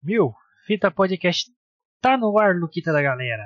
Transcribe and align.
Mil 0.00 0.32
Fita 0.64 0.92
Podcast 0.92 1.50
tá 2.00 2.16
no 2.16 2.38
ar, 2.38 2.54
Luquita 2.54 2.92
da 2.92 3.02
galera. 3.02 3.44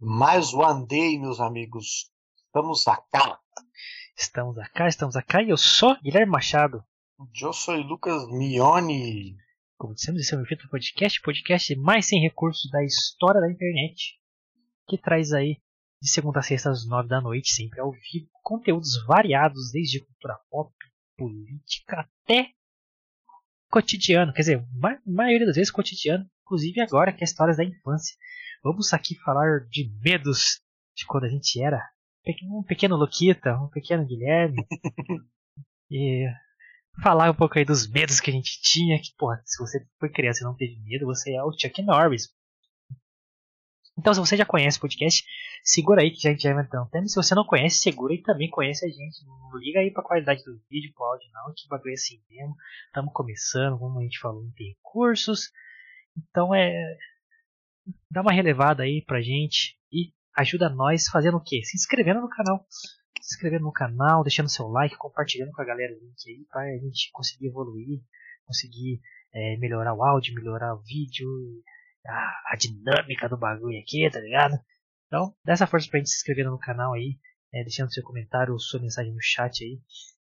Mais 0.00 0.52
one 0.52 0.84
day, 0.88 1.16
meus 1.16 1.38
amigos. 1.38 2.10
Estamos 2.44 2.88
acá. 2.88 3.38
Estamos 4.16 4.58
acá, 4.58 4.88
estamos 4.88 5.14
acá 5.14 5.42
e 5.42 5.50
eu 5.50 5.56
sou 5.56 5.96
Guilherme 6.02 6.32
Machado. 6.32 6.82
Eu 7.40 7.52
sou 7.52 7.76
Lucas 7.76 8.26
Mione. 8.30 9.36
Como 9.78 9.94
dissemos, 9.94 10.20
esse 10.20 10.34
é 10.34 10.36
o 10.36 10.40
Mil 10.40 10.48
Fita 10.48 10.66
Podcast, 10.68 11.20
podcast 11.22 11.76
mais 11.76 12.06
sem 12.06 12.20
recursos 12.20 12.68
da 12.72 12.82
história 12.82 13.40
da 13.40 13.50
internet, 13.50 14.18
que 14.88 14.98
traz 14.98 15.32
aí 15.32 15.62
de 16.00 16.10
segunda 16.10 16.40
a 16.40 16.42
sexta 16.42 16.70
às 16.70 16.84
nove 16.84 17.08
da 17.08 17.20
noite, 17.20 17.54
sempre 17.54 17.80
ao 17.80 17.92
vivo, 17.92 18.28
conteúdos 18.42 19.06
variados, 19.06 19.70
desde 19.70 20.04
cultura 20.04 20.36
pop, 20.50 20.74
política 21.16 22.00
até 22.24 22.50
cotidiano, 23.72 24.34
quer 24.34 24.42
dizer, 24.42 24.58
a 24.84 24.98
maioria 25.06 25.46
das 25.46 25.56
vezes 25.56 25.70
cotidiano, 25.70 26.26
inclusive 26.42 26.78
agora 26.82 27.10
que 27.10 27.22
é 27.22 27.24
histórias 27.24 27.56
da 27.56 27.64
infância. 27.64 28.14
Vamos 28.62 28.92
aqui 28.92 29.14
falar 29.24 29.66
de 29.70 29.90
medos 30.04 30.60
de 30.94 31.06
quando 31.06 31.24
a 31.24 31.28
gente 31.28 31.60
era 31.60 31.82
um 32.44 32.62
pequeno 32.62 32.96
Luquita, 32.96 33.58
um 33.58 33.68
pequeno 33.68 34.06
Guilherme. 34.06 34.62
e 35.90 36.28
falar 37.02 37.30
um 37.30 37.34
pouco 37.34 37.58
aí 37.58 37.64
dos 37.64 37.90
medos 37.90 38.20
que 38.20 38.30
a 38.30 38.34
gente 38.34 38.60
tinha, 38.60 39.00
que, 39.00 39.14
porra, 39.16 39.42
se 39.46 39.58
você 39.58 39.84
foi 39.98 40.10
criança 40.10 40.40
e 40.42 40.44
não 40.44 40.54
teve 40.54 40.78
medo, 40.84 41.06
você 41.06 41.32
é 41.32 41.42
o 41.42 41.50
Chuck 41.50 41.82
Norris. 41.82 42.28
Então, 44.02 44.12
se 44.12 44.18
você 44.18 44.36
já 44.36 44.44
conhece 44.44 44.78
o 44.78 44.80
podcast, 44.80 45.24
segura 45.62 46.02
aí 46.02 46.10
que 46.10 46.26
a 46.26 46.32
gente 46.32 46.42
já 46.42 46.50
entrar 46.50 46.80
no 46.80 46.90
tema. 46.90 47.06
Se 47.06 47.14
você 47.14 47.36
não 47.36 47.44
conhece, 47.44 47.76
segura 47.76 48.12
e 48.12 48.20
também 48.20 48.50
conhece 48.50 48.84
a 48.84 48.88
gente. 48.88 49.24
Não 49.24 49.56
liga 49.56 49.78
aí 49.78 49.92
pra 49.92 50.02
qualidade 50.02 50.42
do 50.42 50.60
vídeo, 50.68 50.92
pro 50.92 51.04
áudio, 51.04 51.30
não, 51.32 51.54
que 51.54 51.68
bagulho 51.68 51.92
é 51.92 51.94
assim 51.94 52.20
mesmo. 52.28 52.56
Estamos 52.86 53.12
começando, 53.14 53.78
como 53.78 54.00
a 54.00 54.02
gente 54.02 54.18
falou, 54.18 54.44
tem 54.56 54.76
cursos. 54.82 55.52
Então, 56.16 56.52
é. 56.52 56.98
Dá 58.10 58.22
uma 58.22 58.32
relevada 58.32 58.82
aí 58.82 59.04
pra 59.06 59.22
gente 59.22 59.78
e 59.92 60.12
ajuda 60.36 60.68
nós 60.68 61.06
fazendo 61.06 61.36
o 61.36 61.40
quê? 61.40 61.62
Se 61.62 61.76
inscrevendo 61.76 62.20
no 62.20 62.28
canal. 62.28 62.66
Se 63.20 63.36
inscrevendo 63.36 63.66
no 63.66 63.72
canal, 63.72 64.24
deixando 64.24 64.48
seu 64.48 64.66
like, 64.66 64.96
compartilhando 64.96 65.52
com 65.52 65.62
a 65.62 65.64
galera 65.64 65.92
o 65.92 66.00
link 66.04 66.28
aí 66.28 66.44
pra 66.50 66.64
gente 66.78 67.08
conseguir 67.12 67.46
evoluir, 67.46 68.00
conseguir 68.44 69.00
é, 69.32 69.56
melhorar 69.58 69.94
o 69.94 70.02
áudio, 70.02 70.34
melhorar 70.34 70.74
o 70.74 70.82
vídeo 70.82 71.28
a, 72.06 72.52
a, 72.52 72.56
dinâmica 72.56 73.28
do 73.28 73.36
bagulho 73.36 73.78
aqui, 73.78 74.08
tá 74.10 74.20
ligado? 74.20 74.58
Então, 75.06 75.34
dá 75.44 75.52
essa 75.52 75.66
força 75.66 75.88
pra 75.88 75.98
gente 75.98 76.10
se 76.10 76.16
inscrever 76.16 76.44
no 76.44 76.58
canal 76.58 76.94
aí, 76.94 77.18
é, 77.52 77.62
deixando 77.62 77.92
seu 77.92 78.02
comentário, 78.02 78.58
sua 78.58 78.80
mensagem 78.80 79.12
no 79.12 79.20
chat 79.20 79.62
aí, 79.64 79.80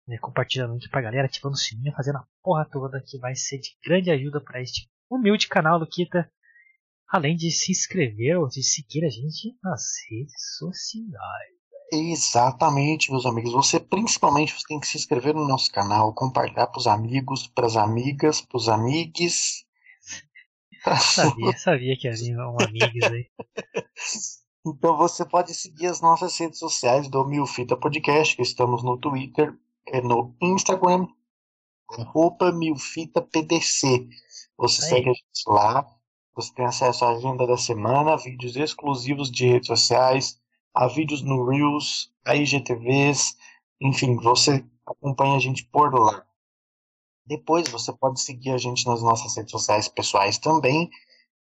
né, 0.07 0.17
compartilhando 0.19 0.75
o 0.75 0.89
pra 0.89 1.01
galera, 1.01 1.25
ativando 1.25 1.55
o 1.55 1.59
sininho, 1.59 1.93
fazendo 1.95 2.17
a 2.17 2.27
porra 2.41 2.67
toda 2.71 3.03
que 3.05 3.17
vai 3.17 3.35
ser 3.35 3.57
de 3.59 3.71
grande 3.83 4.11
ajuda 4.11 4.39
para 4.41 4.61
este 4.61 4.89
humilde 5.09 5.47
canal 5.47 5.85
Kita. 5.87 6.31
Além 7.09 7.35
de 7.37 7.49
se 7.51 7.71
inscrever 7.71 8.37
ou 8.37 8.47
de 8.49 8.61
seguir 8.61 9.05
a 9.05 9.09
gente 9.09 9.57
nas 9.63 9.93
redes 10.09 10.57
sociais. 10.57 11.57
Exatamente, 11.91 13.09
meus 13.09 13.25
amigos. 13.25 13.53
Você 13.53 13.79
principalmente 13.79 14.53
você 14.53 14.67
tem 14.67 14.77
que 14.77 14.87
se 14.87 14.97
inscrever 14.97 15.33
no 15.33 15.47
nosso 15.47 15.71
canal, 15.71 16.13
compartilhar 16.13 16.67
para 16.67 16.79
os 16.79 16.85
amigos, 16.85 17.47
para 17.47 17.65
as 17.65 17.77
amigas, 17.77 18.41
para 18.41 18.57
os 18.57 18.67
amigues 18.67 19.65
sabia, 20.95 21.57
sabia 21.57 21.97
que 21.97 22.07
havia 22.07 22.37
um 22.37 22.57
amigos 22.61 23.03
aí. 23.03 23.29
Então 24.65 24.97
você 24.97 25.25
pode 25.25 25.53
seguir 25.53 25.87
as 25.87 26.01
nossas 26.01 26.37
redes 26.37 26.59
sociais 26.59 27.07
do 27.09 27.25
Milfita 27.25 27.77
Podcast, 27.77 28.35
que 28.35 28.41
estamos 28.41 28.83
no 28.83 28.97
Twitter 28.97 29.57
e 29.87 30.01
no 30.01 30.35
Instagram, 30.41 31.07
arroba 31.97 32.51
MilfitaPDC. 32.51 34.09
Você 34.57 34.83
aí. 34.83 34.89
segue 34.89 35.09
a 35.09 35.13
gente 35.13 35.43
lá, 35.47 35.87
você 36.35 36.53
tem 36.53 36.65
acesso 36.65 37.05
à 37.05 37.11
agenda 37.11 37.47
da 37.47 37.57
semana, 37.57 38.17
vídeos 38.17 38.55
exclusivos 38.55 39.31
de 39.31 39.47
redes 39.47 39.67
sociais, 39.67 40.39
a 40.73 40.87
vídeos 40.87 41.23
no 41.23 41.45
Reels, 41.45 42.11
a 42.25 42.35
IGTVs, 42.35 43.35
enfim, 43.81 44.15
você 44.17 44.65
acompanha 44.85 45.37
a 45.37 45.39
gente 45.39 45.63
por 45.65 45.93
lá. 45.93 46.26
Depois 47.27 47.67
você 47.67 47.91
pode 47.91 48.21
seguir 48.21 48.51
a 48.51 48.57
gente 48.57 48.85
nas 48.87 49.01
nossas 49.01 49.35
redes 49.35 49.51
sociais 49.51 49.87
pessoais 49.89 50.37
também, 50.37 50.89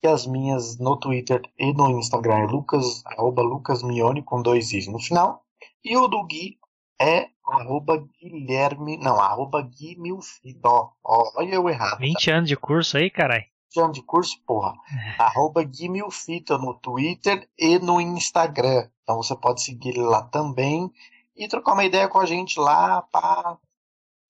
que 0.01 0.07
as 0.07 0.25
minhas 0.25 0.79
no 0.79 0.97
Twitter 0.97 1.41
e 1.57 1.73
no 1.73 1.89
Instagram 1.91 2.39
é 2.39 2.45
Lucas, 2.47 3.03
arroba 3.05 3.43
Lucas 3.43 3.83
Mione 3.83 4.23
com 4.23 4.41
dois 4.41 4.71
i's 4.73 4.87
no 4.87 4.99
final. 4.99 5.43
E 5.83 5.95
o 5.95 6.07
do 6.07 6.23
Gui 6.25 6.57
é 6.99 7.27
arroba 7.45 8.03
Guilherme, 8.19 8.97
não, 8.97 9.19
arroba 9.19 9.61
Gui 9.61 9.95
Milfito. 9.99 10.91
olha 11.03 11.53
eu 11.55 11.69
errado. 11.69 11.99
20 11.99 12.25
tá? 12.25 12.35
anos 12.35 12.49
de 12.49 12.57
curso 12.57 12.97
aí, 12.97 13.09
carai. 13.09 13.45
20 13.75 13.83
anos 13.83 13.97
de 13.97 14.03
curso, 14.03 14.41
porra. 14.45 14.73
arroba 15.19 15.63
Gui 15.63 15.87
Milfito 15.87 16.57
no 16.57 16.73
Twitter 16.73 17.47
e 17.59 17.77
no 17.77 18.01
Instagram. 18.01 18.89
Então 19.03 19.17
você 19.17 19.35
pode 19.35 19.61
seguir 19.61 19.89
ele 19.89 20.01
lá 20.01 20.23
também 20.23 20.91
e 21.35 21.47
trocar 21.47 21.73
uma 21.73 21.85
ideia 21.85 22.07
com 22.07 22.19
a 22.19 22.25
gente 22.25 22.59
lá, 22.59 23.03
pá, 23.03 23.57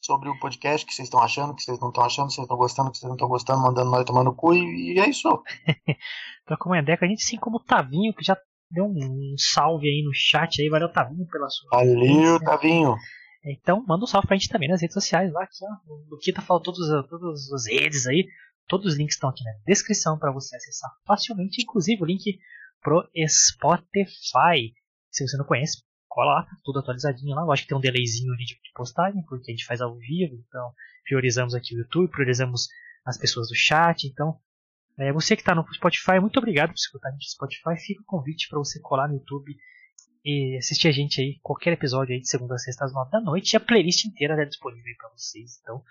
sobre 0.05 0.29
o 0.29 0.39
podcast, 0.39 0.85
que 0.85 0.93
vocês 0.93 1.07
estão 1.07 1.21
achando, 1.21 1.55
que 1.55 1.63
vocês 1.63 1.79
não 1.79 1.89
estão 1.89 2.05
achando, 2.05 2.27
que 2.27 2.33
vocês 2.33 2.45
estão 2.45 2.57
gostando, 2.57 2.91
que 2.91 2.97
vocês 2.97 3.07
não 3.07 3.15
estão 3.15 3.27
gostando, 3.27 3.61
mandando 3.61 3.91
nós 3.91 4.05
tomando 4.05 4.35
cu, 4.35 4.53
e, 4.53 4.93
e 4.93 4.99
é 4.99 5.09
isso. 5.09 5.27
Troca 6.45 6.69
uma 6.69 6.79
ideia 6.79 6.97
com 6.97 7.05
a 7.05 7.07
gente, 7.07 7.23
sim, 7.23 7.37
como 7.37 7.57
o 7.57 7.63
Tavinho, 7.63 8.13
que 8.13 8.23
já 8.23 8.37
deu 8.69 8.85
um 8.85 9.35
salve 9.37 9.87
aí 9.87 10.03
no 10.03 10.13
chat 10.13 10.61
aí, 10.61 10.69
valeu 10.69 10.91
Tavinho 10.91 11.25
pela 11.27 11.49
sua. 11.49 11.69
Valeu, 11.71 12.39
Tavinho. 12.39 12.95
Então, 13.43 13.83
manda 13.87 14.03
um 14.03 14.07
salve 14.07 14.27
pra 14.27 14.35
gente 14.35 14.49
também 14.49 14.69
nas 14.69 14.81
redes 14.81 14.93
sociais 14.93 15.31
lá, 15.31 15.43
aqui, 15.43 15.63
ó. 15.63 15.91
O 15.91 16.07
Luquita 16.11 16.41
falou 16.41 16.61
todas, 16.61 16.87
todas 17.07 17.51
as 17.51 17.67
redes 17.67 18.07
aí. 18.07 18.25
Todos 18.67 18.93
os 18.93 18.97
links 18.97 19.15
estão 19.15 19.29
aqui 19.29 19.43
na 19.43 19.51
descrição 19.67 20.17
para 20.17 20.31
você 20.31 20.55
acessar 20.55 20.89
facilmente, 21.05 21.61
inclusive 21.61 22.01
o 22.01 22.05
link 22.05 22.39
pro 22.81 23.07
Spotify. 23.27 24.73
Se 25.11 25.27
você 25.27 25.37
não 25.37 25.45
conhece, 25.45 25.83
cola 26.15 26.35
lá, 26.35 26.43
tá 26.43 26.57
tudo 26.63 26.79
atualizadinho 26.79 27.35
lá. 27.35 27.41
Eu 27.41 27.51
acho 27.51 27.63
que 27.63 27.67
tem 27.67 27.77
um 27.77 27.81
delayzinho 27.81 28.31
ali 28.33 28.45
de 28.45 28.57
postagem, 28.73 29.21
porque 29.23 29.51
a 29.51 29.53
gente 29.53 29.65
faz 29.65 29.81
ao 29.81 29.95
vivo, 29.97 30.41
então 30.47 30.71
priorizamos 31.03 31.53
aqui 31.53 31.75
o 31.75 31.79
YouTube, 31.79 32.09
priorizamos 32.09 32.69
as 33.05 33.17
pessoas 33.17 33.49
do 33.49 33.55
chat, 33.55 34.07
então 34.07 34.39
é, 34.97 35.11
você 35.11 35.35
que 35.35 35.41
está 35.41 35.53
no 35.53 35.65
Spotify, 35.73 36.19
muito 36.21 36.37
obrigado 36.37 36.69
por 36.69 36.75
escutar 36.75 37.09
a 37.09 37.11
gente 37.11 37.25
no 37.25 37.31
Spotify. 37.31 37.75
Fica 37.85 38.01
o 38.01 38.05
convite 38.05 38.47
para 38.47 38.57
você 38.57 38.79
colar 38.79 39.09
no 39.09 39.15
YouTube 39.15 39.53
e 40.23 40.57
assistir 40.57 40.87
a 40.87 40.91
gente 40.91 41.19
aí, 41.21 41.37
qualquer 41.43 41.73
episódio 41.73 42.13
aí 42.13 42.21
de 42.21 42.29
segunda 42.29 42.55
a 42.55 42.57
sexta 42.57 42.85
às 42.85 42.93
nove 42.93 43.11
da 43.11 43.19
noite. 43.19 43.53
E 43.53 43.57
a 43.57 43.59
playlist 43.59 44.05
inteira 44.05 44.41
é 44.41 44.45
disponível 44.45 44.95
para 44.97 45.09
vocês. 45.09 45.59
Então, 45.61 45.83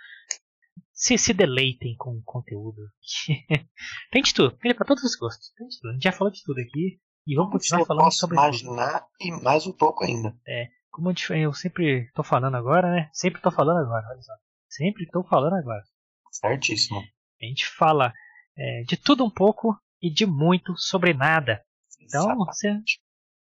se, 0.93 1.19
se 1.19 1.35
deleitem 1.35 1.95
com 1.97 2.17
o 2.17 2.23
conteúdo. 2.23 2.81
tem 4.11 4.23
de 4.23 4.33
tudo, 4.33 4.57
tem 4.57 4.75
para 4.75 4.87
todos 4.87 5.05
os 5.05 5.15
gostos. 5.17 5.53
Tem 5.55 5.69
de 5.69 5.79
tudo. 5.79 5.91
A 5.91 5.93
gente 5.93 6.05
já 6.05 6.13
falou 6.13 6.33
de 6.33 6.43
tudo 6.43 6.59
aqui. 6.61 6.99
E 7.27 7.35
vamos 7.35 7.53
continuar 7.53 7.87
falando 7.87 8.13
sobre 8.13 8.37
imaginar 8.37 9.07
e 9.19 9.31
mais 9.31 9.67
um 9.67 9.73
pouco 9.73 10.05
ainda. 10.05 10.37
É, 10.47 10.69
como 10.91 11.11
eu 11.31 11.55
sempre 11.55 12.11
tô 12.15 12.23
falando 12.23 12.55
agora, 12.55 12.91
né? 12.91 13.09
Sempre 13.15 13.41
tô 13.41 13.51
falando 13.51 13.79
agora, 13.79 14.07
olha 14.11 14.21
só. 14.21 14.33
Sempre 14.69 15.07
tô 15.07 15.25
falando 15.25 15.55
agora. 15.55 15.83
Certíssimo. 16.31 17.01
A 17.41 17.47
gente 17.47 17.67
fala 17.67 18.13
é, 18.57 18.83
de 18.83 18.99
tudo 18.99 19.25
um 19.25 19.31
pouco 19.31 19.75
e 20.03 20.11
de 20.11 20.27
muito 20.27 20.77
sobre 20.77 21.15
nada. 21.15 21.65
Então 21.99 22.37
você, 22.37 22.79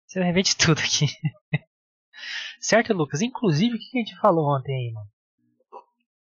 você 0.04 0.18
vai 0.18 0.32
ver 0.32 0.42
de 0.42 0.56
tudo 0.56 0.80
aqui. 0.80 1.06
certo, 2.60 2.92
Lucas? 2.92 3.22
Inclusive, 3.22 3.76
o 3.76 3.78
que 3.78 3.98
a 3.98 4.00
gente 4.00 4.18
falou 4.18 4.48
ontem 4.56 4.74
aí, 4.74 4.92
mano? 4.92 5.08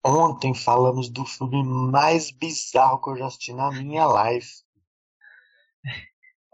Ontem 0.04 0.56
falamos 0.56 1.08
do 1.08 1.24
filme 1.24 1.64
mais 1.64 2.32
bizarro 2.32 3.00
que 3.00 3.10
eu 3.12 3.18
já 3.18 3.28
assisti 3.28 3.54
na 3.54 3.70
minha 3.70 4.08
live. 4.08 4.48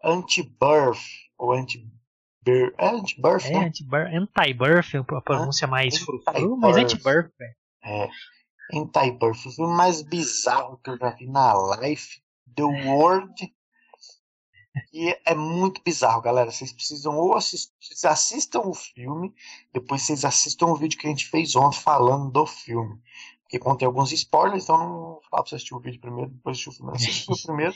Anti-Birth, 0.03 0.99
ou 1.37 1.53
Anti-Birth, 1.53 2.73
é 2.77 2.87
Anti-Birth, 2.89 3.45
é, 3.45 3.51
né? 3.51 3.65
Anti-Birth, 3.65 4.95
a 5.09 5.21
pronúncia 5.21 5.67
mais 5.67 5.97
frufru, 5.99 6.57
mas 6.57 6.77
Anti-Birth, 6.77 7.31
É, 7.83 8.09
Anti-Birth, 8.73 9.45
o 9.45 9.51
filme 9.51 9.73
mais 9.75 10.01
bizarro 10.01 10.77
que 10.77 10.89
eu 10.89 10.97
já 10.97 11.11
vi 11.11 11.27
na 11.27 11.53
live, 11.53 12.21
The 12.55 12.63
World, 12.63 13.53
e 14.91 15.15
é 15.25 15.35
muito 15.35 15.81
bizarro, 15.83 16.21
galera. 16.21 16.51
Vocês 16.51 16.73
precisam 16.73 17.15
ou 17.15 17.35
assistir, 17.35 17.71
assistam 18.07 18.61
o 18.61 18.73
filme, 18.73 19.33
depois 19.71 20.01
vocês 20.01 20.25
assistam 20.25 20.67
o 20.67 20.75
vídeo 20.75 20.97
que 20.97 21.05
a 21.05 21.09
gente 21.09 21.27
fez 21.27 21.55
ontem 21.55 21.79
falando 21.79 22.31
do 22.31 22.45
filme. 22.45 22.99
Porque 23.43 23.59
contém 23.59 23.85
alguns 23.85 24.11
spoilers, 24.11 24.63
então 24.63 24.77
não 24.77 24.89
vou 24.89 25.21
falar 25.29 25.43
pra 25.43 25.49
você 25.49 25.55
assistir 25.55 25.75
o 25.75 25.79
vídeo 25.79 26.01
primeiro, 26.01 26.31
depois 26.31 26.57
assistir 26.57 26.69
o 26.69 26.73
filme. 26.73 26.91
Assistir 26.91 27.31
o 27.31 27.37
primeiro. 27.45 27.73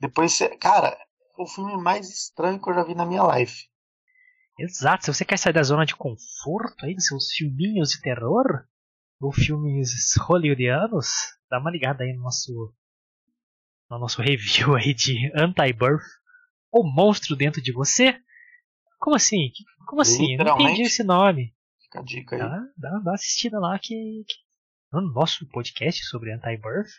Depois 0.00 0.32
você. 0.32 0.48
Cara, 0.56 0.96
o 1.38 1.46
filme 1.46 1.76
mais 1.76 2.08
estranho 2.08 2.60
que 2.60 2.68
eu 2.68 2.74
já 2.74 2.82
vi 2.82 2.94
na 2.94 3.06
minha 3.06 3.22
life. 3.34 3.68
Exato, 4.58 5.04
se 5.04 5.14
você 5.14 5.24
quer 5.24 5.38
sair 5.38 5.52
da 5.52 5.62
zona 5.62 5.86
de 5.86 5.94
conforto 5.94 6.84
aí 6.84 6.94
dos 6.94 7.06
seus 7.06 7.30
filminhos 7.32 7.90
de 7.90 8.00
terror, 8.00 8.66
ou 9.20 9.32
filmes 9.32 9.90
hollywoodianos, 10.18 11.08
dá 11.48 11.60
uma 11.60 11.70
ligada 11.70 12.02
aí 12.02 12.12
no 12.12 12.22
nosso, 12.22 12.74
no 13.88 13.98
nosso 13.98 14.20
review 14.20 14.74
aí 14.74 14.92
de 14.92 15.30
Anti-Birth, 15.34 16.02
o 16.72 16.82
monstro 16.82 17.36
dentro 17.36 17.62
de 17.62 17.72
você. 17.72 18.20
Como 18.98 19.14
assim? 19.14 19.52
Como 19.86 20.02
assim? 20.02 20.34
Eu 20.34 20.44
não 20.44 20.54
entendi 20.60 20.82
esse 20.82 21.04
nome. 21.04 21.54
Fica 21.82 22.00
a 22.00 22.02
dica 22.02 22.36
aí. 22.36 22.42
Dá, 22.42 22.48
dá, 22.48 22.90
dá 22.90 22.98
uma 23.00 23.14
assistida 23.14 23.58
lá 23.60 23.78
que, 23.78 23.94
que 24.26 24.34
no 24.92 25.00
nosso 25.12 25.46
podcast 25.48 26.04
sobre 26.04 26.32
Anti-Birth 26.32 26.90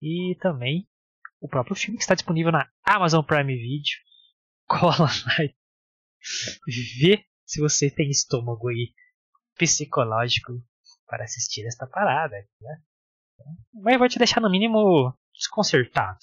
E 0.00 0.36
também 0.40 0.86
o 1.42 1.48
próprio 1.48 1.74
filme 1.74 1.98
que 1.98 2.04
está 2.04 2.14
disponível 2.14 2.52
na 2.52 2.70
Amazon 2.84 3.24
Prime 3.24 3.54
Video. 3.54 3.98
Cola 4.68 4.96
lá 4.96 5.44
e 5.44 7.00
vê 7.00 7.26
se 7.44 7.60
você 7.60 7.90
tem 7.90 8.08
estômago 8.08 8.68
aí 8.68 8.94
psicológico 9.56 10.52
para 11.04 11.24
assistir 11.24 11.66
esta 11.66 11.84
parada. 11.84 12.36
Né? 12.60 12.82
Mas 13.74 13.98
vai 13.98 14.08
te 14.08 14.18
deixar 14.18 14.40
no 14.40 14.48
mínimo 14.48 15.12
desconcertado. 15.34 16.20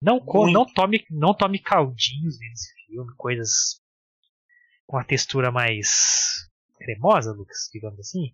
Não, 0.00 0.20
com, 0.20 0.50
não, 0.50 0.66
tome, 0.66 1.04
não 1.10 1.32
tome 1.32 1.58
caldinhos 1.58 2.38
nesse 2.38 2.74
filme, 2.86 3.14
coisas 3.16 3.80
com 4.86 4.98
a 4.98 5.04
textura 5.04 5.50
mais 5.50 6.50
cremosa, 6.76 7.32
Lucas, 7.32 7.70
digamos 7.72 7.98
assim. 7.98 8.30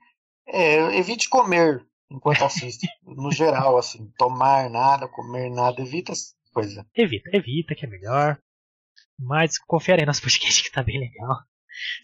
É, 0.46 0.98
evite 0.98 1.28
comer 1.28 1.86
enquanto 2.10 2.44
assiste. 2.44 2.86
no 3.04 3.30
geral, 3.30 3.76
assim, 3.78 4.10
tomar 4.16 4.68
nada, 4.70 5.08
comer 5.08 5.50
nada, 5.50 5.80
evita 5.80 6.12
essa 6.12 6.34
coisa. 6.52 6.86
Evita, 6.94 7.30
evita, 7.32 7.74
que 7.74 7.84
é 7.86 7.88
melhor. 7.88 8.40
Mas 9.18 9.58
confere 9.58 10.02
aí 10.02 10.06
nosso 10.06 10.22
podcast 10.22 10.62
que 10.62 10.70
tá 10.70 10.82
bem 10.82 10.98
legal. 10.98 11.36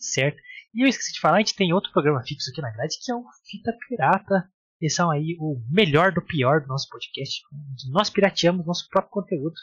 Certo? 0.01 0.41
E 0.75 0.85
eu 0.85 0.89
esqueci 0.89 1.13
de 1.13 1.21
falar, 1.21 1.37
a 1.37 1.39
gente 1.39 1.55
tem 1.55 1.73
outro 1.73 1.93
programa 1.93 2.23
fixo 2.25 2.51
aqui 2.51 2.61
na 2.61 2.71
grade, 2.71 2.99
que 3.01 3.11
é 3.11 3.15
o 3.15 3.25
Fita 3.49 3.73
Pirata. 3.89 4.51
Eles 4.81 4.95
são 4.95 5.11
aí 5.11 5.37
o 5.39 5.63
melhor 5.71 6.13
do 6.13 6.21
pior 6.21 6.61
do 6.61 6.67
nosso 6.67 6.89
podcast. 6.89 7.43
Nós 7.91 8.11
pirateamos 8.11 8.67
nosso 8.67 8.89
próprio 8.89 9.13
conteúdo. 9.13 9.55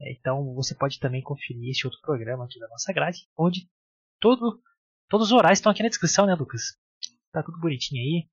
É, 0.00 0.12
então 0.12 0.54
você 0.54 0.74
pode 0.76 1.00
também 1.00 1.22
conferir 1.22 1.70
este 1.70 1.86
outro 1.86 2.00
programa 2.00 2.44
aqui 2.44 2.58
da 2.60 2.68
nossa 2.68 2.92
grade, 2.92 3.26
onde 3.36 3.68
todo, 4.20 4.62
todos 5.08 5.26
os 5.26 5.32
horários 5.32 5.58
estão 5.58 5.72
aqui 5.72 5.82
na 5.82 5.88
descrição, 5.88 6.24
né, 6.24 6.34
Lucas? 6.34 6.78
Tá 7.32 7.42
tudo 7.42 7.58
bonitinho 7.58 8.00
aí. 8.00 8.28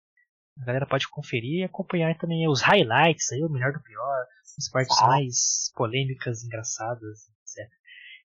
A 0.61 0.65
galera 0.65 0.85
pode 0.85 1.07
conferir 1.09 1.59
e 1.59 1.63
acompanhar 1.63 2.17
também 2.17 2.47
os 2.47 2.61
highlights 2.61 3.31
aí, 3.31 3.43
o 3.43 3.49
melhor 3.49 3.73
do 3.73 3.81
pior, 3.81 4.25
as 4.57 4.69
partes 4.69 4.97
ah. 4.99 5.07
mais 5.07 5.71
polêmicas, 5.75 6.43
engraçadas, 6.43 7.27
etc. 7.41 7.69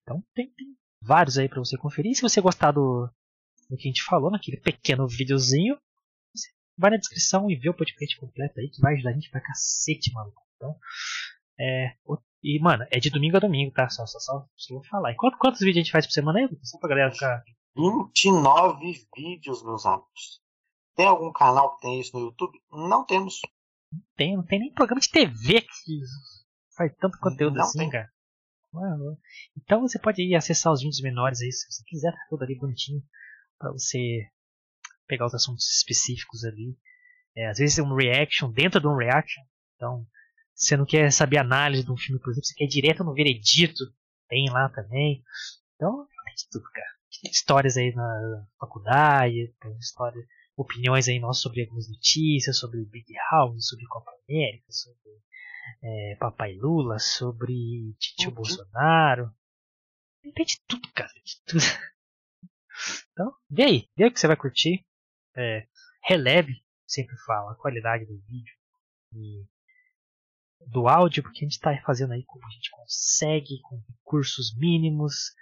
Então 0.01 0.23
tem, 0.33 0.49
tem 0.51 0.67
vários 1.01 1.37
aí 1.37 1.49
para 1.49 1.59
você 1.59 1.77
conferir. 1.77 2.15
Se 2.15 2.21
você 2.21 2.39
gostar 2.39 2.71
do, 2.71 3.09
do 3.69 3.77
que 3.77 3.87
a 3.87 3.91
gente 3.91 4.03
falou 4.03 4.31
naquele 4.31 4.57
pequeno 4.57 5.07
videozinho, 5.07 5.77
vai 6.77 6.91
na 6.91 6.97
descrição 6.97 7.49
e 7.49 7.55
vê 7.55 7.69
o 7.69 7.73
podcast 7.73 8.17
completo 8.17 8.59
aí, 8.59 8.69
que 8.69 8.81
vai 8.81 8.93
ajudar 8.95 9.09
a 9.11 9.13
gente 9.13 9.29
pra 9.29 9.41
cacete, 9.41 10.11
maluco. 10.13 10.41
Então, 10.55 10.75
é. 11.59 11.95
E, 12.43 12.59
mano, 12.59 12.85
é 12.89 12.99
de 12.99 13.09
domingo 13.09 13.37
a 13.37 13.39
domingo, 13.39 13.71
tá? 13.71 13.87
Só, 13.89 14.05
só, 14.07 14.19
só, 14.19 14.45
só 14.55 14.73
vou 14.73 14.83
falar. 14.85 15.11
E 15.11 15.15
quantos, 15.15 15.39
quantos 15.39 15.59
vídeos 15.59 15.77
a 15.77 15.81
gente 15.81 15.91
faz 15.91 16.07
por 16.07 16.13
semana 16.13 16.39
aí? 16.39 16.49
Só 16.63 16.79
pra 16.79 16.89
galera 16.89 17.11
ficar. 17.11 17.43
29 17.75 19.05
vídeos, 19.15 19.63
meus 19.63 19.85
amigos. 19.85 20.41
Tem 20.95 21.07
algum 21.07 21.31
canal 21.31 21.75
que 21.75 21.81
tem 21.81 21.99
isso 21.99 22.11
no 22.13 22.25
YouTube? 22.25 22.59
Não 22.71 23.05
temos. 23.05 23.39
Não 23.91 24.01
tem, 24.15 24.35
não 24.35 24.45
tem 24.45 24.59
nem 24.59 24.73
programa 24.73 25.01
de 25.01 25.09
TV 25.09 25.61
que 25.61 25.99
faz 26.75 26.93
tanto 26.99 27.17
conteúdo 27.19 27.55
não 27.55 27.63
assim, 27.63 27.79
tem. 27.79 27.89
cara. 27.89 28.11
Então 29.57 29.81
você 29.81 29.99
pode 29.99 30.21
ir 30.21 30.35
acessar 30.35 30.71
os 30.71 30.81
vídeos 30.81 31.01
menores 31.01 31.41
aí, 31.41 31.51
se 31.51 31.69
você 31.69 31.83
quiser, 31.85 32.11
tá 32.11 32.25
tudo 32.29 32.43
ali 32.43 32.57
bonitinho, 32.57 33.03
para 33.57 33.71
você 33.71 34.25
pegar 35.07 35.25
os 35.25 35.33
assuntos 35.33 35.69
específicos 35.77 36.45
ali. 36.45 36.77
É, 37.35 37.47
às 37.47 37.57
vezes 37.57 37.77
é 37.77 37.83
um 37.83 37.95
reaction 37.95 38.51
dentro 38.51 38.79
de 38.79 38.87
um 38.87 38.95
reaction. 38.95 39.43
Então, 39.75 40.05
você 40.55 40.77
não 40.77 40.85
quer 40.85 41.11
saber 41.11 41.37
análise 41.37 41.83
de 41.83 41.91
um 41.91 41.97
filme, 41.97 42.21
por 42.21 42.31
exemplo, 42.31 42.45
você 42.45 42.53
quer 42.55 42.65
ir 42.65 42.69
direto 42.69 43.03
no 43.03 43.13
veredito, 43.13 43.83
tem 44.29 44.49
lá 44.49 44.69
também. 44.69 45.23
Então, 45.75 46.07
tem 46.23 46.35
de 46.35 46.49
tudo, 46.49 46.63
cara. 46.71 46.87
Tem 47.21 47.31
histórias 47.31 47.77
aí 47.77 47.93
na 47.93 48.47
faculdade, 48.59 49.53
tem 49.59 49.77
história, 49.77 50.21
opiniões 50.55 51.07
aí 51.07 51.19
nossas 51.19 51.43
sobre 51.43 51.61
algumas 51.61 51.89
notícias, 51.89 52.57
sobre 52.57 52.83
Big 52.85 53.13
House, 53.31 53.67
sobre 53.67 53.85
Copa 53.87 54.11
América, 54.27 54.71
sobre 54.71 55.11
é, 55.83 56.15
Papai 56.19 56.53
Lula, 56.53 56.99
sobre 56.99 57.93
Titio 57.99 58.29
uhum. 58.29 58.35
Bolsonaro. 58.35 59.31
Tem 60.35 60.45
de 60.45 60.61
tudo, 60.67 60.87
cara, 60.93 61.11
de 61.23 61.41
tudo. 61.45 61.61
Então, 63.11 63.31
vê 63.47 63.63
aí, 63.63 63.89
vê 63.95 64.07
o 64.07 64.11
que 64.11 64.19
você 64.19 64.25
vai 64.25 64.35
curtir. 64.35 64.83
É, 65.35 65.67
releve, 66.03 66.63
sempre 66.87 67.15
falo, 67.27 67.49
a 67.49 67.55
qualidade 67.55 68.05
do 68.05 68.17
vídeo 68.21 68.55
e 69.13 69.45
do 70.67 70.87
áudio, 70.87 71.21
porque 71.21 71.39
a 71.39 71.43
gente 71.43 71.53
está 71.53 71.79
fazendo 71.85 72.13
aí 72.13 72.23
como 72.25 72.45
a 72.45 72.49
gente 72.49 72.71
consegue, 72.71 73.59
com 73.61 73.83
recursos 73.87 74.55
mínimos, 74.57 75.35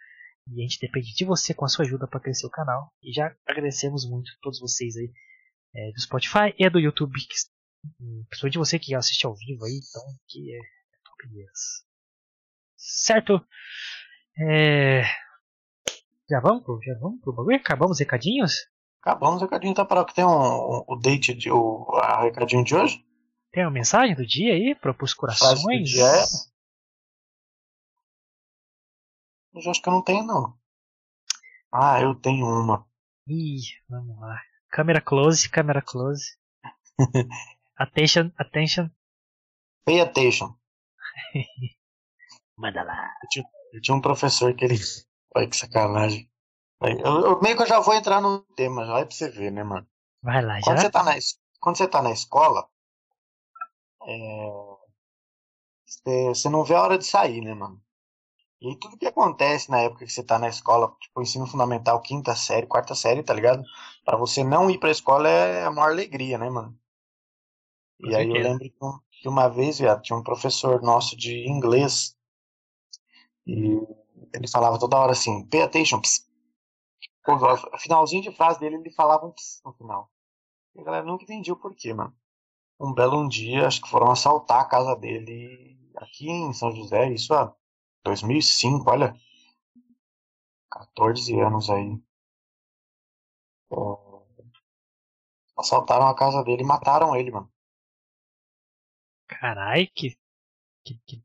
e 0.48 0.60
a 0.60 0.64
gente 0.64 0.80
depende 0.80 1.14
de 1.14 1.26
você 1.26 1.54
com 1.54 1.66
a 1.66 1.68
sua 1.68 1.86
ajuda 1.86 2.08
para 2.08 2.20
crescer 2.20 2.48
o 2.48 2.52
canal. 2.52 2.92
E 3.04 3.14
já 3.14 3.36
agradecemos 3.46 4.10
muito 4.10 4.30
a 4.30 4.42
todos 4.42 4.60
vocês 4.60 4.96
aí 4.98 5.12
é, 5.76 5.92
do 5.92 6.02
Spotify 6.02 6.54
e 6.58 6.70
do 6.70 6.80
YouTube, 6.80 7.14
que, 7.14 7.36
principalmente 8.30 8.58
você 8.58 8.80
que 8.80 8.96
assiste 8.96 9.26
ao 9.26 9.36
vivo 9.36 9.66
aí, 9.66 9.80
então 9.90 10.04
que 10.28 10.56
é 10.56 10.60
top 11.04 11.34
mesmo. 11.34 11.52
Certo? 12.76 13.46
É... 14.40 15.04
Já 16.30 16.40
vamos 16.40 16.64
pro, 16.64 16.80
já 16.84 16.94
vamos 17.00 17.20
pro 17.22 17.34
bagulho? 17.34 17.58
Acabamos 17.58 17.96
os 17.96 18.00
recadinhos? 18.00 18.68
Acabamos 19.02 19.38
os 19.38 19.42
recadinhos, 19.42 19.76
tá 19.76 19.86
para 19.86 20.06
que 20.06 20.14
tem 20.14 20.26
um, 20.26 20.30
um, 20.30 20.84
o 20.88 20.96
date 20.96 21.34
de 21.34 21.52
o 21.52 21.88
a 21.96 22.24
recadinho 22.24 22.64
de 22.64 22.76
hoje? 22.76 23.04
Tem 23.52 23.64
uma 23.64 23.72
mensagem 23.72 24.16
do 24.16 24.26
dia 24.26 24.54
aí 24.54 24.76
para 24.76 24.96
os 25.02 25.14
corações? 25.14 25.62
do 25.62 25.84
dia 25.84 26.06
é... 26.06 26.24
Eu 29.54 29.72
acho 29.72 29.82
que 29.82 29.90
eu 29.90 29.94
não 29.94 30.04
tenho 30.04 30.24
não. 30.24 30.58
Ah, 31.72 32.02
eu 32.02 32.16
tenho 32.16 32.46
uma. 32.46 32.88
Ih, 33.28 33.62
vamos 33.88 34.20
lá. 34.20 34.40
Câmera 34.70 35.02
close, 35.02 35.50
câmera 35.50 35.82
close. 35.82 36.38
attention, 37.78 38.32
attention. 38.38 38.90
Pay 39.86 40.02
attention. 40.02 40.56
Manda 42.58 42.84
lá. 42.84 43.14
Eu 43.24 43.30
tinha, 43.30 43.46
eu 43.74 43.82
tinha 43.82 43.96
um 43.96 44.02
professor 44.02 44.54
que 44.56 44.66
ele 44.66 44.76
Olha 45.36 45.48
que 45.48 45.56
sacanagem. 45.56 46.30
Eu, 46.82 47.22
eu, 47.26 47.42
meio 47.42 47.56
que 47.56 47.64
eu 47.64 47.68
já 47.68 47.80
vou 47.80 47.94
entrar 47.94 48.22
no 48.22 48.42
tema, 48.56 48.86
já 48.86 49.00
é 49.00 49.06
pra 49.06 49.16
você 49.16 49.30
ver, 49.30 49.52
né, 49.52 49.64
mano? 49.64 49.88
Vai 50.24 50.44
lá, 50.44 50.60
quando 50.62 50.78
já. 50.78 50.84
Você 50.84 50.90
tá 50.90 51.04
na, 51.04 51.12
quando 51.60 51.78
você 51.78 51.88
tá 51.88 52.02
na 52.02 52.12
escola, 52.12 52.68
é, 54.04 54.50
você, 55.86 56.28
você 56.30 56.50
não 56.50 56.64
vê 56.64 56.76
a 56.76 56.82
hora 56.82 56.98
de 56.98 57.06
sair, 57.06 57.42
né, 57.42 57.54
mano? 57.54 57.82
E 58.62 58.76
tudo 58.76 58.98
que 58.98 59.06
acontece 59.06 59.72
na 59.72 59.80
época 59.80 60.06
que 60.06 60.12
você 60.12 60.22
tá 60.22 60.38
na 60.38 60.50
escola, 60.50 60.94
tipo, 61.00 61.22
ensino 61.22 61.48
fundamental, 61.48 62.02
quinta 62.02 62.36
série, 62.36 62.68
quarta 62.68 62.94
série, 62.94 63.24
tá 63.24 63.34
ligado? 63.34 63.64
Para 64.04 64.18
você 64.18 64.44
não 64.44 64.70
ir 64.70 64.78
pra 64.78 64.92
escola 64.92 65.30
é 65.30 65.64
a 65.64 65.72
maior 65.72 65.92
alegria, 65.92 66.38
né, 66.38 66.50
mano? 66.50 66.78
e 68.02 68.16
aí 68.16 68.28
eu 68.28 68.34
lembro 68.34 68.70
que, 69.12 69.28
uma 69.28 69.48
vez, 69.48 69.80
viado, 69.80 70.02
tinha 70.02 70.18
um 70.18 70.24
professor 70.24 70.82
nosso 70.82 71.16
de 71.16 71.48
inglês. 71.50 72.18
E 73.48 73.80
ele 74.34 74.48
falava 74.48 74.80
toda 74.80 74.98
hora 74.98 75.14
assim, 75.14 75.46
pay 75.48 75.62
attention, 75.62 76.02
pss. 76.02 76.28
Finalzinho 77.80 78.24
de 78.24 78.32
frase 78.36 78.60
dele, 78.60 78.76
ele 78.76 78.92
falava 78.92 79.26
um 79.26 79.32
pss 79.32 79.62
no 79.64 79.74
final. 79.74 80.12
E 80.76 80.82
a 80.82 80.84
galera 80.84 81.06
nunca 81.06 81.24
entendia 81.24 81.54
o 81.54 81.58
porquê, 81.58 81.94
mano. 81.94 82.14
Um 82.80 82.94
belo 82.94 83.20
um 83.20 83.28
dia, 83.28 83.68
acho 83.68 83.82
que 83.82 83.90
foram 83.90 84.12
assaltar 84.12 84.62
a 84.62 84.66
casa 84.66 84.96
dele 84.96 85.78
aqui 85.96 86.30
em 86.30 86.54
São 86.54 86.72
José, 86.72 87.12
isso 87.12 87.34
há 87.34 87.54
2005, 88.04 88.90
olha. 88.90 89.16
14 90.72 91.40
anos 91.40 91.70
aí. 91.70 92.00
É... 93.72 93.76
Assaltaram 95.58 96.08
a 96.08 96.16
casa 96.16 96.44
dele 96.44 96.64
e 96.64 96.66
mataram 96.66 97.16
ele, 97.16 97.32
mano. 97.32 97.52
Carai, 99.28 99.88
que. 99.88 100.18
Que, 100.84 101.00
que 101.06 101.24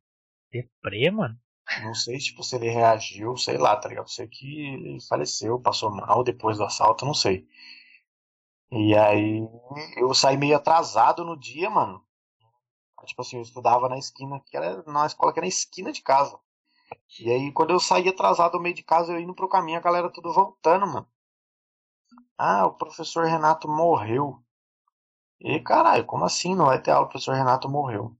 deprê, 0.52 1.10
mano. 1.10 1.38
Não 1.82 1.94
sei, 1.94 2.18
tipo, 2.18 2.42
se 2.42 2.56
ele 2.56 2.68
reagiu, 2.68 3.36
sei 3.36 3.56
lá, 3.56 3.76
tá 3.76 3.88
ligado? 3.88 4.10
Sei 4.10 4.28
que 4.28 4.66
ele 4.66 5.00
faleceu, 5.08 5.60
passou 5.60 5.90
mal 5.90 6.22
depois 6.22 6.58
do 6.58 6.64
assalto, 6.64 7.06
não 7.06 7.14
sei. 7.14 7.48
E 8.70 8.94
aí 8.96 9.40
eu 9.96 10.12
saí 10.14 10.36
meio 10.36 10.56
atrasado 10.56 11.24
no 11.24 11.38
dia, 11.38 11.70
mano. 11.70 12.04
Tipo 13.06 13.22
assim, 13.22 13.36
eu 13.36 13.42
estudava 13.42 13.88
na 13.88 13.98
esquina, 13.98 14.40
que 14.46 14.56
era 14.56 14.82
na 14.84 15.06
escola 15.06 15.32
que 15.32 15.38
era 15.38 15.44
na 15.44 15.48
esquina 15.48 15.92
de 15.92 16.02
casa. 16.02 16.38
E 17.20 17.30
aí 17.30 17.52
quando 17.52 17.70
eu 17.70 17.80
saí 17.80 18.08
atrasado 18.08 18.54
no 18.54 18.62
meio 18.62 18.74
de 18.74 18.82
casa, 18.82 19.12
eu 19.12 19.20
indo 19.20 19.34
pro 19.34 19.48
caminho, 19.48 19.78
a 19.78 19.82
galera 19.82 20.10
tudo 20.10 20.32
voltando, 20.32 20.86
mano. 20.86 21.08
Ah, 22.36 22.66
o 22.66 22.74
professor 22.74 23.24
Renato 23.26 23.68
morreu. 23.68 24.42
E 25.40 25.60
caralho, 25.60 26.04
como 26.06 26.24
assim? 26.24 26.54
Não 26.54 26.66
vai 26.66 26.80
ter 26.80 26.90
aula, 26.90 27.06
o 27.06 27.08
professor 27.08 27.34
Renato 27.34 27.68
morreu. 27.68 28.16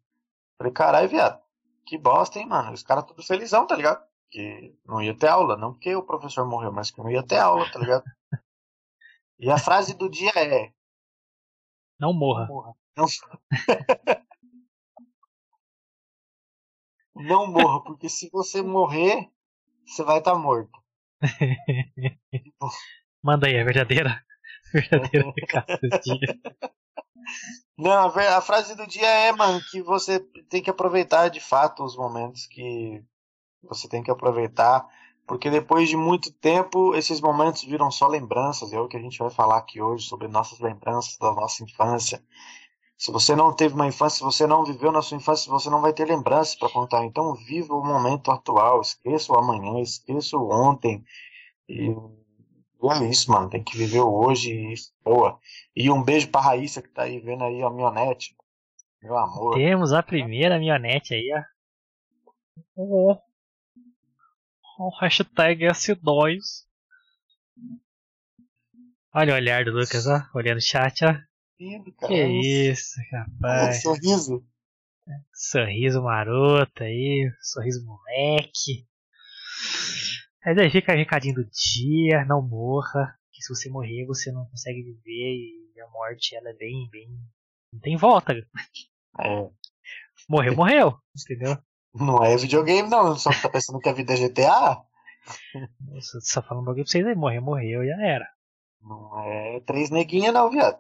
Falei, 0.59 0.73
caralho, 0.73 1.09
viado 1.09 1.45
que 1.85 1.99
bosta, 1.99 2.39
hein, 2.39 2.47
mano? 2.47 2.73
Os 2.73 2.83
caras 2.83 3.05
tudo 3.05 3.23
felizão, 3.23 3.67
tá 3.67 3.77
ligado? 3.77 4.05
Que 4.31 4.75
não 4.85 5.03
ia 5.03 5.17
ter 5.17 5.29
aula, 5.29 5.57
não 5.57 5.73
porque 5.73 5.95
o 5.95 6.03
professor 6.03 6.47
morreu, 6.47 6.73
mas 6.73 6.91
que 6.91 6.99
não 6.99 7.11
ia 7.11 7.23
ter 7.23 7.39
aula, 7.39 7.71
tá 7.71 7.79
ligado? 7.79 8.05
e 9.39 9.51
a 9.51 9.59
frase 9.59 9.95
do 9.95 10.09
dia 10.09 10.33
é: 10.35 10.73
Não 11.99 12.13
morra. 12.13 12.47
Não 12.47 12.55
morra. 12.55 12.75
Não, 12.97 13.07
não 17.15 17.47
morra, 17.47 17.83
porque 17.83 18.09
se 18.09 18.29
você 18.31 18.63
morrer, 18.63 19.29
você 19.87 20.03
vai 20.03 20.19
estar 20.19 20.33
tá 20.33 20.39
morto. 20.39 20.79
Manda 23.23 23.47
aí, 23.47 23.59
a 23.59 23.65
verdadeira. 23.65 24.23
Verdadeira 24.73 25.33
do 25.83 25.89
dia. 26.01 26.41
Não, 27.77 28.07
a 28.07 28.41
frase 28.41 28.75
do 28.77 28.87
dia 28.87 29.09
é, 29.09 29.33
mano, 29.33 29.61
que 29.71 29.83
você 29.83 30.21
tem 30.49 30.63
que 30.63 30.71
aproveitar 30.71 31.29
de 31.29 31.41
fato 31.41 31.85
os 31.85 31.97
momentos 31.97 32.47
que 32.47 33.03
você 33.63 33.89
tem 33.89 34.03
que 34.03 34.11
aproveitar, 34.11 34.87
porque 35.27 35.51
depois 35.51 35.89
de 35.89 35.97
muito 35.97 36.33
tempo 36.33 36.95
esses 36.95 37.21
momentos 37.21 37.65
viram 37.65 37.91
só 37.91 38.07
lembranças. 38.07 38.73
É 38.73 38.79
o 38.79 38.89
que 38.89 38.97
a 38.97 39.01
gente 39.01 39.19
vai 39.19 39.31
falar 39.31 39.59
aqui 39.59 39.81
hoje 39.81 40.07
sobre 40.07 40.29
nossas 40.29 40.61
lembranças 40.61 41.17
da 41.17 41.33
nossa 41.33 41.65
infância. 41.65 42.23
Se 43.05 43.13
você 43.13 43.37
não 43.37 43.55
teve 43.55 43.75
uma 43.75 43.87
infância, 43.87 44.17
se 44.17 44.25
você 44.25 44.47
não 44.47 44.65
viveu 44.65 44.91
na 44.91 45.03
sua 45.03 45.19
infância, 45.19 45.53
você 45.53 45.69
não 45.69 45.83
vai 45.83 45.93
ter 45.93 46.07
lembranças 46.07 46.55
para 46.55 46.71
contar. 46.71 47.05
Então, 47.05 47.35
viva 47.35 47.75
o 47.75 47.85
momento 47.85 48.31
atual, 48.31 48.81
esqueça 48.81 49.31
o 49.31 49.39
amanhã, 49.39 49.79
esqueça 49.79 50.39
o 50.39 50.51
ontem. 50.51 51.05
E 51.69 51.91
é 51.91 53.11
isso, 53.11 53.31
mano. 53.31 53.51
Tem 53.51 53.63
que 53.63 53.77
viver 53.77 54.01
o 54.01 54.11
hoje 54.11 54.55
e 54.55 54.75
boa. 55.05 55.39
E 55.77 55.91
um 55.91 56.03
beijo 56.03 56.31
pra 56.31 56.41
Raíssa 56.41 56.81
que 56.81 56.89
tá 56.89 57.03
aí 57.03 57.21
vendo 57.21 57.45
aí 57.45 57.63
a 57.63 57.69
Mionete. 57.69 58.35
Meu 59.03 59.19
amor. 59.19 59.55
Temos 59.57 59.93
a 59.93 60.03
primeira 60.03 60.59
Mionete 60.59 61.13
aí, 61.13 61.31
ó. 61.37 61.43
Oh. 62.75 63.19
oh 64.79 64.99
hashtag 64.99 65.67
S2. 65.67 66.39
Olha 69.13 69.35
o 69.35 69.37
olhar 69.37 69.67
do 69.67 69.73
Lucas, 69.73 70.07
ó. 70.07 70.23
Olhando 70.35 70.57
o 70.57 70.63
chat, 70.63 71.05
ó. 71.05 71.34
Lindo, 71.59 71.93
cara. 71.93 72.13
Que 72.13 72.71
isso, 72.71 73.01
rapaz. 73.13 73.83
sorriso. 73.83 74.45
Sorriso 75.33 76.03
maroto 76.03 76.83
aí, 76.83 77.31
sorriso 77.41 77.85
moleque. 77.85 78.87
Mas 80.45 80.59
aí 80.59 80.71
fica 80.71 80.93
o 80.93 80.97
recadinho 80.97 81.35
do 81.35 81.45
dia, 81.45 82.25
não 82.25 82.43
morra. 82.43 83.17
Que 83.33 83.43
se 83.43 83.55
você 83.55 83.69
morrer, 83.69 84.07
você 84.07 84.31
não 84.33 84.47
consegue 84.47 84.83
viver 84.83 85.37
e 85.75 85.81
a 85.81 85.89
morte 85.89 86.37
ela 86.37 86.51
é 86.51 86.55
bem, 86.55 86.89
bem. 86.91 87.09
Não 87.73 87.81
tem 87.81 87.97
volta. 87.97 88.33
É. 89.21 89.51
Morreu, 90.29 90.57
morreu. 90.57 90.99
Entendeu? 91.17 91.59
Não 91.95 92.25
é 92.25 92.37
videogame, 92.37 92.89
não. 92.89 93.17
Só 93.17 93.31
tá 93.31 93.49
pensando 93.49 93.79
que 93.79 93.89
a 93.89 93.93
vida 93.93 94.15
é 94.15 94.17
GTA? 94.17 94.83
Nossa, 95.81 96.21
só 96.21 96.43
falando 96.43 96.63
um 96.63 96.67
bagulho 96.67 96.85
pra 96.85 96.91
vocês 96.91 97.07
aí, 97.07 97.15
morreu, 97.15 97.43
morreu, 97.43 97.87
já 97.87 98.07
era. 98.07 98.29
Não 98.83 99.19
é 99.21 99.61
três 99.61 99.91
neguinhas, 99.91 100.35
não, 100.35 100.51
viado. 100.51 100.79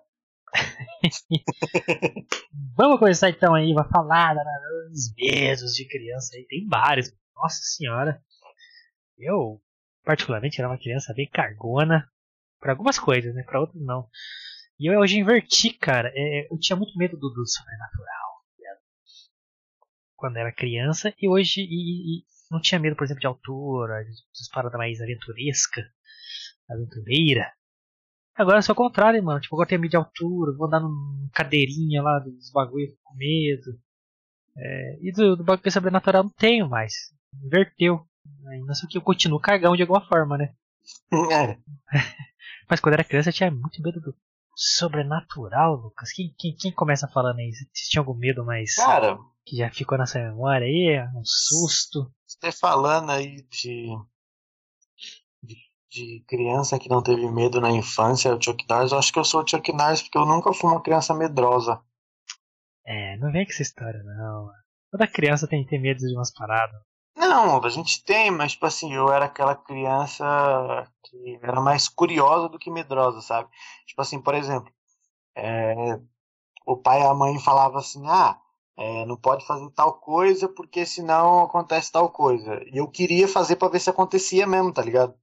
Vamos 2.77 2.99
começar 2.99 3.31
então 3.31 3.55
aí, 3.55 3.73
vai 3.73 3.89
falar 3.89 4.35
dos 4.89 5.13
medos 5.17 5.75
de 5.75 5.87
criança 5.87 6.37
aí. 6.37 6.45
Tem 6.47 6.67
vários. 6.69 7.13
Nossa 7.35 7.61
senhora. 7.63 8.23
Eu, 9.19 9.61
particularmente, 10.05 10.61
era 10.61 10.69
uma 10.69 10.79
criança 10.79 11.13
bem 11.15 11.29
cargona. 11.29 12.09
Para 12.61 12.73
algumas 12.73 12.99
coisas, 12.99 13.35
né? 13.35 13.43
Para 13.43 13.61
outras 13.61 13.83
não. 13.85 14.09
E 14.79 14.87
eu 14.87 14.99
hoje 14.99 15.19
inverti, 15.19 15.75
cara. 15.75 16.11
É, 16.15 16.47
eu 16.51 16.59
tinha 16.59 16.77
muito 16.77 16.97
medo 16.97 17.17
do, 17.17 17.29
do 17.29 17.47
sobrenatural. 17.47 18.35
Tá 18.59 18.79
quando 20.17 20.39
era 20.39 20.53
criança. 20.53 21.13
E 21.21 21.29
hoje 21.29 21.61
e, 21.61 22.21
e 22.21 22.25
não 22.51 22.61
tinha 22.61 22.81
medo, 22.81 22.97
por 22.97 23.05
exemplo, 23.05 23.21
de 23.21 23.27
altura, 23.27 24.05
de, 24.05 24.11
de 24.11 24.51
paradas 24.53 24.79
mais 24.79 25.01
aventuresca. 25.01 25.83
Aventureira. 26.71 27.53
Agora 28.37 28.59
eu 28.59 28.63
sou 28.63 28.73
o 28.73 28.77
contrário, 28.77 29.23
mano. 29.23 29.41
Tipo, 29.41 29.55
agora 29.55 29.69
tenho 29.69 29.81
medo 29.81 29.91
de 29.91 29.97
altura, 29.97 30.57
vou 30.57 30.67
andar 30.67 30.81
numa 30.81 31.29
cadeirinha 31.33 32.03
lá 32.03 32.19
dos 32.19 32.51
bagulho 32.51 32.97
com 33.03 33.15
medo. 33.17 33.79
É, 34.57 34.99
e 35.01 35.13
do, 35.13 35.37
do 35.37 35.45
bagulho 35.45 35.71
sobrenatural 35.71 36.25
não 36.25 36.31
tenho 36.31 36.69
mais. 36.69 36.93
Inverteu. 37.45 38.07
Ainda 38.49 38.75
só 38.75 38.87
que 38.89 38.99
eu 38.99 39.03
continuo 39.03 39.41
cagão 39.41 39.77
de 39.77 39.83
alguma 39.83 40.01
forma, 40.07 40.37
né? 40.37 40.55
É. 41.31 41.59
Mas 42.69 42.81
quando 42.81 42.95
era 42.95 43.05
criança 43.05 43.29
eu 43.29 43.33
tinha 43.33 43.51
muito 43.51 43.83
medo 43.83 44.01
do 44.01 44.15
sobrenatural, 44.57 45.77
Lucas. 45.77 46.13
Quem, 46.13 46.35
quem, 46.39 46.55
quem 46.57 46.73
começa 46.73 47.09
falando 47.09 47.39
aí? 47.39 47.53
Você 47.53 47.67
tinha 47.91 48.01
algum 48.01 48.15
medo 48.15 48.45
mais. 48.45 48.77
Cara. 48.77 49.19
Que 49.45 49.57
já 49.57 49.71
ficou 49.71 49.99
na 49.99 50.07
sua 50.07 50.23
memória 50.23 50.67
aí? 50.67 50.99
Um 51.15 51.23
susto? 51.25 52.11
Você 52.27 52.51
falando 52.51 53.11
aí 53.11 53.43
de 53.51 53.87
de 55.95 56.25
criança 56.27 56.79
que 56.79 56.89
não 56.89 57.01
teve 57.01 57.31
medo 57.31 57.61
na 57.61 57.71
infância, 57.71 58.35
o 58.35 58.43
Chuck 58.43 58.67
Norris, 58.69 58.91
eu 58.91 58.99
acho 58.99 59.13
que 59.13 59.19
eu 59.19 59.25
sou 59.25 59.43
o 59.43 59.47
Chuck 59.49 59.73
Norris 59.73 60.03
porque 60.03 60.19
eu 60.19 60.27
nunca 60.27 60.53
fui 60.53 60.69
uma 60.69 60.83
criança 60.83 61.15
medrosa. 61.15 61.81
É, 62.85 63.17
não 63.19 63.31
vem 63.31 63.47
com 63.47 63.53
essa 63.53 63.63
história, 63.63 64.03
não. 64.03 64.51
Toda 64.91 65.07
criança 65.07 65.47
tem 65.47 65.63
que 65.63 65.71
ter 65.71 65.79
medo 65.79 65.99
de 65.99 66.15
umas 66.15 66.33
paradas. 66.33 66.81
Não, 67.17 67.65
a 67.65 67.69
gente 67.69 68.03
tem, 68.05 68.29
mas 68.31 68.53
tipo 68.53 68.67
assim, 68.67 68.93
eu 68.93 69.09
era 69.13 69.27
aquela 69.27 69.55
criança 69.55 70.25
que 71.05 71.39
era 71.41 71.61
mais 71.61 71.89
curiosa 71.89 72.49
do 72.49 72.59
que 72.59 72.71
medrosa, 72.71 73.21
sabe? 73.21 73.49
Tipo 73.87 74.03
assim, 74.03 74.21
por 74.21 74.35
exemplo, 74.35 74.73
é, 75.37 76.01
o 76.67 76.77
pai 76.77 77.03
e 77.03 77.07
a 77.07 77.15
mãe 77.15 77.39
falavam 77.39 77.79
assim, 77.79 78.03
ah, 78.09 78.37
é, 78.77 79.07
não 79.07 79.17
pode 79.17 79.47
fazer 79.47 79.71
tal 79.71 79.95
coisa 80.01 80.49
porque 80.49 80.85
senão 80.85 81.45
acontece 81.45 81.93
tal 81.93 82.11
coisa. 82.11 82.61
E 82.73 82.79
eu 82.79 82.89
queria 82.89 83.29
fazer 83.29 83.57
para 83.57 83.69
ver 83.69 83.81
se 83.81 83.91
acontecia 83.91 84.45
mesmo, 84.47 84.73
tá 84.73 84.83
ligado? 84.83 85.15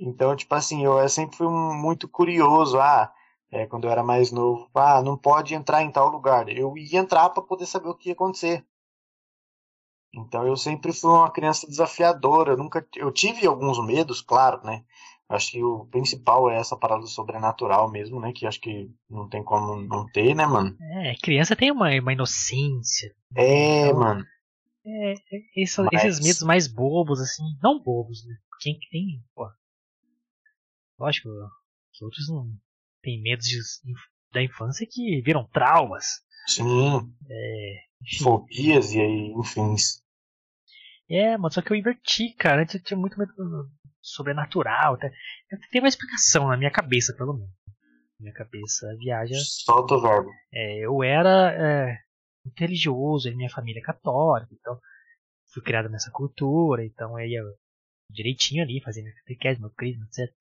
Então, 0.00 0.34
tipo 0.34 0.54
assim, 0.54 0.82
eu 0.82 1.06
sempre 1.10 1.36
fui 1.36 1.46
muito 1.46 2.08
curioso. 2.08 2.80
Ah, 2.80 3.12
é, 3.52 3.66
quando 3.66 3.84
eu 3.84 3.90
era 3.90 4.02
mais 4.02 4.32
novo, 4.32 4.70
ah, 4.74 5.02
não 5.02 5.16
pode 5.16 5.54
entrar 5.54 5.82
em 5.82 5.90
tal 5.92 6.08
lugar. 6.08 6.48
Eu 6.48 6.76
ia 6.78 6.98
entrar 6.98 7.28
para 7.28 7.42
poder 7.42 7.66
saber 7.66 7.90
o 7.90 7.94
que 7.94 8.08
ia 8.08 8.14
acontecer. 8.14 8.64
Então 10.12 10.46
eu 10.46 10.56
sempre 10.56 10.92
fui 10.92 11.10
uma 11.10 11.30
criança 11.30 11.66
desafiadora. 11.66 12.52
Eu 12.52 12.56
nunca, 12.56 12.84
eu 12.96 13.12
tive 13.12 13.46
alguns 13.46 13.84
medos, 13.84 14.22
claro, 14.22 14.64
né? 14.64 14.82
Acho 15.28 15.52
que 15.52 15.62
o 15.62 15.84
principal 15.86 16.50
é 16.50 16.56
essa 16.56 16.76
parada 16.76 17.06
sobrenatural 17.06 17.88
mesmo, 17.90 18.18
né? 18.18 18.32
Que 18.32 18.46
acho 18.46 18.60
que 18.60 18.90
não 19.08 19.28
tem 19.28 19.44
como 19.44 19.80
não 19.82 20.10
ter, 20.10 20.34
né, 20.34 20.46
mano? 20.46 20.76
É, 20.80 21.14
criança 21.22 21.54
tem 21.54 21.70
uma, 21.70 21.90
uma 22.00 22.12
inocência. 22.12 23.14
É, 23.36 23.86
então, 23.86 24.00
mano. 24.00 24.24
É, 24.84 25.12
é 25.12 25.16
isso, 25.56 25.84
Mas... 25.92 26.04
esses 26.04 26.20
medos 26.24 26.42
mais 26.42 26.66
bobos, 26.66 27.20
assim, 27.20 27.44
não 27.62 27.80
bobos, 27.80 28.26
né? 28.26 28.34
Quem 28.60 28.78
tem, 28.90 29.22
pô, 29.34 29.48
Lógico 31.00 31.30
que 31.92 32.04
outros 32.04 32.28
não 32.28 32.46
têm 33.02 33.22
medos 33.22 33.46
de, 33.46 33.58
da 34.32 34.42
infância 34.42 34.86
que 34.88 35.22
viram 35.22 35.48
traumas. 35.48 36.04
Sim. 36.46 37.12
É, 37.28 37.90
Fobias 38.22 38.92
e 38.92 39.00
aí, 39.00 39.32
enfim. 39.36 39.74
É, 41.08 41.36
mas 41.38 41.54
só 41.54 41.62
que 41.62 41.72
eu 41.72 41.76
inverti, 41.76 42.34
cara. 42.34 42.62
Antes 42.62 42.74
eu 42.74 42.82
tinha 42.82 42.98
muito 42.98 43.18
medo 43.18 43.32
do 43.34 43.70
sobrenatural. 44.00 44.94
Até. 44.94 45.10
Tem 45.70 45.80
uma 45.80 45.88
explicação 45.88 46.48
na 46.48 46.56
minha 46.56 46.70
cabeça, 46.70 47.14
pelo 47.16 47.34
menos. 47.34 47.50
Minha 48.18 48.34
cabeça 48.34 48.86
viaja. 48.98 49.34
Solta 49.36 49.94
o 49.94 50.02
verbo. 50.02 50.30
É, 50.52 50.84
eu 50.84 51.02
era 51.02 51.52
é, 51.52 51.98
muito 52.44 52.58
religioso, 52.58 53.34
minha 53.34 53.50
família 53.50 53.80
é 53.80 53.82
católica, 53.82 54.52
então 54.52 54.78
fui 55.52 55.62
criado 55.62 55.88
nessa 55.88 56.10
cultura, 56.10 56.84
então 56.84 57.18
eu 57.18 57.26
ia 57.26 57.42
direitinho 58.10 58.62
ali, 58.62 58.82
minha 58.84 59.14
catequese, 59.14 59.60
meu 59.60 59.70
crisma, 59.70 60.04
etc. 60.04 60.32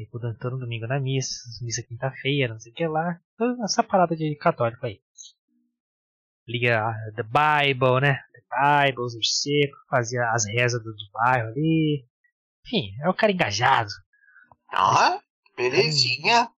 Fico 0.00 0.18
todo 0.18 0.56
domingo 0.56 0.86
na 0.86 0.98
missa, 0.98 1.42
missa 1.60 1.82
quinta-feira, 1.82 2.54
não 2.54 2.58
sei 2.58 2.72
o 2.72 2.74
que 2.74 2.86
lá. 2.86 3.20
Essa 3.62 3.82
parada 3.82 4.16
de 4.16 4.34
católico 4.34 4.86
aí. 4.86 4.98
Liga 6.48 6.94
The 7.14 7.22
Bible, 7.22 8.00
né? 8.00 8.18
The 8.32 8.86
Bible, 8.88 9.02
os 9.02 9.14
fazia 9.90 10.30
as 10.30 10.46
rezas 10.46 10.82
do, 10.82 10.90
do 10.90 11.10
bairro 11.12 11.48
ali. 11.48 12.08
Enfim, 12.64 12.96
é 13.02 13.10
o 13.10 13.14
cara 13.14 13.30
engajado. 13.30 13.90
Ah, 14.72 15.20
belezinha. 15.54 16.50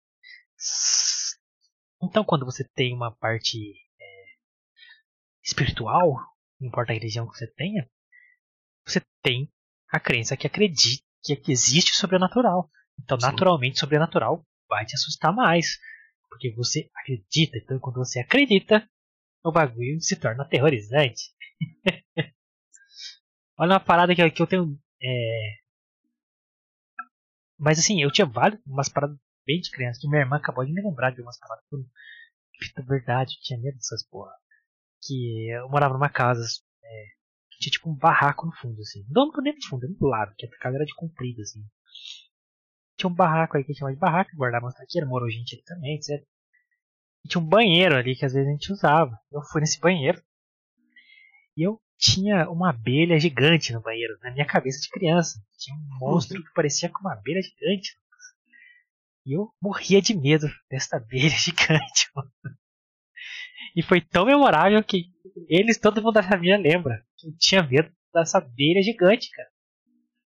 Então, 2.03 2.23
quando 2.23 2.45
você 2.45 2.63
tem 2.75 2.93
uma 2.93 3.11
parte 3.11 3.57
é, 3.57 4.25
espiritual, 5.43 6.13
não 6.59 6.67
importa 6.67 6.91
a 6.91 6.95
religião 6.95 7.27
que 7.27 7.35
você 7.35 7.47
tenha, 7.47 7.89
você 8.85 9.01
tem 9.23 9.51
a 9.91 9.99
crença 9.99 10.37
que 10.37 10.45
acredita 10.45 11.03
que 11.23 11.51
existe 11.51 11.91
o 11.93 11.95
sobrenatural. 11.95 12.69
Então, 13.03 13.19
Sim. 13.19 13.27
naturalmente, 13.27 13.79
sobrenatural 13.79 14.45
vai 14.69 14.85
te 14.85 14.95
assustar 14.95 15.33
mais. 15.33 15.79
Porque 16.29 16.53
você 16.53 16.89
acredita. 16.95 17.57
Então, 17.57 17.79
quando 17.79 17.97
você 17.97 18.19
acredita, 18.19 18.87
o 19.43 19.51
bagulho 19.51 19.99
se 19.99 20.15
torna 20.15 20.43
aterrorizante. 20.43 21.33
Olha 23.57 23.73
uma 23.73 23.79
parada 23.79 24.15
que, 24.15 24.31
que 24.31 24.41
eu 24.41 24.47
tenho. 24.47 24.79
É... 25.01 25.55
Mas 27.59 27.77
assim, 27.77 28.01
eu 28.01 28.11
tinha 28.11 28.25
várias, 28.25 28.59
umas 28.65 28.89
paradas 28.89 29.17
bem 29.45 29.59
de 29.59 29.69
criança. 29.71 29.99
Que 29.99 30.07
minha 30.07 30.21
irmã 30.21 30.37
acabou 30.37 30.65
de 30.65 30.71
me 30.71 30.81
lembrar 30.81 31.11
de 31.11 31.21
umas 31.21 31.37
paradas. 31.37 31.65
Puta, 31.69 32.83
verdade, 32.87 33.33
eu 33.35 33.41
tinha 33.41 33.59
medo 33.59 33.75
dessas 33.75 34.07
porra. 34.07 34.33
Que 35.03 35.49
eu 35.49 35.69
morava 35.69 35.93
numa 35.93 36.09
casa. 36.09 36.41
É, 36.83 37.05
tinha 37.59 37.71
tipo 37.71 37.89
um 37.89 37.95
barraco 37.95 38.45
no 38.45 38.53
fundo, 38.53 38.79
assim. 38.81 39.05
Não 39.09 39.27
no 39.27 39.33
fundo, 39.67 39.87
no 39.99 40.07
lado, 40.07 40.33
que 40.37 40.45
a 40.45 40.49
casa 40.59 40.77
era 40.77 40.85
de 40.85 40.95
comprido, 40.95 41.41
assim 41.41 41.63
tinha 42.97 43.09
um 43.09 43.13
barraco 43.13 43.57
aí 43.57 43.63
que 43.63 43.73
chama 43.73 43.93
de 43.93 43.99
barraco, 43.99 44.35
guardava 44.35 44.65
uma 44.65 44.73
taqueira, 44.73 45.07
morou 45.07 45.29
gente 45.29 45.55
ali 45.55 45.63
também, 45.63 45.95
etc. 45.95 46.23
E 47.25 47.29
tinha 47.29 47.41
um 47.41 47.47
banheiro 47.47 47.95
ali 47.95 48.15
que 48.15 48.25
às 48.25 48.33
vezes 48.33 48.47
a 48.47 48.51
gente 48.51 48.71
usava. 48.71 49.17
Eu 49.31 49.41
fui 49.43 49.61
nesse 49.61 49.79
banheiro 49.79 50.21
e 51.55 51.63
eu 51.63 51.79
tinha 51.97 52.49
uma 52.49 52.71
abelha 52.71 53.19
gigante 53.19 53.71
no 53.73 53.81
banheiro, 53.81 54.17
na 54.21 54.31
minha 54.31 54.45
cabeça 54.45 54.81
de 54.81 54.89
criança. 54.89 55.39
Tinha 55.57 55.75
um 55.75 55.99
monstro 55.99 56.43
que 56.43 56.53
parecia 56.53 56.89
com 56.89 56.99
uma 56.99 57.13
abelha 57.13 57.41
gigante. 57.41 57.95
E 59.25 59.37
eu 59.37 59.53
morria 59.61 60.01
de 60.01 60.15
medo 60.15 60.47
dessa 60.69 60.97
abelha 60.97 61.29
gigante, 61.37 62.09
mano. 62.15 62.31
E 63.75 63.83
foi 63.83 64.01
tão 64.01 64.25
memorável 64.25 64.83
que 64.83 65.05
eles, 65.47 65.77
todo 65.77 66.01
mundo 66.01 66.15
da 66.15 66.23
família 66.23 66.57
lembra 66.57 67.05
que 67.15 67.27
eu 67.27 67.37
tinha 67.37 67.63
medo 67.63 67.91
dessa 68.13 68.39
abelha 68.39 68.81
gigante, 68.81 69.29
cara. 69.29 69.49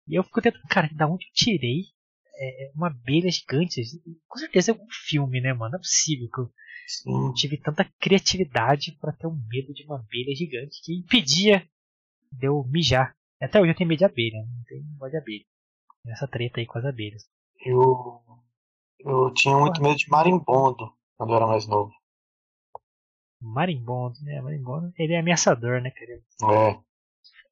E 0.07 0.15
eu 0.15 0.23
fico 0.23 0.41
tentando, 0.41 0.67
cara, 0.69 0.89
da 0.93 1.07
onde 1.07 1.25
eu 1.25 1.31
tirei 1.33 1.94
é, 2.37 2.71
uma 2.75 2.87
abelha 2.87 3.29
gigante? 3.29 3.81
Com 4.27 4.37
certeza 4.37 4.71
é 4.71 4.75
um 4.75 4.87
filme, 5.07 5.41
né, 5.41 5.53
mano? 5.53 5.71
Não 5.71 5.77
é 5.77 5.81
possível 5.81 6.29
que 6.29 6.41
eu 6.41 6.51
Sim. 6.87 7.33
tive 7.33 7.57
tanta 7.57 7.83
criatividade 7.99 8.97
para 8.99 9.13
ter 9.13 9.27
um 9.27 9.41
medo 9.49 9.73
de 9.73 9.83
uma 9.85 9.99
abelha 9.99 10.35
gigante 10.35 10.81
que 10.83 10.97
impedia 10.97 11.67
de 12.31 12.47
eu 12.47 12.63
mijar. 12.69 13.15
Até 13.41 13.59
hoje 13.59 13.71
eu 13.71 13.75
tenho 13.75 13.87
medo 13.87 13.99
de 13.99 14.05
abelha, 14.05 14.37
não 14.37 14.63
tenho 14.65 14.83
medo 14.83 15.09
de 15.09 15.17
abelha. 15.17 15.45
Nessa 16.03 16.27
treta 16.27 16.59
aí 16.59 16.65
com 16.65 16.77
as 16.77 16.85
abelhas. 16.85 17.23
Eu, 17.65 18.21
eu 18.99 19.33
tinha 19.33 19.57
muito 19.57 19.81
medo 19.81 19.95
de 19.95 20.09
marimbondo 20.09 20.93
quando 21.17 21.31
eu 21.31 21.37
era 21.37 21.47
mais 21.47 21.67
novo. 21.67 21.91
Marimbondo, 23.41 24.19
né? 24.21 24.41
Marimbondo, 24.41 24.93
ele 24.97 25.13
é 25.13 25.19
ameaçador, 25.19 25.81
né, 25.81 25.91
cara? 25.91 26.11
É. 26.53 26.79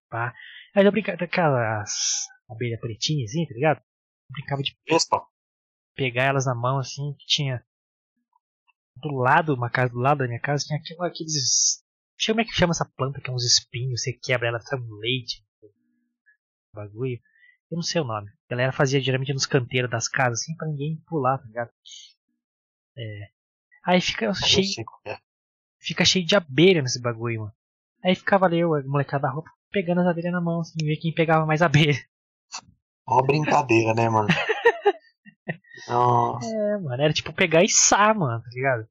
Pá. 0.10 0.34
Aí 0.76 0.86
eu 0.86 0.92
brincava 0.92 1.18
daquelas 1.18 2.28
abelhas 2.50 2.80
pretinhas, 2.80 3.32
assim, 3.32 3.46
tá 3.46 3.54
ligado? 3.54 3.82
Eu 4.30 4.34
brincava 4.34 4.62
de 4.62 4.78
Vespa. 4.88 5.26
pegar 5.96 6.24
elas 6.24 6.46
na 6.46 6.56
mão, 6.56 6.80
assim, 6.80 7.14
que 7.20 7.26
tinha 7.26 7.64
do 8.96 9.12
lado, 9.12 9.54
uma 9.54 9.70
casa 9.70 9.92
do 9.92 10.00
lado 10.00 10.20
da 10.20 10.28
minha 10.28 10.40
casa, 10.40 10.66
tinha 10.66 10.80
aqueles. 11.06 11.84
Como 12.26 12.42
é 12.42 12.46
que 12.46 12.54
chama 12.54 12.72
essa 12.72 12.86
planta 12.86 13.20
que 13.20 13.30
é 13.30 13.34
uns 13.34 13.44
espinhos, 13.44 14.02
você 14.02 14.14
quebra 14.14 14.48
ela, 14.48 14.60
sai 14.60 14.80
um 14.80 14.94
leite. 14.96 15.44
Bagulho. 16.74 17.20
Eu 17.70 17.76
não 17.76 17.82
sei 17.82 18.02
o 18.02 18.06
nome. 18.06 18.30
A 18.30 18.50
galera 18.50 18.72
fazia 18.72 19.02
geralmente 19.02 19.34
nos 19.34 19.46
canteiros 19.46 19.90
das 19.90 20.08
casas, 20.08 20.42
assim, 20.42 20.56
pra 20.56 20.68
ninguém 20.68 21.02
pular, 21.08 21.40
tá 21.40 21.46
ligado? 21.46 21.72
É. 22.98 23.30
Aí 23.86 24.00
fica 24.00 24.34
cheio. 24.34 24.86
É. 25.06 25.18
Fica 25.80 26.06
cheio 26.06 26.26
de 26.26 26.36
abelha 26.36 26.82
nesse 26.82 27.02
bagulho, 27.02 27.42
mano. 27.42 27.54
Aí 28.04 28.16
ficava 28.16 28.46
ali, 28.46 28.60
eu, 28.60 28.74
a 28.74 28.84
molecada 28.84 29.24
da 29.24 29.32
roupa, 29.32 29.50
pegando 29.72 30.02
as 30.02 30.08
abelhas 30.08 30.32
na 30.32 30.42
mão, 30.42 30.62
assim, 30.62 30.78
ver 30.86 30.98
quem 30.98 31.14
pegava 31.14 31.46
mais 31.46 31.62
abelha. 31.62 31.98
Uma 33.08 33.22
brincadeira, 33.22 33.94
né, 33.94 34.10
mano? 34.10 34.28
Nossa. 35.88 36.48
É, 36.48 36.78
mano, 36.78 37.02
era 37.02 37.14
tipo 37.14 37.34
pegar 37.34 37.64
e 37.64 37.70
sar, 37.70 38.16
mano, 38.16 38.42
tá 38.42 38.50
ligado? 38.52 38.88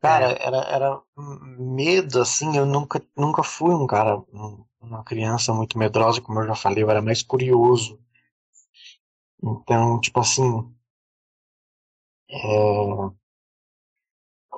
Cara, 0.00 0.32
é. 0.32 0.46
era, 0.46 0.58
era 0.68 1.02
medo, 1.58 2.20
assim, 2.20 2.56
eu 2.56 2.66
nunca, 2.66 3.02
nunca 3.16 3.42
fui 3.42 3.74
um 3.74 3.86
cara, 3.86 4.22
uma 4.80 5.02
criança 5.02 5.52
muito 5.52 5.78
medrosa, 5.78 6.20
como 6.20 6.40
eu 6.40 6.46
já 6.46 6.54
falei, 6.54 6.82
eu 6.84 6.90
era 6.90 7.00
mais 7.00 7.22
curioso. 7.22 7.98
Então, 9.42 10.00
tipo 10.00 10.20
assim, 10.20 10.42
é... 12.30 12.36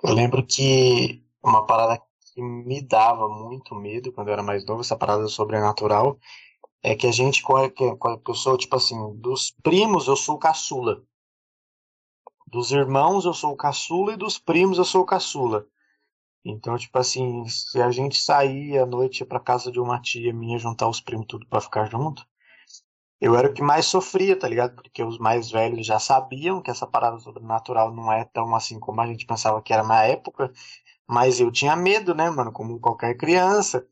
eu 0.05 0.15
lembro 0.15 0.45
que 0.45 1.25
uma 1.43 1.65
parada 1.67 2.03
que 2.35 2.43
me 2.43 2.83
dava 2.83 3.29
muito 3.29 3.75
medo 3.75 4.13
quando 4.13 4.29
eu 4.29 4.33
era 4.35 4.43
mais 4.43 4.65
novo, 4.67 4.81
essa 4.81 4.97
parada 4.97 5.27
sobrenatural, 5.29 6.19
é 6.87 6.95
que 6.95 7.09
a 7.09 7.11
gente, 7.11 7.43
que 7.43 8.31
eu 8.31 8.35
sou, 8.35 8.57
tipo 8.57 8.77
assim, 8.77 8.97
dos 9.17 9.51
primos 9.61 10.07
eu 10.07 10.15
sou 10.15 10.37
o 10.37 10.39
caçula. 10.39 11.03
Dos 12.47 12.71
irmãos 12.71 13.25
eu 13.25 13.35
sou 13.35 13.53
o 13.53 13.57
caçula 13.57 14.13
e 14.13 14.17
dos 14.17 14.39
primos 14.39 14.79
eu 14.79 14.85
sou 14.85 15.03
o 15.03 15.05
caçula. 15.05 15.67
Então, 16.45 16.79
tipo 16.79 16.97
assim, 16.97 17.45
se 17.49 17.83
a 17.83 17.91
gente 17.91 18.17
sair 18.17 18.79
à 18.79 18.87
noite 18.87 19.25
para 19.25 19.41
casa 19.41 19.73
de 19.73 19.81
uma 19.81 20.01
tia 20.01 20.33
minha 20.33 20.61
juntar 20.61 20.89
os 20.89 21.01
primos 21.01 21.27
tudo 21.27 21.45
para 21.49 21.61
ficar 21.61 21.87
junto, 21.91 22.25
eu 23.21 23.35
era 23.35 23.51
o 23.51 23.53
que 23.53 23.63
mais 23.63 23.87
sofria, 23.87 24.39
tá 24.39 24.49
ligado? 24.49 24.77
Porque 24.77 25.03
os 25.03 25.19
mais 25.19 25.51
velhos 25.51 25.85
já 25.85 25.99
sabiam 25.99 26.63
que 26.63 26.71
essa 26.71 26.87
parada 26.87 27.19
sobrenatural 27.19 27.93
não 27.93 28.13
é 28.13 28.25
tão 28.25 28.55
assim 28.55 28.79
como 28.79 29.01
a 29.01 29.07
gente 29.09 29.27
pensava 29.27 29.61
que 29.61 29.73
era 29.73 29.83
na 29.83 30.05
época, 30.05 30.53
mas 31.05 31.41
eu 31.41 31.51
tinha 31.51 31.75
medo, 31.75 32.15
né, 32.15 32.31
mano, 32.31 32.53
como 32.53 32.79
qualquer 32.79 33.17
criança. 33.17 33.85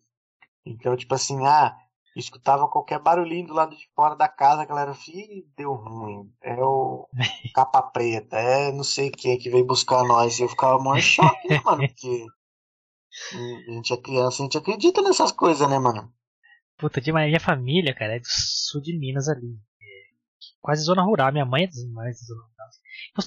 Então, 0.65 0.97
tipo 0.97 1.13
assim, 1.13 1.45
ah, 1.45 1.77
escutava 2.17 2.69
qualquer 2.69 3.01
barulhinho 3.01 3.49
do 3.49 3.55
lado 3.55 3.77
de 3.77 3.89
fora 3.95 4.15
da 4.15 4.29
casa, 4.29 4.63
a 4.63 4.67
galera, 4.67 4.97
ih, 5.09 5.47
deu 5.57 5.75
ruim, 5.75 6.31
é 6.43 6.55
o 6.63 7.09
capa 7.55 7.83
preta, 7.83 8.37
é 8.37 8.73
não 8.73 8.85
sei 8.85 9.11
quem 9.11 9.39
que 9.39 9.51
veio 9.51 9.67
buscar 9.67 10.05
nós. 10.05 10.39
E 10.39 10.43
eu 10.43 10.49
ficava 10.49 10.79
em 10.97 11.01
choque, 11.01 11.49
né, 11.49 11.61
mano? 11.65 11.89
Porque 11.89 12.27
a 13.69 13.73
gente 13.73 13.93
é 13.93 13.97
criança, 13.97 14.43
a 14.43 14.45
gente 14.45 14.59
acredita 14.59 15.03
nessas 15.03 15.33
coisas, 15.33 15.69
né, 15.69 15.79
mano? 15.79 16.13
Puta, 16.77 17.01
demais. 17.01 17.29
Minha 17.29 17.41
família, 17.41 17.95
cara, 17.95 18.17
é 18.17 18.19
do 18.19 18.27
sul 18.27 18.81
de 18.81 18.97
Minas 18.99 19.29
ali. 19.29 19.57
É 19.81 19.87
quase 20.61 20.83
zona 20.83 21.03
rural. 21.03 21.33
Minha 21.33 21.45
mãe 21.45 21.65
é 21.65 21.67
das 21.67 21.85
mais 21.93 22.21
da 22.21 22.27
zona 22.27 22.43
rural. 22.43 22.55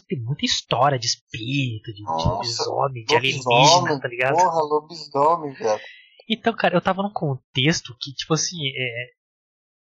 Tem 0.08 0.20
muita 0.20 0.46
história 0.46 1.00
de 1.00 1.08
espírito, 1.08 1.94
de, 1.94 2.04
Nossa, 2.04 2.24
de 2.24 2.30
lobisomem, 2.30 3.06
de 3.06 3.16
alienígena, 3.16 4.00
tá 4.02 4.08
ligado? 4.08 4.36
Porra, 4.36 4.62
lobisomem, 4.64 5.54
velho. 5.54 5.82
Então, 6.28 6.54
cara, 6.56 6.76
eu 6.76 6.82
tava 6.82 7.02
num 7.02 7.14
contexto 7.14 7.96
que, 8.00 8.14
tipo 8.14 8.34
assim, 8.34 8.58
é... 8.76 9.08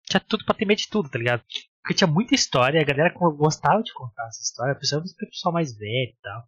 tinha 0.10 0.20
tudo 0.20 0.46
pra 0.46 0.56
ter 0.56 0.66
medo 0.66 0.80
de 0.80 0.90
tudo, 0.90 1.10
tá 1.10 1.18
ligado? 1.18 1.44
Porque 1.82 1.94
tinha 1.96 2.08
muita 2.08 2.34
história, 2.34 2.82
a 2.82 2.86
galera 2.86 3.14
gostava 3.14 3.84
de 3.84 3.94
contar 3.94 4.26
essa 4.28 4.42
história, 4.42 4.76
principalmente 4.76 5.14
o 5.14 5.30
pessoal 5.30 5.54
mais 5.54 5.78
velho 5.78 6.12
e 6.12 6.18
tal. 6.22 6.44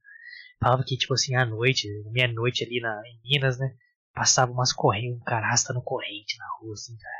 Falava 0.62 0.84
que, 0.84 0.98
tipo 0.98 1.13
assim, 1.13 1.36
à 1.36 1.45
noite, 1.45 1.88
meia-noite 2.12 2.63
ali 2.63 2.80
na, 2.80 3.02
em 3.06 3.19
Minas, 3.24 3.60
né? 3.60 3.76
Passava 4.13 4.52
umas 4.52 4.71
correntes, 4.71 5.21
um 5.21 5.24
cara 5.24 5.45
arrastando 5.45 5.82
corrente 5.84 6.38
na 6.38 6.45
rua, 6.60 6.74
assim, 6.74 6.95
cara. 6.98 7.15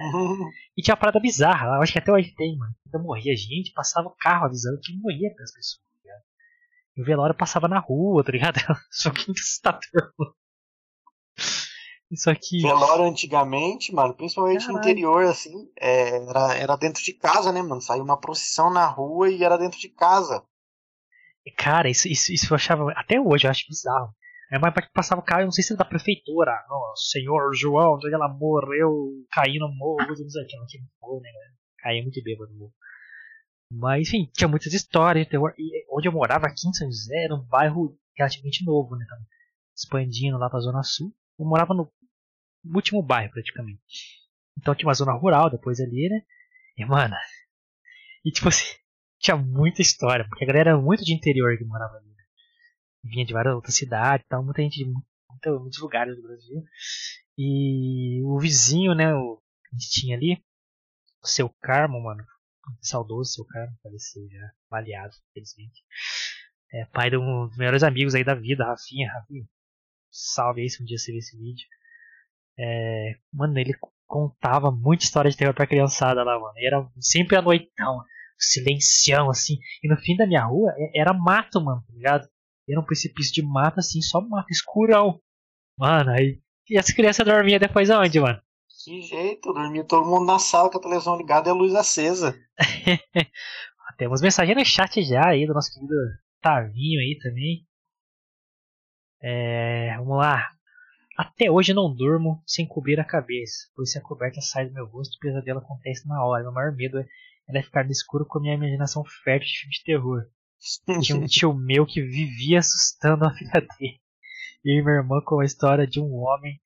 E 0.76 0.82
tinha 0.82 0.94
uma 0.94 1.00
parada 1.00 1.18
bizarra 1.18 1.66
lá, 1.66 1.82
acho 1.82 1.92
que 1.92 1.98
até 1.98 2.12
hoje 2.12 2.34
tem, 2.34 2.56
mano. 2.56 2.74
Quando 2.90 3.02
morria 3.04 3.34
gente, 3.34 3.72
passava 3.72 4.08
o 4.08 4.16
carro 4.16 4.46
avisando 4.46 4.78
que 4.82 4.96
morria 4.98 5.28
as 5.28 5.52
pessoas, 5.52 5.78
tá 5.78 5.98
ligado? 6.04 6.22
E 6.96 7.02
o 7.02 7.04
velório 7.04 7.34
passava 7.34 7.68
na 7.68 7.78
rua, 7.78 8.22
tá 8.22 8.32
ligado? 8.32 8.56
Só 8.90 9.10
que 9.10 9.30
assustador, 9.30 10.12
mano. 10.18 10.34
Isso 12.10 12.28
aqui. 12.28 12.60
Velório 12.60 13.04
antigamente, 13.04 13.94
mano, 13.94 14.14
principalmente 14.14 14.66
Caralho. 14.66 14.74
no 14.74 14.80
interior, 14.80 15.24
assim, 15.24 15.70
é, 15.78 16.16
era, 16.16 16.54
era 16.56 16.76
dentro 16.76 17.02
de 17.02 17.12
casa, 17.12 17.52
né, 17.52 17.62
mano? 17.62 17.80
Saiu 17.80 18.02
uma 18.02 18.20
procissão 18.20 18.72
na 18.72 18.84
rua 18.86 19.30
e 19.30 19.44
era 19.44 19.56
dentro 19.56 19.78
de 19.78 19.88
casa. 19.88 20.42
Cara, 21.56 21.88
isso, 21.88 22.08
isso, 22.08 22.32
isso 22.32 22.52
eu 22.52 22.56
achava. 22.56 22.90
Até 22.96 23.20
hoje 23.20 23.46
eu 23.46 23.50
acho 23.50 23.66
bizarro. 23.68 24.12
É 24.52 24.58
mais 24.58 24.74
que 24.74 24.92
passava 24.92 25.20
o 25.20 25.24
cara, 25.24 25.44
não 25.44 25.52
sei 25.52 25.62
se 25.62 25.72
era 25.72 25.78
da 25.78 25.84
prefeitura. 25.84 26.52
Oh, 26.68 26.96
senhor 26.96 27.54
João, 27.54 27.96
ela 28.12 28.28
morreu 28.28 28.90
caindo 29.30 29.68
no 29.68 29.74
morro, 29.74 30.08
não 30.08 30.16
sei 30.16 30.42
o 30.42 30.46
que, 30.46 30.56
não 30.56 30.66
tinha 30.66 30.82
morro, 31.00 31.20
né? 31.20 31.30
Caía 31.78 32.02
muito 32.02 32.20
bêbado 32.22 32.52
no 32.52 32.58
morro. 32.58 32.74
Mas, 33.72 34.08
enfim, 34.08 34.28
tinha 34.34 34.48
muitas 34.48 34.72
histórias. 34.72 35.28
E 35.56 35.86
onde 35.92 36.08
eu 36.08 36.12
morava 36.12 36.46
aqui 36.46 36.68
em 36.68 36.72
São 36.72 36.88
José 36.88 37.24
era 37.24 37.34
um 37.36 37.46
bairro 37.46 37.96
relativamente 38.16 38.64
novo, 38.64 38.96
né? 38.96 39.06
Tava 39.08 39.22
expandindo 39.76 40.36
lá 40.36 40.50
pra 40.50 40.58
Zona 40.58 40.82
Sul. 40.82 41.14
Eu 41.38 41.46
morava 41.46 41.72
no 41.72 41.88
último 42.64 43.02
bairro, 43.02 43.32
praticamente. 43.32 44.20
Então 44.58 44.74
tinha 44.74 44.88
uma 44.88 44.94
zona 44.94 45.12
rural 45.12 45.50
depois 45.50 45.80
ali, 45.80 46.08
né? 46.08 46.22
E, 46.76 46.84
mano. 46.84 47.14
E 48.24 48.30
tipo 48.30 48.48
assim, 48.48 48.74
tinha 49.18 49.36
muita 49.36 49.82
história, 49.82 50.26
porque 50.28 50.44
a 50.44 50.46
galera 50.46 50.70
era 50.70 50.80
muito 50.80 51.04
de 51.04 51.14
interior 51.14 51.56
que 51.56 51.64
morava 51.64 51.96
ali. 51.96 52.08
Né? 52.08 52.24
Vinha 53.04 53.24
de 53.24 53.32
várias 53.32 53.54
outras 53.54 53.74
cidades 53.74 54.26
tal, 54.28 54.44
muita 54.44 54.62
gente 54.62 54.76
de 54.76 54.84
muito, 54.84 55.60
muitos 55.60 55.80
lugares 55.80 56.16
do 56.16 56.22
Brasil. 56.22 56.62
E 57.36 58.22
o 58.24 58.38
vizinho, 58.38 58.94
né, 58.94 59.14
o, 59.14 59.40
a 59.72 59.76
gente 59.76 59.90
tinha 59.90 60.16
ali, 60.16 60.42
o 61.22 61.26
seu 61.26 61.48
Carmo, 61.60 62.02
mano. 62.02 62.24
Saudoso 62.82 63.32
seu 63.32 63.44
Carmo, 63.46 63.76
faleceu 63.82 64.28
já, 64.30 64.50
baleado, 64.70 65.14
felizmente. 65.32 65.82
É 66.72 66.84
pai 66.84 67.10
de 67.10 67.16
um 67.16 67.48
dos 67.48 67.56
melhores 67.56 67.82
amigos 67.82 68.14
aí 68.14 68.22
da 68.22 68.34
vida, 68.34 68.64
Rafinha. 68.64 69.10
Rafinha, 69.10 69.44
salve 70.10 70.60
aí 70.60 70.70
se 70.70 70.82
um 70.82 70.86
dia 70.86 70.98
você 70.98 71.10
ver 71.10 71.18
esse 71.18 71.36
vídeo. 71.36 71.66
É, 72.62 73.14
mano, 73.32 73.58
ele 73.58 73.74
contava 74.06 74.70
muita 74.70 75.04
história 75.04 75.30
de 75.30 75.36
terror 75.36 75.54
pra 75.54 75.66
criançada 75.66 76.22
lá, 76.22 76.38
mano. 76.38 76.52
E 76.58 76.66
era 76.66 76.86
sempre 77.00 77.36
a 77.36 77.42
noitão, 77.42 78.02
silencião, 78.38 79.30
assim. 79.30 79.56
E 79.82 79.88
no 79.88 79.96
fim 79.96 80.14
da 80.14 80.26
minha 80.26 80.44
rua 80.44 80.70
é, 80.76 81.00
era 81.00 81.14
mato, 81.14 81.58
mano, 81.58 81.82
tá 81.86 81.94
ligado? 81.94 82.28
Era 82.68 82.78
um 82.78 82.84
precipício 82.84 83.32
de 83.32 83.42
mato, 83.42 83.80
assim, 83.80 84.02
só 84.02 84.20
mato 84.20 84.50
escurão. 84.50 85.18
Mano, 85.78 86.10
aí. 86.10 86.38
E 86.68 86.76
as 86.76 86.90
crianças 86.90 87.24
dormiam 87.24 87.58
depois 87.58 87.90
aonde, 87.90 88.20
mano? 88.20 88.40
Que 88.84 89.00
jeito, 89.00 89.52
dormia 89.52 89.84
todo 89.84 90.06
mundo 90.06 90.26
na 90.26 90.38
sala 90.38 90.70
com 90.70 90.78
a 90.78 90.80
televisão 90.80 91.16
ligada 91.16 91.48
e 91.48 91.52
a 91.52 91.54
luz 91.54 91.74
acesa. 91.74 92.38
Temos 93.96 94.22
mensagem 94.22 94.54
no 94.54 94.64
chat 94.64 95.02
já 95.02 95.28
aí 95.28 95.46
do 95.46 95.52
nosso 95.52 95.72
querido 95.72 95.94
Tavinho 96.40 97.00
aí 97.00 97.18
também. 97.22 97.66
É, 99.22 99.94
vamos 99.98 100.16
lá. 100.16 100.48
Até 101.20 101.50
hoje 101.50 101.74
não 101.74 101.94
durmo 101.94 102.42
sem 102.46 102.66
cobrir 102.66 102.98
a 102.98 103.04
cabeça, 103.04 103.68
pois 103.76 103.92
se 103.92 103.98
a 103.98 104.00
coberta 104.00 104.40
sai 104.40 104.66
do 104.66 104.72
meu 104.72 104.86
rosto, 104.86 105.16
o 105.16 105.18
pesadelo 105.18 105.58
acontece 105.58 106.08
na 106.08 106.24
hora. 106.24 106.44
Meu 106.44 106.52
maior 106.52 106.74
medo 106.74 106.98
é 106.98 107.62
ficar 107.62 107.84
no 107.84 107.90
escuro 107.90 108.24
com 108.24 108.38
a 108.38 108.40
minha 108.40 108.54
imaginação 108.54 109.04
fértil 109.22 109.46
de 109.46 109.58
filme 109.58 109.74
de 109.74 109.84
terror. 109.84 110.22
Tinha 111.02 111.18
um 111.18 111.26
tio 111.26 111.52
meu 111.52 111.84
que 111.84 112.00
vivia 112.00 112.60
assustando 112.60 113.26
a 113.26 113.34
filha 113.34 113.52
dele. 113.52 114.00
E 114.64 114.82
minha 114.82 114.96
irmã 114.96 115.20
com 115.20 115.40
a 115.40 115.44
história 115.44 115.86
de 115.86 116.00
um 116.00 116.10
homem 116.10 116.58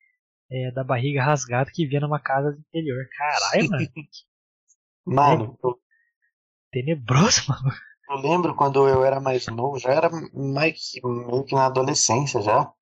é, 0.48 0.70
da 0.70 0.84
barriga 0.84 1.20
rasgada 1.20 1.72
que 1.74 1.84
via 1.84 1.98
numa 1.98 2.20
casa 2.20 2.52
do 2.52 2.58
interior. 2.60 3.04
Caralho, 3.18 3.70
mano. 3.70 3.88
Mano, 5.04 5.58
tenebroso, 6.70 7.42
mano. 7.50 7.76
Eu 8.08 8.16
lembro 8.18 8.54
quando 8.54 8.86
eu 8.86 9.04
era 9.04 9.18
mais 9.18 9.48
novo, 9.48 9.80
já 9.80 9.90
era 9.90 10.08
mais 10.32 10.92
meio 11.02 11.42
que 11.42 11.56
na 11.56 11.66
adolescência 11.66 12.40
já. 12.40 12.72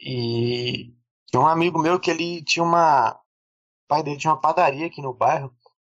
E 0.00 0.94
tinha 1.26 1.40
um 1.40 1.46
amigo 1.46 1.78
meu 1.78 2.00
que 2.00 2.10
ele 2.10 2.42
tinha 2.42 2.62
uma. 2.64 3.12
O 3.12 3.88
pai 3.88 4.02
dele 4.02 4.16
tinha 4.18 4.32
uma 4.32 4.40
padaria 4.40 4.86
aqui 4.86 5.02
no 5.02 5.12
bairro. 5.12 5.54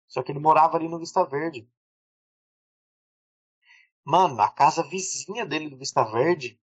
Só 0.08 0.24
que 0.24 0.32
ele 0.32 0.40
morava 0.40 0.76
ali 0.76 0.90
no 0.90 1.00
Vista 1.00 1.24
Verde. 1.24 1.70
Mano, 4.04 4.42
a 4.42 4.50
casa 4.50 4.84
vizinha 4.84 5.46
dele 5.46 5.70
do 5.70 5.78
Vista 5.78 6.04
Verde 6.04 6.60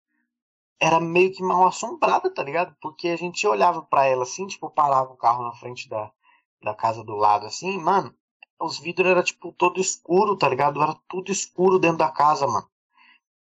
era 0.80 1.00
meio 1.00 1.32
que 1.34 1.43
mal 1.43 1.67
assombrada, 1.67 2.34
tá 2.34 2.43
ligado? 2.43 2.76
Porque 2.82 3.10
a 3.10 3.15
gente 3.15 3.45
olhava 3.47 3.82
para 3.84 4.06
ela 4.06 4.23
assim, 4.23 4.47
tipo, 4.47 4.69
parava 4.69 5.13
o 5.13 5.17
carro 5.17 5.43
na 5.43 5.54
frente 5.54 5.88
da, 5.88 6.12
da 6.62 6.73
casa 6.73 7.04
do 7.04 7.15
lado, 7.15 7.45
assim, 7.45 7.78
mano, 7.78 8.13
os 8.60 8.80
vidros 8.80 9.10
era 9.10 9.23
tipo 9.23 9.52
todo 9.54 9.80
escuro, 9.80 10.38
tá 10.38 10.50
ligado? 10.50 10.82
Era 10.82 10.95
tudo 11.08 11.32
escuro 11.32 11.80
dentro 11.80 11.97
da 11.97 12.12
casa, 12.12 12.47
mano. 12.47 12.69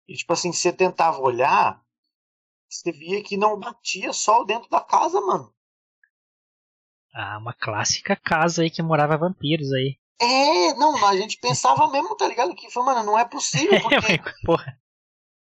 E 0.07 0.15
tipo 0.15 0.33
assim, 0.33 0.51
você 0.51 0.71
tentava 0.71 1.19
olhar, 1.19 1.80
você 2.71 2.91
via 2.91 3.21
que 3.23 3.37
não 3.37 3.59
batia 3.59 4.13
sol 4.13 4.45
dentro 4.45 4.69
da 4.69 4.81
casa, 4.81 5.21
mano. 5.21 5.53
Ah, 7.13 7.37
uma 7.37 7.53
clássica 7.53 8.17
casa 8.17 8.63
aí 8.63 8.69
que 8.69 8.81
morava 8.81 9.17
vampiros 9.17 9.71
aí. 9.71 9.97
É, 10.19 10.73
não, 10.75 11.03
a 11.05 11.15
gente 11.17 11.37
pensava 11.37 11.87
mesmo, 11.91 12.15
tá 12.15 12.27
ligado? 12.27 12.55
Que 12.55 12.69
foi, 12.69 12.83
mano, 12.83 13.03
não 13.03 13.17
é 13.19 13.25
possível. 13.25 13.77
Porque, 13.81 14.21
Porra. 14.45 14.77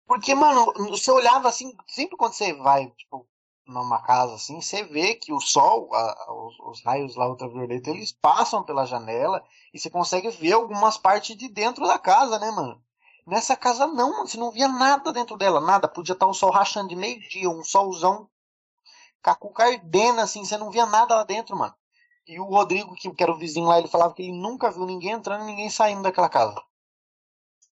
porque, 0.06 0.34
mano, 0.34 0.72
você 0.88 1.10
olhava 1.10 1.48
assim, 1.48 1.72
sempre 1.86 2.16
quando 2.16 2.32
você 2.32 2.52
vai, 2.54 2.90
tipo, 2.92 3.28
numa 3.66 4.02
casa 4.02 4.34
assim, 4.34 4.60
você 4.60 4.82
vê 4.84 5.14
que 5.14 5.32
o 5.32 5.40
sol, 5.40 5.94
a- 5.94 6.12
a- 6.26 6.32
os, 6.46 6.58
os 6.60 6.84
raios 6.84 7.14
lá 7.16 7.28
ultravioleta, 7.28 7.90
eles 7.90 8.10
passam 8.12 8.64
pela 8.64 8.86
janela 8.86 9.44
e 9.72 9.78
você 9.78 9.90
consegue 9.90 10.30
ver 10.30 10.52
algumas 10.52 10.96
partes 10.96 11.36
de 11.36 11.48
dentro 11.48 11.86
da 11.86 11.98
casa, 11.98 12.38
né, 12.38 12.50
mano? 12.50 12.82
Nessa 13.28 13.54
casa 13.54 13.86
não, 13.86 14.12
mano, 14.12 14.26
você 14.26 14.38
não 14.38 14.50
via 14.50 14.68
nada 14.68 15.12
dentro 15.12 15.36
dela, 15.36 15.60
nada. 15.60 15.86
Podia 15.86 16.14
estar 16.14 16.26
o 16.26 16.32
sol 16.32 16.50
rachando 16.50 16.88
de 16.88 16.96
meio-dia, 16.96 17.50
um 17.50 17.62
solzão 17.62 18.26
cacuca 19.22 19.64
ardendo, 19.64 20.20
assim, 20.22 20.46
você 20.46 20.56
não 20.56 20.70
via 20.70 20.86
nada 20.86 21.14
lá 21.14 21.24
dentro, 21.24 21.54
mano. 21.54 21.74
E 22.26 22.40
o 22.40 22.44
Rodrigo, 22.44 22.94
que, 22.94 23.12
era 23.22 23.30
o 23.30 23.36
vizinho 23.36 23.66
lá, 23.66 23.78
ele 23.78 23.86
falava 23.86 24.14
que 24.14 24.22
ele 24.22 24.32
nunca 24.32 24.70
viu 24.70 24.86
ninguém 24.86 25.10
entrando 25.10 25.42
e 25.42 25.46
ninguém 25.46 25.68
saindo 25.68 26.02
daquela 26.02 26.30
casa. 26.30 26.58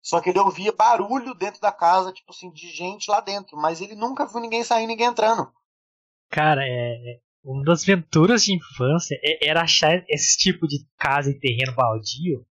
Só 0.01 0.23
que 0.23 0.31
ele 0.31 0.39
ouvia 0.39 0.73
barulho 0.73 1.35
dentro 1.35 1.61
da 1.61 1.71
casa, 1.71 2.13
tipo 2.15 2.33
assim, 2.33 2.51
de 2.51 2.71
gente 2.71 3.11
lá 3.11 3.21
dentro, 3.21 3.55
mas 3.55 3.83
ele 3.83 3.95
nunca 3.95 4.25
viu 4.27 4.41
ninguém 4.41 4.65
saindo, 4.65 4.89
ninguém 4.89 5.09
entrando. 5.09 5.53
Cara, 6.31 6.63
é. 6.67 6.69
é- 6.69 7.21
Uma 7.45 7.63
das 7.65 7.83
aventuras 7.83 8.45
de 8.45 8.55
infância 8.55 9.19
é- 9.23 9.49
era 9.49 9.63
achar 9.63 10.03
esse 10.09 10.39
tipo 10.39 10.67
de 10.67 10.79
casa 10.97 11.31
em 11.31 11.39
terreno 11.39 11.75
baldio 11.75 12.47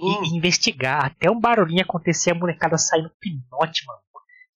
e, 0.00 0.28
e 0.34 0.36
investigar. 0.36 1.04
Até 1.06 1.30
um 1.30 1.38
barulhinho 1.40 1.82
acontecer, 1.82 2.30
a 2.30 2.34
molecada 2.34 2.76
sair 2.78 3.02
no 3.02 3.10
pinote, 3.20 3.84
mano. 3.86 4.00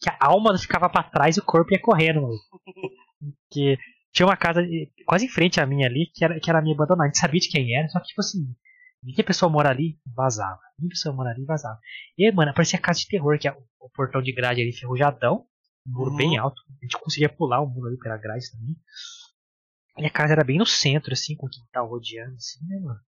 Que 0.01 0.11
a 0.11 0.17
alma 0.21 0.57
ficava 0.59 0.89
pra 0.89 1.03
trás 1.03 1.37
e 1.37 1.41
o 1.41 1.45
corpo 1.45 1.73
ia 1.73 1.81
correndo, 1.81 2.23
mano. 2.23 2.35
Que 3.51 3.79
tinha 4.13 4.27
uma 4.27 4.37
casa 4.37 4.61
quase 5.07 5.25
em 5.25 5.29
frente 5.29 5.61
à 5.61 5.65
minha 5.67 5.87
ali, 5.87 6.11
que 6.15 6.25
era, 6.25 6.39
que 6.39 6.51
era 6.51 6.61
minha 6.61 6.75
abandonada. 6.75 7.05
A 7.05 7.07
gente 7.07 7.19
sabia 7.19 7.41
de 7.41 7.49
quem 7.49 7.75
era, 7.75 7.89
só 7.89 7.99
que, 8.01 8.09
tipo 8.09 8.21
assim, 8.21 8.55
a 9.19 9.23
pessoa 9.25 9.51
mora 9.51 9.71
ali, 9.71 9.99
vazava. 10.15 10.61
A 10.79 10.89
pessoa 10.89 11.15
mora 11.15 11.31
ali, 11.31 11.45
vazava. 11.45 11.79
E 12.19 12.27
aí, 12.27 12.33
mano, 12.35 12.53
parecia 12.53 12.79
casa 12.79 13.01
de 13.01 13.09
terror, 13.09 13.39
que 13.39 13.49
é 13.49 13.53
o, 13.53 13.57
o 13.81 13.89
portão 13.91 14.21
de 14.21 14.33
grade 14.33 14.61
ali 14.61 14.73
ferrujadão, 14.73 15.47
um 15.87 15.93
muro 15.93 16.11
Uhum. 16.11 16.17
bem 16.17 16.37
alto. 16.37 16.61
A 16.81 16.85
gente 16.85 16.99
conseguia 16.99 17.29
pular 17.29 17.61
o 17.63 17.67
muro 17.67 17.89
ali 17.89 17.99
pela 17.99 18.17
grade 18.19 18.51
também. 18.51 18.77
E 19.99 20.07
a 20.07 20.11
casa 20.11 20.33
era 20.33 20.45
bem 20.45 20.59
no 20.59 20.67
centro, 20.67 21.13
assim, 21.13 21.37
com 21.37 21.47
o 21.47 21.51
quintal 21.51 21.89
rodeando, 21.89 22.35
assim, 22.35 22.59
né, 22.67 22.79
mano? 22.81 22.99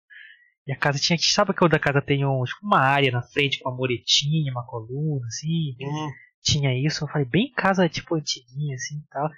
E 0.67 0.73
a 0.73 0.77
casa 0.77 0.99
tinha, 0.99 1.17
sabe 1.21 1.55
quando 1.55 1.75
a 1.75 1.79
casa 1.79 2.03
tem 2.03 2.27
um, 2.27 2.43
tipo, 2.43 2.59
uma 2.67 2.81
área 2.81 3.13
na 3.13 3.23
frente 3.23 3.61
com 3.61 3.69
uma 3.71 3.77
muretinha, 3.77 4.51
uma 4.51 4.67
coluna, 4.67 5.25
assim, 5.27 5.77
hum. 5.81 6.11
tinha 6.43 6.75
isso, 6.75 7.05
eu 7.05 7.09
falei, 7.09 7.25
bem 7.27 7.53
casa, 7.53 7.89
tipo, 7.89 8.17
antiguinha, 8.17 8.75
assim, 8.75 8.99
e 8.99 9.09
tal. 9.09 9.31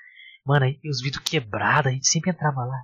Mano, 0.47 0.65
aí 0.65 0.81
os 0.89 1.03
vidros 1.03 1.23
quebrados, 1.23 1.91
a 1.91 1.95
gente 1.95 2.09
sempre 2.09 2.31
entrava 2.31 2.65
lá. 2.65 2.79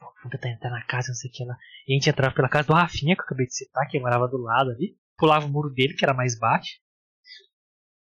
Vamos 0.00 0.32
tentar 0.32 0.50
entrar 0.50 0.70
na 0.70 0.82
casa, 0.82 1.08
não 1.08 1.14
sei 1.14 1.30
o 1.30 1.32
que 1.32 1.44
lá. 1.44 1.56
E 1.86 1.92
a 1.92 1.94
gente 1.94 2.10
entrava 2.10 2.34
pela 2.34 2.48
casa 2.48 2.66
do 2.66 2.74
Rafinha, 2.74 3.14
que 3.14 3.20
eu 3.20 3.24
acabei 3.24 3.46
de 3.46 3.54
citar, 3.54 3.86
que 3.86 4.00
morava 4.00 4.26
do 4.26 4.38
lado 4.38 4.70
ali. 4.70 4.96
Pulava 5.16 5.46
o 5.46 5.48
muro 5.48 5.70
dele, 5.70 5.94
que 5.94 6.04
era 6.04 6.12
mais 6.14 6.36
baixo. 6.36 6.70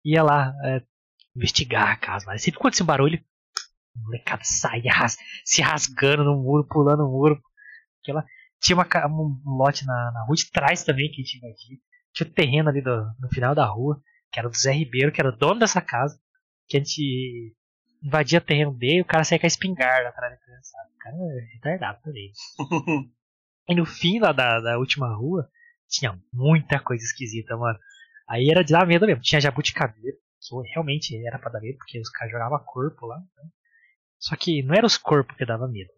Ia 0.05 0.23
lá, 0.23 0.55
é, 0.65 0.83
investigar 1.37 1.89
a 1.91 1.97
casa. 1.97 2.25
Mas 2.27 2.43
sempre 2.43 2.59
acontecia 2.59 2.83
um 2.85 2.87
barulho, 2.87 3.23
a 3.97 4.01
molecada 4.01 4.43
saía 4.45 4.93
ras- 4.93 5.19
se 5.45 5.61
rasgando 5.61 6.25
no 6.25 6.37
muro, 6.43 6.67
pulando 6.67 7.05
o 7.07 7.11
muro. 7.11 7.39
Aquela, 8.03 8.25
tinha 8.61 8.77
uma, 8.77 8.87
um 9.09 9.41
lote 9.57 9.87
na, 9.87 10.13
na 10.13 10.25
rua 10.25 10.35
de 10.37 10.51
trás 10.51 10.85
também 10.85 11.11
que 11.11 11.21
a 11.21 11.25
gente 11.25 11.39
invadia. 11.39 11.79
Tinha 12.13 12.29
o 12.29 12.33
terreno 12.33 12.69
ali 12.69 12.83
do, 12.83 13.05
no 13.21 13.29
final 13.33 13.55
da 13.55 13.67
rua, 13.67 14.01
que 14.33 14.39
era 14.39 14.49
do 14.49 14.57
Zé 14.57 14.73
Ribeiro, 14.73 15.13
que 15.13 15.21
era 15.21 15.31
o 15.31 15.37
dono 15.37 15.61
dessa 15.61 15.81
casa. 15.81 16.19
Que 16.69 16.77
a 16.77 16.81
gente 16.81 17.55
invadia 18.03 18.39
o 18.39 18.43
terreno 18.43 18.75
dele 18.75 18.99
e 18.99 19.03
o 19.03 19.07
cara 19.07 19.25
saía 19.25 19.39
com 19.39 19.47
a 19.47 19.49
espingarda 19.49 20.09
atrás 20.09 20.33
da 20.33 20.39
criançada. 20.39 20.89
O 20.95 20.99
cara 20.99 21.17
é 21.17 21.55
retardado 21.55 21.99
também. 22.03 22.33
E 23.71 23.75
no 23.75 23.85
fim 23.85 24.19
lá 24.19 24.33
da, 24.33 24.61
da 24.61 24.79
última 24.79 25.15
rua, 25.15 25.47
tinha 25.91 26.19
muita 26.33 26.81
coisa 26.81 27.05
esquisita, 27.05 27.55
mano. 27.55 27.79
Aí 28.27 28.51
era 28.51 28.65
de 28.65 28.73
dar 28.73 28.87
medo 28.87 29.07
mesmo. 29.07 29.21
Tinha 29.21 29.43
jabuticabeira, 29.43 30.17
que 30.41 30.71
realmente 30.73 31.15
era 31.27 31.39
pra 31.39 31.51
dar 31.51 31.61
medo, 31.61 31.77
porque 31.77 32.01
os 32.01 32.09
caras 32.09 32.33
jogavam 32.33 32.59
corpo 32.65 33.05
lá. 33.05 33.19
né? 33.19 33.51
Só 34.19 34.37
que 34.37 34.63
não 34.63 34.75
era 34.75 34.87
os 34.87 34.97
corpos 34.97 35.37
que 35.37 35.45
dava 35.45 35.69
medo. 35.69 35.91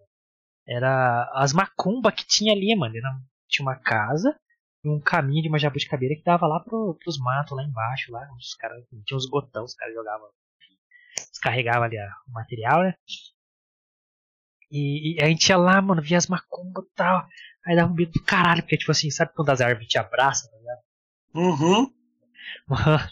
Era 0.71 1.31
as 1.35 1.53
macumbas 1.53 2.15
que 2.15 2.27
tinha 2.27 2.53
ali, 2.53 2.75
mano. 2.77 2.97
Era- 2.97 3.21
tinha 3.49 3.67
uma 3.67 3.77
casa 3.77 4.39
e 4.85 4.89
um 4.89 5.01
caminho 5.01 5.43
de 5.43 5.49
uma 5.49 5.59
jabuticabeira 5.59 6.15
que 6.17 6.23
dava 6.25 6.47
lá 6.47 6.61
pro, 6.61 6.97
pros 7.03 7.19
matos 7.19 7.57
lá 7.57 7.65
embaixo. 7.65 8.13
Lá, 8.13 8.27
os 8.39 8.55
caras 8.55 8.85
tinha 9.07 9.17
uns 9.19 9.29
botão, 9.29 9.65
os 9.65 9.75
caras 9.75 9.95
jogavam. 9.95 10.29
Descarregavam 11.31 11.85
ali 11.85 11.99
a- 11.99 12.15
o 12.29 12.33
material, 12.33 12.83
né? 12.85 12.95
E, 14.71 15.17
e 15.17 15.23
a 15.23 15.27
gente 15.27 15.49
ia 15.49 15.57
lá, 15.57 15.81
mano, 15.83 16.01
via 16.03 16.17
as 16.19 16.27
macumbas 16.29 16.85
e 16.85 16.95
tal. 16.95 17.27
Aí 17.67 17.77
dava 17.77 17.91
um 17.93 17.95
medo 17.95 18.13
do 18.13 18.23
caralho, 18.23 18.63
porque, 18.63 18.77
tipo 18.79 18.91
assim, 18.91 19.11
sabe 19.11 19.33
quando 19.35 19.51
as 19.51 19.61
árvores 19.61 19.89
te 19.89 19.99
abraçam, 19.99 20.51
tá 20.51 20.57
ligado? 20.57 20.81
Uhum. 21.35 21.93
Mano. 22.69 23.11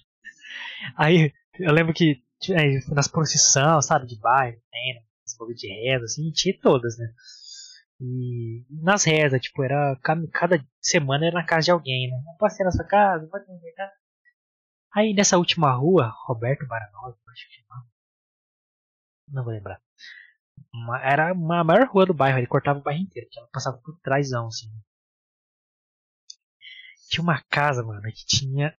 Aí 0.96 1.32
eu 1.58 1.72
lembro 1.72 1.92
que 1.94 2.22
aí, 2.56 2.80
nas 2.90 3.08
procissões, 3.08 3.86
sabe, 3.86 4.06
de 4.06 4.18
bairro, 4.18 4.56
né? 4.72 5.02
As 5.26 5.36
bagulho 5.36 5.56
de 5.56 5.68
reza, 5.68 6.04
assim, 6.04 6.30
tinha 6.32 6.56
todas, 6.60 6.96
né? 6.98 7.06
E 8.00 8.64
nas 8.70 9.04
rezas, 9.04 9.40
tipo, 9.40 9.62
era 9.62 9.96
cada, 10.02 10.64
semana 10.80 11.26
era 11.26 11.34
na 11.34 11.44
casa 11.46 11.66
de 11.66 11.70
alguém, 11.72 12.10
né? 12.10 12.20
Não 12.24 12.36
passei 12.36 12.64
na 12.64 12.72
sua 12.72 12.84
casa, 12.86 13.24
ir 13.24 13.28
na 13.30 13.58
minha 13.60 13.74
casa. 13.74 13.92
Aí 14.94 15.14
nessa 15.14 15.38
última 15.38 15.72
rua, 15.72 16.12
Roberto 16.26 16.66
Baranova, 16.66 17.16
acho 17.32 17.48
que 17.48 17.54
chamava. 17.62 17.86
Não 19.28 19.42
vou 19.44 19.52
lembrar. 19.52 19.80
Uma- 20.74 21.00
era 21.02 21.32
uma- 21.32 21.60
a 21.60 21.64
maior 21.64 21.88
rua 21.88 22.06
do 22.06 22.14
bairro, 22.14 22.38
ele 22.38 22.46
cortava 22.46 22.78
o 22.78 22.82
bairro 22.82 23.02
inteiro, 23.02 23.28
que 23.30 23.38
ela 23.38 23.48
passava 23.52 23.78
por 23.78 23.98
trásão, 24.00 24.46
assim. 24.48 24.68
Tinha 27.10 27.22
uma 27.22 27.42
casa, 27.48 27.82
mano, 27.82 28.02
que 28.02 28.24
tinha 28.26 28.72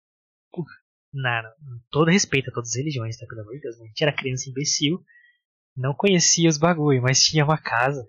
na, 1.13 1.43
com 1.43 1.79
todo 1.89 2.11
respeito 2.11 2.49
a 2.49 2.53
todas 2.53 2.69
as 2.69 2.75
religiões, 2.75 3.17
tá? 3.17 3.25
Pelo 3.27 3.41
amor 3.41 3.53
de 3.53 3.61
Deus, 3.61 3.77
né? 3.77 3.85
a 3.85 3.87
gente 3.87 4.03
era 4.03 4.15
criança 4.15 4.49
imbecil, 4.49 5.03
não 5.75 5.93
conhecia 5.93 6.49
os 6.49 6.57
bagulho, 6.57 7.01
mas 7.01 7.21
tinha 7.21 7.45
uma 7.45 7.57
casa 7.57 8.05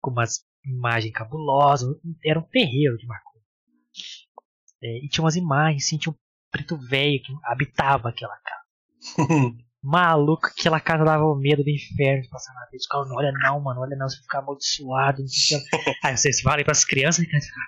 com 0.00 0.10
umas 0.10 0.44
imagens 0.64 1.12
cabulosas, 1.12 1.88
era 2.24 2.38
um 2.38 2.42
terreiro 2.42 2.96
de 2.96 3.06
macumba. 3.06 3.44
É, 4.82 5.04
e 5.04 5.08
tinha 5.08 5.24
umas 5.24 5.36
imagens, 5.36 5.84
assim, 5.84 5.98
tinha 5.98 6.12
um 6.12 6.16
preto 6.50 6.76
velho 6.76 7.22
que 7.22 7.32
habitava 7.44 8.08
aquela 8.08 8.36
casa. 8.36 8.60
Maluco, 9.82 10.46
aquela 10.46 10.78
casa 10.78 11.04
dava 11.04 11.24
o 11.24 11.34
medo 11.34 11.64
do 11.64 11.70
inferno 11.70 12.22
de 12.22 12.28
passar 12.28 12.52
na 12.52 12.66
frente. 12.66 12.82
Os 12.82 12.86
caras, 12.86 13.08
não 13.08 13.16
olha 13.16 13.32
não, 13.32 13.60
mano, 13.60 13.80
olha 13.80 13.96
não, 13.96 14.08
você 14.08 14.20
ficar 14.20 14.40
amaldiçoado. 14.40 15.22
Não 15.22 15.28
sei 15.28 15.56
o 15.56 15.60
que. 15.62 15.94
Aí 16.04 16.16
vocês 16.16 16.40
falam 16.40 16.64
pras 16.64 16.84
crianças, 16.84 17.24
e 17.24 17.26
a 17.26 17.28
criança 17.28 17.46
fica, 17.46 17.60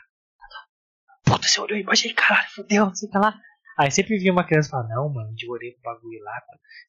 puta, 1.24 1.48
você 1.48 1.60
olhou 1.60 1.78
embaixo 1.78 2.06
aí, 2.06 2.12
caralho, 2.12 2.50
fodeu, 2.50 2.86
não 2.86 2.94
sei 2.94 3.08
o 3.08 3.12
que 3.12 3.18
lá. 3.18 3.40
Aí 3.78 3.90
sempre 3.90 4.18
via 4.18 4.32
uma 4.32 4.44
criança 4.44 4.68
e 4.68 4.70
falava, 4.70 4.88
não, 4.88 5.08
mano, 5.08 5.34
de 5.34 5.50
orei 5.50 5.72
pro 5.72 5.94
bagulho 5.94 6.22
lá, 6.22 6.40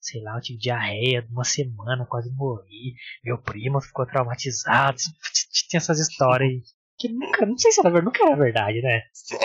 sei 0.02 0.22
lá, 0.22 0.36
eu 0.36 0.42
tive 0.42 0.60
diarreia 0.60 1.22
de 1.22 1.32
uma 1.32 1.44
semana, 1.44 2.06
quase 2.06 2.30
morri, 2.36 2.96
meu 3.24 3.38
primo 3.38 3.82
ficou 3.82 4.06
traumatizado, 4.06 4.98
tinha 5.70 5.78
essas 5.78 6.00
histórias 6.00 6.50
aí. 6.50 6.62
Que 6.98 7.10
nunca, 7.10 7.46
não 7.46 7.58
sei 7.58 7.72
se 7.72 7.80
era 7.80 7.90
verdade, 7.90 8.06
nunca 8.06 8.24
era 8.26 8.36
verdade, 8.36 8.82
né? 8.82 9.02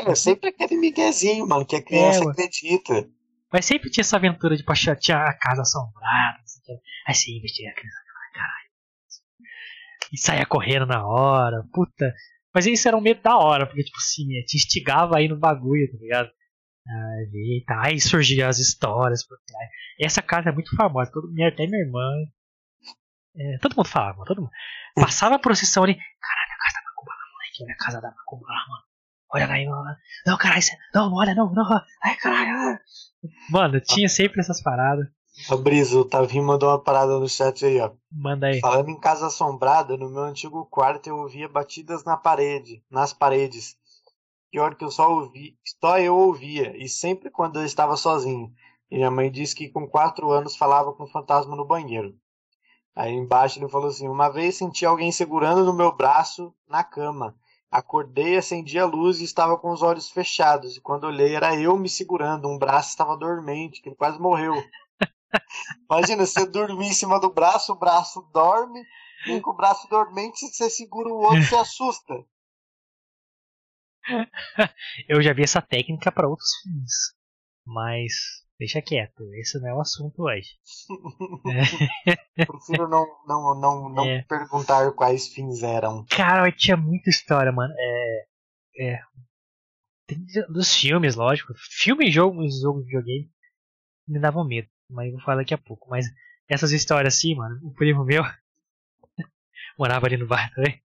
É, 0.07 0.15
sempre 0.15 0.51
aquele 0.51 0.77
miguezinho, 0.77 1.47
mano, 1.47 1.65
que 1.65 1.77
a 1.77 1.83
criança 1.83 2.23
É, 2.25 2.31
acredita. 2.31 3.09
Mas 3.53 3.65
sempre 3.65 3.91
tinha 3.91 4.03
essa 4.03 4.17
aventura 4.17 4.57
de 4.57 4.65
tinha 4.97 5.17
a 5.25 5.33
casa 5.33 5.63
assombrada, 5.63 6.39
que. 6.45 6.73
Aí 7.07 7.15
você 7.15 7.33
investiga 7.33 7.71
a 7.71 7.75
criança, 7.75 7.97
ai, 7.97 8.33
caralho. 8.35 8.69
E 10.13 10.19
saia 10.19 10.47
correndo 10.47 10.87
na 10.87 11.07
hora, 11.07 11.65
puta. 11.73 12.13
Mas 12.55 12.67
isso 12.67 12.87
era 12.87 12.97
um 12.97 13.01
medo 13.01 13.23
da 13.23 13.39
hora, 13.39 13.67
porque, 13.67 13.83
tipo 13.83 13.97
assim, 13.97 14.27
te 14.45 14.57
instigava 14.57 15.17
aí 15.17 15.29
no 15.29 15.39
bagulho, 15.39 15.91
tá 15.91 15.99
ligado? 15.99 16.31
Aí, 16.91 17.57
eita, 17.57 17.75
aí 17.83 18.01
surgiam 18.01 18.49
as 18.49 18.59
histórias 18.59 19.27
por 19.27 19.37
trás. 19.47 19.69
Essa 20.01 20.23
casa 20.23 20.49
é 20.49 20.53
muito 20.53 20.75
famosa, 20.75 21.11
todo, 21.13 21.31
minha, 21.33 21.49
até 21.49 21.67
minha 21.67 21.83
irmã. 21.85 22.09
é, 23.37 23.59
todo 23.59 23.77
mundo 23.77 23.89
falava, 23.89 24.25
todo 24.25 24.41
mundo. 24.43 24.51
Passava 24.95 25.35
a 25.35 25.39
procissão 25.39 25.85
ali, 25.85 25.95
caralho, 25.95 26.53
a 26.53 26.65
casa 26.65 26.75
da 26.75 26.91
Macumba 26.91 27.13
lá, 27.13 27.33
moleque, 27.33 27.63
olha 27.65 27.73
a 27.73 27.77
casa 27.77 28.01
da 28.01 28.11
Macumba 28.11 28.47
lá, 28.49 28.65
mano. 28.69 28.83
olha 29.31 29.47
lá, 29.47 29.65
não, 29.65 29.97
não 30.27 30.39
caralho, 30.39 30.63
não, 30.95 31.11
não 31.11 31.17
olha, 31.17 31.35
não, 31.35 31.53
não, 31.53 31.81
ai, 32.03 32.17
caralho. 32.17 32.79
Mano, 33.51 33.81
tinha 33.81 34.09
sempre 34.09 34.41
essas 34.41 34.63
paradas. 34.63 35.07
A 35.51 35.57
Brisa, 35.57 35.97
o 35.99 36.05
Tavinho 36.05 36.45
mandou 36.45 36.69
uma 36.69 36.83
parada 36.83 37.19
no 37.19 37.29
chat 37.29 37.65
aí, 37.65 37.79
ó. 37.81 37.93
Manda 38.11 38.49
aí. 38.49 38.61
Falando 38.61 38.89
em 38.91 38.99
casa 38.99 39.29
assombrada, 39.29 39.97
no 39.97 40.11
meu 40.11 40.25
antigo 40.25 40.67
quarto 40.67 41.09
eu 41.09 41.17
ouvia 41.17 41.49
batidas 41.49 42.03
na 42.05 42.17
parede, 42.17 42.83
nas 42.91 43.13
paredes. 43.13 43.77
Pior 44.51 44.75
que 44.75 44.85
eu 44.85 44.91
só 44.91 45.11
ouvi, 45.11 45.59
só 45.81 45.99
eu 45.99 46.17
ouvia, 46.17 46.75
e 46.77 46.89
sempre 46.89 47.31
quando 47.31 47.59
eu 47.59 47.67
estava 47.67 47.97
sozinho. 47.97 48.51
E 48.91 48.97
minha 48.97 49.11
mãe 49.11 49.31
disse 49.31 49.55
que 49.55 49.69
com 49.69 49.87
quatro 49.87 50.31
anos 50.31 50.57
falava 50.57 50.93
com 50.93 51.05
o 51.05 51.11
fantasma 51.11 51.55
no 51.55 51.67
banheiro. 51.67 52.17
Aí 52.97 53.13
embaixo 53.13 53.59
ele 53.59 53.69
falou 53.69 53.89
assim: 53.89 54.09
Uma 54.09 54.29
vez 54.29 54.57
senti 54.57 54.87
alguém 54.87 55.13
segurando 55.13 55.65
no 55.65 55.73
meu 55.73 55.95
braço 55.95 56.55
na 56.67 56.83
cama. 56.83 57.37
Acordei, 57.71 58.39
acendi 58.39 58.79
a 58.79 58.87
luz 58.87 59.21
e 59.21 59.25
estava 59.25 59.59
com 59.59 59.71
os 59.71 59.83
olhos 59.83 60.09
fechados. 60.09 60.77
E 60.77 60.81
quando 60.81 61.05
olhei, 61.05 61.35
era 61.35 61.55
eu 61.55 61.77
me 61.77 61.89
segurando. 61.89 62.49
Um 62.49 62.59
braço 62.59 62.89
estava 62.89 63.17
dormente, 63.17 63.83
que 63.83 63.91
ele 63.91 63.97
quase 63.97 64.19
morreu. 64.19 64.55
Imagina, 65.89 66.25
você 66.25 66.47
dormir 66.47 66.87
em 66.87 66.93
cima 66.95 67.21
do 67.21 67.31
braço, 67.31 67.73
o 67.73 67.79
braço 67.79 68.27
dorme, 68.33 68.83
e 69.27 69.41
com 69.41 69.51
o 69.51 69.57
braço 69.57 69.87
dormente, 69.89 70.49
você 70.49 70.71
segura 70.71 71.11
o 71.11 71.19
outro 71.19 71.39
e 71.39 71.45
se 71.45 71.55
assusta. 71.55 72.25
Eu 75.09 75.23
já 75.23 75.33
vi 75.33 75.43
essa 75.43 75.63
técnica 75.63 76.11
para 76.11 76.29
outros 76.29 76.49
fins, 76.63 77.15
mas 77.67 78.13
deixa 78.59 78.83
quieto, 78.83 79.23
esse 79.35 79.59
não 79.61 79.69
é 79.69 79.75
o 79.75 79.81
assunto 79.81 80.23
hoje. 80.23 80.49
é. 82.07 82.17
Prefiro 82.47 82.89
não, 82.89 83.07
não, 83.27 83.61
não, 83.61 83.89
não 83.89 84.05
é. 84.05 84.23
perguntar 84.23 84.91
quais 84.93 85.29
fins 85.29 85.63
eram. 85.63 86.05
Cara, 86.11 86.51
tinha 86.53 86.77
muita 86.77 87.11
história, 87.11 87.53
mano. 87.53 87.73
É, 87.77 88.27
é, 88.81 89.01
tem 90.07 90.25
dos 90.49 90.75
filmes, 90.75 91.17
lógico. 91.17 91.53
Filme 91.57 92.09
e 92.09 92.11
jogo, 92.11 92.43
jogo 92.49 92.81
de 92.81 92.87
videogame 92.87 93.31
me 94.07 94.19
davam 94.19 94.47
medo, 94.47 94.69
mas 94.89 95.07
eu 95.07 95.13
vou 95.13 95.21
falar 95.21 95.39
daqui 95.39 95.53
a 95.53 95.59
pouco. 95.59 95.89
Mas 95.91 96.07
essas 96.49 96.73
histórias 96.73 97.15
assim, 97.15 97.35
mano, 97.35 97.61
o 97.63 97.75
primo 97.75 98.05
meu 98.05 98.25
morava 99.79 100.07
ali 100.07 100.17
no 100.17 100.27
bar 100.27 100.51
também. 100.55 100.83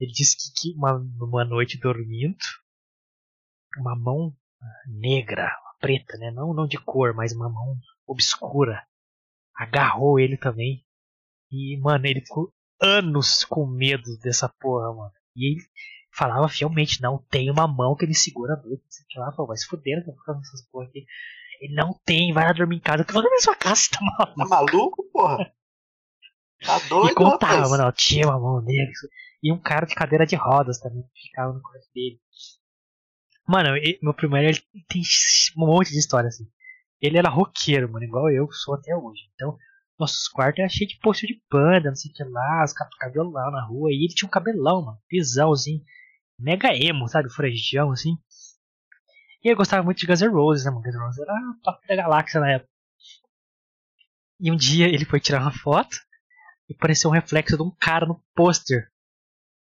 Ele 0.00 0.12
disse 0.12 0.36
que, 0.36 0.72
que 0.72 0.78
uma, 0.78 0.94
uma 1.20 1.44
noite 1.44 1.78
dormindo, 1.78 2.38
uma 3.78 3.94
mão 3.94 4.34
negra, 4.86 5.54
preta, 5.78 6.16
né? 6.18 6.30
Não, 6.30 6.54
não 6.54 6.66
de 6.66 6.78
cor, 6.78 7.14
mas 7.14 7.32
uma 7.32 7.48
mão 7.48 7.76
obscura, 8.06 8.82
agarrou 9.54 10.18
ele 10.18 10.36
também. 10.36 10.84
E, 11.50 11.78
mano, 11.80 12.06
ele 12.06 12.20
ficou 12.20 12.52
anos 12.80 13.44
com 13.44 13.66
medo 13.66 14.18
dessa 14.22 14.48
porra, 14.48 14.94
mano. 14.94 15.12
E 15.36 15.52
ele 15.52 15.62
falava 16.12 16.48
fielmente, 16.48 17.02
não 17.02 17.18
tem 17.30 17.50
uma 17.50 17.68
mão 17.68 17.94
que 17.94 18.04
ele 18.04 18.14
segura 18.14 18.54
a 18.54 18.56
noite. 18.56 18.82
Sei 18.88 19.20
lá, 19.20 19.30
vai 19.30 19.56
se 19.56 19.66
fuder, 19.66 20.02
que 20.02 20.10
eu 20.10 20.14
vou 20.14 20.40
essas 20.40 20.66
porra 20.70 20.86
aqui. 20.86 21.04
Ele 21.60 21.74
não 21.74 21.92
tem, 22.04 22.32
vai 22.32 22.46
lá 22.46 22.52
dormir 22.52 22.76
em 22.76 22.80
casa. 22.80 23.04
Que 23.04 23.10
eu 23.10 23.14
dormir 23.14 23.36
na 23.36 23.42
sua 23.42 23.54
casa, 23.54 23.82
tá 23.92 23.98
maluco? 24.18 24.36
Tá 24.36 24.48
maluco, 24.48 25.10
porra? 25.12 25.52
Tá 26.64 26.78
doido, 26.88 27.10
E 27.10 27.14
contava, 27.14 27.68
mano, 27.68 27.90
tinha 27.92 28.26
uma 28.26 28.38
mão 28.38 28.60
negra. 28.62 28.92
E 29.42 29.52
um 29.52 29.58
cara 29.58 29.86
de 29.86 29.94
cadeira 29.94 30.26
de 30.26 30.36
rodas 30.36 30.78
também 30.78 31.04
ficava 31.14 31.52
no 31.52 31.62
quarto 31.62 31.86
dele. 31.94 32.20
Mano, 33.48 33.76
ele, 33.76 33.98
meu 34.02 34.14
primeiro 34.14 34.48
ele 34.48 34.62
tem 34.88 35.02
um 35.56 35.66
monte 35.66 35.90
de 35.90 35.98
história 35.98 36.28
assim. 36.28 36.46
Ele 37.00 37.16
era 37.16 37.30
roqueiro, 37.30 37.90
mano, 37.90 38.04
igual 38.04 38.30
eu 38.30 38.50
sou 38.52 38.74
até 38.74 38.94
hoje. 38.94 39.22
Então, 39.34 39.56
nossos 39.98 40.28
quartos 40.28 40.58
eram 40.60 40.68
cheios 40.68 40.92
de 40.92 40.98
posto 41.00 41.26
de 41.26 41.42
banda, 41.50 41.88
não 41.88 41.96
sei 41.96 42.10
o 42.10 42.14
que 42.14 42.24
lá, 42.24 42.62
os 42.64 42.72
cabelão 42.72 43.50
na 43.50 43.64
rua. 43.66 43.90
E 43.90 44.04
ele 44.04 44.14
tinha 44.14 44.28
um 44.28 44.30
cabelão, 44.30 44.84
mano, 44.84 44.98
pisão 45.08 45.52
assim, 45.52 45.82
mega 46.38 46.74
emo, 46.74 47.08
sabe? 47.08 47.32
Franjão 47.32 47.90
assim. 47.90 48.16
E 49.42 49.48
eu 49.48 49.56
gostava 49.56 49.82
muito 49.82 49.98
de 49.98 50.06
Guns 50.06 50.20
N' 50.20 50.28
Roses, 50.28 50.64
né, 50.66 50.70
mano? 50.70 50.82
Guns 50.82 50.94
N' 50.94 51.00
Roses 51.00 51.18
era 51.18 51.34
top 51.62 51.86
da 51.88 51.96
galáxia 51.96 52.40
na 52.40 52.50
época. 52.52 52.70
E 54.38 54.50
um 54.50 54.56
dia 54.56 54.86
ele 54.86 55.04
foi 55.06 55.20
tirar 55.20 55.40
uma 55.40 55.52
foto 55.52 55.96
e 56.70 56.72
apareceu 56.72 57.10
um 57.10 57.12
reflexo 57.12 57.56
de 57.56 57.62
um 57.62 57.70
cara 57.70 58.06
no 58.06 58.22
pôster 58.34 58.88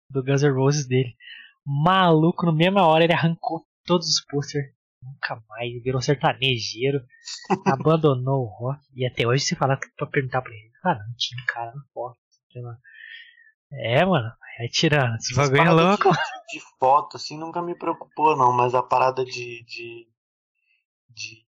do 0.08 0.24
Guns 0.24 0.44
N' 0.44 0.54
Roses 0.54 0.88
dele. 0.88 1.18
Maluco, 1.66 2.46
na 2.46 2.52
mesma 2.54 2.86
hora 2.86 3.04
ele 3.04 3.14
arrancou 3.14 3.66
todos 3.84 4.08
os 4.08 4.24
posters. 4.26 4.72
Nunca 5.02 5.44
mais, 5.50 5.84
virou 5.84 6.02
sertanejeiro, 6.02 7.04
abandonou 7.68 8.44
o 8.44 8.48
rock. 8.48 8.80
E 8.96 9.06
até 9.06 9.28
hoje 9.28 9.44
se 9.44 9.56
fala 9.56 9.78
pra 9.98 10.08
perguntar 10.08 10.42
pra 10.42 10.54
ele, 10.54 10.72
cara, 10.82 11.00
não 11.00 11.16
tinha 11.18 11.42
um 11.42 11.46
cara 11.46 11.74
na 11.74 11.84
foto. 11.94 12.18
É, 13.72 14.06
mano, 14.06 14.32
é 14.60 14.68
tirando. 14.68 15.16
Esse 15.16 15.36
bagulho 15.36 15.62
é 15.62 15.72
louco. 15.72 16.10
De, 16.12 16.60
de, 16.60 16.66
foto, 16.80 17.18
assim, 17.18 17.38
nunca 17.38 17.62
me 17.62 17.76
preocupou, 17.76 18.38
não, 18.38 18.54
mas 18.54 18.76
a 18.76 18.84
parada 18.84 19.26
de. 19.26 19.66
de, 19.66 20.08
de, 21.10 21.43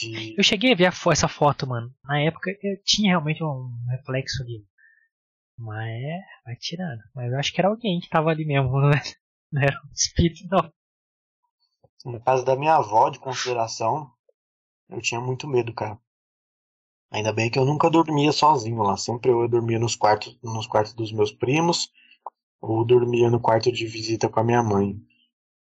de... 0.00 0.34
Eu 0.36 0.42
cheguei 0.42 0.72
a 0.72 0.76
ver 0.76 0.86
a, 0.86 1.12
essa 1.12 1.28
foto, 1.28 1.66
mano. 1.66 1.92
Na 2.04 2.20
época 2.20 2.50
eu 2.62 2.82
tinha 2.84 3.10
realmente 3.10 3.42
um 3.42 3.70
reflexo 3.90 4.42
ali 4.42 4.64
mas 5.60 5.88
é, 5.88 6.20
vai 6.44 6.56
tirando. 6.56 7.02
Mas 7.14 7.32
eu 7.32 7.38
acho 7.38 7.52
que 7.52 7.60
era 7.60 7.68
alguém 7.68 8.00
que 8.00 8.08
tava 8.08 8.30
ali 8.30 8.44
mesmo, 8.44 8.70
não, 8.80 8.90
é? 8.90 9.02
não 9.52 9.62
era 9.62 9.80
um 9.86 9.92
espírito, 9.92 10.48
não. 10.50 10.72
Na 12.12 12.20
casa 12.20 12.44
da 12.44 12.56
minha 12.56 12.76
avó, 12.76 13.10
de 13.10 13.18
consideração, 13.18 14.10
eu 14.88 15.00
tinha 15.02 15.20
muito 15.20 15.46
medo, 15.46 15.72
cara. 15.74 15.98
Ainda 17.12 17.32
bem 17.32 17.50
que 17.50 17.58
eu 17.58 17.64
nunca 17.64 17.90
dormia 17.90 18.32
sozinho 18.32 18.82
lá. 18.82 18.96
Sempre 18.96 19.30
eu 19.30 19.46
dormia 19.48 19.78
nos 19.78 19.96
quartos, 19.96 20.38
nos 20.42 20.66
quartos 20.66 20.94
dos 20.94 21.12
meus 21.12 21.30
primos, 21.30 21.92
ou 22.60 22.84
dormia 22.84 23.28
no 23.28 23.40
quarto 23.40 23.70
de 23.70 23.86
visita 23.86 24.28
com 24.28 24.40
a 24.40 24.44
minha 24.44 24.62
mãe. 24.62 24.96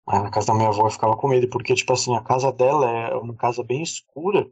Mas 0.08 0.22
na 0.22 0.30
casa 0.30 0.46
da 0.46 0.54
minha 0.54 0.68
avó 0.70 0.86
eu 0.86 0.90
ficava 0.90 1.14
com 1.18 1.28
medo, 1.28 1.50
porque, 1.50 1.74
tipo 1.74 1.92
assim, 1.92 2.16
a 2.16 2.22
casa 2.22 2.50
dela 2.50 2.90
é 2.90 3.14
uma 3.14 3.34
casa 3.36 3.62
bem 3.62 3.82
escura. 3.82 4.50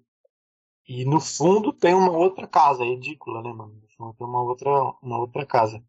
E 0.86 1.06
no 1.06 1.18
fundo 1.18 1.72
tem 1.72 1.94
uma 1.94 2.12
outra 2.12 2.46
casa, 2.46 2.84
é 2.84 2.88
ridícula, 2.88 3.42
né, 3.42 3.50
mano? 3.54 3.72
No 3.74 3.88
fundo 3.96 4.14
tem 4.18 4.26
uma 4.26 4.42
outra, 4.42 4.70
uma 5.02 5.16
outra 5.18 5.46
casa. 5.46 5.82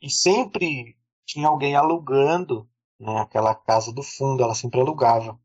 E 0.00 0.08
sempre 0.08 0.96
tinha 1.26 1.48
alguém 1.48 1.74
alugando, 1.74 2.68
né, 3.00 3.18
aquela 3.18 3.52
casa 3.52 3.92
do 3.92 4.02
fundo, 4.02 4.44
ela 4.44 4.54
sempre 4.54 4.80
alugava. 4.80 5.36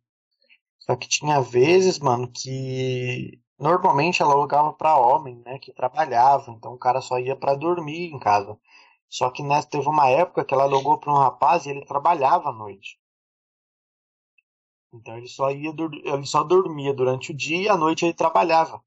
Só 0.78 0.96
que 0.96 1.10
tinha 1.10 1.42
vezes, 1.42 1.98
mano, 1.98 2.32
que 2.32 3.42
normalmente 3.58 4.22
ela 4.22 4.34
alugava 4.34 4.74
para 4.74 4.96
homem, 4.96 5.42
né, 5.44 5.58
que 5.58 5.74
trabalhava, 5.74 6.52
então 6.52 6.74
o 6.74 6.78
cara 6.78 7.02
só 7.02 7.18
ia 7.18 7.36
para 7.36 7.56
dormir 7.56 8.14
em 8.14 8.20
casa. 8.20 8.60
Só 9.10 9.32
que 9.32 9.42
nessa 9.42 9.68
teve 9.70 9.90
uma 9.90 10.08
época 10.10 10.46
que 10.46 10.54
ela 10.54 10.66
alugou 10.66 11.00
para 11.00 11.12
um 11.12 11.18
rapaz 11.18 11.66
e 11.66 11.72
ele 11.72 11.84
trabalhava 11.86 12.50
à 12.50 12.54
noite. 12.54 13.02
Então 14.94 15.18
ele 15.18 15.28
só 15.28 15.50
ia 15.52 15.74
ele 16.04 16.26
só 16.26 16.44
dormia 16.44 16.94
durante 16.94 17.32
o 17.32 17.36
dia 17.36 17.62
e 17.64 17.70
à 17.70 17.76
noite 17.76 18.06
ele 18.06 18.14
trabalhava. 18.14 18.82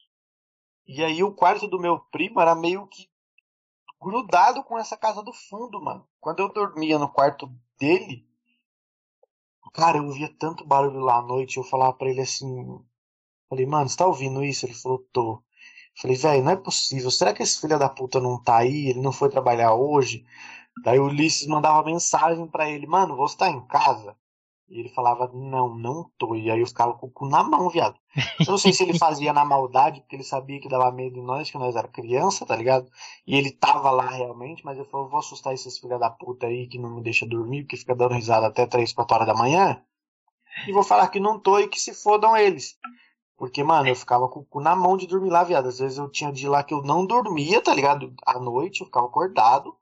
E 0.87 1.03
aí 1.03 1.23
o 1.23 1.35
quarto 1.35 1.67
do 1.67 1.81
meu 1.81 1.99
primo 1.99 2.41
era 2.41 2.55
meio 2.55 2.87
que 2.87 3.09
grudado 4.01 4.63
com 4.63 4.79
essa 4.79 4.97
casa 4.97 5.23
do 5.23 5.33
fundo, 5.33 5.83
mano. 5.83 6.07
Quando 6.21 6.41
eu 6.41 6.53
dormia 6.53 6.99
no 6.99 7.09
quarto 7.09 7.51
dele, 7.79 8.25
cara, 9.73 9.99
eu 9.99 10.05
ouvia 10.05 10.33
tanto 10.39 10.65
barulho 10.65 11.01
lá 11.01 11.19
à 11.19 11.23
noite, 11.23 11.57
eu 11.57 11.65
falava 11.65 11.93
para 11.93 12.09
ele 12.09 12.21
assim, 12.21 12.81
falei, 13.49 13.67
mano, 13.67 13.89
você 13.89 13.97
tá 13.97 14.07
ouvindo 14.07 14.45
isso? 14.45 14.65
Ele 14.65 14.75
falou, 14.75 15.07
tô. 15.13 15.43
Falei, 16.01 16.17
velho, 16.17 16.45
não 16.45 16.53
é 16.53 16.57
possível. 16.57 17.11
Será 17.11 17.35
que 17.35 17.43
esse 17.43 17.61
filho 17.61 17.79
da 17.79 17.89
puta 17.89 18.21
não 18.21 18.43
tá 18.43 18.59
aí? 18.59 18.91
Ele 18.91 19.01
não 19.01 19.13
foi 19.13 19.29
trabalhar 19.31 19.75
hoje? 19.75 20.25
Daí 20.85 20.99
o 20.99 21.07
Ulisses 21.07 21.47
mandava 21.47 21.85
mensagem 21.85 22.47
para 22.47 22.71
ele, 22.71 22.87
mano, 22.87 23.17
você 23.17 23.37
tá 23.37 23.49
em 23.51 23.67
casa? 23.67 24.17
E 24.69 24.81
ele 24.81 24.89
falava, 24.89 25.31
não, 25.33 25.75
não 25.77 26.11
tô. 26.19 26.35
E 26.35 26.51
aí 26.51 26.61
eu 26.61 26.67
ficava 26.67 26.95
com 26.95 27.07
o 27.07 27.11
cu 27.11 27.27
na 27.27 27.43
mão, 27.43 27.69
viado. 27.71 27.97
Eu 28.41 28.47
não 28.47 28.59
sei 28.59 28.73
se 28.73 28.83
ele 28.83 28.97
fazia 28.99 29.33
na 29.33 29.45
maldade, 29.45 30.01
porque 30.01 30.17
ele 30.17 30.25
sabia 30.25 30.61
que 30.61 30.69
dava 30.69 30.91
medo 30.91 31.19
em 31.19 31.23
nós, 31.23 31.51
que 31.51 31.59
nós 31.59 31.77
era 31.77 31.87
criança, 31.87 32.45
tá 32.45 32.57
ligado? 32.57 32.91
E 33.27 33.37
ele 33.37 33.53
tava 33.53 33.91
lá 33.91 34.11
realmente, 34.11 34.65
mas 34.65 34.77
ele 34.77 34.89
falou, 34.89 35.09
vou 35.09 35.21
assustar 35.21 35.55
esses 35.55 35.79
filha 35.79 35.99
da 35.99 36.11
puta 36.11 36.47
aí 36.47 36.67
que 36.67 36.79
não 36.79 36.97
me 36.97 37.03
deixa 37.03 37.27
dormir, 37.27 37.63
porque 37.63 37.77
fica 37.77 37.95
dando 37.95 38.15
risada 38.15 38.47
até 38.49 38.67
3, 38.67 38.93
4 38.93 39.15
horas 39.15 39.27
da 39.29 39.35
manhã. 39.35 39.81
E 40.67 40.73
vou 40.73 40.83
falar 40.83 41.09
que 41.09 41.21
não 41.21 41.39
tô 41.39 41.59
e 41.59 41.69
que 41.69 41.79
se 41.79 41.95
fodam 41.95 42.37
eles. 42.37 42.77
Porque, 43.37 43.63
mano, 43.63 43.89
eu 43.89 43.95
ficava 43.95 44.29
com 44.29 44.41
o 44.41 44.45
cu 44.45 44.61
na 44.61 44.75
mão 44.75 44.97
de 44.97 45.07
dormir 45.07 45.31
lá, 45.31 45.45
viado. 45.45 45.69
Às 45.69 45.79
vezes 45.79 45.99
eu 45.99 46.11
tinha 46.11 46.33
dia 46.33 46.51
lá 46.51 46.65
que 46.65 46.73
eu 46.73 46.83
não 46.83 47.05
dormia, 47.07 47.61
tá 47.61 47.75
ligado? 47.75 48.15
À 48.25 48.39
noite, 48.41 48.81
eu 48.81 48.87
ficava 48.87 49.07
acordado. 49.07 49.77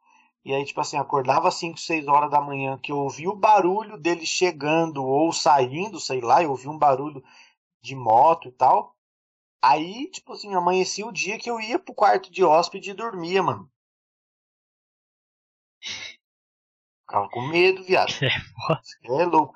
E 0.44 0.52
aí, 0.52 0.64
tipo 0.64 0.80
assim, 0.80 0.98
acordava 0.98 1.48
às 1.48 1.54
5, 1.54 1.78
6 1.78 2.06
horas 2.06 2.30
da 2.30 2.40
manhã, 2.40 2.78
que 2.78 2.92
eu 2.92 2.98
ouvi 2.98 3.26
o 3.26 3.34
barulho 3.34 3.96
dele 3.96 4.26
chegando 4.26 5.02
ou 5.02 5.32
saindo, 5.32 5.98
sei 5.98 6.20
lá, 6.20 6.42
eu 6.42 6.50
ouvi 6.50 6.68
um 6.68 6.76
barulho 6.76 7.24
de 7.82 7.96
moto 7.96 8.48
e 8.48 8.52
tal. 8.52 8.94
Aí, 9.62 10.10
tipo 10.10 10.34
assim, 10.34 10.54
amanhecia 10.54 11.06
o 11.06 11.12
dia 11.12 11.38
que 11.38 11.48
eu 11.48 11.58
ia 11.58 11.78
pro 11.78 11.94
quarto 11.94 12.30
de 12.30 12.44
hóspede 12.44 12.90
e 12.90 12.94
dormia, 12.94 13.42
mano. 13.42 13.70
Ficava 17.00 17.28
com 17.30 17.40
medo, 17.48 17.82
viado. 17.82 18.12
É, 19.04 19.22
é 19.22 19.26
louco. 19.26 19.54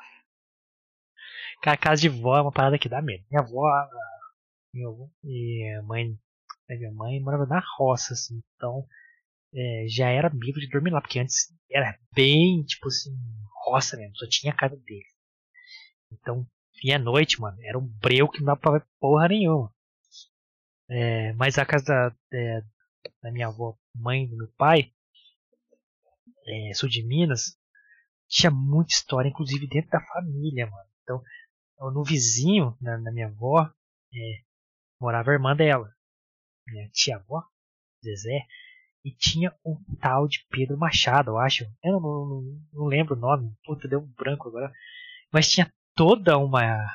Cara, 1.62 1.74
a 1.74 1.80
casa 1.80 2.02
de 2.02 2.08
vó 2.08 2.36
é 2.36 2.42
uma 2.42 2.52
parada 2.52 2.78
que 2.78 2.88
dá 2.88 3.00
medo. 3.02 3.24
Minha 3.30 3.42
avó, 3.42 3.62
minha 4.72 4.88
avó 4.88 5.08
e 5.24 5.76
a 5.78 5.82
mãe, 5.82 6.18
minha 6.68 6.92
mãe 6.92 7.20
morava 7.20 7.46
na 7.46 7.62
roça, 7.76 8.12
assim, 8.12 8.42
então 8.54 8.86
é, 9.54 9.86
já 9.88 10.08
era 10.08 10.30
medo 10.30 10.60
de 10.60 10.68
dormir 10.68 10.90
lá, 10.90 11.00
porque 11.00 11.18
antes 11.18 11.52
era 11.70 11.98
bem, 12.12 12.62
tipo 12.64 12.88
assim, 12.88 13.10
roça 13.64 13.96
mesmo, 13.96 14.16
só 14.16 14.26
tinha 14.28 14.52
a 14.52 14.56
casa 14.56 14.76
dele. 14.76 15.06
Então, 16.12 16.46
e 16.82 16.92
à 16.92 16.98
noite, 16.98 17.40
mano, 17.40 17.58
era 17.62 17.78
um 17.78 17.86
breu 17.86 18.28
que 18.28 18.38
não 18.38 18.46
dava 18.46 18.60
pra 18.60 18.72
ver 18.72 18.86
porra 19.00 19.28
nenhuma. 19.28 19.72
É, 20.90 21.32
mas 21.34 21.58
a 21.58 21.66
casa 21.66 21.84
da, 21.84 22.16
é, 22.32 22.62
da 23.22 23.30
minha 23.30 23.48
avó, 23.48 23.76
mãe 23.94 24.26
do 24.26 24.36
meu 24.36 24.48
pai, 24.56 24.92
é, 26.46 26.72
sul 26.74 26.88
de 26.88 27.02
Minas, 27.02 27.58
tinha 28.26 28.50
muita 28.50 28.92
história, 28.92 29.28
inclusive 29.28 29.66
dentro 29.66 29.90
da 29.90 30.00
família, 30.00 30.66
mano. 30.66 30.88
Então, 31.02 31.22
no 31.92 32.04
vizinho, 32.04 32.76
na, 32.80 32.98
na 32.98 33.12
minha 33.12 33.26
avó, 33.26 33.70
é, 34.14 34.42
morava 35.00 35.30
a 35.30 35.34
irmã 35.34 35.54
dela, 35.54 35.92
minha 36.66 36.88
tia-avó, 36.90 37.44
Zezé, 38.02 38.46
e 39.04 39.12
tinha 39.12 39.54
um 39.64 39.76
tal 40.00 40.26
de 40.26 40.44
Pedro 40.50 40.76
Machado, 40.76 41.30
eu 41.30 41.38
acho. 41.38 41.64
Eu 41.82 41.92
não, 41.92 42.00
não, 42.00 42.60
não 42.72 42.86
lembro 42.86 43.14
o 43.14 43.18
nome, 43.18 43.54
puta, 43.64 43.88
deu 43.88 44.00
um 44.00 44.12
branco 44.16 44.48
agora. 44.48 44.72
Mas 45.32 45.50
tinha 45.50 45.72
toda 45.94 46.36
uma, 46.38 46.86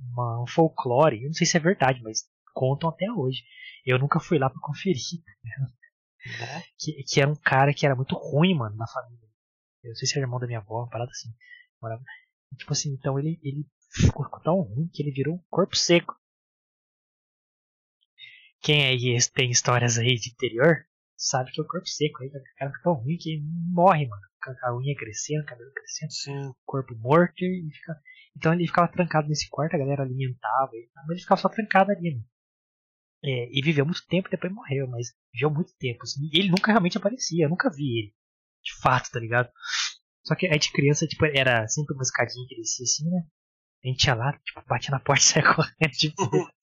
uma 0.00 0.42
um 0.42 0.46
folclore, 0.46 1.22
eu 1.22 1.26
não 1.26 1.34
sei 1.34 1.46
se 1.46 1.56
é 1.56 1.60
verdade, 1.60 2.02
mas 2.02 2.28
contam 2.54 2.88
até 2.88 3.10
hoje. 3.10 3.42
Eu 3.84 3.98
nunca 3.98 4.20
fui 4.20 4.38
lá 4.38 4.48
para 4.48 4.60
conferir. 4.60 5.22
Né? 5.44 5.68
Que, 6.78 7.02
que 7.02 7.20
era 7.20 7.28
um 7.28 7.34
cara 7.34 7.74
que 7.74 7.84
era 7.84 7.96
muito 7.96 8.14
ruim, 8.14 8.54
mano, 8.54 8.76
na 8.76 8.86
família. 8.86 9.28
Eu 9.82 9.88
não 9.88 9.96
sei 9.96 10.06
se 10.06 10.16
era 10.16 10.24
irmão 10.24 10.38
da 10.38 10.46
minha 10.46 10.60
avó, 10.60 10.82
uma 10.82 10.88
parada 10.88 11.10
assim. 11.10 11.28
Morava. 11.80 12.00
Tipo 12.56 12.72
assim, 12.72 12.92
então 12.92 13.18
ele, 13.18 13.40
ele 13.42 13.66
ficou 13.92 14.24
tão 14.40 14.60
ruim 14.60 14.86
que 14.86 15.02
ele 15.02 15.10
virou 15.10 15.34
um 15.34 15.44
corpo 15.50 15.76
seco. 15.76 16.16
Quem 18.60 18.84
aí 18.84 19.18
tem 19.34 19.50
histórias 19.50 19.98
aí 19.98 20.14
de 20.14 20.30
interior 20.30 20.86
sabe 21.22 21.52
que 21.52 21.60
é 21.60 21.64
o 21.64 21.66
corpo 21.66 21.86
seco 21.86 22.22
aí, 22.22 22.28
o 22.28 22.32
cara 22.32 22.70
fica 22.70 22.82
tão 22.82 22.94
ruim 22.94 23.16
que 23.16 23.40
morre, 23.72 24.06
mano. 24.06 24.22
A 24.64 24.76
unha 24.76 24.96
crescendo, 24.96 25.42
o 25.42 25.46
cabelo 25.46 25.72
crescendo, 25.72 26.12
Sim. 26.12 26.52
corpo 26.66 26.96
morto 26.96 27.44
e 27.44 27.70
fica. 27.72 27.96
Então 28.36 28.52
ele 28.52 28.66
ficava 28.66 28.88
trancado 28.88 29.28
nesse 29.28 29.48
quarto, 29.48 29.74
a 29.74 29.78
galera 29.78 30.02
alimentava 30.02 30.70
ele, 30.72 30.90
mas 30.94 31.10
ele 31.10 31.20
ficava 31.20 31.40
só 31.40 31.48
trancado 31.48 31.92
ali, 31.92 32.14
mano. 32.14 32.26
É, 33.24 33.48
e 33.52 33.62
viveu 33.62 33.84
muito 33.84 34.04
tempo 34.08 34.26
e 34.26 34.30
depois 34.32 34.52
morreu, 34.52 34.88
mas 34.88 35.14
viveu 35.32 35.48
muito 35.48 35.72
tempo. 35.78 36.02
Assim, 36.02 36.28
e 36.32 36.40
ele 36.40 36.48
nunca 36.48 36.72
realmente 36.72 36.98
aparecia, 36.98 37.44
eu 37.44 37.50
nunca 37.50 37.70
vi 37.70 38.00
ele. 38.00 38.14
De 38.64 38.74
fato, 38.80 39.10
tá 39.10 39.20
ligado? 39.20 39.48
Só 40.24 40.34
que 40.34 40.46
aí 40.48 40.58
de 40.58 40.72
criança, 40.72 41.06
tipo, 41.06 41.24
era 41.26 41.68
sempre 41.68 41.94
uma 41.94 42.02
escadinha 42.02 42.46
que 42.48 42.56
descia 42.56 42.84
assim, 42.84 43.08
né? 43.08 43.24
A 43.84 43.88
gente 43.88 44.04
ia 44.04 44.14
lá, 44.14 44.32
tipo, 44.44 44.62
batia 44.66 44.90
na 44.90 45.00
porta 45.00 45.22
e 45.22 45.26
saia 45.26 45.44
correndo, 45.54 45.92
tipo. 45.92 46.16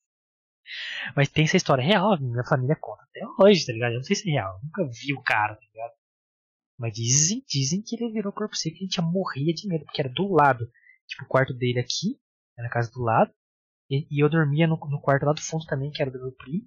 Mas 1.16 1.30
tem 1.30 1.46
essa 1.46 1.58
história 1.58 1.84
real, 1.84 2.20
minha 2.20 2.44
família 2.44 2.78
conta 2.80 3.04
até 3.04 3.22
hoje, 3.40 3.66
tá 3.66 3.74
ligado? 3.74 3.94
Eu 3.94 3.98
não 3.98 4.04
sei 4.04 4.16
se 4.16 4.30
é 4.30 4.34
real, 4.34 4.60
nunca 4.64 4.86
vi 4.86 5.14
o 5.14 5.22
cara, 5.22 5.56
tá 5.56 5.62
ligado? 5.62 5.94
Mas 6.80 6.94
dizem, 6.94 7.44
dizem 7.48 7.82
que 7.82 7.96
ele 7.96 8.12
virou 8.12 8.32
corpo 8.32 8.56
seco 8.56 8.78
e 8.78 8.80
a 8.80 8.84
gente 8.84 9.02
morria 9.02 9.54
de 9.54 9.68
medo, 9.68 9.84
porque 9.84 10.02
era 10.02 10.10
do 10.10 10.32
lado. 10.32 10.66
Tipo, 11.08 11.26
o 11.26 11.28
quarto 11.28 11.54
dele 11.54 11.80
aqui, 11.80 12.18
era 12.58 12.68
a 12.68 12.72
casa 12.72 12.90
do 12.92 13.02
lado. 13.02 13.32
E, 13.90 14.08
e 14.10 14.24
eu 14.24 14.30
dormia 14.30 14.66
no, 14.66 14.78
no, 14.78 15.02
quarto 15.02 15.26
lá 15.26 15.34
do 15.34 15.42
fundo 15.42 15.66
também, 15.66 15.92
que 15.92 16.02
era 16.02 16.10
do 16.10 16.20
meu 16.20 16.32
primo. 16.32 16.66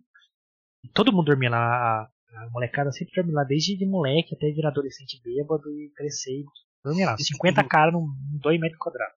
E 0.84 0.88
todo 0.88 1.12
mundo 1.12 1.26
dormia 1.26 1.48
lá. 1.48 2.02
A, 2.02 2.50
molecada 2.50 2.90
sempre 2.92 3.14
dormia 3.14 3.36
lá, 3.36 3.44
desde 3.44 3.76
de 3.76 3.86
moleque 3.86 4.34
até 4.34 4.50
virar 4.50 4.68
adolescente 4.68 5.20
bêbado 5.22 5.70
e 5.70 5.90
crescer. 5.94 6.44
Dormia 6.84 7.06
lá. 7.06 7.16
50 7.16 7.64
caras 7.64 7.94
num 7.94 8.06
2 8.40 8.60
metros 8.60 8.78
quadrados. 8.78 9.16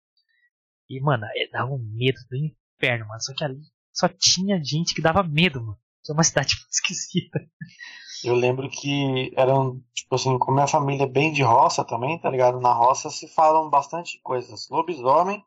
E, 0.89 1.01
mano, 1.01 1.25
é, 1.35 1.47
dava 1.49 1.71
um 1.71 1.79
medo 1.79 2.19
do 2.29 2.37
inferno, 2.37 3.07
mano. 3.07 3.21
Só 3.21 3.33
que 3.33 3.43
ali 3.43 3.59
só 3.95 4.09
tinha 4.09 4.61
gente 4.61 4.93
que 4.93 5.01
dava 5.01 5.23
medo, 5.23 5.61
mano. 5.61 5.79
É 6.07 6.13
uma 6.13 6.23
cidade 6.23 6.55
muito 6.59 6.71
esquisita. 6.71 7.39
Eu 8.23 8.35
lembro 8.35 8.69
que 8.69 9.31
eram, 9.35 9.81
tipo 9.93 10.15
assim, 10.15 10.37
como 10.37 10.55
minha 10.55 10.67
família 10.67 11.03
é 11.03 11.07
bem 11.07 11.31
de 11.31 11.41
roça 11.41 11.83
também, 11.83 12.19
tá 12.19 12.29
ligado? 12.29 12.59
Na 12.59 12.73
roça 12.73 13.09
se 13.09 13.27
falam 13.27 13.69
bastante 13.69 14.19
coisas. 14.21 14.67
Lobisomem 14.69 15.43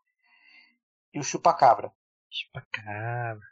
e 1.13 1.21
o 1.21 1.25
chupacabra. 1.25 1.93
Chupacabra. 2.31 3.47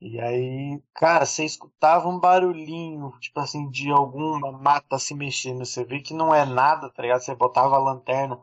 E 0.00 0.20
aí, 0.20 0.82
cara, 0.94 1.24
você 1.24 1.44
escutava 1.44 2.08
um 2.08 2.18
barulhinho, 2.18 3.10
tipo 3.20 3.40
assim, 3.40 3.70
de 3.70 3.90
alguma 3.90 4.52
mata 4.52 4.98
se 4.98 5.14
mexendo. 5.14 5.64
Você 5.64 5.84
vê 5.84 6.00
que 6.00 6.14
não 6.14 6.34
é 6.34 6.44
nada, 6.44 6.90
tá 6.90 7.02
ligado? 7.02 7.20
Você 7.20 7.34
botava 7.34 7.76
a 7.76 7.78
lanterna. 7.78 8.40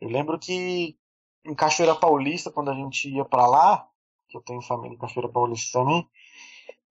Eu 0.00 0.08
lembro 0.08 0.38
que 0.38 0.98
em 1.44 1.54
Cachoeira 1.54 1.94
Paulista, 1.94 2.50
quando 2.50 2.70
a 2.70 2.74
gente 2.74 3.08
ia 3.08 3.24
para 3.24 3.46
lá, 3.46 3.88
que 4.36 4.52
eu 4.52 4.56
tenho 4.56 4.62
família 4.62 4.94
em 4.94 4.98
Cachoeira 4.98 5.32
Paulista 5.32 5.78
também, 5.78 6.08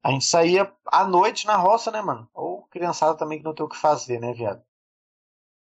a 0.04 0.12
gente 0.12 0.26
saía 0.26 0.72
à 0.86 1.06
noite 1.06 1.48
na 1.48 1.58
roça, 1.58 1.92
né, 1.92 2.02
mano? 2.02 2.30
Ou 2.34 2.64
criançada 2.68 3.18
também 3.18 3.40
que 3.40 3.44
não 3.44 3.54
tem 3.54 3.66
o 3.66 3.70
que 3.70 3.78
fazer, 3.78 4.20
né, 4.20 4.34
viado? 4.34 4.64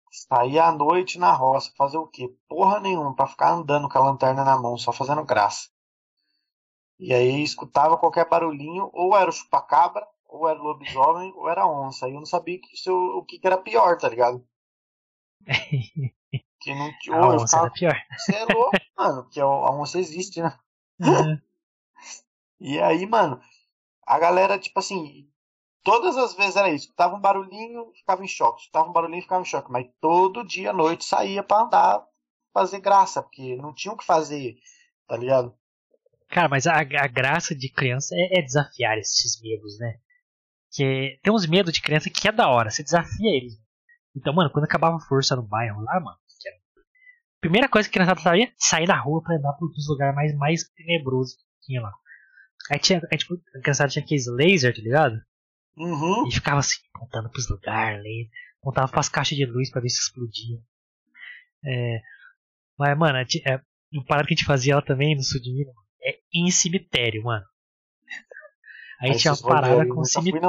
Saía 0.09 0.65
à 0.65 0.71
noite 0.71 1.17
na 1.17 1.31
roça, 1.31 1.71
fazer 1.77 1.97
o 1.97 2.07
quê? 2.07 2.33
Porra 2.47 2.79
nenhuma, 2.79 3.15
pra 3.15 3.27
ficar 3.27 3.51
andando 3.51 3.87
com 3.87 3.97
a 3.97 4.01
lanterna 4.01 4.43
na 4.43 4.57
mão, 4.57 4.77
só 4.77 4.91
fazendo 4.91 5.23
graça. 5.23 5.69
E 6.99 7.13
aí 7.13 7.41
escutava 7.41 7.97
qualquer 7.97 8.27
barulhinho, 8.27 8.89
ou 8.93 9.15
era 9.15 9.29
o 9.29 9.33
chupacabra, 9.33 10.05
ou 10.27 10.47
era 10.47 10.59
o 10.59 10.63
lobisomem, 10.63 11.33
ou 11.35 11.49
era 11.49 11.63
a 11.63 11.67
onça. 11.67 12.05
Aí 12.05 12.13
eu 12.13 12.19
não 12.19 12.25
sabia 12.25 12.59
que 12.59 12.75
isso, 12.75 12.91
o 12.93 13.23
que, 13.25 13.39
que 13.39 13.47
era 13.47 13.57
pior, 13.57 13.97
tá 13.97 14.07
ligado? 14.07 14.45
que 16.61 16.73
não 16.73 16.93
a 17.13 17.27
onça 17.35 17.47
ficava... 17.47 17.65
era 17.65 17.73
pior. 17.73 18.01
Você 18.17 18.35
é 18.35 18.45
louco, 18.45 18.77
mano, 18.97 19.23
porque 19.23 19.39
a 19.39 19.47
onça 19.47 19.99
existe, 19.99 20.41
né? 20.41 20.57
Uhum. 20.99 21.41
E 22.61 22.79
aí, 22.79 23.05
mano, 23.07 23.41
a 24.05 24.19
galera, 24.19 24.59
tipo 24.59 24.79
assim, 24.79 25.27
todas 25.83 26.15
as 26.15 26.35
vezes 26.35 26.55
era 26.55 26.69
isso. 26.69 26.93
Tava 26.95 27.15
um 27.15 27.19
barulhinho, 27.19 27.91
ficava 27.95 28.23
em 28.23 28.27
choque. 28.27 28.69
Tava 28.71 28.89
um 28.89 28.93
barulhinho, 28.93 29.23
ficava 29.23 29.41
em 29.41 29.45
choque. 29.45 29.71
Mas 29.71 29.87
todo 29.99 30.45
dia 30.45 30.69
à 30.69 30.73
noite 30.73 31.03
saía 31.03 31.41
pra 31.41 31.61
andar, 31.61 32.05
fazer 32.53 32.79
graça, 32.79 33.23
porque 33.23 33.55
não 33.55 33.73
tinha 33.73 33.93
o 33.93 33.97
que 33.97 34.05
fazer, 34.05 34.57
tá 35.07 35.17
ligado? 35.17 35.53
Cara, 36.29 36.47
mas 36.47 36.67
a, 36.67 36.77
a 36.79 37.07
graça 37.07 37.55
de 37.55 37.69
criança 37.69 38.15
é, 38.15 38.39
é, 38.39 38.41
desafiar 38.41 38.97
esses 38.97 39.41
medos, 39.41 39.77
né? 39.79 39.99
Que 40.71 41.19
tem 41.21 41.33
uns 41.33 41.47
medos 41.47 41.73
de 41.73 41.81
criança 41.81 42.09
que 42.09 42.27
é 42.27 42.31
da 42.31 42.47
hora, 42.47 42.69
você 42.69 42.83
desafia 42.83 43.35
eles. 43.35 43.53
Então, 44.15 44.33
mano, 44.33 44.49
quando 44.51 44.65
acabava 44.65 44.97
a 44.97 45.01
força 45.01 45.35
no 45.35 45.41
bairro 45.41 45.81
lá, 45.81 45.99
mano, 45.99 46.17
primeira 47.41 47.67
coisa 47.67 47.89
que 47.89 47.97
a 47.97 48.03
criança 48.03 48.21
sabia, 48.21 48.53
sair 48.57 48.85
da 48.85 48.97
rua 48.97 49.21
pra 49.21 49.35
andar 49.35 49.53
pros 49.53 49.89
lugares 49.89 50.15
mais, 50.15 50.37
mais 50.37 50.63
tenebrosos 50.69 51.35
que 51.35 51.65
tinha 51.65 51.81
lá. 51.81 51.91
Aí 52.69 52.79
tinha, 52.79 53.01
aí, 53.11 53.17
tipo, 53.17 53.35
a 53.55 53.87
tinha 53.87 54.03
aqueles 54.03 54.27
laser, 54.27 54.75
tá 54.75 54.81
ligado? 54.81 55.21
Uhum. 55.77 56.27
E 56.27 56.31
ficava 56.31 56.59
assim, 56.59 56.77
apontando 56.93 57.29
pros 57.29 57.49
lugares, 57.49 58.29
apontava 58.61 58.91
pras 58.91 59.09
caixas 59.09 59.37
de 59.37 59.45
luz 59.45 59.69
pra 59.71 59.81
ver 59.81 59.89
se 59.89 60.01
explodia. 60.01 60.59
É, 61.65 62.01
mas, 62.77 62.97
mano, 62.97 63.17
é, 63.17 63.61
o 63.93 64.05
parado 64.05 64.27
que 64.27 64.33
a 64.33 64.37
gente 64.37 64.45
fazia 64.45 64.75
lá 64.75 64.81
também 64.81 65.15
no 65.15 65.23
sul 65.23 65.41
de 65.41 65.51
Minas 65.53 65.75
é 66.03 66.19
em 66.33 66.49
cemitério, 66.49 67.23
mano. 67.23 67.45
Aí, 69.01 69.11
aí 69.11 69.17
tinha 69.17 69.33
uma 69.33 69.41
parada 69.41 69.87
com 69.87 70.03
cemitério. 70.03 70.47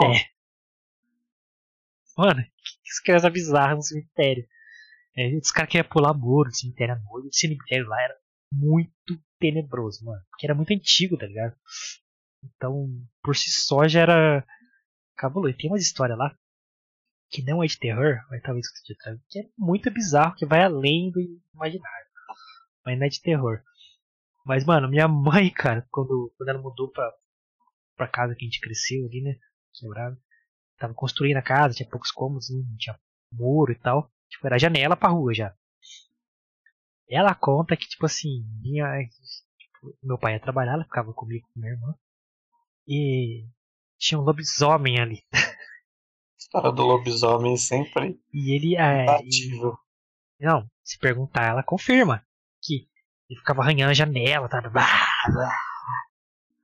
Fui, 2.14 2.26
mano, 2.26 2.42
que 2.42 3.02
criança 3.04 3.30
bizarra 3.30 3.74
no 3.74 3.82
cemitério. 3.82 4.46
É, 5.16 5.34
os 5.36 5.50
caras 5.50 5.70
queriam 5.70 5.88
pular 5.88 6.14
muro 6.14 6.50
de 6.50 6.58
cemitério 6.58 6.94
à 6.94 6.98
noite. 6.98 7.28
O 7.28 7.34
cemitério 7.34 7.86
lá 7.86 8.02
era 8.02 8.14
muito 8.52 9.20
tenebroso, 9.38 10.04
mano. 10.04 10.22
Porque 10.30 10.46
era 10.46 10.54
muito 10.54 10.72
antigo, 10.72 11.16
tá 11.16 11.26
ligado? 11.26 11.54
Então, 12.42 12.88
por 13.22 13.36
si 13.36 13.50
só 13.50 13.86
já 13.86 14.00
era 14.00 14.46
cabuloso. 15.16 15.56
Tem 15.56 15.70
umas 15.70 15.82
histórias 15.82 16.18
lá 16.18 16.36
que 17.30 17.42
não 17.42 17.62
é 17.62 17.66
de 17.66 17.78
terror, 17.78 18.20
mas 18.28 18.42
talvez 18.42 18.66
que 18.84 19.38
é 19.38 19.48
muito 19.56 19.90
bizarro, 19.90 20.34
que 20.34 20.44
vai 20.44 20.62
além 20.62 21.10
do 21.10 21.20
imaginário. 21.54 22.06
Mas 22.84 22.98
não 22.98 23.06
é 23.06 23.08
de 23.08 23.22
terror. 23.22 23.62
Mas, 24.44 24.64
mano, 24.64 24.88
minha 24.88 25.08
mãe, 25.08 25.50
cara, 25.54 25.86
quando, 25.90 26.32
quando 26.36 26.48
ela 26.48 26.60
mudou 26.60 26.90
pra, 26.90 27.10
pra 27.96 28.08
casa 28.08 28.34
que 28.34 28.44
a 28.44 28.48
gente 28.48 28.60
cresceu 28.60 29.06
ali, 29.06 29.22
né? 29.22 29.36
Quebrado. 29.72 30.20
Tava 30.78 30.94
construindo 30.94 31.36
a 31.36 31.42
casa, 31.42 31.74
tinha 31.74 31.88
poucos 31.88 32.10
cômodos, 32.10 32.50
não 32.50 32.76
tinha 32.76 32.98
muro 33.32 33.72
e 33.72 33.76
tal. 33.76 34.10
Tipo, 34.28 34.46
era 34.46 34.58
janela 34.58 34.96
pra 34.96 35.08
rua 35.08 35.32
já. 35.32 35.54
Ela 37.08 37.34
conta 37.34 37.76
que, 37.76 37.86
tipo 37.86 38.06
assim, 38.06 38.44
minha, 38.60 38.86
tipo, 39.58 39.96
meu 40.02 40.18
pai 40.18 40.34
ia 40.34 40.40
trabalhar, 40.40 40.72
ela 40.72 40.84
ficava 40.84 41.12
comigo 41.12 41.46
com 41.52 41.60
minha 41.60 41.72
irmã. 41.72 41.94
E 42.86 43.46
tinha 43.98 44.18
um 44.18 44.24
lobisomem 44.24 45.00
ali. 45.00 45.22
História 46.38 46.72
do 46.72 46.82
lobisomem 46.82 47.56
sempre. 47.56 48.20
E 48.32 48.54
ele. 48.54 48.76
É, 48.76 49.06
e, 49.24 49.60
não, 50.40 50.68
se 50.82 50.98
perguntar, 50.98 51.44
ela 51.44 51.62
confirma 51.62 52.26
que 52.60 52.88
ele 53.30 53.38
ficava 53.38 53.62
arranhando 53.62 53.90
a 53.90 53.94
janela, 53.94 54.48
tá? 54.48 54.60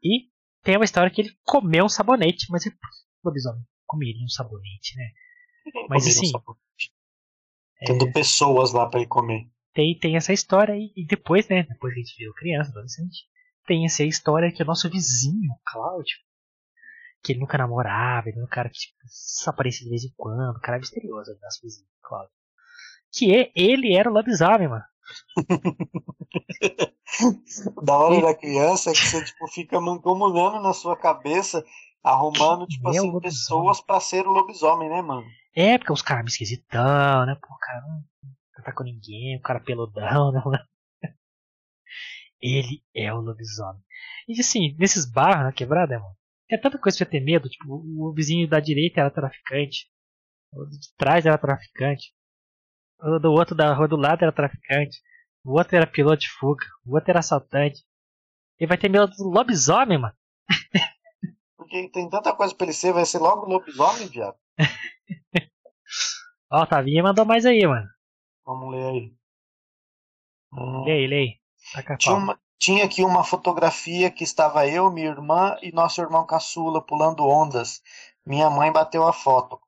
E 0.03 0.29
tem 0.63 0.77
uma 0.77 0.85
história 0.85 1.11
que 1.11 1.23
ele 1.23 1.37
comeu 1.45 1.85
um 1.85 1.89
sabonete, 1.89 2.47
mas 2.51 2.67
o 2.67 2.71
lobisomem 3.25 3.65
comeria 3.87 4.25
um 4.25 4.29
sabonete, 4.29 4.97
né? 4.97 5.11
Mas 5.89 6.07
assim. 6.07 6.31
Um 6.37 6.55
Tendo 7.87 8.09
é, 8.09 8.13
pessoas 8.13 8.73
lá 8.73 8.89
para 8.89 9.01
ele 9.01 9.09
comer. 9.09 9.49
Tem, 9.73 9.97
tem 9.97 10.17
essa 10.17 10.33
história 10.33 10.75
aí, 10.75 10.93
e 10.97 11.07
depois, 11.07 11.49
né? 11.49 11.63
Depois 11.63 11.95
que 11.95 12.01
a 12.01 12.03
gente 12.03 12.17
viu 12.17 12.35
criança, 12.35 12.71
adolescente, 12.71 13.29
tem 13.69 13.85
essa 13.85 14.03
história 14.03 14.51
que 14.51 14.63
o 14.63 14.67
nosso 14.67 14.91
vizinho, 14.91 15.53
Cláudio, 15.67 16.17
que 17.23 17.33
ele 17.33 17.41
nunca 17.41 17.59
namorava, 17.59 18.29
ele 18.29 18.39
era 18.39 18.47
um 18.47 18.49
cara 18.49 18.71
que 18.71 18.79
tipo, 18.79 18.97
só 19.07 19.51
aparecia 19.51 19.85
de 19.85 19.91
vez 19.91 20.05
em 20.05 20.13
quando, 20.17 20.57
um 20.57 20.61
cara 20.61 20.79
misterioso 20.79 21.39
das 21.39 21.61
coisinhas, 21.61 21.91
claro. 22.03 22.29
Que 23.13 23.37
é, 23.37 23.53
ele 23.55 23.95
era 23.95 24.11
o 24.11 24.13
lobisomem, 24.13 24.69
mano. 24.69 24.85
da 27.83 27.97
hora 27.97 28.23
da 28.23 28.35
criança 28.35 28.91
é 28.91 28.93
que 28.93 29.01
você 29.01 29.25
tipo, 29.25 29.49
fica 29.49 29.81
mancomunando 29.81 30.61
na 30.61 30.73
sua 30.73 30.97
cabeça, 30.97 31.65
arrumando 32.03 32.67
tipo 32.67 32.89
é 32.89 32.99
assim, 32.99 33.21
pessoas 33.21 33.81
para 33.81 34.01
ser 34.01 34.27
o 34.27 34.33
lobisomem, 34.33 34.89
né, 34.89 35.03
mano? 35.03 35.27
É, 35.55 35.79
porque 35.79 35.93
os 35.93 36.03
caras 36.03 36.25
me 36.25 36.31
esquisitão, 36.31 37.27
né? 37.27 37.37
Pô, 37.41 37.55
o 37.55 37.59
cara 37.59 37.81
não, 37.83 38.03
não 38.57 38.65
tá 38.65 38.73
com 38.73 38.85
ninguém, 38.85 39.37
o 39.37 39.43
cara 39.43 39.61
peludão, 39.61 40.33
né? 40.51 40.65
Ele 42.41 42.83
é 42.95 43.13
o 43.13 43.21
lobisomem. 43.21 43.83
E 44.29 44.41
assim, 44.41 44.77
nesses 44.79 45.11
barros 45.11 45.45
na 45.45 45.53
quebrada, 45.53 45.99
mano, 45.99 46.17
é 46.51 46.57
tanta 46.57 46.79
coisa 46.79 46.99
pra 46.99 47.07
ter 47.07 47.21
medo. 47.21 47.49
Tipo, 47.49 47.75
o 47.75 48.13
vizinho 48.15 48.49
da 48.49 48.61
direita 48.61 49.01
era 49.01 49.11
traficante. 49.11 49.91
O 50.53 50.65
de 50.67 50.95
trás 50.97 51.27
era 51.27 51.37
traficante. 51.37 52.13
O 53.01 53.19
do 53.19 53.33
outro 53.33 53.55
da 53.55 53.75
rua 53.75 53.89
do 53.89 53.97
lado 53.97 54.23
era 54.23 54.33
traficante. 54.33 54.99
O 55.45 55.59
outro 55.59 55.77
era 55.77 55.87
piloto 55.87 56.21
de 56.21 56.31
fuga. 56.31 56.65
O 56.85 56.95
outro 56.95 57.11
era 57.11 57.21
assaltante. 57.21 57.83
Ele 58.59 58.69
vai 58.69 58.79
ter 58.79 58.89
medo 58.89 59.07
do 59.09 59.29
lobisomem, 59.29 59.99
mano. 59.99 60.15
Porque 61.57 61.89
tem 61.91 62.09
tanta 62.09 62.35
coisa 62.35 62.55
pra 62.55 62.67
ele 62.67 62.73
ser, 62.73 62.93
vai 62.93 63.05
ser 63.05 63.19
logo 63.19 63.47
lobisomem, 63.47 64.09
viado. 64.09 64.37
Ó, 66.51 66.63
oh, 66.63 66.67
Tavinha 66.67 67.03
mandou 67.03 67.27
mais 67.27 67.45
aí, 67.45 67.67
mano. 67.67 67.87
Vamos 68.45 68.75
ler 68.75 68.87
aí. 68.87 69.15
Hum. 70.53 70.85
Lê 70.85 70.93
aí, 70.93 71.07
lê 71.07 71.17
aí. 71.17 71.41
Tinha, 71.99 72.17
uma, 72.17 72.41
tinha 72.59 72.85
aqui 72.85 73.05
uma 73.05 73.25
fotografia 73.25 74.11
que 74.11 74.25
estava 74.25 74.67
eu, 74.67 74.91
minha 74.91 75.09
irmã 75.09 75.57
e 75.63 75.73
nosso 75.73 76.01
irmão 76.01 76.27
caçula 76.27 76.81
pulando 76.81 77.27
ondas. 77.27 77.83
Minha 78.25 78.49
mãe 78.51 78.73
bateu 78.73 79.07
a 79.07 79.13
foto. 79.13 79.61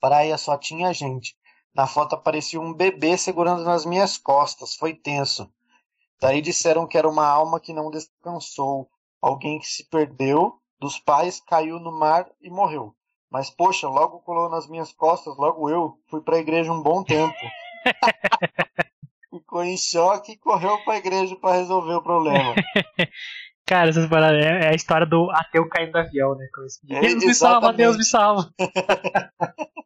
Praia 0.00 0.36
só 0.38 0.56
tinha 0.56 0.92
gente. 0.92 1.36
Na 1.74 1.86
foto 1.86 2.14
aparecia 2.14 2.60
um 2.60 2.72
bebê 2.72 3.16
segurando 3.16 3.64
nas 3.64 3.84
minhas 3.84 4.18
costas. 4.18 4.74
Foi 4.74 4.94
tenso. 4.94 5.52
Daí 6.20 6.40
disseram 6.40 6.86
que 6.86 6.98
era 6.98 7.08
uma 7.08 7.26
alma 7.26 7.60
que 7.60 7.72
não 7.72 7.90
descansou. 7.90 8.90
Alguém 9.20 9.58
que 9.58 9.66
se 9.66 9.84
perdeu 9.84 10.60
dos 10.78 10.98
pais, 10.98 11.40
caiu 11.40 11.78
no 11.78 11.92
mar 11.92 12.26
e 12.40 12.50
morreu. 12.50 12.94
Mas, 13.30 13.50
poxa, 13.50 13.88
logo 13.88 14.20
colou 14.20 14.48
nas 14.48 14.66
minhas 14.66 14.92
costas, 14.92 15.36
logo 15.36 15.68
eu. 15.70 15.98
Fui 16.08 16.20
pra 16.20 16.38
igreja 16.38 16.72
um 16.72 16.82
bom 16.82 17.04
tempo. 17.04 17.36
Ficou 19.50 19.64
em 19.64 19.76
choque 19.76 20.32
e 20.32 20.38
correu 20.38 20.78
pra 20.84 20.98
igreja 20.98 21.34
para 21.34 21.56
resolver 21.56 21.94
o 21.94 22.02
problema. 22.02 22.54
Cara, 23.66 23.90
essas 23.90 24.08
paradas 24.08 24.46
é, 24.46 24.66
é 24.66 24.68
a 24.68 24.74
história 24.76 25.04
do 25.04 25.28
ateu 25.32 25.68
caindo 25.68 25.90
do 25.90 25.98
avião, 25.98 26.36
né? 26.36 26.46
É, 26.88 27.00
Deus 27.00 27.24
me 27.24 27.34
salva, 27.34 27.72
Deus 27.72 27.96
me 27.96 28.04
salva. 28.04 28.48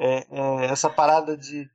é, 0.00 0.26
é, 0.30 0.64
essa 0.64 0.88
parada 0.88 1.36
de. 1.36 1.68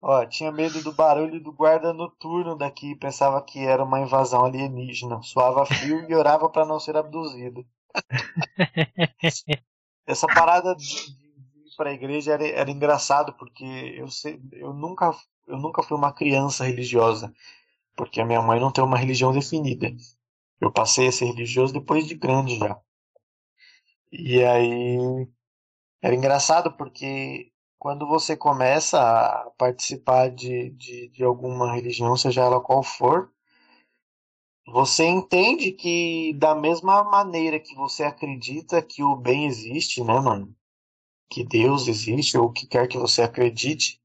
Ó, 0.00 0.24
tinha 0.24 0.50
medo 0.50 0.82
do 0.82 0.90
barulho 0.90 1.38
do 1.38 1.52
guarda 1.52 1.92
noturno 1.92 2.56
daqui, 2.56 2.96
pensava 2.96 3.42
que 3.42 3.58
era 3.58 3.84
uma 3.84 4.00
invasão 4.00 4.42
alienígena. 4.42 5.20
Suava 5.20 5.66
frio 5.66 6.08
e 6.08 6.14
orava 6.14 6.48
para 6.48 6.64
não 6.64 6.80
ser 6.80 6.96
abduzido. 6.96 7.62
essa 10.06 10.26
parada 10.28 10.74
de, 10.74 10.86
de 10.86 11.12
ir 11.12 11.76
pra 11.76 11.92
igreja 11.92 12.32
era, 12.32 12.46
era 12.46 12.70
engraçado, 12.70 13.34
porque 13.34 13.66
eu, 13.98 14.08
sei, 14.08 14.40
eu, 14.52 14.72
nunca, 14.72 15.14
eu 15.46 15.58
nunca 15.58 15.82
fui 15.82 15.96
uma 15.96 16.12
criança 16.12 16.64
religiosa, 16.64 17.32
porque 17.96 18.20
a 18.20 18.24
minha 18.24 18.42
mãe 18.42 18.60
não 18.60 18.72
tem 18.72 18.82
uma 18.84 18.98
religião 18.98 19.32
definida. 19.32 19.94
Eu 20.60 20.72
passei 20.72 21.08
a 21.08 21.12
ser 21.12 21.26
religioso 21.26 21.72
depois 21.72 22.06
de 22.06 22.14
grande 22.14 22.58
já. 22.58 22.78
E 24.12 24.42
aí 24.44 25.28
era 26.00 26.14
engraçado 26.14 26.72
porque 26.76 27.52
quando 27.78 28.06
você 28.06 28.36
começa 28.36 28.98
a 29.00 29.50
participar 29.58 30.30
de, 30.30 30.70
de, 30.70 31.08
de 31.08 31.24
alguma 31.24 31.74
religião, 31.74 32.16
seja 32.16 32.42
ela 32.42 32.60
qual 32.60 32.82
for, 32.82 33.30
você 34.66 35.04
entende 35.04 35.72
que 35.72 36.32
da 36.34 36.54
mesma 36.54 37.04
maneira 37.04 37.60
que 37.60 37.74
você 37.74 38.02
acredita 38.04 38.80
que 38.80 39.02
o 39.02 39.14
bem 39.14 39.46
existe, 39.46 40.02
né, 40.02 40.18
mano? 40.18 40.54
Que 41.28 41.44
Deus 41.44 41.86
existe, 41.86 42.38
ou 42.38 42.46
o 42.46 42.52
que 42.52 42.66
quer 42.66 42.88
que 42.88 42.96
você 42.96 43.22
acredite, 43.22 44.00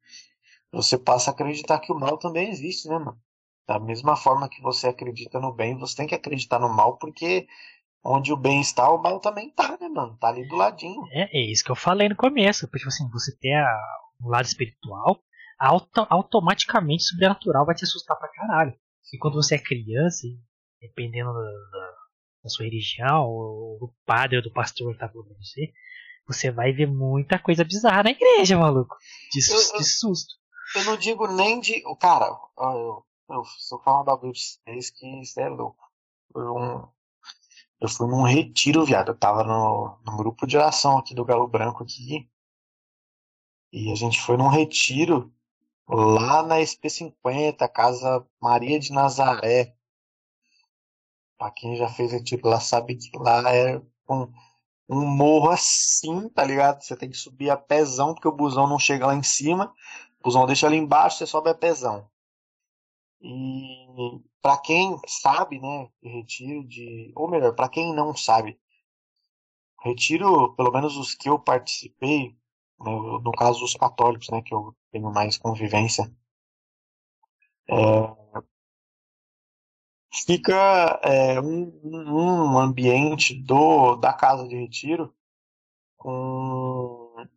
você 0.72 0.98
passa 0.98 1.32
a 1.32 1.34
acreditar 1.34 1.80
que 1.80 1.92
o 1.92 2.00
mal 2.00 2.18
também 2.18 2.50
existe, 2.50 2.88
né, 2.88 2.98
mano? 2.98 3.20
Da 3.68 3.80
mesma 3.80 4.16
forma 4.16 4.50
que 4.50 4.62
você 4.62 4.88
acredita 4.88 5.40
no 5.40 5.54
bem, 5.54 5.78
você 5.78 5.96
tem 5.96 6.08
que 6.08 6.16
acreditar 6.16 6.60
no 6.60 6.70
mal, 6.70 6.98
porque 6.98 7.48
onde 8.04 8.32
o 8.32 8.38
bem 8.38 8.62
está, 8.62 8.90
o 8.90 9.02
mal 9.02 9.20
também 9.20 9.52
tá, 9.52 9.78
né, 9.80 9.88
mano? 9.88 10.18
Tá 10.18 10.30
ali 10.30 10.48
do 10.48 10.56
ladinho. 10.56 11.02
É, 11.12 11.38
é 11.38 11.52
isso 11.52 11.64
que 11.64 11.72
eu 11.72 11.76
falei 11.76 12.10
no 12.10 12.16
começo. 12.16 12.68
Porque, 12.68 12.80
tipo 12.80 12.90
assim, 12.90 13.10
você 13.12 13.36
tem 13.38 13.56
a, 13.56 13.80
um 14.24 14.30
lado 14.30 14.46
espiritual, 14.46 15.22
auto, 15.60 16.08
automaticamente 16.10 17.04
sobrenatural 17.04 17.66
vai 17.66 17.76
te 17.76 17.84
assustar 17.84 18.18
pra 18.18 18.30
caralho. 18.30 18.74
E 19.14 19.18
quando 19.18 19.36
você 19.36 19.56
é 19.56 19.60
criança, 19.60 20.28
dependendo 20.80 21.34
da, 21.34 21.40
da, 21.40 21.92
da 22.44 22.50
sua 22.50 22.66
religião, 22.66 23.26
ou 23.26 23.80
do 23.80 23.94
padre 24.06 24.38
ou 24.38 24.44
do 24.44 24.54
pastor 24.54 24.94
que 24.94 25.00
tá 25.00 25.10
falando 25.10 25.28
pra 25.28 25.38
você, 25.38 25.72
você 26.28 26.52
vai 26.52 26.72
ver 26.72 26.86
muita 26.88 27.40
coisa 27.40 27.64
bizarra 27.64 28.04
na 28.04 28.12
igreja, 28.12 28.58
maluco. 28.58 28.96
De, 29.32 29.40
eu, 29.52 29.78
de 29.80 29.84
susto. 29.84 30.39
Eu 30.76 30.84
não 30.86 30.98
digo 30.98 31.28
nem 31.28 31.60
de. 31.60 31.82
Cara, 32.00 32.28
eu, 32.58 33.06
eu, 33.30 33.46
se 33.46 33.74
eu 33.74 33.80
falar 33.80 34.04
bagulho 34.04 34.34
de 34.34 34.40
vocês 34.40 34.90
que 34.90 35.22
isso 35.22 35.40
é 35.40 35.50
louco. 35.50 35.84
Um, 36.36 36.88
eu 37.82 37.90
fui 37.90 38.08
num 38.08 38.24
retiro, 38.24 38.86
viado. 38.86 39.10
Eu 39.10 39.18
tava 39.18 39.44
no, 39.44 39.98
no 40.06 40.18
grupo 40.18 40.46
de 40.46 40.58
oração 40.58 40.98
aqui 40.98 41.16
do 41.16 41.26
Galo 41.26 41.48
Branco 41.48 41.84
aqui. 41.84 42.30
E 43.72 43.92
a 43.92 43.96
gente 43.96 44.20
foi 44.22 44.38
num 44.38 44.48
retiro 44.48 45.34
lá 45.88 46.44
na 46.44 46.58
SP50, 46.58 47.68
Casa 47.70 48.26
Maria 48.42 48.80
de 48.80 48.92
Nazaré. 48.92 49.76
Pra 51.38 51.52
quem 51.52 51.76
já 51.78 51.88
fez 51.88 52.12
retiro 52.12 52.48
lá 52.48 52.60
sabe 52.60 52.96
que 52.96 53.18
lá 53.18 53.56
é 53.56 53.82
um, 54.10 54.32
um 54.90 55.06
morro 55.06 55.50
assim, 55.50 56.28
tá 56.30 56.44
ligado? 56.44 56.82
Você 56.82 56.96
tem 56.98 57.10
que 57.10 57.18
subir 57.18 57.50
a 57.50 57.58
pezão, 57.58 58.14
porque 58.14 58.28
o 58.28 58.36
busão 58.36 58.68
não 58.68 58.78
chega 58.78 59.08
lá 59.08 59.16
em 59.16 59.24
cima. 59.24 59.74
Busão 60.22 60.46
deixa 60.46 60.68
ali 60.68 60.78
embaixo, 60.78 61.18
você 61.18 61.28
sobe 61.28 61.50
a 61.50 61.56
pezão. 61.56 62.10
E 63.22 64.22
para 64.42 64.58
quem 64.58 64.98
sabe, 65.08 65.60
né, 65.60 65.90
retiro 66.02 66.64
de, 66.68 67.12
ou 67.16 67.30
melhor, 67.30 67.54
para 67.54 67.70
quem 67.70 67.94
não 67.94 68.16
sabe, 68.16 68.60
retiro, 69.84 70.54
pelo 70.56 70.72
menos 70.72 70.98
os 70.98 71.14
que 71.16 71.30
eu 71.30 71.40
participei, 71.40 72.36
né, 72.80 72.92
no 72.92 73.32
caso 73.32 73.64
os 73.64 73.74
católicos, 73.76 74.30
né, 74.30 74.42
que 74.42 74.54
eu 74.54 74.76
tenho 74.92 75.12
mais 75.12 75.38
convivência, 75.38 76.12
é, 77.68 77.76
fica 80.26 81.00
é, 81.04 81.40
um, 81.42 81.72
um 81.84 82.58
ambiente 82.60 83.34
do 83.36 83.96
da 83.96 84.14
casa 84.14 84.48
de 84.48 84.56
retiro 84.56 85.14
com 85.98 86.79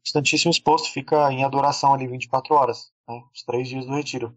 instantíssimo 0.04 0.50
exposto, 0.50 0.92
fica 0.92 1.32
em 1.32 1.44
adoração 1.44 1.94
ali 1.94 2.06
24 2.06 2.54
horas, 2.54 2.92
né, 3.08 3.22
os 3.32 3.42
três 3.42 3.68
dias 3.68 3.86
do 3.86 3.94
retiro. 3.94 4.36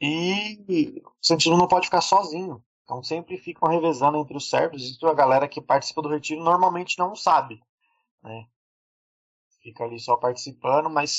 E 0.00 1.02
o 1.04 1.12
Santino 1.22 1.56
não 1.56 1.68
pode 1.68 1.86
ficar 1.86 2.00
sozinho. 2.00 2.62
Então 2.82 3.02
sempre 3.02 3.38
ficam 3.38 3.68
revezando 3.68 4.18
entre 4.18 4.36
os 4.36 4.50
servos. 4.50 4.82
Isso 4.82 5.06
a 5.06 5.14
galera 5.14 5.48
que 5.48 5.60
participa 5.60 6.02
do 6.02 6.08
retiro 6.08 6.42
normalmente 6.42 6.98
não 6.98 7.16
sabe. 7.16 7.62
Né? 8.22 8.46
Fica 9.62 9.84
ali 9.84 9.98
só 9.98 10.16
participando, 10.16 10.90
mas 10.90 11.16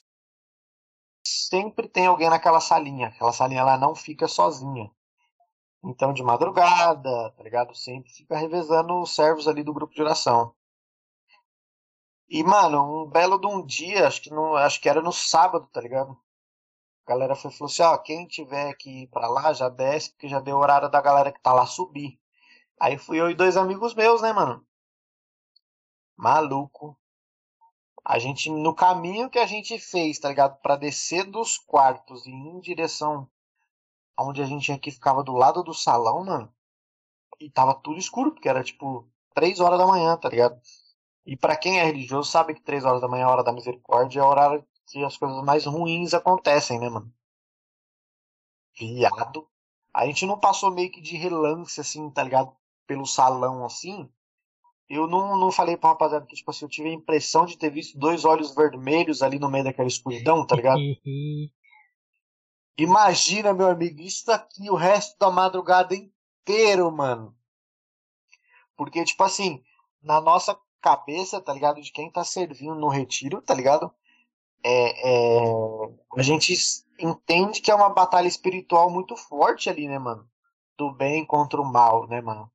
sempre 1.25 1.87
tem 1.87 2.05
alguém 2.05 2.29
naquela 2.29 2.59
salinha. 2.59 3.07
Aquela 3.07 3.33
salinha 3.33 3.61
ela 3.61 3.77
não 3.77 3.95
fica 3.95 4.27
sozinha. 4.27 4.91
Então 5.83 6.13
de 6.13 6.23
madrugada, 6.23 7.31
tá 7.31 7.43
ligado? 7.43 7.75
Sempre 7.75 8.11
fica 8.11 8.37
revezando 8.37 9.01
os 9.01 9.15
servos 9.15 9.47
ali 9.47 9.63
do 9.63 9.73
grupo 9.73 9.93
de 9.93 10.01
oração. 10.01 10.53
E, 12.29 12.43
mano, 12.43 13.03
um 13.03 13.09
belo 13.09 13.39
de 13.39 13.47
um 13.47 13.65
dia, 13.65 14.07
acho 14.07 14.21
que, 14.21 14.29
no, 14.31 14.55
acho 14.55 14.81
que 14.81 14.89
era 14.89 15.01
no 15.01 15.11
sábado, 15.11 15.67
tá 15.71 15.79
ligado? 15.79 16.17
A 17.05 17.11
galera 17.11 17.35
foi, 17.35 17.51
falou 17.51 17.71
assim, 17.71 17.83
ó, 17.83 17.97
quem 17.97 18.27
tiver 18.27 18.73
que 18.75 19.03
ir 19.03 19.07
pra 19.07 19.27
lá, 19.27 19.53
já 19.53 19.69
desce, 19.69 20.11
porque 20.11 20.27
já 20.27 20.39
deu 20.39 20.57
horário 20.57 20.89
da 20.89 21.01
galera 21.01 21.31
que 21.31 21.41
tá 21.41 21.53
lá 21.53 21.65
subir. 21.65 22.19
Aí 22.79 22.97
fui 22.97 23.19
eu 23.19 23.29
e 23.29 23.35
dois 23.35 23.57
amigos 23.57 23.93
meus, 23.93 24.21
né, 24.21 24.33
mano? 24.33 24.65
Maluco. 26.17 26.97
A 28.03 28.19
gente, 28.19 28.49
no 28.49 28.73
caminho 28.73 29.29
que 29.29 29.39
a 29.39 29.45
gente 29.45 29.79
fez, 29.79 30.19
tá 30.19 30.29
ligado? 30.29 30.59
Pra 30.61 30.75
descer 30.75 31.25
dos 31.25 31.57
quartos 31.57 32.25
e 32.25 32.29
ir 32.29 32.33
em 32.33 32.59
direção 32.59 33.29
aonde 34.15 34.41
a 34.41 34.45
gente 34.45 34.71
aqui 34.71 34.91
ficava 34.91 35.23
do 35.23 35.33
lado 35.33 35.63
do 35.63 35.73
salão, 35.73 36.23
mano. 36.23 36.53
E 37.39 37.49
tava 37.49 37.75
tudo 37.75 37.99
escuro, 37.99 38.31
porque 38.31 38.47
era 38.47 38.63
tipo 38.63 39.07
três 39.33 39.59
horas 39.59 39.77
da 39.77 39.87
manhã, 39.87 40.17
tá 40.17 40.29
ligado? 40.29 40.59
E 41.25 41.35
para 41.35 41.57
quem 41.57 41.79
é 41.79 41.83
religioso 41.83 42.29
sabe 42.29 42.53
que 42.53 42.61
três 42.61 42.85
horas 42.85 43.01
da 43.01 43.07
manhã 43.07 43.23
é 43.23 43.25
a 43.25 43.31
hora 43.31 43.43
da 43.43 43.51
misericórdia, 43.51 44.19
é 44.19 44.23
o 44.23 44.27
horário 44.27 44.65
que 44.87 45.03
as 45.03 45.17
coisas 45.17 45.43
mais 45.43 45.65
ruins 45.65 46.13
acontecem, 46.13 46.79
né, 46.79 46.87
mano? 46.87 47.11
Viado. 48.77 49.47
A 49.93 50.05
gente 50.05 50.25
não 50.25 50.39
passou 50.39 50.69
meio 50.71 50.91
que 50.91 51.01
de 51.01 51.15
relance, 51.15 51.81
assim, 51.81 52.09
tá 52.11 52.21
ligado? 52.21 52.55
Pelo 52.85 53.05
salão, 53.05 53.65
assim. 53.65 54.07
Eu 54.87 55.07
não, 55.07 55.39
não 55.39 55.51
falei 55.51 55.75
pra 55.75 55.89
rapaziada 55.89 56.27
que, 56.27 56.35
tipo 56.35 56.51
assim, 56.51 56.65
eu 56.65 56.69
tive 56.69 56.89
a 56.89 56.93
impressão 56.93 57.45
de 57.45 57.57
ter 57.57 57.71
visto 57.71 57.97
dois 57.97 58.23
olhos 58.23 58.53
vermelhos 58.53 59.23
ali 59.23 59.39
no 59.39 59.49
meio 59.49 59.63
daquela 59.63 59.87
escuridão, 59.87 60.45
tá 60.45 60.55
ligado? 60.55 60.79
Imagina, 62.77 63.53
meu 63.53 63.69
amigo, 63.69 64.01
isso 64.01 64.29
aqui 64.31 64.69
o 64.69 64.75
resto 64.75 65.17
da 65.17 65.31
madrugada 65.31 65.95
inteiro, 65.95 66.91
mano. 66.91 67.35
Porque, 68.75 69.03
tipo 69.05 69.23
assim, 69.23 69.63
na 70.03 70.19
nossa 70.19 70.53
cabeça, 70.85 71.41
tá 71.41 71.51
ligado? 71.51 71.81
De 71.81 71.91
quem 71.91 72.11
tá 72.11 72.23
servindo 72.23 72.75
no 72.75 72.89
retiro, 72.89 73.41
tá 73.41 73.55
ligado? 73.55 73.91
É, 74.63 75.09
é, 75.09 75.53
a 76.15 76.21
gente 76.21 76.53
entende 76.99 77.59
que 77.59 77.71
é 77.71 77.75
uma 77.75 77.89
batalha 77.89 78.27
espiritual 78.27 78.91
muito 78.91 79.15
forte 79.15 79.67
ali, 79.67 79.87
né, 79.87 79.97
mano? 79.97 80.29
Do 80.77 80.91
bem 80.91 81.25
contra 81.25 81.59
o 81.59 81.65
mal, 81.65 82.07
né, 82.07 82.21
mano? 82.21 82.51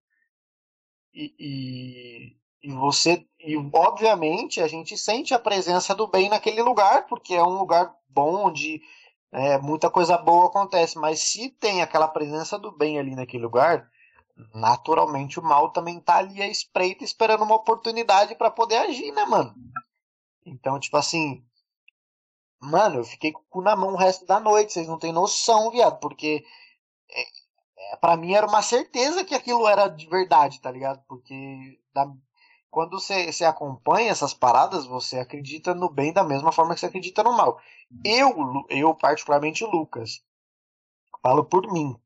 E, 1.13 1.35
e, 1.41 2.69
e 2.69 2.73
você, 2.73 3.27
e 3.41 3.57
obviamente 3.75 4.61
a 4.61 4.69
gente 4.69 4.97
sente 4.97 5.35
a 5.35 5.39
presença 5.39 5.93
do 5.93 6.07
bem 6.07 6.29
naquele 6.29 6.63
lugar, 6.63 7.09
porque 7.09 7.35
é 7.35 7.43
um 7.43 7.59
lugar 7.59 7.93
bom 8.09 8.47
onde 8.47 8.81
é, 9.33 9.59
muita 9.59 9.91
coisa 9.91 10.17
boa 10.17 10.47
acontece, 10.47 10.97
mas 10.99 11.21
se 11.21 11.51
tem 11.51 11.83
aquela 11.83 12.07
presença 12.07 12.57
do 12.57 12.71
bem 12.71 12.97
ali 12.97 13.17
naquele 13.17 13.43
lugar, 13.43 13.91
naturalmente 14.55 15.39
o 15.39 15.43
mal 15.43 15.71
também 15.71 16.01
tá 16.01 16.17
ali 16.17 16.43
à 16.43 16.49
espreita 16.49 17.05
esperando 17.05 17.45
uma 17.45 17.57
oportunidade 17.57 18.35
para 18.35 18.51
poder 18.51 18.77
agir, 18.77 19.13
né, 19.13 19.25
mano? 19.25 19.55
Então, 20.45 20.79
tipo 20.79 20.97
assim, 20.97 21.45
mano, 22.61 22.97
eu 22.97 23.05
fiquei 23.05 23.33
com 23.33 23.41
o 23.41 23.45
cu 23.49 23.63
na 23.63 23.77
mão 23.77 23.95
o 23.95 23.97
resto 23.97 24.27
da 24.27 24.41
noite, 24.41 24.73
vocês 24.73 24.87
não 24.87 24.99
têm 24.99 25.13
noção, 25.13 25.71
viado, 25.71 25.99
porque 26.01 26.45
é, 27.11 27.23
é, 27.93 27.97
para 27.97 28.17
mim 28.17 28.35
era 28.35 28.47
uma 28.47 28.63
certeza 28.63 29.25
que 29.25 29.35
aquilo 29.35 29.67
era 29.67 29.89
de 29.89 30.07
verdade, 30.09 30.61
tá 30.61 30.71
ligado? 30.71 31.03
Porque 31.09 31.81
da, 31.93 32.07
quando 32.71 33.01
você, 33.01 33.33
você 33.33 33.45
acompanha 33.45 34.11
essas 34.11 34.33
paradas, 34.33 34.87
você 34.87 35.19
acredita 35.19 35.75
no 35.75 35.89
bem 35.91 36.13
da 36.13 36.23
mesma 36.23 36.53
forma 36.53 36.75
que 36.75 36.81
você 36.81 36.87
acredita 36.87 37.23
no 37.23 37.37
mal. 37.37 37.61
Eu, 38.05 38.65
eu 38.69 38.95
particularmente 38.95 39.65
Lucas, 39.65 40.23
falo 41.23 41.45
por 41.45 41.71
mim. 41.73 41.99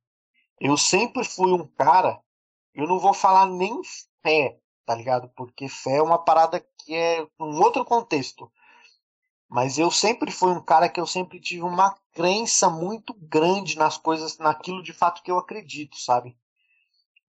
Eu 0.61 0.77
sempre 0.77 1.25
fui 1.25 1.53
um 1.53 1.67
cara, 1.67 2.21
eu 2.75 2.87
não 2.87 2.99
vou 2.99 3.13
falar 3.13 3.47
nem 3.47 3.81
fé, 4.23 4.59
tá 4.87 4.95
ligado? 4.95 5.29
Porque 5.37 5.69
fé 5.69 5.97
é 5.97 6.03
uma 6.03 6.19
parada 6.19 6.65
que 6.79 6.95
é 6.95 7.27
um 7.41 7.61
outro 7.61 7.85
contexto. 7.85 8.51
Mas 9.49 9.79
eu 9.79 9.91
sempre 9.91 10.31
fui 10.31 10.51
um 10.51 10.61
cara 10.61 10.89
que 10.89 11.01
eu 11.01 11.07
sempre 11.07 11.41
tive 11.41 11.63
uma 11.63 11.95
crença 12.13 12.71
muito 12.71 13.15
grande 13.15 13.77
nas 13.77 13.97
coisas, 13.97 14.39
naquilo 14.39 14.83
de 14.83 14.93
fato 14.93 15.23
que 15.23 15.31
eu 15.31 15.39
acredito, 15.39 15.97
sabe? 15.97 16.37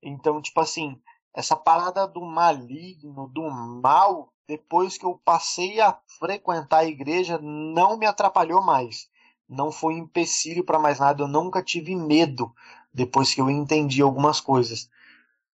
Então, 0.01 0.41
tipo 0.41 0.59
assim, 0.59 1.01
essa 1.33 1.55
parada 1.55 2.07
do 2.07 2.21
maligno, 2.21 3.27
do 3.27 3.49
mal, 3.49 4.31
depois 4.47 4.97
que 4.97 5.05
eu 5.05 5.19
passei 5.25 5.81
a 5.81 5.99
frequentar 6.19 6.79
a 6.79 6.85
igreja, 6.85 7.39
não 7.39 7.97
me 7.97 8.05
atrapalhou 8.05 8.61
mais. 8.61 9.09
Não 9.47 9.71
foi 9.71 9.95
empecilho 9.95 10.63
para 10.63 10.79
mais 10.79 10.99
nada, 10.99 11.23
eu 11.23 11.27
nunca 11.27 11.61
tive 11.61 11.95
medo 11.95 12.53
depois 12.95 13.33
que 13.33 13.41
eu 13.41 13.49
entendi 13.49 14.01
algumas 14.01 14.39
coisas. 14.39 14.89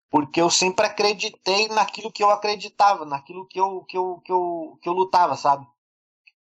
Porque 0.09 0.39
eu 0.41 0.49
sempre 0.49 0.85
acreditei 0.85 1.67
naquilo 1.69 2.11
que 2.11 2.23
eu 2.23 2.29
acreditava, 2.29 3.05
naquilo 3.05 3.45
que 3.47 3.59
eu, 3.59 3.83
que 3.85 3.97
eu, 3.97 4.21
que 4.23 4.31
eu, 4.31 4.77
que 4.81 4.87
eu 4.87 4.93
lutava, 4.93 5.35
sabe? 5.35 5.65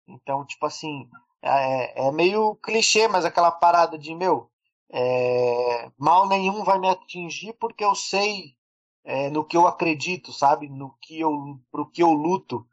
Então, 0.07 0.45
tipo 0.45 0.65
assim, 0.65 1.09
é, 1.41 2.07
é 2.07 2.11
meio 2.11 2.55
clichê, 2.55 3.07
mas 3.07 3.25
aquela 3.25 3.51
parada 3.51 3.97
de, 3.97 4.15
meu, 4.15 4.49
é, 4.89 5.91
mal 5.97 6.27
nenhum 6.27 6.63
vai 6.63 6.79
me 6.79 6.87
atingir 6.87 7.53
porque 7.53 7.83
eu 7.83 7.93
sei 7.93 8.55
é, 9.03 9.29
no 9.29 9.43
que 9.43 9.57
eu 9.57 9.67
acredito, 9.67 10.31
sabe? 10.31 10.69
No 10.69 10.95
que 11.01 11.19
eu, 11.19 11.59
pro 11.71 11.89
que 11.89 12.01
eu 12.01 12.11
luto. 12.13 12.65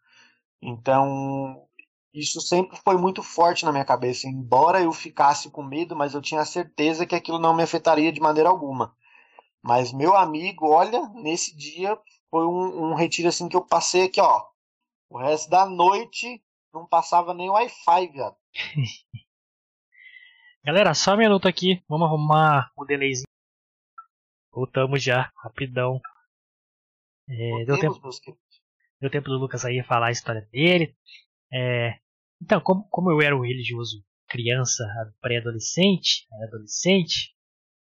Então, 0.63 1.64
isso 2.15 2.41
sempre 2.41 2.79
foi 2.85 2.97
muito 2.97 3.23
forte 3.23 3.65
na 3.65 3.73
minha 3.73 3.85
cabeça. 3.85 4.29
Embora 4.29 4.81
eu 4.81 4.93
ficasse 4.93 5.51
com 5.51 5.65
medo, 5.65 5.97
mas 5.97 6.15
eu 6.15 6.23
tinha 6.23 6.45
certeza 6.45 7.05
que 7.05 7.15
aquilo 7.15 7.41
não 7.41 7.55
me 7.55 7.65
afetaria 7.65 8.13
de 8.13 8.21
maneira 8.21 8.49
alguma. 8.49 8.97
Mas 9.61 9.93
meu 9.93 10.17
amigo, 10.17 10.69
olha, 10.69 11.09
nesse 11.15 11.57
dia 11.57 11.99
foi 12.31 12.47
um, 12.47 12.91
um 12.91 12.95
retiro 12.95 13.29
assim 13.29 13.49
que 13.49 13.57
eu 13.57 13.67
passei 13.67 14.05
aqui, 14.05 14.21
ó. 14.21 14.45
O 15.11 15.19
resto 15.19 15.51
da 15.51 15.67
noite 15.67 16.41
não 16.73 16.87
passava 16.87 17.35
nem 17.35 17.51
Wi-Fi, 17.51 18.09
viado. 18.09 18.37
Galera, 20.65 20.95
só 20.95 21.15
um 21.15 21.19
minuto 21.19 21.49
aqui. 21.49 21.83
Vamos 21.89 22.07
arrumar 22.07 22.71
o 22.77 22.85
delayzinho. 22.85 23.27
Voltamos 24.53 25.03
já, 25.03 25.33
rapidão. 25.37 26.01
É, 27.29 27.65
deu, 27.65 27.79
tempo, 27.79 28.01
deu 29.01 29.11
tempo 29.11 29.29
do 29.29 29.37
Lucas 29.37 29.65
aí 29.65 29.83
falar 29.83 30.07
a 30.07 30.13
história 30.13 30.49
dele. 30.53 30.97
É, 31.53 31.99
então, 32.45 32.61
como, 32.61 32.87
como 32.91 33.11
eu 33.11 33.23
era 33.23 33.35
um 33.35 33.41
religioso 33.41 34.05
criança, 34.29 34.85
pré-adolescente, 35.23 36.27
adolescente, 36.47 37.35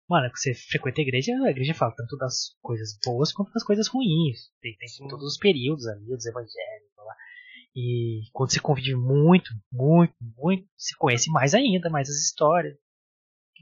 mano, 0.08 0.28
você 0.34 0.52
frequenta 0.54 1.00
a 1.00 1.02
igreja, 1.02 1.32
a 1.44 1.50
igreja 1.50 1.72
fala 1.72 1.94
tanto 1.94 2.16
das 2.16 2.56
coisas 2.60 2.98
boas 3.04 3.32
quanto 3.32 3.52
das 3.52 3.62
coisas 3.62 3.86
ruins. 3.86 4.50
Tem, 4.60 4.76
tem 4.76 5.08
todos 5.08 5.24
os 5.24 5.38
períodos 5.38 5.86
ali, 5.86 6.04
dos 6.04 6.26
evangelhos, 6.26 6.90
lá. 6.96 7.14
E 7.76 8.22
quando 8.32 8.50
você 8.50 8.58
convive 8.58 8.96
muito, 8.96 9.50
muito, 9.72 10.14
muito, 10.20 10.68
você 10.76 10.96
conhece 10.96 11.30
mais 11.30 11.54
ainda, 11.54 11.88
mais 11.88 12.08
as 12.08 12.16
histórias. 12.16 12.76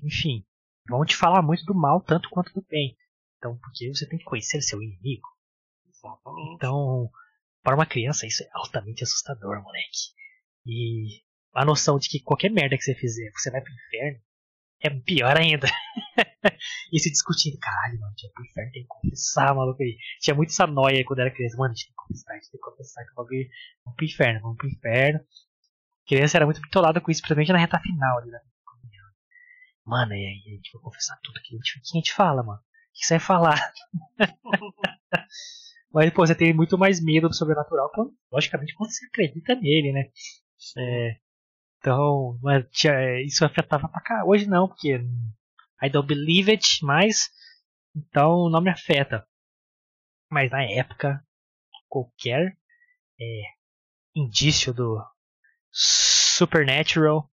Enfim, 0.03 0.43
vão 0.89 1.05
te 1.05 1.15
falar 1.15 1.43
muito 1.43 1.65
do 1.67 1.75
mal 1.75 2.01
tanto 2.01 2.31
quanto 2.31 2.51
do 2.55 2.65
bem. 2.67 2.97
Então, 3.37 3.59
porque 3.59 3.93
você 3.93 4.09
tem 4.09 4.19
que 4.19 4.25
conhecer 4.25 4.63
seu 4.63 4.83
inimigo. 4.83 5.29
Exatamente. 5.87 6.55
Então, 6.55 7.11
para 7.63 7.75
uma 7.75 7.85
criança, 7.85 8.27
isso 8.27 8.43
é 8.43 8.49
altamente 8.55 9.05
assustador, 9.05 9.63
moleque. 9.63 10.17
E 10.69 11.23
a 11.55 11.65
noção 11.65 11.99
de 11.99 12.09
que 12.09 12.21
qualquer 12.21 12.51
merda 12.51 12.77
que 12.77 12.83
você 12.83 12.95
fizer, 12.95 13.31
você 13.33 13.51
vai 13.51 13.63
pro 13.63 13.73
inferno, 13.73 14.21
é 14.81 14.91
pior 14.91 15.37
ainda. 15.37 15.67
e 16.93 17.01
se 17.01 17.11
discutindo, 17.11 17.59
caralho, 17.59 17.99
mano, 17.99 18.15
tinha 18.15 18.31
pro 18.33 18.45
inferno, 18.45 18.73
tem 18.73 18.83
que 18.83 18.89
confessar, 18.89 19.55
maluco 19.55 19.83
aí. 19.83 19.97
Tinha 20.21 20.37
muito 20.37 20.51
essa 20.51 20.67
noia 20.67 21.05
quando 21.05 21.21
era 21.21 21.35
criança, 21.35 21.57
mano, 21.57 21.73
a 21.73 21.75
gente 21.75 21.87
tem 21.87 21.95
que 21.95 22.03
confessar, 22.03 22.33
a 22.33 22.37
gente 22.37 22.51
tem 22.51 22.61
que 22.61 22.71
confessar 22.71 23.05
que 23.05 23.13
o 23.13 23.15
bagulho. 23.15 23.49
Vamos 23.85 23.97
pro 23.97 24.05
inferno, 24.05 24.41
vamos 24.43 24.57
pro 24.59 24.69
inferno. 24.69 25.21
A 25.21 26.09
criança 26.09 26.39
era 26.39 26.45
muito 26.45 26.61
bitolada 26.61 27.01
com 27.01 27.11
isso, 27.11 27.23
principalmente 27.23 27.53
na 27.53 27.59
reta 27.59 27.81
final 27.81 28.19
ali 28.19 28.31
da 28.31 28.39
Mano, 29.89 30.13
e 30.13 30.17
aí 30.17 30.43
a 30.53 30.57
gente 30.57 30.71
vai 30.75 30.83
confessar 30.83 31.19
tudo 31.23 31.41
que 31.43 31.55
a 31.55 31.57
gente, 31.57 31.81
que 31.81 31.97
a 31.97 31.99
gente 31.99 32.13
fala, 32.13 32.43
mano. 32.43 32.59
O 32.59 32.63
que 32.93 33.07
você 33.07 33.15
vai 33.15 33.21
falar? 33.21 33.73
Mas, 35.91 36.13
pô, 36.13 36.27
você 36.27 36.35
tem 36.35 36.53
muito 36.53 36.77
mais 36.77 37.03
medo 37.03 37.27
do 37.27 37.35
sobrenatural, 37.35 37.91
quando, 37.95 38.13
logicamente, 38.31 38.75
quando 38.75 38.91
você 38.91 39.07
acredita 39.07 39.55
nele, 39.55 39.93
né? 39.93 40.11
É, 40.77 41.19
então, 41.79 42.39
isso 43.25 43.45
afetava 43.45 43.89
pra 43.89 44.01
cá. 44.01 44.25
Hoje 44.25 44.47
não, 44.47 44.69
porque 44.69 45.01
I 45.83 45.91
don't 45.91 46.07
believe 46.07 46.51
it, 46.51 46.85
mas 46.85 47.31
então 47.95 48.51
não 48.51 48.61
me 48.61 48.71
afeta. 48.71 49.27
Mas 50.31 50.51
na 50.51 50.63
época, 50.63 51.25
qualquer 51.89 52.57
é, 53.21 53.43
indício 54.15 54.75
do 54.75 55.03
Supernatural, 55.71 57.31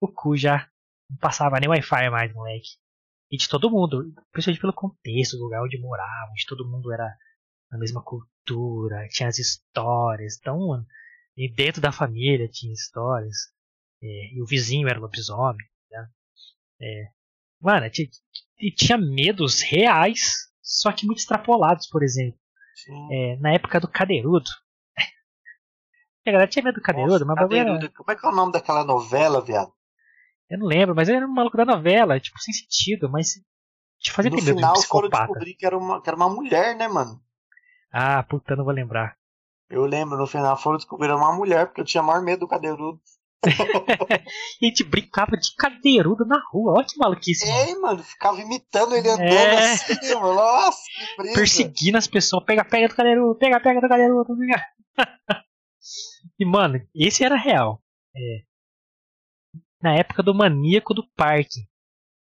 o 0.00 0.08
cu 0.08 0.36
já 0.36 0.68
não 1.08 1.16
passava 1.18 1.60
nem 1.60 1.68
Wi-Fi 1.68 2.10
mais, 2.10 2.32
moleque. 2.32 2.78
E 3.30 3.36
de 3.36 3.48
todo 3.48 3.70
mundo, 3.70 4.12
principalmente 4.32 4.60
pelo 4.60 4.72
contexto 4.72 5.36
do 5.36 5.44
lugar 5.44 5.62
onde 5.62 5.78
moravam, 5.78 6.34
de 6.34 6.46
todo 6.46 6.68
mundo 6.68 6.92
era 6.92 7.14
na 7.70 7.78
mesma 7.78 8.02
cultura, 8.02 9.06
tinha 9.08 9.28
as 9.28 9.38
histórias, 9.38 10.38
então 10.40 10.84
e 11.38 11.48
dentro 11.48 11.80
da 11.80 11.92
família 11.92 12.48
tinha 12.48 12.72
histórias, 12.72 13.36
é, 14.02 14.34
e 14.34 14.42
o 14.42 14.46
vizinho 14.46 14.88
era 14.88 14.98
lobisomem, 14.98 15.64
né? 15.88 16.08
É, 16.82 17.04
mano, 17.60 17.88
tinha, 17.90 18.08
tinha 18.76 18.98
medos 18.98 19.62
reais, 19.62 20.34
só 20.60 20.90
que 20.90 21.06
muito 21.06 21.20
extrapolados, 21.20 21.86
por 21.86 22.02
exemplo. 22.02 22.38
É, 23.12 23.36
na 23.36 23.52
época 23.52 23.78
do 23.78 23.88
Cadeirudo. 23.88 24.50
A 26.26 26.30
galera 26.32 26.50
tinha 26.50 26.64
medo 26.64 26.74
do 26.74 26.82
Cadeirudo, 26.82 27.24
Nossa, 27.24 27.24
mas 27.24 27.36
Cadeirudo, 27.36 27.84
era... 27.84 27.94
Como 27.94 28.10
é 28.10 28.16
que 28.16 28.26
é 28.26 28.28
o 28.28 28.34
nome 28.34 28.52
daquela 28.52 28.84
novela, 28.84 29.40
viado? 29.40 29.72
Eu 30.50 30.58
não 30.58 30.66
lembro, 30.66 30.94
mas 30.94 31.08
ele 31.08 31.18
era 31.18 31.26
um 31.26 31.32
maluco 31.32 31.56
da 31.56 31.64
novela, 31.64 32.18
tipo, 32.18 32.38
sem 32.40 32.52
sentido, 32.52 33.08
mas 33.08 33.34
te 34.00 34.10
fazia 34.10 34.30
ter 34.30 34.42
medo 34.42 34.56
de 34.56 34.64
um 34.64 34.72
psicopata. 34.72 34.88
foram 34.88 35.26
descobrir 35.26 35.54
que 35.54 35.66
era, 35.66 35.78
uma, 35.78 36.02
que 36.02 36.08
era 36.08 36.16
uma 36.16 36.28
mulher, 36.28 36.74
né, 36.74 36.88
mano? 36.88 37.22
Ah, 37.92 38.22
puta, 38.22 38.56
não 38.56 38.64
vou 38.64 38.72
lembrar. 38.72 39.17
Eu 39.70 39.84
lembro, 39.84 40.16
no 40.16 40.26
final 40.26 40.56
foram 40.56 40.78
descobrir 40.78 41.12
uma 41.12 41.32
mulher, 41.32 41.66
porque 41.66 41.80
eu 41.80 41.84
tinha 41.84 42.02
maior 42.02 42.22
medo 42.22 42.40
do 42.40 42.48
cadeirudo. 42.48 43.00
e 43.44 43.48
a 44.66 44.68
gente 44.68 44.82
brincava 44.82 45.36
de 45.36 45.54
cadeirudo 45.56 46.24
na 46.24 46.40
rua, 46.50 46.78
olha 46.78 46.86
que 46.86 46.98
maluquice. 46.98 47.48
É, 47.48 47.74
mano, 47.76 48.02
ficava 48.02 48.40
imitando 48.40 48.96
ele 48.96 49.08
andando 49.08 49.24
é... 49.28 49.72
assim, 49.72 50.14
mano. 50.14 50.34
Nossa, 50.34 50.82
que 50.82 51.16
brisa. 51.22 51.34
Perseguindo 51.34 51.98
as 51.98 52.06
pessoas, 52.06 52.44
pega, 52.44 52.64
pega 52.64 52.88
do 52.88 52.96
cadeirudo, 52.96 53.38
pega, 53.38 53.60
pega 53.60 53.80
do 53.80 53.88
cadeirudo. 53.88 54.34
e, 56.40 56.44
mano, 56.46 56.80
esse 56.94 57.22
era 57.22 57.36
real. 57.36 57.82
É. 58.16 58.42
Na 59.82 59.94
época 59.94 60.22
do 60.22 60.34
maníaco 60.34 60.94
do 60.94 61.06
parque, 61.14 61.60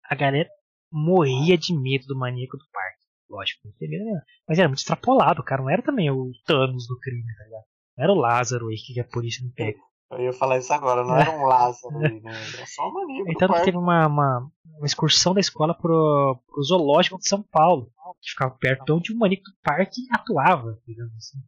a 0.05 0.15
galera 0.15 0.49
morria 0.91 1.57
de 1.57 1.75
medo 1.75 2.07
do 2.07 2.19
maníaco 2.19 2.57
do 2.57 2.65
parque. 2.73 2.96
Lógico, 3.29 3.69
mesmo. 3.81 4.21
Mas 4.49 4.59
era 4.59 4.69
muito 4.69 4.79
extrapolado, 4.79 5.43
cara. 5.43 5.63
Não 5.63 5.71
era 5.71 5.83
também 5.83 6.11
o 6.11 6.31
Thanos 6.47 6.87
do 6.87 6.99
crime, 6.99 7.25
tá 7.37 7.45
ligado? 7.45 7.65
Não 7.97 8.05
era 8.05 8.13
o 8.13 8.17
Lázaro 8.17 8.69
aí 8.69 8.77
que 8.77 9.01
a 9.01 9.05
polícia 9.05 9.45
não 9.45 9.53
pega. 9.53 9.79
Eu 10.11 10.21
ia 10.21 10.33
falar 10.33 10.59
isso 10.59 10.73
agora, 10.73 11.03
não 11.03 11.17
era 11.17 11.31
um 11.33 11.45
Lázaro 11.47 11.99
aí, 11.99 12.21
né? 12.21 12.31
Era 12.31 12.67
só 12.67 12.89
um 12.89 12.93
maníaco. 12.93 13.31
Então 13.31 13.49
teve 13.65 13.77
uma, 13.77 14.07
uma, 14.07 14.51
uma 14.65 14.87
excursão 14.87 15.35
da 15.35 15.41
escola 15.41 15.75
pro, 15.75 16.41
pro 16.47 16.63
zoológico 16.63 17.19
de 17.19 17.29
São 17.29 17.43
Paulo, 17.43 17.91
que 18.23 18.31
ficava 18.31 18.57
perto 18.57 18.85
de 18.85 18.93
onde 18.93 19.13
o 19.13 19.19
maníaco 19.19 19.45
do 19.45 19.57
parque 19.65 20.03
atuava, 20.13 20.79
digamos 20.87 21.15
assim. 21.17 21.39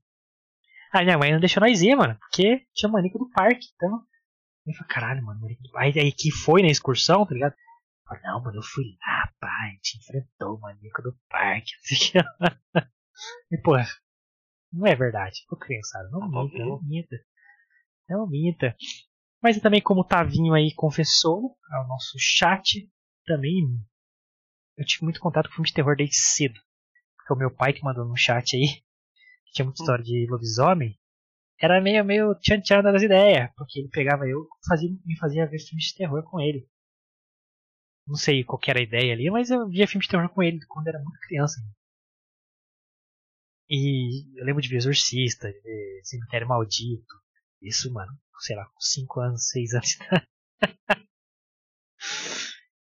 Aí 0.92 1.04
minha 1.04 1.18
mãe 1.18 1.32
não 1.32 1.38
deixou 1.38 1.60
nós 1.60 1.82
ir, 1.82 1.94
mano, 1.94 2.16
porque 2.18 2.62
tinha 2.74 2.90
maníaco 2.90 3.18
do 3.18 3.30
parque, 3.30 3.68
então. 3.76 4.02
Eu 4.66 4.74
falei, 4.74 4.88
caralho, 4.88 5.24
mano, 5.24 5.40
maníaco 5.40 5.62
do 5.62 5.70
parque. 5.70 6.00
Aí 6.00 6.10
que 6.10 6.32
foi 6.32 6.60
na 6.60 6.68
excursão, 6.68 7.24
tá 7.24 7.34
ligado? 7.34 7.52
Eu 7.52 8.08
falei, 8.08 8.22
não, 8.24 8.42
mano, 8.42 8.58
eu 8.58 8.62
fui 8.62 8.84
lá, 9.06 9.17
pai, 9.40 9.68
a 9.68 9.70
gente 9.72 9.98
enfrentou 9.98 10.56
o 10.56 10.60
maníaco 10.60 11.02
do 11.02 11.16
parque. 11.28 11.72
e, 13.50 13.58
pô, 13.58 13.72
não 14.72 14.86
é 14.86 14.94
verdade. 14.94 15.44
Pô, 15.48 15.56
criançada, 15.56 16.08
não 16.10 16.22
Ah, 16.22 16.28
minta, 16.28 16.58
tá 16.58 16.64
não 16.64 16.82
minta. 16.82 17.16
Não 18.08 18.26
minta. 18.26 18.76
Mas 19.42 19.60
também, 19.60 19.80
como 19.80 20.00
o 20.00 20.04
Tavinho 20.04 20.54
aí 20.54 20.74
confessou 20.74 21.56
ao 21.70 21.86
nosso 21.86 22.16
chat, 22.18 22.90
também 23.24 23.62
eu 24.76 24.84
tive 24.84 25.04
muito 25.04 25.20
contato 25.20 25.48
com 25.48 25.56
filme 25.56 25.68
de 25.68 25.74
terror 25.74 25.96
desde 25.96 26.16
cedo. 26.16 26.58
Porque 27.16 27.32
o 27.32 27.36
meu 27.36 27.50
pai 27.54 27.72
que 27.72 27.82
mandou 27.82 28.04
no 28.04 28.16
chat 28.16 28.56
aí, 28.56 28.66
que 29.46 29.52
tinha 29.52 29.64
muita 29.64 29.82
história 29.82 30.04
de 30.04 30.26
lobisomem, 30.30 30.98
era 31.60 31.80
meio, 31.80 32.04
meio 32.04 32.34
tchan-tchan 32.36 32.82
das 32.82 33.02
ideias. 33.02 33.50
Porque 33.56 33.80
ele 33.80 33.88
pegava 33.88 34.26
eu 34.26 34.42
e 34.42 34.68
fazia, 34.68 34.88
me 35.04 35.18
fazia 35.18 35.46
ver 35.46 35.58
filmes 35.58 35.86
de 35.86 35.94
terror 35.94 36.22
com 36.24 36.40
ele. 36.40 36.68
Não 38.08 38.16
sei 38.16 38.42
qual 38.42 38.58
que 38.58 38.70
era 38.70 38.80
a 38.80 38.82
ideia 38.82 39.12
ali, 39.12 39.30
mas 39.30 39.50
eu 39.50 39.68
via 39.68 39.86
filme 39.86 40.02
de 40.02 40.08
terror 40.08 40.28
com 40.30 40.42
ele 40.42 40.58
quando 40.66 40.88
era 40.88 40.98
muito 40.98 41.20
criança. 41.20 41.60
E 43.68 44.24
eu 44.40 44.46
lembro 44.46 44.62
de 44.62 44.68
ver 44.68 44.76
Exorcista, 44.76 45.52
de 45.52 45.60
ver 45.60 46.00
Cemitério 46.02 46.48
Maldito. 46.48 47.14
Isso, 47.60 47.92
mano, 47.92 48.10
sei 48.40 48.56
lá, 48.56 48.64
com 48.64 48.80
5 48.80 49.20
anos, 49.20 49.48
6 49.50 49.74
anos. 49.74 49.98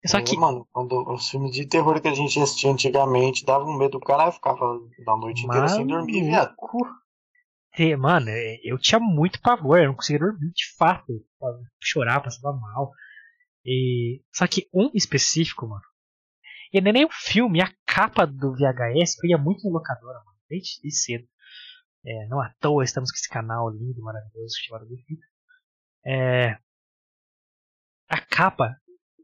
Só 0.07 0.21
que, 0.21 0.37
Mano, 0.37 0.69
quando 0.71 1.03
os 1.11 1.31
filmes 1.31 1.53
de 1.53 1.65
terror 1.67 1.99
que 2.01 2.09
a 2.09 2.15
gente 2.15 2.39
assistia 2.39 2.71
antigamente 2.71 3.45
dava 3.45 3.65
um 3.65 3.79
medo 3.79 3.93
do 3.93 4.01
cara, 4.01 4.31
ficava 4.31 4.79
da 5.05 5.17
noite 5.17 5.47
inteira 5.47 5.69
sem 5.69 5.87
dormir, 5.87 6.25
viado. 6.25 6.55
Mano, 7.99 8.29
eu 8.63 8.79
tinha 8.79 9.01
muito 9.01 9.41
pavor, 9.41 9.79
eu 9.79 9.87
não 9.87 9.95
conseguia 9.95 10.19
dormir 10.19 10.53
de 10.53 10.67
fato. 10.77 11.11
Eu 11.11 11.59
chorava, 11.81 12.25
passava 12.25 12.53
mal. 12.55 12.93
E... 13.65 14.23
Só 14.33 14.47
que 14.47 14.69
um 14.73 14.91
específico, 14.95 15.67
mano. 15.67 15.85
E 16.73 16.79
é 16.79 16.81
nem 16.81 17.07
um 17.07 17.11
filme, 17.11 17.63
a 17.63 17.73
capa 17.87 18.27
do 18.27 18.53
VHS, 18.53 19.23
eu 19.23 19.31
ia 19.31 19.39
muito 19.39 19.67
em 19.67 19.71
locadora, 19.71 20.19
mano, 20.25 20.39
desde, 20.49 20.81
desde 20.83 20.99
cedo. 20.99 21.29
É, 22.05 22.27
não 22.27 22.41
à 22.41 22.53
toa 22.61 22.85
estamos 22.85 23.11
com 23.11 23.17
esse 23.17 23.29
canal 23.29 23.71
lindo, 23.71 24.03
maravilhoso, 24.03 24.57
chamado 24.61 24.87
do 24.87 24.97
Fita. 24.97 25.27
É, 26.05 26.59
a 28.09 28.21
capa 28.21 28.77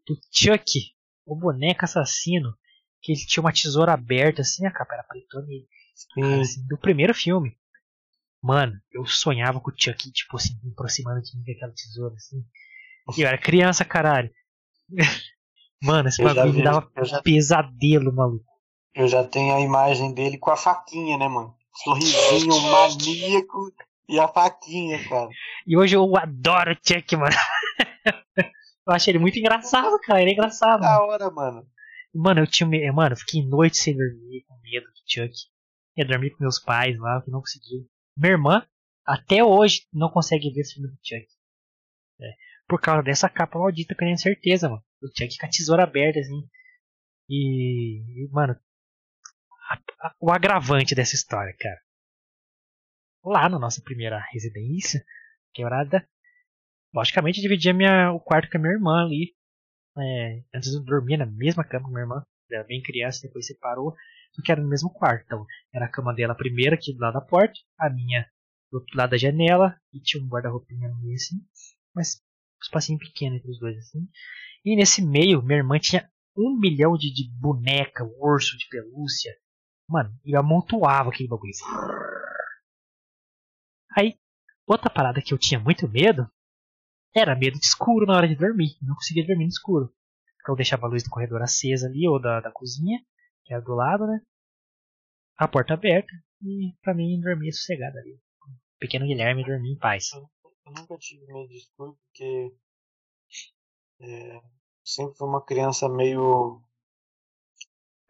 do 0.07 0.17
Chuck, 0.33 0.95
o 1.27 1.37
boneco 1.37 1.85
assassino, 1.85 2.57
que 3.03 3.13
ele 3.13 3.27
tinha 3.27 3.43
uma 3.43 3.53
tesoura 3.53 3.93
aberta, 3.93 4.43
assim, 4.43 4.67
a 4.67 4.73
capa 4.73 4.95
era 4.95 5.05
pretona 5.05 5.47
e 5.51 5.67
Sim. 5.95 6.41
assim, 6.41 6.67
do 6.67 6.79
primeiro 6.79 7.15
filme. 7.15 7.59
Mano, 8.43 8.81
eu 8.91 9.05
sonhava 9.05 9.61
com 9.61 9.71
o 9.71 9.75
Chuck, 9.77 10.11
tipo 10.13 10.37
assim, 10.37 10.59
aproximando 10.73 11.21
de 11.21 11.37
mim 11.37 11.45
com 11.45 11.53
aquela 11.53 11.73
tesoura, 11.73 12.15
assim. 12.15 12.43
E 13.19 13.23
eu 13.23 13.29
era 13.29 13.39
criança, 13.39 13.85
caralho. 13.85 14.31
Mano, 15.83 16.09
esse 16.09 16.21
Eu 16.23 16.27
bagulho 16.35 16.55
me 16.55 16.63
dava 16.63 16.91
já- 17.03 17.23
pesadelo, 17.23 18.13
maluco. 18.15 18.45
Eu 18.95 19.09
já 19.09 19.25
tenho 19.25 19.55
a 19.55 19.61
imagem 19.61 20.13
dele 20.13 20.37
com 20.37 20.51
a 20.51 20.57
faquinha, 20.57 21.17
né, 21.17 21.27
mano? 21.29 21.55
Sorrisinho 21.83 22.61
maníaco 22.71 23.73
e 24.09 24.19
a 24.21 24.29
faquinha, 24.29 25.03
cara. 25.09 25.31
E 25.67 25.77
hoje 25.77 25.97
eu 25.97 26.17
adoro 26.17 26.73
o 26.73 26.77
Chuck, 26.87 27.17
mano. 27.17 27.35
eu 28.37 28.93
acho 28.93 29.09
ele 29.11 29.19
muito 29.19 29.39
engraçado, 29.39 29.99
cara. 30.01 30.21
Ele 30.21 30.31
é 30.31 30.35
engraçado. 30.35 30.81
Da 30.81 31.03
hora, 31.03 31.31
mano. 31.31 31.67
Mano, 32.15 32.41
eu 32.41 32.47
tinha. 32.47 32.93
Mano, 32.93 33.13
eu 33.15 33.19
fiquei 33.19 33.47
noite 33.47 33.79
sem 33.79 33.97
dormir, 33.97 34.45
com 34.49 34.59
medo 34.63 34.87
do 34.87 34.93
Chuck. 35.07 35.33
Ia 35.97 36.05
dormir 36.05 36.31
com 36.31 36.43
meus 36.43 36.59
pais 36.59 36.99
lá, 36.99 37.23
que 37.23 37.31
não 37.31 37.41
conseguiu. 37.41 37.87
Minha 38.17 38.33
irmã, 38.33 38.67
até 39.07 39.43
hoje, 39.45 39.87
não 39.93 40.11
consegue 40.11 40.51
ver 40.53 40.65
filme 40.65 40.89
do 40.89 40.99
Chuck. 41.03 41.27
Por 42.71 42.81
causa 42.81 43.03
dessa 43.03 43.29
capa 43.29 43.59
maldita, 43.59 43.95
que 43.97 44.03
eu 44.05 44.07
tenho 44.07 44.17
certeza, 44.19 44.69
mano. 44.69 44.83
O 45.03 45.09
Chuck 45.09 45.37
com 45.39 45.47
a 45.47 45.49
tesoura 45.51 45.83
aberta, 45.83 46.21
assim. 46.21 46.49
E. 47.29 48.29
mano. 48.31 48.57
a- 49.71 50.07
a- 50.07 50.15
o 50.21 50.31
agravante 50.33 50.95
dessa 50.95 51.17
história, 51.17 51.53
cara. 51.59 51.81
Lá 53.25 53.49
na 53.49 53.59
nossa 53.59 53.83
primeira 53.83 54.19
residência, 54.33 55.05
quebrada. 55.53 56.09
Logicamente, 56.95 57.39
eu 57.39 57.43
dividia 57.43 57.75
minha, 57.75 58.13
o 58.13 58.21
quarto 58.21 58.49
com 58.51 58.59
a 58.59 58.61
minha 58.61 58.73
irmã 58.73 59.05
ali. 59.05 59.35
É, 59.99 60.43
antes 60.55 60.73
eu 60.73 60.83
dormia 60.83 61.19
na 61.19 61.27
mesma 61.27 61.65
cama 61.65 61.85
com 61.87 61.91
minha 61.91 62.03
irmã. 62.03 62.25
Era 62.51 62.65
bem 62.65 62.81
criança, 62.83 63.21
depois 63.23 63.47
separou. 63.47 63.95
Só 64.33 64.43
que 64.43 64.51
era 64.53 64.61
no 64.63 64.69
mesmo 64.69 64.91
quarto. 64.93 65.25
Então, 65.25 65.45
era 65.75 65.87
a 65.87 65.91
cama 65.91 66.15
dela 66.15 66.35
primeira, 66.37 66.77
aqui 66.77 66.93
do 66.95 67.01
lado 67.01 67.15
da 67.15 67.21
porta. 67.21 67.55
A 67.79 67.91
minha 67.91 68.29
do 68.71 68.79
outro 68.79 68.97
lado 68.97 69.11
da 69.11 69.17
janela. 69.17 69.77
E 69.93 70.01
tinha 70.01 70.23
um 70.23 70.29
guarda-roupinha 70.29 70.89
meio 71.01 71.15
assim. 71.15 71.37
Mas 71.95 72.21
espacinho 72.63 72.99
pequeno 72.99 73.37
entre 73.37 73.51
os 73.51 73.59
dois 73.59 73.77
assim. 73.79 74.09
E 74.65 74.77
nesse 74.77 75.03
meio, 75.03 75.43
minha 75.43 75.59
irmã 75.59 75.79
tinha 75.79 76.09
um 76.37 76.59
milhão 76.59 76.97
de, 76.97 77.13
de 77.13 77.31
boneca, 77.39 78.05
urso 78.19 78.57
de 78.57 78.69
pelúcia. 78.69 79.35
Mano, 79.89 80.15
e 80.25 80.37
amontoava 80.37 81.11
aquele 81.11 81.29
bagulho. 81.29 81.53
Aí, 83.97 84.15
outra 84.67 84.89
parada 84.89 85.21
que 85.21 85.35
eu 85.35 85.39
tinha 85.39 85.59
muito 85.59 85.89
medo 85.89 86.31
era 87.15 87.35
medo 87.35 87.59
de 87.59 87.67
escuro 87.67 88.07
na 88.07 88.17
hora 88.17 88.29
de 88.29 88.37
dormir. 88.37 88.77
Não 88.81 88.95
conseguia 88.95 89.27
dormir 89.27 89.45
no 89.45 89.51
escuro. 89.51 89.93
Então 90.41 90.53
eu 90.53 90.57
deixava 90.57 90.87
a 90.87 90.89
luz 90.89 91.03
do 91.03 91.11
corredor 91.11 91.43
acesa 91.43 91.89
ali, 91.89 92.07
ou 92.09 92.21
da, 92.21 92.41
da 92.41 92.53
cozinha, 92.53 92.99
que 93.45 93.53
era 93.53 93.63
do 93.63 93.75
lado, 93.75 94.07
né? 94.07 94.21
A 95.37 95.49
porta 95.49 95.75
aberta, 95.75 96.13
e 96.43 96.73
pra 96.83 96.95
mim 96.95 97.21
dormir 97.21 97.53
sossegado 97.53 97.99
ali. 97.99 98.15
O 98.15 98.79
pequeno 98.79 99.07
Guilherme 99.07 99.45
dormia 99.45 99.73
em 99.73 99.79
paz. 99.79 100.11
Eu 100.65 100.73
nunca 100.73 100.97
tive 100.99 101.27
medo 101.27 101.49
de 101.49 101.59
escuro 101.59 101.99
porque 102.05 102.55
é, 104.01 104.43
sempre 104.85 105.17
fui 105.17 105.29
uma 105.29 105.45
criança 105.45 105.89
meio. 105.89 106.63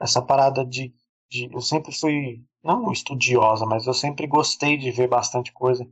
Essa 0.00 0.22
parada 0.22 0.64
de, 0.64 0.94
de. 1.30 1.52
Eu 1.52 1.60
sempre 1.60 1.92
fui. 1.92 2.44
Não 2.62 2.92
estudiosa, 2.92 3.64
mas 3.64 3.86
eu 3.86 3.94
sempre 3.94 4.26
gostei 4.26 4.76
de 4.76 4.90
ver 4.90 5.08
bastante 5.08 5.52
coisa. 5.52 5.90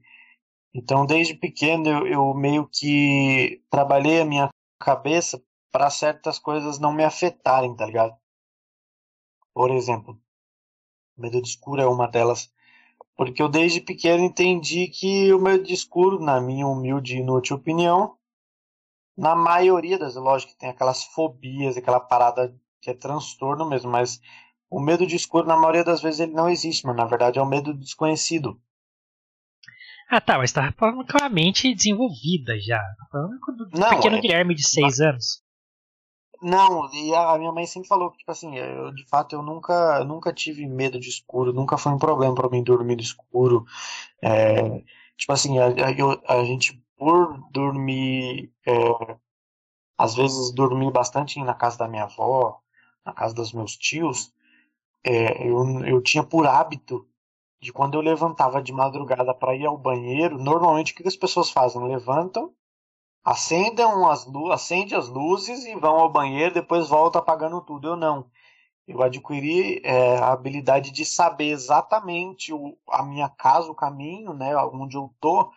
Então, 0.74 1.06
desde 1.06 1.34
pequeno, 1.34 1.88
eu, 1.88 2.06
eu 2.06 2.34
meio 2.34 2.68
que 2.68 3.62
trabalhei 3.70 4.20
a 4.20 4.24
minha 4.24 4.50
cabeça 4.78 5.42
para 5.72 5.90
certas 5.90 6.38
coisas 6.38 6.78
não 6.78 6.92
me 6.92 7.04
afetarem, 7.04 7.74
tá 7.74 7.86
ligado? 7.86 8.16
Por 9.54 9.70
exemplo, 9.70 10.20
medo 11.16 11.42
de 11.42 11.48
escuro 11.48 11.82
é 11.82 11.86
uma 11.86 12.06
delas. 12.06 12.52
Porque 13.18 13.42
eu 13.42 13.48
desde 13.48 13.80
pequeno 13.80 14.22
entendi 14.22 14.86
que 14.86 15.32
o 15.34 15.40
medo 15.40 15.64
de 15.64 15.74
escuro, 15.74 16.20
na 16.20 16.40
minha 16.40 16.68
humilde 16.68 17.16
e 17.16 17.18
inútil 17.18 17.56
opinião, 17.56 18.16
na 19.16 19.34
maioria 19.34 19.98
das, 19.98 20.14
lógico 20.14 20.52
que 20.52 20.58
tem 20.58 20.68
aquelas 20.68 21.02
fobias, 21.02 21.76
aquela 21.76 21.98
parada 21.98 22.56
que 22.80 22.90
é 22.90 22.94
transtorno 22.94 23.68
mesmo, 23.68 23.90
mas 23.90 24.20
o 24.70 24.80
medo 24.80 25.04
de 25.04 25.16
escuro, 25.16 25.48
na 25.48 25.56
maioria 25.56 25.82
das 25.82 26.00
vezes, 26.00 26.20
ele 26.20 26.32
não 26.32 26.48
existe, 26.48 26.86
mano. 26.86 26.98
Na 26.98 27.06
verdade, 27.06 27.40
é 27.40 27.42
o 27.42 27.46
medo 27.46 27.72
do 27.74 27.80
desconhecido. 27.80 28.56
Ah 30.08 30.20
tá, 30.20 30.38
mas 30.38 30.52
tá 30.52 30.72
falando 30.78 31.04
com 31.04 31.22
a 31.22 31.28
mente 31.28 31.74
desenvolvida 31.74 32.56
já. 32.60 32.78
Tá 32.78 33.06
falando 33.10 33.40
com 33.40 33.50
o 33.50 33.80
Não, 33.80 33.96
pequeno 33.96 34.16
é- 34.16 34.20
Guilherme 34.20 34.54
de 34.54 34.66
6 34.66 35.00
anos. 35.00 35.42
Não, 36.40 36.88
e 36.94 37.12
a 37.14 37.36
minha 37.36 37.50
mãe 37.52 37.66
sempre 37.66 37.88
falou 37.88 38.10
que, 38.12 38.18
tipo 38.18 38.30
assim, 38.30 38.56
eu, 38.56 38.92
de 38.94 39.04
fato, 39.08 39.34
eu 39.34 39.42
nunca, 39.42 40.04
nunca 40.04 40.32
tive 40.32 40.66
medo 40.66 40.98
de 41.00 41.08
escuro, 41.08 41.52
nunca 41.52 41.76
foi 41.76 41.92
um 41.92 41.98
problema 41.98 42.34
pra 42.34 42.48
mim 42.48 42.62
dormir 42.62 42.94
no 42.96 43.02
escuro. 43.02 43.64
É, 44.22 44.80
tipo 45.16 45.32
assim, 45.32 45.58
a, 45.58 45.66
a- 45.68 46.40
a 46.40 46.44
gente, 46.44 46.82
por 46.96 47.38
dormir, 47.52 48.52
é, 48.66 48.72
às 49.96 50.14
vezes 50.14 50.52
dormir 50.52 50.90
bastante 50.92 51.38
na 51.42 51.54
casa 51.54 51.78
da 51.78 51.88
minha 51.88 52.04
avó, 52.04 52.60
na 53.04 53.12
casa 53.12 53.34
dos 53.34 53.52
meus 53.52 53.76
tios, 53.76 54.32
é, 55.04 55.48
eu, 55.48 55.64
eu 55.86 56.02
tinha 56.02 56.24
por 56.24 56.46
hábito 56.46 57.08
de 57.62 57.72
quando 57.72 57.94
eu 57.96 58.02
levantava 58.02 58.62
de 58.62 58.72
madrugada 58.72 59.34
para 59.34 59.56
ir 59.56 59.66
ao 59.66 59.78
banheiro, 59.78 60.38
normalmente 60.38 60.92
o 60.92 60.96
que 60.96 61.08
as 61.08 61.16
pessoas 61.16 61.50
fazem? 61.50 61.82
Levantam, 61.86 62.54
acendem 63.24 63.86
as, 64.06 64.26
lu 64.26 64.52
acende 64.52 64.94
as 64.94 65.08
luzes 65.08 65.64
e 65.64 65.74
vão 65.74 65.96
ao 65.96 66.10
banheiro, 66.10 66.54
depois 66.54 66.88
voltam 66.88 67.20
apagando 67.20 67.60
tudo. 67.60 67.88
Eu 67.88 67.96
não. 67.96 68.30
Eu 68.86 69.02
adquiri 69.02 69.82
é, 69.84 70.16
a 70.16 70.32
habilidade 70.32 70.90
de 70.90 71.04
saber 71.04 71.50
exatamente 71.50 72.54
o, 72.54 72.76
a 72.88 73.02
minha 73.02 73.28
casa, 73.28 73.70
o 73.70 73.74
caminho, 73.74 74.32
né, 74.32 74.56
onde 74.56 74.96
eu 74.96 75.14
tô. 75.20 75.52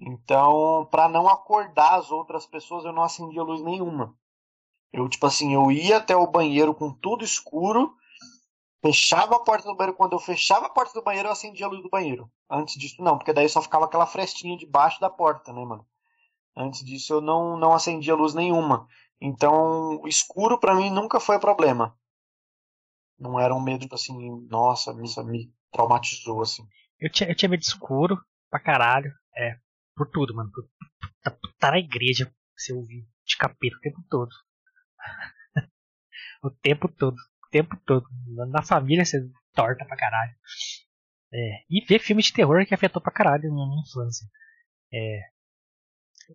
Então, 0.00 0.88
para 0.90 1.08
não 1.08 1.28
acordar 1.28 1.94
as 1.94 2.10
outras 2.10 2.44
pessoas, 2.44 2.84
eu 2.84 2.92
não 2.92 3.04
acendia 3.04 3.42
luz 3.42 3.62
nenhuma. 3.62 4.16
Eu, 4.92 5.08
tipo 5.08 5.24
assim, 5.26 5.54
eu 5.54 5.70
ia 5.70 5.98
até 5.98 6.16
o 6.16 6.26
banheiro 6.26 6.74
com 6.74 6.92
tudo 6.92 7.24
escuro, 7.24 7.94
fechava 8.84 9.36
a 9.36 9.40
porta 9.40 9.68
do 9.68 9.76
banheiro. 9.76 9.96
Quando 9.96 10.14
eu 10.14 10.18
fechava 10.18 10.66
a 10.66 10.70
porta 10.70 10.92
do 10.92 11.04
banheiro, 11.04 11.28
eu 11.28 11.32
acendia 11.32 11.66
a 11.66 11.68
luz 11.68 11.82
do 11.82 11.88
banheiro. 11.88 12.28
Antes 12.50 12.76
disso, 12.76 13.00
não, 13.00 13.16
porque 13.16 13.32
daí 13.32 13.48
só 13.48 13.62
ficava 13.62 13.84
aquela 13.84 14.06
frestinha 14.06 14.56
debaixo 14.56 15.00
da 15.00 15.08
porta, 15.08 15.52
né, 15.52 15.64
mano? 15.64 15.86
Antes 16.56 16.84
disso, 16.84 17.14
eu 17.14 17.20
não, 17.20 17.56
não 17.56 17.72
acendia 17.72 18.14
luz 18.14 18.34
nenhuma. 18.34 18.86
Então, 19.20 20.02
escuro 20.06 20.58
para 20.58 20.74
mim 20.74 20.90
nunca 20.90 21.20
foi 21.20 21.38
problema. 21.38 21.96
Não 23.18 23.38
era 23.38 23.54
um 23.54 23.62
medo, 23.62 23.82
tipo 23.82 23.94
assim, 23.94 24.46
nossa, 24.48 24.92
isso 25.02 25.22
me 25.24 25.52
traumatizou, 25.70 26.42
assim. 26.42 26.66
Eu 26.98 27.10
tinha, 27.10 27.30
eu 27.30 27.34
tinha 27.34 27.48
medo 27.48 27.60
de 27.60 27.66
escuro 27.66 28.20
pra 28.50 28.60
caralho. 28.60 29.12
É, 29.36 29.58
por 29.96 30.10
tudo, 30.10 30.34
mano. 30.34 30.50
Por, 30.50 30.68
tá, 31.22 31.36
tá 31.58 31.70
na 31.70 31.78
igreja, 31.78 32.32
você 32.56 32.72
ouvir 32.72 33.06
de 33.24 33.36
capeta 33.36 33.76
o 33.76 33.80
tempo 33.80 34.04
todo. 34.10 34.30
o 36.42 36.50
tempo 36.50 36.88
todo. 36.88 37.16
O 37.16 37.50
tempo 37.50 37.76
todo. 37.86 38.06
Na 38.50 38.62
família 38.62 39.04
você 39.04 39.18
torta 39.54 39.84
pra 39.84 39.96
caralho. 39.96 40.34
É, 41.32 41.64
e 41.70 41.84
ver 41.86 41.98
filme 41.98 42.22
de 42.22 42.32
terror 42.32 42.66
que 42.66 42.74
afetou 42.74 43.00
pra 43.00 43.12
caralho 43.12 43.48
na 43.48 43.66
minha 43.66 43.82
infância. 43.82 44.26
É, 44.92 45.20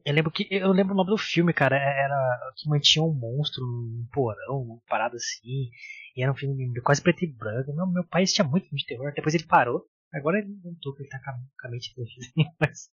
eu 0.06 0.14
lembro 0.14 0.32
que 0.32 0.48
eu 0.52 0.72
lembro 0.72 0.94
o 0.94 0.98
nome 0.98 1.10
do 1.10 1.18
filme, 1.18 1.54
cara, 1.54 1.76
é, 1.78 2.04
era 2.06 2.52
que 2.56 2.70
mantinha 2.70 3.04
um 3.04 3.14
monstro 3.14 3.66
num 3.66 4.08
porão, 4.12 4.62
uma 4.62 4.82
parada 4.88 5.16
assim. 5.16 5.70
E 6.16 6.24
era 6.24 6.32
um 6.32 6.36
filme 6.36 6.72
quase 6.82 7.02
preto 7.02 7.24
e 7.24 7.28
branco. 7.28 7.74
Meu, 7.74 7.88
meu 7.88 8.04
pai 8.08 8.24
assistia 8.24 8.44
muito 8.44 8.64
filme 8.64 8.80
de 8.80 8.86
terror, 8.86 9.14
depois 9.14 9.36
ele 9.36 9.46
parou. 9.46 9.86
Agora 10.14 10.40
ele 10.40 10.50
não 10.64 10.74
tô, 10.82 10.96
ele 11.00 11.10
tá 11.10 11.20
com 11.20 11.68
a 11.68 11.70
mente 11.70 11.94
mas 12.60 12.90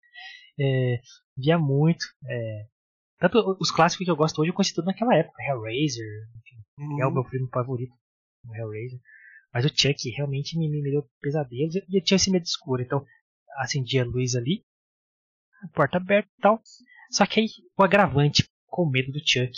é, 0.60 1.02
via 1.38 1.58
muito. 1.58 2.06
É, 2.26 2.66
tanto 3.20 3.58
os 3.60 3.70
clássicos 3.72 4.06
que 4.06 4.12
eu 4.12 4.16
gosto 4.16 4.42
hoje 4.42 4.50
eu 4.50 4.56
conheci 4.56 4.74
tudo 4.74 4.86
naquela 4.86 5.16
época, 5.16 5.44
Hellraiser, 5.44 6.08
enfim, 6.40 6.64
uhum. 6.80 7.02
é 7.02 7.06
o 7.06 7.12
meu 7.12 7.24
filme 7.26 7.48
favorito, 7.54 7.94
o 8.48 8.56
Hellraiser. 8.56 9.00
Mas 9.54 9.66
o 9.66 9.70
Chuck 9.70 10.10
realmente 10.10 10.58
me, 10.58 10.70
me 10.70 10.90
deu 10.90 11.08
pesadelos 11.22 11.76
e 11.76 11.98
eu 11.98 12.04
tinha 12.04 12.16
esse 12.16 12.32
medo 12.32 12.44
escuro, 12.44 12.82
então 12.82 13.06
acendia 13.58 14.04
a 14.04 14.06
luz 14.06 14.36
ali, 14.36 14.64
a 15.64 15.68
porta 15.70 15.98
aberta 15.98 16.30
e 16.38 16.42
tal. 16.42 16.62
Só 17.10 17.26
que 17.26 17.42
aí 17.42 17.48
o 17.78 17.84
agravante 17.84 18.48
com 18.68 18.90
medo 18.90 19.12
do 19.12 19.20
Chuck 19.20 19.52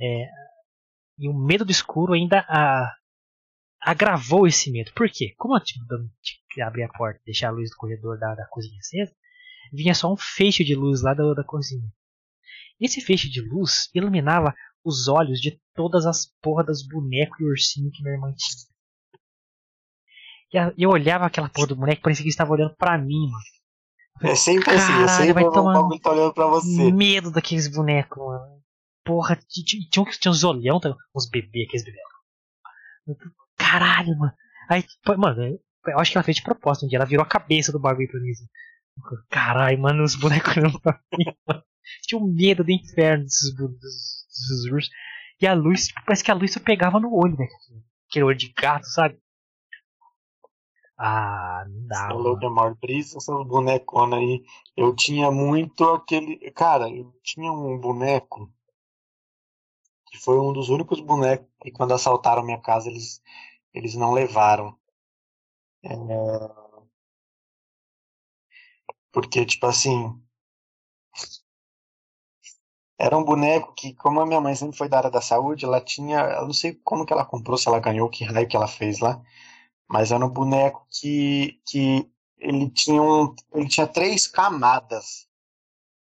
é, 0.00 0.28
e 1.18 1.28
o 1.28 1.34
medo 1.34 1.64
do 1.64 1.72
escuro 1.72 2.12
ainda 2.12 2.44
a, 2.48 2.94
agravou 3.80 4.46
esse 4.46 4.70
medo. 4.70 4.92
Por 4.94 5.10
quê? 5.10 5.34
Como 5.36 5.58
tinha 5.60 5.84
que 6.50 6.60
abrir 6.62 6.84
a 6.84 6.88
porta 6.88 7.20
deixar 7.24 7.48
a 7.48 7.52
luz 7.52 7.70
do 7.70 7.76
corredor 7.76 8.18
da, 8.18 8.34
da 8.34 8.46
cozinha 8.46 8.78
acesa, 8.78 9.12
vinha 9.72 9.94
só 9.94 10.12
um 10.12 10.16
feixe 10.16 10.64
de 10.64 10.74
luz 10.74 11.02
lá 11.02 11.14
da, 11.14 11.34
da 11.34 11.44
cozinha. 11.44 11.90
Esse 12.80 13.00
feixe 13.00 13.28
de 13.28 13.40
luz 13.40 13.90
iluminava 13.94 14.54
os 14.84 15.08
olhos 15.08 15.40
de 15.40 15.60
todas 15.74 16.06
as 16.06 16.26
porras 16.40 16.66
dos 16.66 16.86
bonecos 16.86 17.40
e 17.40 17.44
ursinho 17.44 17.90
que 17.90 18.02
minha 18.02 18.14
irmã 18.14 18.32
tinha. 18.36 18.68
E 20.76 20.82
eu 20.82 20.90
olhava 20.90 21.26
aquela 21.26 21.48
porra 21.48 21.66
do 21.66 21.76
boneco 21.76 22.00
parecia 22.00 22.22
que 22.22 22.30
estava 22.30 22.52
olhando 22.52 22.74
pra 22.76 22.96
mim, 22.96 23.28
mano. 23.30 23.57
É 24.22 24.34
sempre 24.34 24.70
assim, 24.70 25.02
é 25.02 25.08
sempre 25.08 25.32
vai 25.32 25.44
tomar 25.44 25.80
um 25.80 25.98
tá 25.98 26.10
olhando 26.10 26.34
pra 26.34 26.46
você. 26.46 26.90
Medo 26.92 27.30
daqueles 27.30 27.68
bonecos, 27.68 28.18
mano. 28.18 28.62
Porra, 29.04 29.38
tinha, 29.48 29.88
tinha, 29.90 30.30
uns 30.32 30.44
olhão, 30.44 30.80
uns 31.14 31.28
bebês, 31.28 31.66
aqueles 31.66 31.84
bebês. 31.84 32.04
Caralho, 33.56 34.16
mano. 34.18 34.32
Aí, 34.68 34.84
mano, 35.16 35.58
eu 35.86 35.98
acho 35.98 36.12
que 36.12 36.18
ela 36.18 36.24
fez 36.24 36.36
de 36.36 36.42
propósito 36.42 36.86
um 36.86 36.88
dia. 36.88 36.98
Ela 36.98 37.06
virou 37.06 37.22
a 37.24 37.28
cabeça 37.28 37.72
do 37.72 37.80
bagulho 37.80 38.08
pra 38.08 38.20
mim. 38.20 38.30
Assim. 38.30 38.46
Caralho, 39.30 39.78
mano, 39.78 40.02
os 40.02 40.14
bonecos 40.14 40.56
olhando 40.56 40.80
pra 40.80 41.00
mim, 41.16 41.24
mano. 41.46 41.62
Tinha 42.02 42.20
um 42.20 42.26
medo 42.26 42.62
do 42.62 42.70
inferno 42.70 43.24
desses, 43.24 43.54
desses 43.54 44.70
ursos. 44.70 44.90
E 45.40 45.46
a 45.46 45.54
luz, 45.54 45.88
parece 46.04 46.22
que 46.22 46.30
a 46.30 46.34
luz 46.34 46.52
só 46.52 46.60
pegava 46.60 47.00
no 47.00 47.14
olho, 47.14 47.36
velho. 47.36 47.48
Aquele 48.10 48.24
olho 48.24 48.36
de 48.36 48.52
gato, 48.52 48.86
sabe? 48.86 49.18
Ah, 50.98 51.64
não 51.66 51.86
dá. 51.86 52.08
Falou 52.08 52.38
de 52.38 52.44
Amor 52.46 52.76
Brisa, 52.76 53.16
essas 53.18 53.46
boneconas 53.46 54.18
aí. 54.18 54.44
Eu 54.76 54.94
tinha 54.94 55.30
muito 55.30 55.84
aquele. 55.84 56.36
Cara, 56.52 56.88
eu 56.90 57.12
tinha 57.22 57.50
um 57.52 57.78
boneco 57.78 58.52
que 60.10 60.18
foi 60.18 60.38
um 60.38 60.52
dos 60.52 60.68
únicos 60.68 61.00
bonecos 61.00 61.48
que 61.62 61.70
quando 61.70 61.94
assaltaram 61.94 62.42
minha 62.44 62.60
casa 62.60 62.90
eles, 62.90 63.22
eles 63.72 63.94
não 63.94 64.12
levaram. 64.12 64.76
É... 65.82 65.94
Porque, 69.12 69.44
tipo 69.44 69.66
assim. 69.66 70.18
Era 72.96 73.16
um 73.18 73.24
boneco 73.24 73.74
que, 73.74 73.92
como 73.94 74.20
a 74.20 74.26
minha 74.26 74.40
mãe 74.40 74.54
sempre 74.54 74.76
foi 74.76 74.88
da 74.88 74.98
área 74.98 75.10
da 75.10 75.20
saúde, 75.20 75.64
ela 75.64 75.80
tinha. 75.80 76.20
Eu 76.20 76.46
não 76.46 76.52
sei 76.52 76.74
como 76.84 77.04
que 77.06 77.12
ela 77.12 77.24
comprou, 77.24 77.56
se 77.58 77.68
ela 77.68 77.80
ganhou, 77.80 78.08
que 78.08 78.24
raio 78.24 78.46
que 78.48 78.56
ela 78.56 78.68
fez 78.68 79.00
lá. 79.00 79.20
Mas 79.88 80.12
era 80.12 80.24
um 80.24 80.28
boneco 80.30 80.86
que, 80.90 81.60
que 81.64 82.10
ele, 82.36 82.70
tinha 82.70 83.02
um, 83.02 83.34
ele 83.54 83.68
tinha 83.68 83.86
três 83.86 84.26
camadas. 84.26 85.26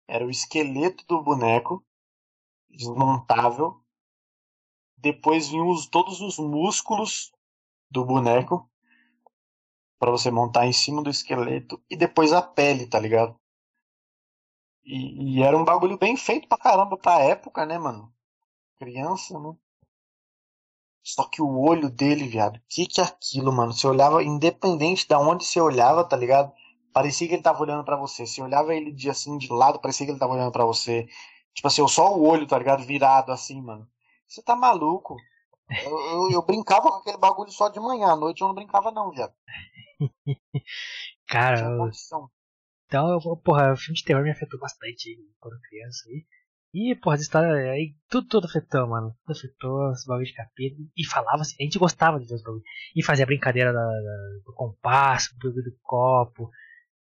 Era 0.08 0.26
o 0.26 0.30
esqueleto 0.30 1.06
do 1.06 1.22
boneco, 1.22 1.86
desmontável. 2.70 3.84
Depois 4.98 5.50
vinham 5.50 5.70
os, 5.70 5.86
todos 5.88 6.22
os 6.22 6.40
músculos 6.40 7.34
do 7.92 8.06
boneco 8.06 8.70
para 10.00 10.12
você 10.12 10.32
montar 10.32 10.66
em 10.66 10.74
cima 10.74 11.02
do 11.02 11.10
esqueleto 11.10 11.82
e 11.90 11.96
depois 11.96 12.34
a 12.34 12.42
pele, 12.42 12.88
tá 12.88 13.00
ligado? 13.00 13.40
E, 14.86 15.40
e, 15.40 15.44
era 15.44 15.58
um 15.58 15.64
bagulho 15.64 15.98
bem 15.98 16.18
feito 16.18 16.48
pra 16.48 16.58
caramba 16.58 16.98
pra 16.98 17.22
época, 17.24 17.66
né, 17.66 17.78
mano? 17.78 18.14
Criança, 18.78 19.40
né? 19.40 19.56
Só 21.04 21.26
que 21.26 21.42
o 21.42 21.60
olho 21.60 21.90
dele, 21.90 22.28
viado, 22.28 22.60
que 22.70 22.86
que 22.86 23.02
é 23.02 23.04
aquilo, 23.04 23.52
mano? 23.52 23.74
Você 23.74 23.86
olhava, 23.86 24.24
independente 24.24 25.06
de 25.08 25.16
onde 25.16 25.46
você 25.46 25.60
olhava, 25.60 26.04
tá 26.04 26.16
ligado? 26.16 26.52
Parecia 26.94 27.28
que 27.28 27.34
ele 27.34 27.44
tava 27.44 27.62
olhando 27.62 27.84
para 27.84 27.98
você. 27.98 28.26
Se 28.26 28.42
olhava 28.42 28.74
ele 28.74 28.92
de 28.92 29.10
assim, 29.10 29.38
de 29.38 29.52
lado, 29.52 29.80
parecia 29.80 30.06
que 30.06 30.12
ele 30.12 30.20
tava 30.20 30.34
olhando 30.34 30.52
para 30.52 30.66
você. 30.66 31.08
Tipo 31.54 31.68
assim, 31.68 31.86
só 31.88 32.16
o 32.16 32.26
olho, 32.26 32.48
tá 32.48 32.58
ligado? 32.58 32.84
Virado 32.84 33.32
assim, 33.32 33.62
mano. 33.62 33.88
Você 34.28 34.42
tá 34.42 34.56
maluco? 34.56 35.18
Eu, 35.70 36.00
eu, 36.00 36.32
eu, 36.32 36.42
brincava 36.42 36.90
com 36.90 36.98
aquele 36.98 37.18
bagulho 37.18 37.52
só 37.52 37.68
de 37.68 37.80
manhã. 37.80 38.08
À 38.12 38.16
noite 38.16 38.42
eu 38.42 38.48
não 38.48 38.56
brincava, 38.56 38.92
não, 38.92 39.12
viado. 39.12 39.34
Cara, 41.28 41.78
então, 42.86 43.10
eu, 43.10 43.38
porra, 43.38 43.74
o 43.74 43.78
filme 43.78 43.98
de 43.98 44.04
terror 44.04 44.24
me 44.24 44.32
afetou 44.32 44.60
bastante 44.60 45.18
quando 45.40 45.60
criança 45.62 46.08
aí. 46.10 46.26
E, 46.74 46.96
porra, 46.96 47.16
as 47.16 47.22
histórias 47.22 47.54
aí, 47.70 47.96
tudo, 48.10 48.28
tudo 48.28 48.48
afetou, 48.48 48.88
mano. 48.88 49.16
Tudo 49.24 49.38
afetou, 49.38 49.92
esse 49.92 50.08
bagulho 50.08 50.26
de 50.26 50.34
capeta. 50.34 50.76
E 50.98 51.06
falava 51.06 51.42
assim, 51.42 51.56
a 51.60 51.64
gente 51.64 51.78
gostava 51.78 52.20
de 52.20 52.26
ver 52.26 52.34
os. 52.34 52.44
E 52.96 53.04
fazia 53.04 53.28
brincadeira 53.28 53.72
da, 53.72 53.80
da, 53.80 54.40
do 54.44 54.54
compasso, 54.56 55.38
do, 55.38 55.54
do 55.54 55.78
copo, 55.84 56.50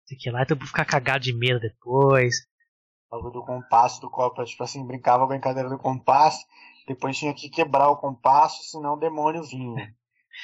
sei 0.04 0.18
que 0.18 0.30
lá, 0.30 0.42
então 0.42 0.58
ficar 0.60 0.84
cagado 0.84 1.24
de 1.24 1.32
medo 1.32 1.58
depois. 1.58 2.34
O 3.10 3.16
bagulho 3.16 3.32
do 3.32 3.44
compasso 3.44 4.00
do 4.00 4.10
copo, 4.10 4.44
tipo 4.44 4.62
assim, 4.62 4.86
brincava 4.86 5.24
a 5.24 5.26
brincadeira 5.26 5.70
do 5.70 5.78
compasso, 5.78 6.44
depois 6.86 7.16
tinha 7.16 7.32
que 7.32 7.48
quebrar 7.48 7.88
o 7.88 7.96
compasso, 7.96 8.62
senão 8.64 8.94
o 8.94 8.98
demônio 8.98 9.42
vinha. 9.42 9.94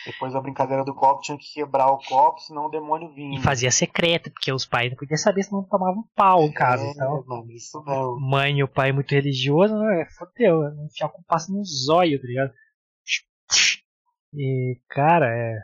Depois 0.07 0.33
da 0.33 0.41
brincadeira 0.41 0.85
do 0.85 0.95
copo, 0.95 1.23
tinha 1.23 1.39
que 1.39 1.53
quebrar 1.55 1.91
o 1.91 1.99
copo, 1.99 2.41
senão 2.41 2.67
o 2.67 2.71
demônio 2.71 3.13
vinha. 3.13 3.39
E 3.39 3.43
fazia 3.43 3.71
secreto, 3.71 4.31
porque 4.31 4.53
os 4.53 4.65
pais 4.65 4.91
não 4.91 4.97
podiam 4.97 5.17
saber 5.17 5.43
se 5.43 5.53
não 5.53 5.63
tomavam 5.63 6.05
pau 6.15 6.43
em 6.45 6.53
casa. 6.53 6.85
É, 6.85 6.91
então, 6.91 7.25
mano, 7.27 7.51
isso 7.51 7.83
mesmo. 7.85 8.21
Mãe 8.21 8.59
e 8.59 8.63
o 8.63 8.69
pai 8.69 8.93
muito 8.93 9.13
religioso, 9.13 9.77
né? 9.79 10.07
Fodeu, 10.17 10.61
né? 10.61 10.85
enfiar 10.85 11.07
o 11.07 11.13
compasso 11.13 11.53
no 11.53 11.65
zóio, 11.65 12.21
tá 12.21 12.27
ligado? 12.27 12.53
E, 14.35 14.81
cara, 14.89 15.27
é. 15.27 15.59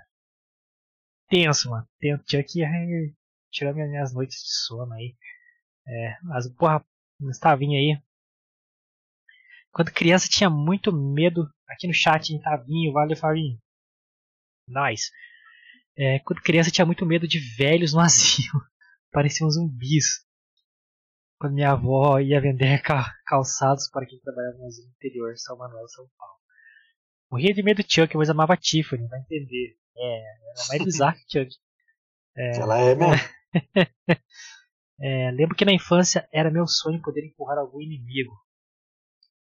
Tenso, 1.29 1.71
mano. 1.71 1.87
Tenso. 2.01 2.25
Tinha 2.25 2.43
que 2.43 3.15
tirar 3.51 3.73
minhas 3.73 4.13
noites 4.15 4.39
de 4.39 4.53
sono 4.67 4.93
aí. 4.95 5.15
É, 5.87 6.17
mas, 6.23 6.49
porra, 6.49 6.85
Gustavinho 7.21 7.79
aí. 7.79 8.03
Quando 9.71 9.93
criança 9.93 10.29
tinha 10.29 10.51
muito 10.51 10.93
medo. 10.93 11.49
Aqui 11.69 11.87
no 11.87 11.95
chat, 11.95 12.39
Tavinho, 12.41 12.93
valeu, 12.93 13.17
Favinho. 13.17 13.59
Nice. 14.69 15.11
É, 15.97 16.19
quando 16.21 16.43
criança 16.43 16.71
tinha 16.71 16.85
muito 16.87 17.07
medo 17.07 17.27
de 17.29 17.39
velhos 17.57 17.93
no 17.93 18.01
asilo. 18.01 18.61
Pareciam 19.13 19.51
zumbis. 19.51 20.25
Quando 21.39 21.55
minha 21.55 21.73
avó 21.73 22.19
ia 22.19 22.41
vender 22.41 22.83
calçados 23.27 23.89
para 23.91 24.07
quem 24.07 24.19
trabalhava 24.21 24.57
no 24.59 24.67
asilo 24.67 24.89
interior, 24.89 25.35
São 25.37 25.57
Manuel, 25.57 25.89
São 25.89 26.09
Paulo. 26.17 26.35
Morria 27.31 27.53
de 27.53 27.63
medo 27.63 27.83
de 27.83 27.93
Chuck, 27.93 28.17
mas 28.17 28.31
amava 28.31 28.57
Tiffany, 28.57 29.07
vai 29.09 29.21
entender. 29.21 29.77
É, 29.97 30.19
era 30.19 30.69
mais 30.69 30.83
bizarro 30.85 31.17
que 31.17 31.39
Chuck. 31.39 31.55
É, 32.37 32.57
Ela 32.59 32.79
é 32.81 32.95
mesmo. 32.95 33.15
é, 35.01 35.31
lembro 35.33 35.57
que 35.57 35.65
na 35.65 35.73
infância 35.73 36.29
era 36.33 36.51
meu 36.51 36.67
sonho 36.67 37.03
poder 37.03 37.25
empurrar 37.27 37.59
algum 37.59 37.81
inimigo 37.81 38.33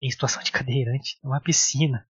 em 0.01 0.11
situação 0.11 0.43
de 0.43 0.51
cadeirante 0.51 1.19
numa 1.23 1.41
piscina. 1.41 2.09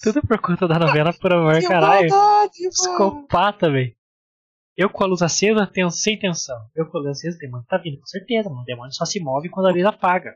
Tudo 0.00 0.20
por 0.26 0.38
conta 0.40 0.66
da 0.66 0.78
novela 0.78 1.12
Por 1.12 1.32
Amor, 1.32 1.58
que 1.60 1.66
caralho. 1.66 2.08
Maldade, 2.08 2.68
Psicopata, 2.68 3.70
velho. 3.70 3.94
Eu 4.76 4.88
com 4.88 5.04
a 5.04 5.06
luz 5.06 5.22
acesa 5.22 5.66
tenho 5.66 5.90
sem 5.90 6.18
tensão. 6.18 6.58
Eu 6.74 6.86
com 6.86 6.98
a 6.98 7.00
luz 7.02 7.18
acesa, 7.18 7.36
o 7.36 7.38
demônio 7.38 7.66
tá 7.68 7.76
vindo, 7.76 7.98
com 7.98 8.06
certeza, 8.06 8.48
mano. 8.48 8.62
O 8.62 8.64
demônio 8.64 8.92
só 8.92 9.04
se 9.04 9.20
move 9.20 9.48
quando 9.48 9.66
a 9.66 9.72
luz 9.72 9.84
apaga. 9.84 10.34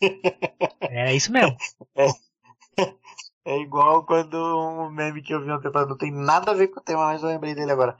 é 0.82 1.14
isso 1.14 1.32
mesmo. 1.32 1.56
É 3.44 3.58
igual 3.58 4.04
quando 4.04 4.36
um 4.36 4.90
meme 4.90 5.22
que 5.22 5.34
eu 5.34 5.42
vi 5.42 5.50
ontem, 5.50 5.70
não 5.72 5.96
tem 5.96 6.12
nada 6.12 6.52
a 6.52 6.54
ver 6.54 6.68
com 6.68 6.78
o 6.78 6.82
tema, 6.82 7.06
mas 7.06 7.22
eu 7.22 7.28
lembrei 7.28 7.54
dele 7.54 7.72
agora. 7.72 7.96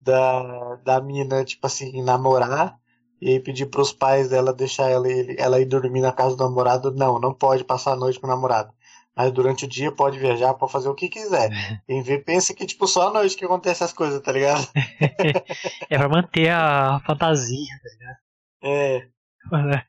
Da, 0.00 0.76
da 0.76 1.00
mina, 1.00 1.44
tipo 1.44 1.66
assim, 1.66 2.02
namorar 2.02 2.78
e 3.20 3.28
aí 3.30 3.40
pedir 3.40 3.66
pros 3.66 3.92
pais 3.92 4.30
dela 4.30 4.52
deixar 4.52 4.88
ela, 4.88 5.06
ela 5.36 5.60
ir 5.60 5.66
dormir 5.66 6.00
na 6.00 6.12
casa 6.12 6.36
do 6.36 6.44
namorado. 6.44 6.90
Não, 6.92 7.18
não 7.18 7.34
pode 7.34 7.64
passar 7.64 7.92
a 7.92 7.96
noite 7.96 8.18
com 8.18 8.26
o 8.26 8.30
namorado. 8.30 8.72
Mas 9.20 9.32
durante 9.32 9.66
o 9.66 9.68
dia 9.68 9.92
pode 9.92 10.18
viajar, 10.18 10.54
pode 10.54 10.72
fazer 10.72 10.88
o 10.88 10.94
que 10.94 11.06
quiser. 11.06 11.50
Quem 11.86 12.02
vê 12.02 12.18
pensa 12.18 12.54
que, 12.54 12.64
tipo, 12.64 12.86
só 12.86 13.08
à 13.08 13.12
noite 13.12 13.36
que 13.36 13.44
acontece 13.44 13.84
as 13.84 13.92
coisas, 13.92 14.18
tá 14.22 14.32
ligado? 14.32 14.66
é 15.90 15.98
pra 15.98 16.08
manter 16.08 16.48
a 16.48 16.98
fantasia, 17.00 17.74
tá 17.82 17.90
ligado? 17.90 18.16
É. 18.64 19.08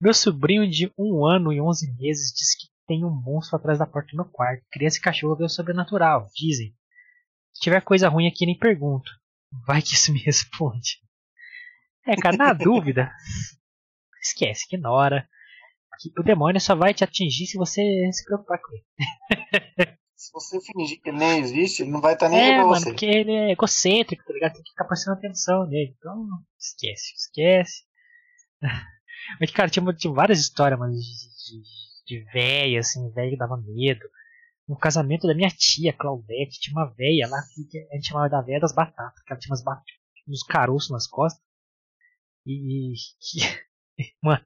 Meu 0.00 0.14
sobrinho 0.14 0.66
de 0.66 0.90
um 0.98 1.26
ano 1.26 1.52
e 1.52 1.60
onze 1.60 1.94
meses 1.98 2.32
diz 2.32 2.56
que 2.56 2.68
tem 2.86 3.04
um 3.04 3.10
monstro 3.10 3.58
atrás 3.58 3.78
da 3.78 3.86
porta 3.86 4.08
do 4.12 4.16
meu 4.16 4.24
quarto. 4.24 4.64
Criança 4.72 4.96
e 4.96 5.02
cachorro 5.02 5.36
vê 5.36 5.44
o 5.44 5.48
sobrenatural, 5.48 6.26
dizem. 6.34 6.74
Se 7.52 7.60
tiver 7.60 7.82
coisa 7.82 8.08
ruim 8.08 8.26
aqui, 8.26 8.46
nem 8.46 8.56
pergunto. 8.56 9.10
Vai 9.66 9.82
que 9.82 9.92
isso 9.92 10.10
me 10.10 10.20
responde. 10.20 10.96
É, 12.06 12.16
cara, 12.16 12.34
na 12.34 12.52
dúvida, 12.54 13.12
esquece, 14.22 14.64
ignora. 14.72 15.28
O 16.18 16.22
demônio 16.22 16.60
só 16.60 16.74
vai 16.74 16.94
te 16.94 17.04
atingir 17.04 17.46
se 17.46 17.58
você 17.58 17.82
se 18.12 18.24
preocupar 18.24 18.58
com 18.58 18.72
ele. 18.72 19.96
se 20.16 20.30
você 20.32 20.58
fingir 20.60 21.00
que 21.02 21.10
ele 21.10 21.18
nem 21.18 21.40
existe, 21.40 21.82
ele 21.82 21.90
não 21.90 22.00
vai 22.00 22.14
estar 22.14 22.26
tá 22.26 22.32
nem 22.32 22.40
é, 22.40 22.44
aí 22.44 22.54
pra 22.54 22.64
mano, 22.64 22.80
você. 22.80 22.90
porque 22.90 23.06
ele 23.06 23.32
é 23.32 23.50
egocêntrico, 23.52 24.24
tá 24.24 24.32
ligado? 24.32 24.54
Tem 24.54 24.62
que 24.62 24.70
ficar 24.70 24.84
prestando 24.86 25.18
atenção 25.18 25.66
nele. 25.66 25.94
Então, 25.98 26.26
esquece, 26.58 27.14
esquece. 27.14 27.84
Mas, 29.40 29.50
cara, 29.50 29.68
tinha, 29.68 29.84
tinha 29.94 30.12
várias 30.12 30.40
histórias, 30.40 30.78
mano, 30.78 30.94
de, 30.94 31.00
de, 31.00 32.24
de 32.24 32.32
véia, 32.32 32.80
assim, 32.80 33.10
velho 33.12 33.30
que 33.30 33.36
dava 33.36 33.56
medo. 33.58 34.08
No 34.66 34.78
casamento 34.78 35.26
da 35.26 35.34
minha 35.34 35.50
tia, 35.50 35.92
Claudete, 35.92 36.60
tinha 36.60 36.74
uma 36.76 36.92
véia 36.94 37.28
lá 37.28 37.42
que 37.70 37.78
a 37.90 37.96
gente 37.96 38.08
chamava 38.08 38.28
da 38.28 38.40
véia 38.40 38.60
das 38.60 38.74
batatas, 38.74 39.22
que 39.22 39.32
ela 39.32 39.40
tinha 39.40 39.50
umas 39.50 39.62
bat 39.62 39.82
uns 40.28 40.42
caroços 40.44 40.90
nas 40.90 41.06
costas. 41.06 41.42
E 42.46 42.94
que, 43.20 44.14
mano, 44.22 44.44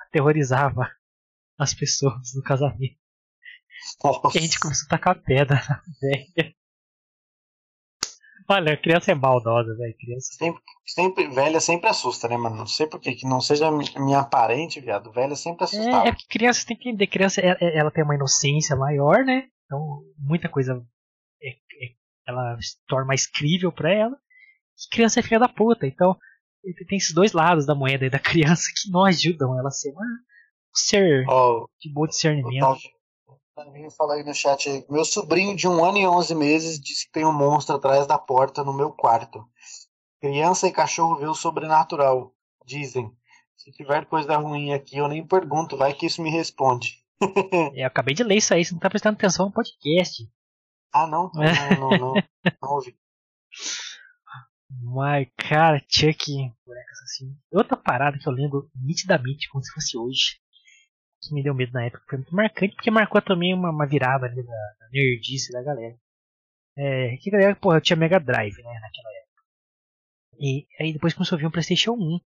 aterrorizava 0.00 0.90
as 1.58 1.74
pessoas 1.74 2.34
no 2.34 2.42
casamento. 2.42 2.98
Nossa. 4.02 4.38
A 4.38 4.40
gente 4.40 4.58
começou 4.58 4.86
a 4.86 4.90
tacar 4.90 5.22
pedra 5.22 5.56
na 5.68 5.82
velha. 6.00 6.54
Olha, 8.48 8.76
criança 8.76 9.12
é 9.12 9.14
maldosa, 9.14 9.76
velho. 9.76 9.96
Criança. 9.96 10.32
Sempre, 10.32 10.62
sempre, 10.84 11.28
velha 11.28 11.60
sempre 11.60 11.88
assusta, 11.88 12.26
né, 12.26 12.36
mano? 12.36 12.56
Não 12.56 12.66
sei 12.66 12.86
por 12.86 12.98
que 12.98 13.24
não 13.24 13.40
seja 13.40 13.70
minha 13.70 14.24
parente, 14.24 14.80
viado. 14.80 15.12
Velha 15.12 15.36
sempre 15.36 15.64
assusta. 15.64 15.88
É, 15.88 16.08
é 16.08 16.12
porque 16.12 16.26
criança 16.28 16.66
tem 16.66 16.76
que 16.76 16.88
entender. 16.88 17.06
Criança, 17.06 17.40
ela, 17.40 17.56
ela, 17.60 17.90
tem 17.92 18.02
uma 18.02 18.16
inocência 18.16 18.74
maior, 18.74 19.24
né? 19.24 19.48
Então, 19.64 20.02
muita 20.18 20.48
coisa 20.48 20.84
é, 21.40 21.50
é, 21.50 21.92
ela 22.26 22.60
se 22.60 22.76
torna 22.88 23.06
mais 23.06 23.24
crível 23.24 23.70
pra 23.70 23.92
ela. 23.92 24.16
E 24.16 24.90
criança 24.90 25.20
é 25.20 25.22
filha 25.22 25.38
da 25.38 25.48
puta. 25.48 25.86
Então, 25.86 26.16
tem 26.86 26.98
esses 26.98 27.14
dois 27.14 27.32
lados 27.32 27.66
da 27.66 27.74
moeda 27.74 28.04
aí 28.04 28.10
da 28.10 28.18
criança 28.18 28.64
que 28.74 28.90
não 28.90 29.04
ajudam 29.04 29.58
ela 29.58 29.68
a 29.68 29.72
ser 29.72 29.90
uma, 29.90 30.04
um 30.04 30.74
ser 30.74 31.26
oh, 31.28 31.68
de 31.80 31.92
bom 31.92 32.06
discernimento. 32.06 32.78
Vim 33.72 33.90
falar 33.90 34.14
aí 34.14 34.24
no 34.24 34.34
chat. 34.34 34.86
Meu 34.88 35.04
sobrinho 35.04 35.54
de 35.54 35.68
um 35.68 35.84
ano 35.84 35.98
e 35.98 36.06
onze 36.06 36.34
meses 36.34 36.80
disse 36.80 37.06
que 37.06 37.12
tem 37.12 37.26
um 37.26 37.32
monstro 37.32 37.76
atrás 37.76 38.06
da 38.06 38.18
porta 38.18 38.64
no 38.64 38.72
meu 38.72 38.90
quarto. 38.90 39.44
Criança 40.20 40.66
e 40.66 40.72
cachorro 40.72 41.16
vê 41.16 41.26
o 41.26 41.34
sobrenatural. 41.34 42.34
Dizem. 42.64 43.10
Se 43.56 43.70
tiver 43.72 44.06
coisa 44.06 44.36
ruim 44.38 44.72
aqui, 44.72 44.96
eu 44.96 45.08
nem 45.08 45.26
pergunto. 45.26 45.76
Vai 45.76 45.92
que 45.92 46.06
isso 46.06 46.22
me 46.22 46.30
responde. 46.30 47.04
eu 47.74 47.86
acabei 47.86 48.14
de 48.14 48.24
ler 48.24 48.36
isso 48.36 48.54
aí. 48.54 48.64
Você 48.64 48.72
não 48.72 48.80
tá 48.80 48.88
prestando 48.88 49.16
atenção 49.16 49.46
no 49.46 49.52
podcast. 49.52 50.26
Ah, 50.92 51.06
não? 51.06 51.30
Não, 51.34 51.42
não, 51.42 51.80
não, 51.80 51.98
não, 51.98 52.14
não 52.62 52.70
ouvi. 52.72 52.96
Mas, 54.70 55.28
cara, 55.36 55.84
Chuck, 55.88 56.32
boneco 56.64 56.90
assassino. 56.92 57.36
Outra 57.50 57.76
parada 57.76 58.18
que 58.18 58.28
eu 58.28 58.32
lembro 58.32 58.70
nitidamente, 58.74 59.48
como 59.48 59.64
se 59.64 59.72
fosse 59.72 59.98
hoje 59.98 60.40
que 61.20 61.34
me 61.34 61.42
deu 61.42 61.54
medo 61.54 61.72
na 61.72 61.84
época. 61.84 62.02
Foi 62.08 62.18
muito 62.18 62.34
marcante, 62.34 62.74
porque 62.74 62.90
marcou 62.90 63.20
também 63.20 63.52
uma, 63.52 63.70
uma 63.70 63.86
virada 63.86 64.26
ali 64.26 64.42
da, 64.42 64.52
da 64.52 64.88
nerdice 64.90 65.52
da 65.52 65.62
galera. 65.62 65.96
É, 66.76 67.16
que 67.18 67.30
galera, 67.30 67.54
porra, 67.56 67.76
eu 67.76 67.80
tinha 67.80 67.96
Mega 67.96 68.18
Drive, 68.18 68.56
né, 68.56 68.80
naquela 68.80 69.10
época. 69.18 69.42
E 70.38 70.66
aí 70.78 70.92
depois 70.92 71.12
começou 71.12 71.36
a 71.36 71.38
vir 71.38 71.46
um 71.46 71.50
Playstation 71.50 71.92
1. 71.92 72.20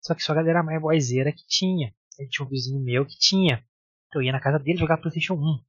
Só 0.00 0.14
que 0.14 0.22
só 0.22 0.32
a 0.32 0.36
galera 0.36 0.62
mais 0.62 0.80
boizeira 0.80 1.32
que 1.32 1.46
tinha. 1.46 1.94
Aí 2.18 2.28
tinha 2.28 2.44
um 2.44 2.48
vizinho 2.48 2.82
meu 2.82 3.06
que 3.06 3.16
tinha. 3.18 3.64
Então 4.08 4.20
eu 4.20 4.26
ia 4.26 4.32
na 4.32 4.40
casa 4.40 4.58
dele 4.58 4.78
jogar 4.78 4.98
Playstation 4.98 5.34
1. 5.34 5.64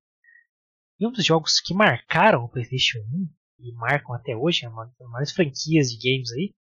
E 1.01 1.07
um 1.07 1.11
dos 1.11 1.26
jogos 1.26 1.59
que 1.59 1.74
marcaram 1.74 2.43
o 2.43 2.49
Playstation 2.49 2.99
1, 2.99 3.30
e 3.60 3.72
marcam 3.74 4.14
até 4.14 4.36
hoje, 4.36 4.66
é 4.66 4.70
uma 4.70 4.86
das 4.86 5.10
maiores 5.10 5.32
franquias 5.32 5.89
de 5.89 5.97
games 5.97 6.32
aí, 6.32 6.53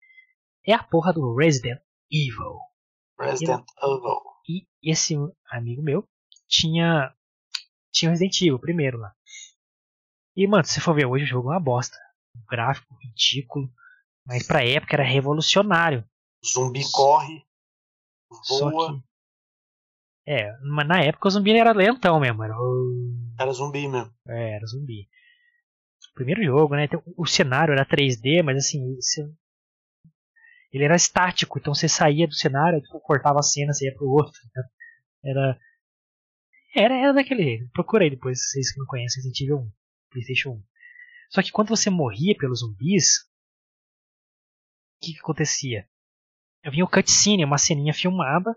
é 0.67 0.73
a 0.73 0.83
porra 0.83 1.13
do 1.13 1.35
Resident 1.35 1.81
Evil. 2.11 2.59
Resident 3.19 3.65
Evil. 3.83 4.21
E 4.49 4.67
esse 4.83 5.15
amigo 5.51 5.83
meu 5.83 6.07
tinha 6.49 7.15
tinha 7.93 8.11
Resident 8.11 8.41
Evil 8.41 8.59
primeiro 8.59 8.99
lá. 8.99 9.15
E, 10.37 10.47
mano, 10.47 10.65
se 10.65 10.81
for 10.81 10.95
ver 10.95 11.07
hoje 11.07 11.25
o 11.25 11.29
jogo 11.29 11.51
é 11.51 11.55
uma 11.55 11.61
bosta. 11.61 11.97
Um 12.37 12.45
gráfico 12.49 12.95
ridículo. 13.01 13.71
Mas 14.27 14.47
pra 14.47 14.65
época 14.65 14.97
era 14.97 15.05
revolucionário. 15.05 16.05
Zumbi 16.45 16.83
corre, 16.93 17.45
voa. 18.49 18.95
Que, 18.95 19.05
é, 20.27 20.51
mas 20.63 20.89
na 20.89 21.03
época 21.03 21.29
o 21.29 21.31
zumbi 21.31 21.53
era 21.53 21.73
lentão 21.73 22.19
mesmo. 22.19 22.43
Era, 22.43 22.55
era 23.39 23.53
zumbi 23.53 23.87
mesmo. 23.87 24.13
É, 24.27 24.57
era 24.57 24.67
zumbi. 24.67 25.09
Primeiro 26.15 26.43
jogo, 26.45 26.77
né? 26.77 26.89
O 27.17 27.27
cenário 27.27 27.73
era 27.73 27.85
3D, 27.85 28.43
mas 28.43 28.57
assim, 28.57 28.97
ele 30.73 30.85
era 30.85 30.97
estático, 30.97 31.59
então 31.59 31.73
você 31.73 31.89
saía 31.89 32.27
do 32.27 32.35
cenário, 32.35 32.81
tipo, 32.81 33.01
cortava 33.01 33.39
a 33.39 33.43
cena, 33.43 33.73
você 33.73 33.87
ia 33.87 33.95
pro 33.95 34.09
outro. 34.09 34.33
Né? 34.55 34.63
Era, 35.25 35.59
era. 36.77 36.95
Era 36.97 37.13
daquele. 37.13 37.69
Procurei 37.73 38.11
depois, 38.11 38.51
vocês 38.51 38.73
que 38.73 38.79
não 38.81 38.87
conhecem 38.87 39.23
Resident 39.23 39.41
Evil 39.41 39.59
1, 39.59 39.73
PlayStation 40.11 40.51
1. 40.51 40.63
Só 41.31 41.43
que 41.43 41.53
quando 41.53 41.69
você 41.69 41.91
morria 41.91 42.37
pelos 42.37 42.61
zumbis, 42.61 43.21
o 44.97 45.07
que, 45.07 45.13
que 45.13 45.21
acontecia? 45.21 45.89
Eu 46.65 46.73
vinha 46.73 46.85
o 46.85 46.91
cutscene, 46.91 47.45
uma 47.45 47.59
ceninha 47.59 47.95
filmada. 47.95 48.55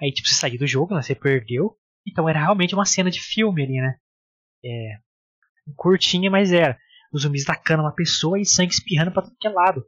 Aí 0.00 0.12
tipo, 0.12 0.28
você 0.28 0.34
saía 0.34 0.58
do 0.58 0.66
jogo, 0.66 0.94
né? 0.94 1.02
Você 1.02 1.14
perdeu. 1.14 1.78
Então 2.06 2.28
era 2.28 2.38
realmente 2.38 2.74
uma 2.74 2.86
cena 2.86 3.10
de 3.10 3.20
filme 3.20 3.62
ali, 3.62 3.80
né? 3.80 3.98
É. 4.64 5.05
Curtinha, 5.74 6.30
mas 6.30 6.52
era. 6.52 6.78
Os 7.12 7.22
zumbis 7.22 7.44
tacando 7.44 7.82
uma 7.82 7.94
pessoa 7.94 8.38
e 8.38 8.44
sangue 8.44 8.72
espirrando 8.72 9.12
pra 9.12 9.22
todo 9.22 9.36
que 9.38 9.46
é 9.46 9.50
lado. 9.50 9.84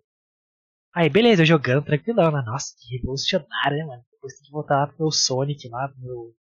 Aí, 0.94 1.08
beleza, 1.08 1.42
eu 1.42 1.46
jogando 1.46 1.84
tranquilão, 1.84 2.30
né? 2.30 2.42
Nossa, 2.44 2.74
que 2.78 2.96
revolucionário, 2.96 3.78
né, 3.78 3.84
mano? 3.84 4.02
Depois 4.10 4.34
tem 4.34 4.44
que 4.44 4.50
voltar 4.50 4.86
pro 4.88 4.96
meu 4.98 5.10
Sonic 5.10 5.68
lá, 5.68 5.88
pro 5.88 6.00
meu. 6.00 6.34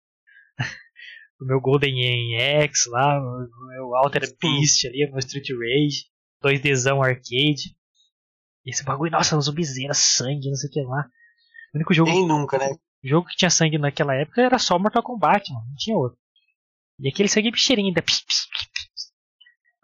pro 1.37 1.47
meu 1.47 1.59
Golden 1.59 2.39
X 2.39 2.85
lá, 2.87 3.19
pro 3.19 3.67
meu 3.67 3.95
Alter 3.95 4.21
Beast 4.39 4.85
ali, 4.85 5.09
meu 5.09 5.19
Street 5.19 5.49
Rage, 5.49 6.05
2Dzão 6.43 7.03
arcade. 7.03 7.75
Esse 8.65 8.83
bagulho, 8.83 9.11
nossa, 9.11 9.39
zumbizeira, 9.39 9.93
sangue, 9.93 10.49
não 10.49 10.55
sei 10.55 10.69
o 10.69 10.71
que 10.71 10.81
lá. 10.81 11.05
O 11.73 11.77
único 11.77 11.93
jogo. 11.93 12.11
Quem 12.11 12.27
nunca, 12.27 12.57
né? 12.57 12.69
O 13.03 13.07
jogo 13.07 13.27
que 13.27 13.35
tinha 13.35 13.49
sangue 13.49 13.77
naquela 13.77 14.15
época 14.15 14.41
era 14.41 14.57
só 14.57 14.79
Mortal 14.79 15.03
Kombat, 15.03 15.51
mano, 15.51 15.67
não 15.67 15.75
tinha 15.75 15.95
outro. 15.95 16.17
E 16.99 17.09
aquele 17.09 17.29
sangue 17.29 17.51
bicheirinho 17.51 17.89
ainda. 17.89 18.03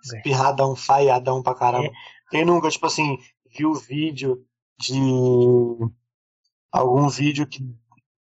Espirradão, 0.03 0.75
falhadão 0.75 1.41
pra 1.41 1.55
caramba. 1.55 1.87
É. 1.87 1.91
Quem 2.29 2.45
nunca, 2.45 2.69
tipo 2.69 2.85
assim, 2.85 3.17
viu 3.55 3.73
vídeo 3.73 4.45
de 4.79 4.97
algum 6.71 7.09
vídeo 7.09 7.45
que 7.45 7.63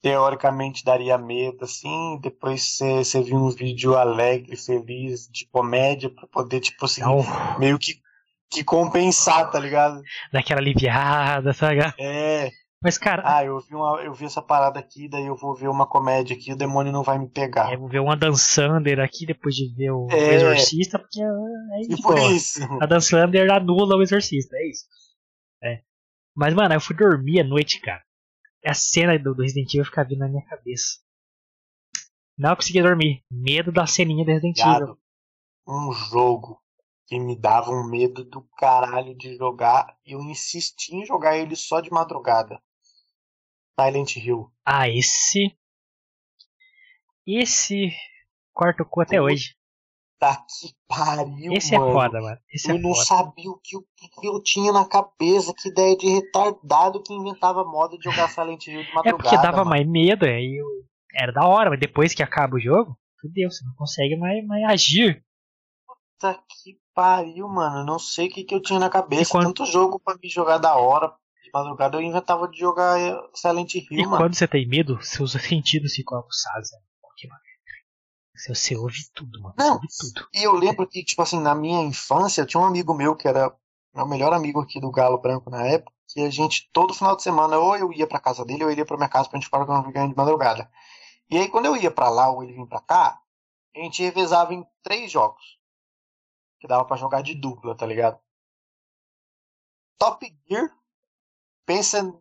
teoricamente 0.01 0.85
daria 0.85 1.17
medo, 1.17 1.65
assim, 1.65 2.19
depois 2.21 2.77
você 2.77 3.21
viu 3.23 3.37
um 3.37 3.49
vídeo 3.49 3.95
alegre, 3.95 4.55
feliz, 4.55 5.27
de 5.27 5.47
comédia, 5.47 6.09
pra 6.11 6.27
poder, 6.27 6.59
tipo 6.59 6.85
assim, 6.85 7.01
Não. 7.01 7.25
meio 7.57 7.79
que, 7.79 7.95
que 8.51 8.63
compensar, 8.63 9.49
tá 9.49 9.59
ligado? 9.59 10.01
Daquela 10.31 10.61
aliviada, 10.61 11.53
sabe? 11.53 11.79
É. 11.97 12.51
Mas, 12.85 12.99
cara. 12.99 13.23
Ah, 13.25 13.43
eu 13.43 13.59
vi, 13.61 13.73
uma, 13.73 13.99
eu 14.03 14.13
vi 14.13 14.25
essa 14.25 14.43
parada 14.43 14.79
aqui, 14.79 15.09
daí 15.09 15.25
eu 15.25 15.35
vou 15.35 15.55
ver 15.55 15.69
uma 15.69 15.87
comédia 15.87 16.35
aqui, 16.35 16.53
o 16.53 16.55
demônio 16.55 16.93
não 16.93 17.01
vai 17.01 17.17
me 17.17 17.27
pegar. 17.27 17.73
É, 17.73 17.75
vou 17.75 17.89
ver 17.89 17.99
uma 17.99 18.15
Dan 18.15 18.35
Sander 18.35 18.99
aqui 18.99 19.25
depois 19.25 19.55
de 19.55 19.73
ver 19.73 19.89
o, 19.89 20.07
é. 20.11 20.35
Exorcista, 20.35 20.99
porque 20.99 21.19
é 21.19 21.81
isso. 21.81 21.95
Tipo, 21.95 22.13
isso. 22.29 22.59
A 22.79 22.85
Dan 22.85 22.99
Sander 22.99 23.51
anula 23.51 23.95
o 23.95 24.03
Exorcista, 24.03 24.55
é 24.55 24.69
isso. 24.69 24.85
É. 25.63 25.81
Mas, 26.35 26.53
mano, 26.53 26.75
eu 26.75 26.79
fui 26.79 26.95
dormir 26.95 27.41
à 27.41 27.43
noite, 27.43 27.81
cara. 27.81 28.03
A 28.63 28.75
cena 28.75 29.17
do, 29.17 29.33
do 29.33 29.41
Resident 29.41 29.73
Evil 29.73 29.85
ficava 29.85 30.07
vindo 30.07 30.19
na 30.19 30.27
minha 30.27 30.45
cabeça. 30.45 30.99
Não 32.37 32.55
conseguia 32.55 32.83
dormir. 32.83 33.23
Medo 33.31 33.71
da 33.71 33.87
ceninha 33.87 34.23
do 34.23 34.29
Resident 34.29 34.59
Evil. 34.59 34.95
Um 35.67 35.91
jogo 35.91 36.61
que 37.07 37.19
me 37.19 37.35
dava 37.35 37.71
um 37.71 37.89
medo 37.89 38.23
do 38.23 38.43
caralho 38.59 39.15
de 39.15 39.35
jogar 39.37 39.97
e 40.05 40.11
eu 40.11 40.21
insisti 40.21 40.95
em 40.95 41.03
jogar 41.03 41.35
ele 41.35 41.55
só 41.55 41.81
de 41.81 41.89
madrugada. 41.89 42.61
Silent 43.79 44.15
Hill. 44.17 44.49
Ah, 44.65 44.87
esse. 44.89 45.55
Esse. 47.27 47.91
Corta 48.53 48.83
o 48.83 48.85
cu 48.85 49.01
até 49.01 49.21
hoje. 49.21 49.55
Puta 50.19 50.35
que 50.47 50.73
pariu, 50.87 51.51
Esse 51.53 51.77
mano. 51.77 51.89
é 51.89 51.93
foda, 51.93 52.21
mano. 52.21 52.37
Esse 52.49 52.71
eu 52.71 52.75
é 52.75 52.79
não 52.79 52.93
foda. 52.93 53.05
sabia 53.05 53.51
o 53.51 53.59
que, 53.61 53.75
o 53.75 53.81
que 54.21 54.27
eu 54.27 54.41
tinha 54.41 54.71
na 54.71 54.87
cabeça, 54.87 55.53
que 55.53 55.67
ideia 55.67 55.95
de 55.97 56.07
retardado 56.07 57.03
que 57.03 57.13
inventava 57.13 57.65
moda 57.65 57.97
de 57.97 58.03
jogar 58.03 58.29
Silent 58.29 58.65
Hill 58.67 58.83
de 58.83 58.89
É 58.89 58.93
madrugada. 58.93 59.23
porque 59.23 59.35
dava 59.35 59.57
mano. 59.57 59.69
mais 59.71 59.85
medo, 59.87 60.25
aí 60.25 60.55
eu... 60.61 60.65
era 61.13 61.33
da 61.33 61.45
hora, 61.45 61.69
mas 61.69 61.79
depois 61.79 62.13
que 62.13 62.23
acaba 62.23 62.55
o 62.55 62.59
jogo, 62.61 62.97
fudeu, 63.19 63.51
você 63.51 63.65
não 63.65 63.73
consegue 63.75 64.15
mais, 64.15 64.45
mais 64.47 64.63
agir. 64.63 65.21
Puta 65.85 66.41
que 66.63 66.79
pariu, 66.93 67.49
mano. 67.49 67.79
Eu 67.79 67.85
não 67.85 67.99
sei 67.99 68.27
o 68.27 68.31
que, 68.31 68.45
que 68.45 68.55
eu 68.55 68.61
tinha 68.61 68.79
na 68.79 68.89
cabeça. 68.89 69.29
Quando- 69.31 69.47
Tanto 69.53 69.65
jogo 69.65 69.99
pra 69.99 70.15
me 70.15 70.29
jogar 70.29 70.59
da 70.59 70.77
hora. 70.77 71.13
De 71.45 71.51
madrugada 71.53 71.97
eu 71.97 72.01
inventava 72.01 72.47
de 72.47 72.57
jogar 72.59 72.99
eh, 72.99 73.15
Silent 73.35 73.75
Hill, 73.75 73.85
E 73.91 74.03
mano. 74.05 74.17
quando 74.17 74.33
você 74.35 74.47
tem 74.47 74.67
medo, 74.67 74.99
seus 75.03 75.31
sentidos 75.33 75.93
ficam 75.93 76.17
aguçados. 76.17 76.71
Né? 76.71 76.79
Porque, 77.01 77.27
mano, 77.27 77.39
Você, 78.35 78.55
você 78.55 78.75
ouve 78.75 78.97
tudo, 79.13 79.39
mano. 79.41 79.53
Você 79.57 79.63
Não. 79.67 79.73
ouve 79.75 79.87
tudo. 79.99 80.27
E 80.33 80.43
eu 80.43 80.53
lembro 80.53 80.87
que, 80.87 81.03
tipo 81.03 81.21
assim, 81.21 81.39
na 81.39 81.53
minha 81.53 81.81
infância, 81.83 82.41
eu 82.41 82.47
tinha 82.47 82.59
um 82.59 82.65
amigo 82.65 82.93
meu 82.93 83.15
que 83.15 83.27
era 83.27 83.55
o 83.93 84.05
melhor 84.05 84.33
amigo 84.33 84.59
aqui 84.59 84.79
do 84.81 84.91
Galo 84.91 85.19
Branco 85.19 85.49
na 85.49 85.65
época, 85.67 85.93
que 86.09 86.19
a 86.21 86.29
gente, 86.29 86.69
todo 86.73 86.93
final 86.93 87.15
de 87.15 87.23
semana, 87.23 87.57
ou 87.57 87.77
eu 87.77 87.93
ia 87.93 88.07
pra 88.07 88.19
casa 88.19 88.43
dele, 88.43 88.63
ou 88.63 88.71
ele 88.71 88.81
ia 88.81 88.85
pra 88.85 88.97
minha 88.97 89.07
casa 89.09 89.29
pra 89.29 89.37
gente 89.37 89.45
ficar 89.45 89.59
jogando 89.65 89.91
de 90.09 90.15
madrugada. 90.17 90.69
E 91.29 91.37
aí, 91.37 91.47
quando 91.47 91.67
eu 91.67 91.77
ia 91.77 91.91
pra 91.91 92.09
lá, 92.09 92.29
ou 92.29 92.43
ele 92.43 92.53
vinha 92.53 92.67
pra 92.67 92.81
cá, 92.81 93.19
a 93.75 93.79
gente 93.79 94.01
revezava 94.03 94.53
em 94.53 94.65
três 94.83 95.11
jogos. 95.11 95.59
Que 96.59 96.67
dava 96.67 96.85
pra 96.85 96.97
jogar 96.97 97.21
de 97.21 97.35
dupla, 97.35 97.75
tá 97.75 97.85
ligado? 97.85 98.19
Top 99.97 100.25
Gear, 100.49 100.69
pensa 101.65 102.13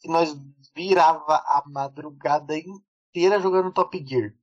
que 0.00 0.08
nós 0.08 0.34
virava 0.74 1.36
a 1.36 1.62
madrugada 1.66 2.54
inteira 2.56 3.40
jogando 3.40 3.72
Top 3.72 4.04
Gear. 4.04 4.34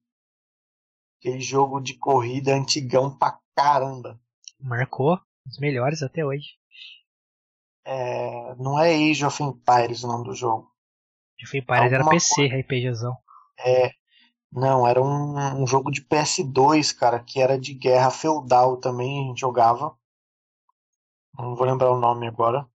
Aquele 1.20 1.42
jogo 1.42 1.80
de 1.80 1.98
corrida 1.98 2.54
antigão 2.54 3.18
pra 3.18 3.40
caramba. 3.56 4.20
Marcou 4.60 5.20
os 5.48 5.58
melhores 5.60 6.04
até 6.04 6.26
hoje. 6.26 6.58
É, 7.86 8.56
não 8.56 8.80
é 8.80 8.94
Age 8.94 9.26
of 9.26 9.42
Empires 9.42 10.04
o 10.04 10.08
nome 10.08 10.26
do 10.26 10.34
jogo. 10.34 10.72
Já 11.40 11.48
foi 11.48 11.60
Empires 11.60 11.92
era 11.92 11.98
Alguma 11.98 12.12
PC, 12.12 12.48
RPGzão. 12.48 13.16
É, 13.60 13.92
não, 14.52 14.88
era 14.88 15.02
um, 15.02 15.62
um 15.62 15.68
jogo 15.68 15.92
de 15.92 16.02
PS2, 16.02 16.96
cara, 16.98 17.20
que 17.20 17.42
era 17.42 17.60
de 17.60 17.74
guerra 17.74 18.10
feudal 18.10 18.78
também, 18.78 19.24
a 19.24 19.28
gente 19.28 19.42
jogava. 19.42 19.96
Não 21.38 21.56
vou 21.56 21.66
lembrar 21.66 21.92
o 21.92 22.00
nome 22.00 22.28
agora. 22.28 22.68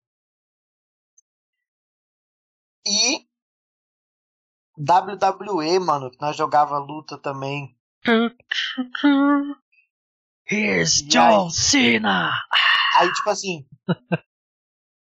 E 2.91 3.25
WWE, 4.77 5.79
mano, 5.79 6.11
que 6.11 6.21
nós 6.21 6.37
jogava 6.37 6.77
luta 6.79 7.17
também. 7.17 7.79
Here's 10.51 11.03
John 11.03 11.51
Cena! 11.51 12.33
Aí, 12.97 13.13
tipo 13.13 13.31
assim, 13.31 13.65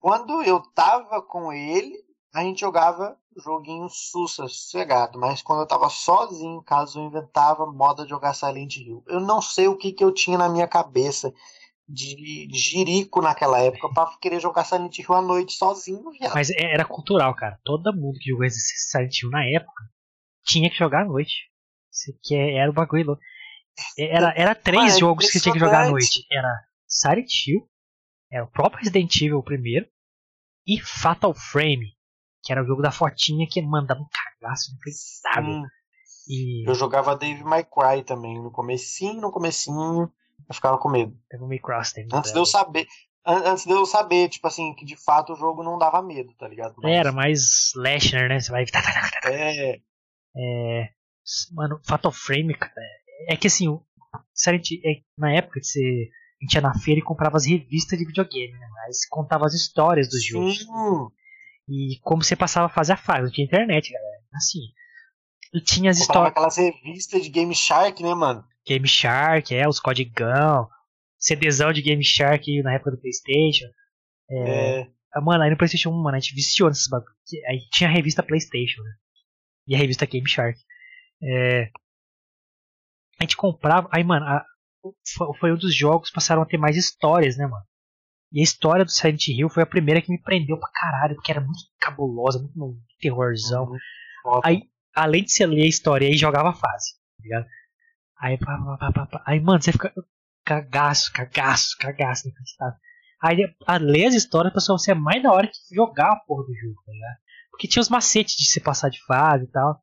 quando 0.01 0.43
eu 0.43 0.61
tava 0.75 1.23
com 1.23 1.53
ele, 1.53 1.97
a 2.35 2.43
gente 2.43 2.59
jogava 2.59 3.17
joguinho 3.37 3.89
sussa, 3.89 4.49
sossegado. 4.49 5.17
Mas 5.17 5.41
quando 5.41 5.61
eu 5.61 5.67
tava 5.67 5.89
sozinho 5.89 6.59
em 6.59 6.63
casa, 6.65 6.99
eu 6.99 7.05
inventava 7.05 7.65
moda 7.65 8.03
de 8.03 8.11
jogar 8.11 8.35
Silent 8.35 8.79
Hill. 8.79 9.05
Eu 9.07 9.21
não 9.21 9.41
sei 9.41 9.69
o 9.69 9.77
que, 9.77 9.93
que 9.93 10.03
eu 10.03 10.13
tinha 10.13 10.37
na 10.37 10.49
minha 10.49 10.67
cabeça 10.67 11.33
de 11.89 12.49
jirico 12.53 13.23
naquela 13.23 13.61
época 13.61 13.89
pra 13.93 14.07
querer 14.21 14.41
jogar 14.41 14.65
Silent 14.65 14.99
Hill 14.99 15.15
à 15.15 15.23
noite 15.23 15.55
sozinho, 15.55 16.11
viado. 16.11 16.35
Mas 16.35 16.51
é- 16.51 16.75
era 16.75 16.85
cultural, 16.85 17.35
cara. 17.35 17.59
Todo 17.65 17.95
mundo 17.95 18.19
que 18.19 18.31
jogou 18.31 18.47
Silent 18.51 19.23
Hill 19.23 19.31
na 19.31 19.45
época 19.47 19.85
tinha 20.45 20.69
que 20.69 20.77
jogar 20.77 21.03
à 21.03 21.05
noite. 21.07 21.49
Que 22.23 22.35
é- 22.35 22.57
era 22.57 22.71
o 22.71 22.75
bagulho 22.75 23.07
louco. 23.07 23.23
É, 23.99 24.17
Era, 24.17 24.35
era 24.37 24.55
três 24.55 24.97
é 24.97 24.99
jogos 24.99 25.31
que 25.31 25.41
tinha 25.41 25.53
que 25.53 25.59
jogar 25.59 25.87
à 25.87 25.91
noite. 25.91 26.27
Era 26.31 26.53
Silent 26.87 27.31
Hill, 27.47 27.69
era 28.31 28.45
o 28.45 28.51
próprio 28.51 28.81
Resident 28.81 29.15
Evil 29.17 29.39
o 29.39 29.43
primeiro, 29.43 29.87
e 30.67 30.81
Fatal 30.81 31.33
Frame, 31.33 31.97
que 32.43 32.53
era 32.53 32.63
o 32.63 32.67
jogo 32.67 32.83
da 32.83 32.91
fotinha 32.91 33.47
que 33.51 33.63
mandava 33.63 34.01
um 34.01 34.09
cagaço 34.41 34.71
inacreditável. 34.73 35.63
E 36.29 36.69
eu 36.69 36.75
jogava 36.75 37.17
Dave 37.17 37.43
My 37.45 37.65
Cry 37.65 38.05
também, 38.05 38.41
no 38.43 38.51
comecinho, 38.51 39.21
no 39.21 39.31
comecinho, 39.31 40.13
eu 40.49 40.55
ficava 40.55 40.79
com 40.79 40.89
medo. 40.91 41.17
teve. 41.95 42.09
Antes 42.13 42.33
de 42.33 42.39
eu 42.39 42.47
saber, 42.47 42.87
an- 43.27 43.51
antes 43.53 43.65
de 43.65 43.73
eu 43.73 43.85
saber, 43.87 44.29
tipo 44.29 44.47
assim, 44.47 44.75
que 44.75 44.85
de 44.85 44.97
fato 44.97 45.33
o 45.33 45.37
jogo 45.37 45.63
não 45.63 45.79
dava 45.79 46.03
medo, 46.03 46.33
tá 46.39 46.47
ligado? 46.49 46.75
Mas- 46.83 46.93
Era 46.93 47.13
mais 47.13 47.71
slasher, 47.71 48.29
né? 48.29 48.41
Você 48.41 48.51
vai. 48.51 48.65
É, 49.25 49.81
É, 50.37 50.89
mano, 51.53 51.81
Fatal 51.87 52.13
Frame, 52.13 52.55
cara, 52.55 52.73
é 53.29 53.37
que 53.37 53.47
assim, 53.49 53.67
Silent, 54.35 54.71
é, 54.85 55.03
na 55.17 55.33
época 55.35 55.61
que 55.61 55.67
você, 55.67 56.09
a 56.41 56.45
gente 56.45 56.55
ia 56.55 56.61
na 56.61 56.79
feira 56.79 57.01
e 57.01 57.05
comprava 57.05 57.37
as 57.37 57.47
revistas 57.47 57.99
de 57.99 58.05
videogame, 58.07 58.53
né? 58.53 58.69
Mas 58.73 59.07
contava 59.09 59.45
as 59.47 59.55
histórias 59.55 60.09
dos 60.09 60.25
jogos. 60.25 60.59
sim. 60.59 60.67
E 61.71 61.99
como 62.03 62.23
você 62.23 62.35
passava 62.35 62.69
fase 62.69 62.93
a 62.93 62.97
fase, 62.97 63.25
não 63.25 63.31
tinha 63.31 63.47
internet, 63.47 63.93
galera. 63.93 64.23
Assim. 64.35 64.61
E 65.53 65.61
tinha 65.61 65.91
as 65.91 65.99
histórias. 65.99 66.29
aquelas 66.31 66.57
revistas 66.57 67.23
de 67.23 67.29
Game 67.29 67.55
Shark, 67.55 68.03
né, 68.03 68.15
mano? 68.15 68.43
Game 68.69 68.87
Shark, 68.87 69.55
é, 69.55 69.67
os 69.69 69.81
codigão, 69.81 70.69
CDzão 71.19 71.73
de 71.73 71.83
Game 71.83 72.05
Shark 72.05 72.63
na 72.63 72.75
época 72.75 72.93
do 72.93 73.01
Playstation. 73.01 73.67
É, 74.31 74.87
Ah, 75.15 75.21
Mano, 75.23 75.43
aí 75.43 75.51
no 75.51 75.57
Playstation 75.57 75.91
1, 75.91 76.03
mano, 76.03 76.17
a 76.17 76.21
gente 76.21 76.35
viciou 76.35 76.69
nesses 76.69 76.87
bagulho. 76.89 77.11
Aí 77.49 77.61
tinha 77.73 77.89
a 77.89 77.93
revista 77.93 78.23
Playstation, 78.23 78.83
né? 78.83 78.91
E 79.67 79.75
a 79.75 79.79
revista 79.79 80.05
Game 80.07 80.29
Shark. 80.29 80.59
É, 81.23 81.71
a 83.19 83.25
gente 83.25 83.37
comprava. 83.37 83.89
Aí, 83.93 84.05
mano, 84.05 84.27
a- 84.27 84.45
foi, 85.41 85.53
um 85.53 85.57
dos 85.57 85.75
jogos 85.75 86.09
que 86.09 86.15
passaram 86.15 86.43
a 86.43 86.47
ter 86.47 86.57
mais 86.59 86.77
histórias, 86.77 87.37
né, 87.37 87.47
mano? 87.47 87.65
E 88.33 88.41
a 88.41 88.45
história 88.45 88.85
do 88.85 88.91
Silent 88.91 89.27
Hill 89.29 89.49
foi 89.49 89.63
a 89.63 89.67
primeira 89.67 90.03
que 90.03 90.13
me 90.13 90.21
prendeu 90.23 90.59
pra 90.59 90.69
caralho, 90.73 91.15
porque 91.17 91.31
era 91.33 91.41
muito 91.41 91.59
cabulosa, 91.81 92.39
muito 92.55 92.79
terrorzão. 93.01 93.65
Uhum. 93.65 94.41
Aí, 94.45 94.63
além 94.95 95.25
de 95.25 95.33
você 95.33 95.47
ler 95.47 95.63
a 95.65 95.69
história, 95.69 96.07
aí 96.07 96.17
jogava 96.17 96.51
a 96.51 96.55
fase, 96.55 96.93
tá 97.17 97.23
ligado? 97.23 97.47
Aí, 98.21 98.39
pá, 98.39 98.59
pá, 98.79 98.93
pá, 98.93 99.07
pá, 99.07 99.23
aí 99.27 99.41
mano, 99.41 99.63
você 99.63 99.73
fica 99.73 99.93
cagaço, 100.45 101.13
cagaço, 101.13 101.77
cagaço, 101.79 102.27
inacreditável. 102.27 102.79
Aí, 103.23 103.55
a 103.67 103.77
ler 103.77 104.07
as 104.07 104.15
histórias, 104.15 104.53
pessoal, 104.53 104.79
você 104.79 104.93
é 104.93 104.95
mais 104.95 105.23
da 105.23 105.33
hora 105.33 105.47
que 105.49 105.75
jogar 105.75 106.13
a 106.13 106.17
porra 106.21 106.45
do 106.45 106.55
jogo, 106.55 106.81
tá 106.87 106.93
ligado? 106.93 107.17
Porque 107.51 107.67
tinha 107.69 107.81
os 107.81 107.89
macetes 107.89 108.37
de 108.37 108.45
você 108.49 108.61
passar 108.61 108.89
de 108.89 109.05
fase 109.05 109.45
e 109.45 109.49
tal. 109.49 109.81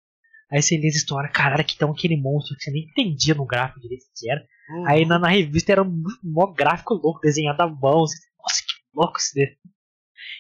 Aí 0.52 0.62
você 0.62 0.78
lê 0.78 0.88
as 0.88 0.96
histórias, 0.96 1.32
caralho, 1.34 1.64
que 1.66 1.74
então 1.76 1.92
aquele 1.92 2.16
monstro 2.16 2.56
que 2.56 2.64
você 2.64 2.72
nem 2.72 2.84
entendia 2.84 3.34
no 3.36 3.46
gráfico 3.46 3.80
direito 3.82 4.06
que 4.16 4.30
era. 4.30 4.42
Uhum. 4.70 4.88
Aí 4.88 5.06
na, 5.06 5.20
na 5.20 5.28
revista 5.28 5.72
era 5.72 5.84
um 5.84 6.04
mó 6.24 6.48
gráfico 6.48 6.94
louco, 6.94 7.20
desenhado 7.20 7.62
à 7.62 7.68
mão. 7.68 8.02
Você, 8.02 8.16
Nossa, 8.40 8.62
que 8.62 8.74
louco 8.94 9.18
esse 9.18 9.34
desenho. 9.34 9.58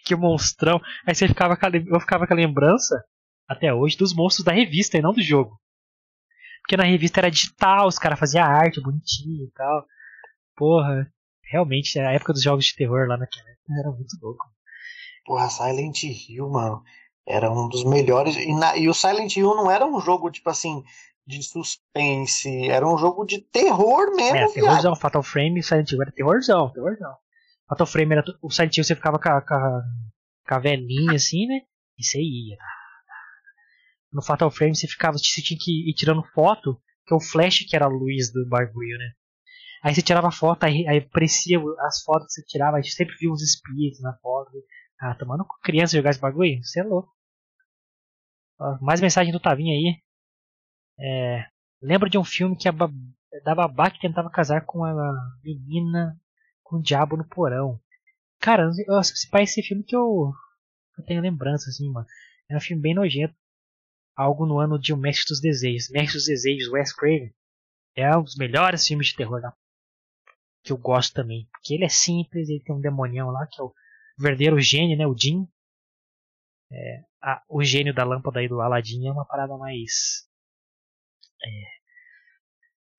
Que 0.05 0.15
monstrão. 0.15 0.79
Aí 1.05 1.13
você 1.15 1.27
ficava 1.27 1.57
com 1.57 1.65
a, 1.65 1.69
lem- 1.69 1.87
eu 1.87 1.99
ficava 1.99 2.25
com 2.27 2.33
a 2.33 2.37
lembrança, 2.37 3.03
até 3.47 3.73
hoje, 3.73 3.97
dos 3.97 4.13
monstros 4.13 4.45
da 4.45 4.53
revista 4.53 4.97
e 4.97 5.01
não 5.01 5.13
do 5.13 5.21
jogo. 5.21 5.59
Porque 6.65 6.77
na 6.77 6.83
revista 6.83 7.19
era 7.19 7.29
digital, 7.29 7.87
os 7.87 7.99
caras 7.99 8.17
faziam 8.19 8.43
arte 8.43 8.81
bonitinho 8.81 9.45
e 9.45 9.51
tal. 9.51 9.85
Porra, 10.55 11.07
realmente, 11.51 11.99
a 11.99 12.11
época 12.11 12.33
dos 12.33 12.41
jogos 12.41 12.65
de 12.65 12.75
terror 12.75 13.07
lá 13.07 13.17
naquela 13.17 13.47
época 13.49 13.73
era 13.79 13.91
muito 13.91 14.17
louco. 14.21 14.43
Porra, 15.25 15.47
Silent 15.49 16.03
Hill, 16.03 16.49
mano, 16.49 16.81
era 17.27 17.51
um 17.51 17.69
dos 17.69 17.83
melhores. 17.83 18.35
E, 18.35 18.51
na- 18.53 18.75
e 18.77 18.89
o 18.89 18.93
Silent 18.93 19.35
Hill 19.35 19.55
não 19.55 19.69
era 19.69 19.85
um 19.85 19.99
jogo, 19.99 20.31
tipo 20.31 20.49
assim, 20.49 20.83
de 21.27 21.43
suspense, 21.43 22.67
era 22.69 22.87
um 22.87 22.97
jogo 22.97 23.25
de 23.25 23.39
terror 23.41 24.15
mesmo, 24.15 24.33
viado. 24.33 24.53
terrorzão, 24.53 24.95
Fatal 24.95 25.21
Frame 25.23 25.59
e 25.59 25.63
Silent 25.63 25.91
Hill 25.91 26.01
era 26.01 26.11
terrorzão, 26.11 26.69
terrorzão. 26.71 27.13
Fatal 27.69 27.87
Frame 27.87 28.13
era. 28.13 28.23
O 28.41 28.49
Silent 28.51 28.75
Hill 28.77 28.83
você 28.83 28.95
ficava 28.95 29.19
com 29.19 29.29
a, 29.29 29.41
com 29.41 29.53
a, 29.53 29.81
com 30.47 30.55
a 30.55 30.59
velhinha 30.59 31.13
assim, 31.15 31.45
né? 31.47 31.61
E 31.97 32.03
você 32.03 32.19
ia. 32.19 32.57
No 34.15 34.21
Fatal 34.23 34.49
Frame 34.49 34.75
você 34.75 34.87
ficava. 34.87 35.17
Você 35.17 35.41
tinha 35.41 35.59
que 35.61 35.89
ir 35.89 35.93
tirando 35.93 36.23
foto, 36.33 36.81
que 37.05 37.13
é 37.13 37.17
o 37.17 37.19
flash 37.21 37.65
que 37.67 37.75
era 37.75 37.85
a 37.85 37.89
luz 37.89 38.31
do 38.31 38.47
bagulho, 38.47 38.97
né? 38.97 39.11
Aí 39.83 39.93
você 39.93 40.01
tirava 40.01 40.31
foto, 40.31 40.63
aí, 40.63 40.87
aí 40.87 40.97
aparecia 40.99 41.59
as 41.81 42.01
fotos 42.03 42.27
que 42.27 42.33
você 42.33 42.45
tirava, 42.47 42.77
a 42.77 42.81
gente 42.81 42.95
sempre 42.95 43.15
via 43.19 43.31
uns 43.31 43.43
espíritos 43.43 44.01
na 44.01 44.13
foto. 44.17 44.51
Ah, 44.99 45.13
tomando 45.15 45.45
criança 45.61 45.97
jogar 45.97 46.11
esse 46.11 46.19
bagulho? 46.19 46.63
Você 46.63 46.79
é 46.79 46.83
louco. 46.83 47.11
Ó, 48.59 48.77
mais 48.81 49.01
mensagem 49.01 49.31
do 49.33 49.39
Tavinho 49.39 49.71
aí. 49.73 50.01
É, 50.99 51.45
lembro 51.81 52.09
de 52.09 52.17
um 52.17 52.23
filme 52.23 52.55
que 52.57 52.67
a 52.69 52.71
ba- 52.71 52.89
da 53.43 53.53
babá 53.53 53.91
que 53.91 53.99
tentava 53.99 54.29
casar 54.29 54.65
com 54.65 54.83
a 54.85 55.13
menina 55.43 56.17
com 56.63 56.77
o 56.77 56.81
diabo 56.81 57.17
no 57.17 57.27
porão. 57.27 57.79
Cara, 58.39 58.63
eu- 58.87 59.01
pai 59.31 59.43
esse 59.43 59.61
filme 59.63 59.83
que 59.83 59.95
eu, 59.95 60.31
eu 60.97 61.05
tenho 61.05 61.21
lembrança, 61.21 61.69
assim, 61.69 61.91
mano. 61.91 62.07
É 62.49 62.57
um 62.57 62.61
filme 62.61 62.81
bem 62.81 62.95
nojento. 62.95 63.35
Algo 64.15 64.45
no 64.45 64.59
ano 64.59 64.79
de 64.79 64.93
O 64.93 64.97
Mestre 64.97 65.29
dos 65.29 65.41
Desejos. 65.41 65.89
Mestre 65.89 66.17
dos 66.17 66.25
Desejos, 66.25 66.71
Wes 66.71 66.93
Craven. 66.93 67.33
É 67.95 68.15
um 68.17 68.23
dos 68.23 68.35
melhores 68.35 68.85
filmes 68.87 69.07
de 69.07 69.15
terror 69.15 69.41
da 69.41 69.53
que 70.63 70.71
eu 70.71 70.77
gosto 70.77 71.13
também. 71.13 71.47
Porque 71.51 71.73
ele 71.73 71.85
é 71.85 71.89
simples, 71.89 72.49
ele 72.49 72.63
tem 72.63 72.75
um 72.75 72.81
demonião 72.81 73.29
lá, 73.29 73.45
que 73.47 73.61
é 73.61 73.63
o 73.63 73.73
verdadeiro 74.17 74.59
gênio, 74.59 74.97
né? 74.97 75.05
O 75.07 75.15
Jin. 75.17 75.47
É, 76.71 77.03
a- 77.21 77.43
o 77.49 77.63
gênio 77.63 77.93
da 77.93 78.03
lâmpada 78.03 78.39
aí 78.39 78.47
do 78.47 78.59
Aladdin 78.61 79.07
é 79.07 79.11
uma 79.11 79.25
parada 79.25 79.57
mais. 79.57 80.27
é, 81.43 81.75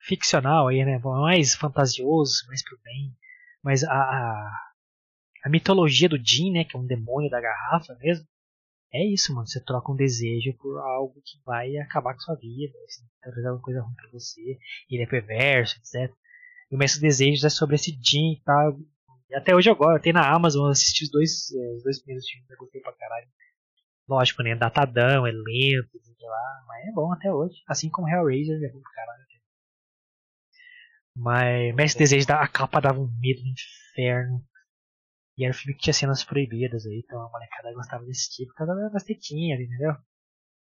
ficcional 0.01 0.69
aí, 0.69 0.85
né? 0.85 0.99
Mais 0.99 1.55
fantasioso, 1.55 2.47
mais 2.49 2.63
pro 2.65 2.79
bem. 2.83 3.15
Mas 3.63 3.83
a, 3.85 3.93
a, 3.93 4.59
a 5.45 5.49
mitologia 5.49 6.09
do 6.09 6.19
Jin, 6.23 6.53
né? 6.53 6.65
Que 6.65 6.77
é 6.77 6.81
um 6.81 6.87
demônio 6.87 7.31
da 7.31 7.41
garrafa 7.41 7.95
mesmo. 7.97 8.27
É 8.93 9.05
isso, 9.05 9.35
mano. 9.35 9.47
Você 9.47 9.61
troca 9.61 9.93
um 9.93 9.97
desejo 9.97 10.55
por 10.59 10.79
algo 10.79 11.21
que 11.25 11.39
vai 11.45 11.77
acabar 11.79 12.15
com 12.15 12.21
sua 12.21 12.37
vida. 12.37 12.75
Assim, 12.87 13.05
talvez 13.21 13.45
alguma 13.47 13.63
coisa 13.63 13.83
ruim 13.83 13.95
pra 13.95 14.11
você. 14.11 14.59
Ele 14.91 15.03
é 15.03 15.07
perverso, 15.07 15.79
etc. 15.79 16.15
E 16.71 16.75
o 16.75 16.79
Mestre 16.79 17.01
Desejos 17.01 17.45
é 17.45 17.51
sobre 17.51 17.77
esse 17.77 17.91
Jin 18.03 18.33
e 18.33 18.43
tal. 18.45 18.79
E 19.29 19.35
até 19.35 19.55
hoje 19.55 19.69
eu 19.71 19.77
gosto. 19.77 20.03
Tem 20.03 20.13
na 20.13 20.29
Amazon, 20.29 20.67
eu 20.67 20.71
assisti 20.71 21.05
os 21.05 21.11
dois, 21.11 21.53
é, 21.53 21.75
os 21.77 21.83
dois 21.83 21.99
primeiros 22.01 22.29
filmes, 22.29 22.51
eu 22.51 22.57
gostei 22.57 22.81
pra 22.81 22.93
caralho. 22.93 23.29
Lógico, 24.09 24.43
né? 24.43 24.55
Datadão, 24.55 25.27
é 25.27 25.33
lento, 25.33 26.01
sei 26.01 26.29
lá, 26.29 26.65
mas 26.69 26.87
é 26.87 26.93
bom 26.93 27.13
até 27.13 27.33
hoje. 27.33 27.57
Assim 27.69 27.91
como 27.91 28.09
Hellraiser 28.09 28.57
é 28.63 28.73
bom 28.73 28.81
pra 28.81 28.93
caralho. 28.93 29.27
Mas 31.17 31.75
Mestre 31.75 32.01
Desejo, 32.01 32.27
a 32.31 32.47
capa 32.47 32.79
dava 32.79 33.01
um 33.01 33.11
medo 33.19 33.43
no 33.43 33.49
inferno. 33.49 34.45
E 35.37 35.45
era 35.45 35.53
um 35.53 35.57
filme 35.57 35.75
que 35.75 35.83
tinha 35.83 35.95
cenas 35.95 36.25
proibidas 36.25 36.87
aí, 36.87 37.03
então 37.05 37.21
a 37.21 37.31
molecada 37.31 37.75
gostava 37.75 38.05
desse 38.05 38.31
tipo, 38.31 38.53
por 38.53 38.67
causa 38.67 38.91
das 38.91 39.05
tetinhas, 39.05 39.61
entendeu? 39.61 39.95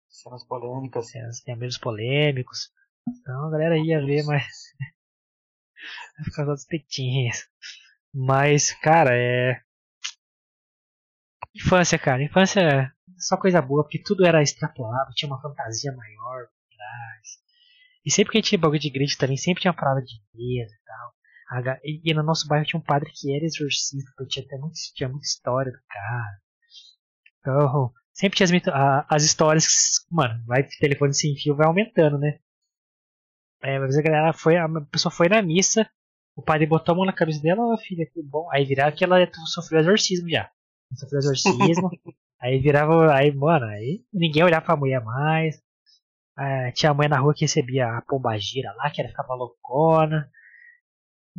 Cenas 0.08 0.44
polêmicas. 0.44 1.10
Cenas 1.10 1.42
menos 1.46 1.78
polêmicos. 1.78 2.70
Então 3.08 3.48
a 3.48 3.50
galera 3.50 3.76
ia 3.78 4.04
ver, 4.04 4.24
mas. 4.24 4.44
por 6.24 6.34
causa 6.36 6.52
das 6.52 6.64
tetinhas. 6.64 7.48
Mas, 8.14 8.72
cara, 8.72 9.10
é. 9.16 9.60
Infância, 11.54 11.98
cara. 11.98 12.22
Infância 12.22 12.60
é 12.60 12.90
só 13.18 13.36
coisa 13.36 13.60
boa, 13.60 13.82
porque 13.82 14.02
tudo 14.02 14.26
era 14.26 14.42
extrapolado, 14.42 15.12
tinha 15.14 15.30
uma 15.30 15.40
fantasia 15.40 15.92
maior 15.92 16.46
por 16.46 16.76
trás. 16.76 17.38
E 18.04 18.10
sempre 18.10 18.32
que 18.32 18.38
a 18.38 18.40
gente 18.40 18.48
tinha 18.50 18.58
bagulho 18.58 18.80
de 18.80 18.88
igreja 18.88 19.16
também, 19.18 19.36
sempre 19.36 19.60
tinha 19.60 19.70
uma 19.70 19.78
parada 19.78 20.02
de 20.02 20.14
mesa 20.34 20.74
e 20.74 20.84
tal. 20.84 21.14
E, 21.84 22.14
no 22.14 22.22
nosso 22.22 22.46
bairro 22.46 22.64
tinha 22.64 22.78
um 22.78 22.84
padre 22.84 23.10
que 23.12 23.34
era 23.34 23.44
exorcista, 23.44 24.10
tinha 24.28 24.44
até 24.44 24.56
muito, 24.56 24.74
tinha 24.94 25.08
muita 25.08 25.26
história 25.26 25.72
do 25.72 25.78
cara. 25.88 26.40
Então, 27.40 27.92
sempre 28.12 28.36
tinha 28.36 28.46
as, 28.72 29.06
as 29.08 29.24
histórias 29.24 29.66
que, 29.66 30.14
mano, 30.14 30.42
vai 30.46 30.62
telefone 30.78 31.12
sem 31.12 31.34
fio 31.34 31.56
vai 31.56 31.66
aumentando, 31.66 32.18
né? 32.18 32.38
É, 33.62 33.78
mas 33.78 33.96
a 33.96 34.02
galera 34.02 34.32
foi, 34.32 34.56
a 34.56 34.68
pessoa 34.90 35.12
foi 35.12 35.28
na 35.28 35.42
missa, 35.42 35.88
o 36.36 36.42
padre 36.42 36.66
botou 36.66 36.92
a 36.92 36.96
mão 36.96 37.04
na 37.04 37.12
cabeça 37.12 37.42
dela, 37.42 37.60
ó 37.62 37.74
oh, 37.74 37.78
filha, 37.78 38.06
que 38.06 38.22
bom. 38.22 38.48
Aí 38.52 38.64
virava 38.64 38.92
que 38.92 39.04
ela 39.04 39.18
sofreu 39.46 39.80
exorcismo 39.80 40.28
já. 40.30 40.50
Sofreu 40.94 41.18
exorcismo. 41.18 41.90
aí 42.40 42.58
virava, 42.60 43.12
aí, 43.12 43.32
mano, 43.32 43.66
aí 43.66 44.04
ninguém 44.12 44.44
olhava 44.44 44.64
pra 44.64 44.76
mulher 44.76 45.02
mais. 45.02 45.60
É, 46.38 46.70
tinha 46.72 46.90
a 46.92 46.94
mãe 46.94 47.08
na 47.08 47.18
rua 47.18 47.34
que 47.34 47.44
recebia 47.44 47.98
a 47.98 48.02
pombagira 48.02 48.72
lá, 48.76 48.90
que 48.90 49.00
era 49.00 49.10
ficava 49.10 49.34
loucona. 49.34 50.30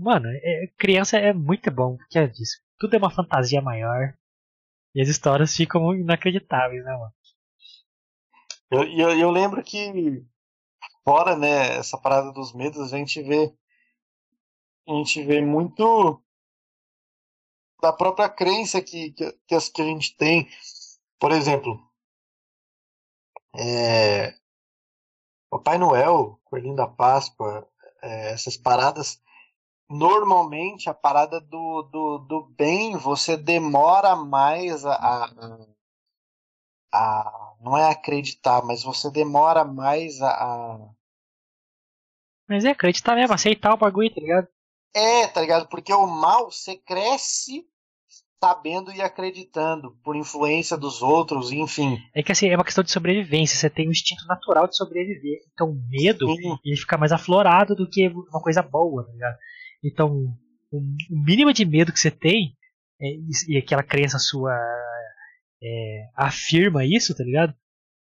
Mano, 0.01 0.29
é, 0.29 0.65
criança 0.79 1.15
é 1.17 1.31
muito 1.31 1.69
bom, 1.69 1.95
porque 1.95 2.17
é 2.17 2.25
disso. 2.25 2.59
Tudo 2.79 2.95
é 2.95 2.97
uma 2.97 3.13
fantasia 3.13 3.61
maior. 3.61 4.17
E 4.95 5.01
as 5.01 5.07
histórias 5.07 5.55
ficam 5.55 5.93
inacreditáveis, 5.93 6.83
né, 6.83 6.91
mano? 6.91 7.13
Eu, 8.71 8.83
eu, 8.83 9.19
eu 9.19 9.29
lembro 9.29 9.63
que, 9.63 10.25
fora, 11.03 11.37
né, 11.37 11.77
essa 11.77 11.99
parada 11.99 12.31
dos 12.31 12.51
medos, 12.51 12.91
a 12.91 12.97
gente 12.97 13.21
vê. 13.21 13.53
A 14.87 14.93
gente 14.93 15.23
vê 15.23 15.39
muito 15.39 16.19
da 17.79 17.93
própria 17.93 18.27
crença 18.27 18.81
que, 18.81 19.11
que, 19.11 19.31
que 19.47 19.81
a 19.81 19.85
gente 19.85 20.17
tem. 20.17 20.49
Por 21.19 21.31
exemplo, 21.31 21.79
é, 23.55 24.33
o 25.51 25.59
Pai 25.59 25.77
Noel, 25.77 26.39
Coelhinho 26.43 26.75
da 26.75 26.87
Páscoa, 26.87 27.69
é, 28.01 28.31
essas 28.31 28.57
paradas 28.57 29.21
normalmente 29.91 30.89
a 30.89 30.93
parada 30.93 31.39
do, 31.39 31.83
do, 31.83 32.17
do 32.19 32.43
bem 32.57 32.95
você 32.97 33.35
demora 33.35 34.15
mais 34.15 34.85
a, 34.85 34.93
a, 34.93 35.67
a, 36.93 37.53
não 37.61 37.77
é 37.77 37.89
acreditar, 37.89 38.63
mas 38.63 38.83
você 38.83 39.11
demora 39.11 39.65
mais 39.65 40.21
a, 40.21 40.29
a... 40.29 40.89
Mas 42.47 42.65
é 42.65 42.71
acreditar 42.71 43.15
mesmo, 43.15 43.33
aceitar 43.33 43.73
o 43.73 43.77
bagulho, 43.77 44.13
tá 44.13 44.21
ligado? 44.21 44.47
É, 44.93 45.27
tá 45.27 45.41
ligado? 45.41 45.67
Porque 45.67 45.93
o 45.93 46.07
mal 46.07 46.51
você 46.51 46.75
cresce 46.75 47.65
sabendo 48.43 48.91
e 48.91 49.01
acreditando 49.01 49.91
por 50.03 50.15
influência 50.15 50.75
dos 50.75 51.03
outros, 51.03 51.51
enfim. 51.51 51.97
É 52.13 52.23
que 52.23 52.31
assim, 52.31 52.49
é 52.49 52.55
uma 52.55 52.65
questão 52.65 52.83
de 52.83 52.91
sobrevivência, 52.91 53.55
você 53.55 53.69
tem 53.69 53.87
um 53.87 53.91
instinto 53.91 54.25
natural 54.25 54.67
de 54.67 54.75
sobreviver. 54.75 55.41
Então 55.53 55.69
o 55.69 55.81
medo 55.87 56.25
Sim. 56.25 56.57
ele 56.65 56.75
fica 56.75 56.97
mais 56.97 57.11
aflorado 57.11 57.75
do 57.75 57.87
que 57.87 58.07
uma 58.07 58.41
coisa 58.41 58.63
boa, 58.63 59.05
tá 59.05 59.11
ligado? 59.11 59.37
Então, 59.83 60.35
o, 60.71 60.81
mínimo 61.09 61.53
de 61.53 61.65
medo 61.65 61.91
que 61.91 61.99
você 61.99 62.11
tem, 62.11 62.55
é, 63.01 63.05
e 63.47 63.57
aquela 63.57 63.83
crença 63.83 64.19
sua 64.19 64.53
é, 65.61 66.07
afirma 66.15 66.85
isso, 66.85 67.15
tá 67.15 67.23
ligado? 67.23 67.53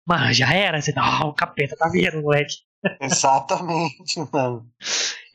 Mas 0.06 0.36
já 0.36 0.52
era, 0.52 0.80
você, 0.80 0.92
não, 0.92 1.28
o 1.28 1.34
capeta 1.34 1.76
tá 1.76 1.88
vendo, 1.88 2.22
moleque. 2.22 2.56
Exatamente, 3.00 4.18
mano. 4.32 4.66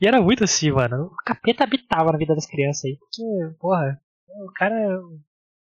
E 0.02 0.08
era 0.08 0.22
muito 0.22 0.44
assim, 0.44 0.72
mano. 0.72 1.06
O 1.06 1.16
capeta 1.26 1.64
habitava 1.64 2.12
na 2.12 2.18
vida 2.18 2.36
das 2.36 2.46
crianças 2.46 2.86
aí, 2.86 2.98
porque, 2.98 3.58
porra, 3.60 4.02
o 4.48 4.52
cara 4.54 4.76
é 4.76 4.98
um 4.98 5.20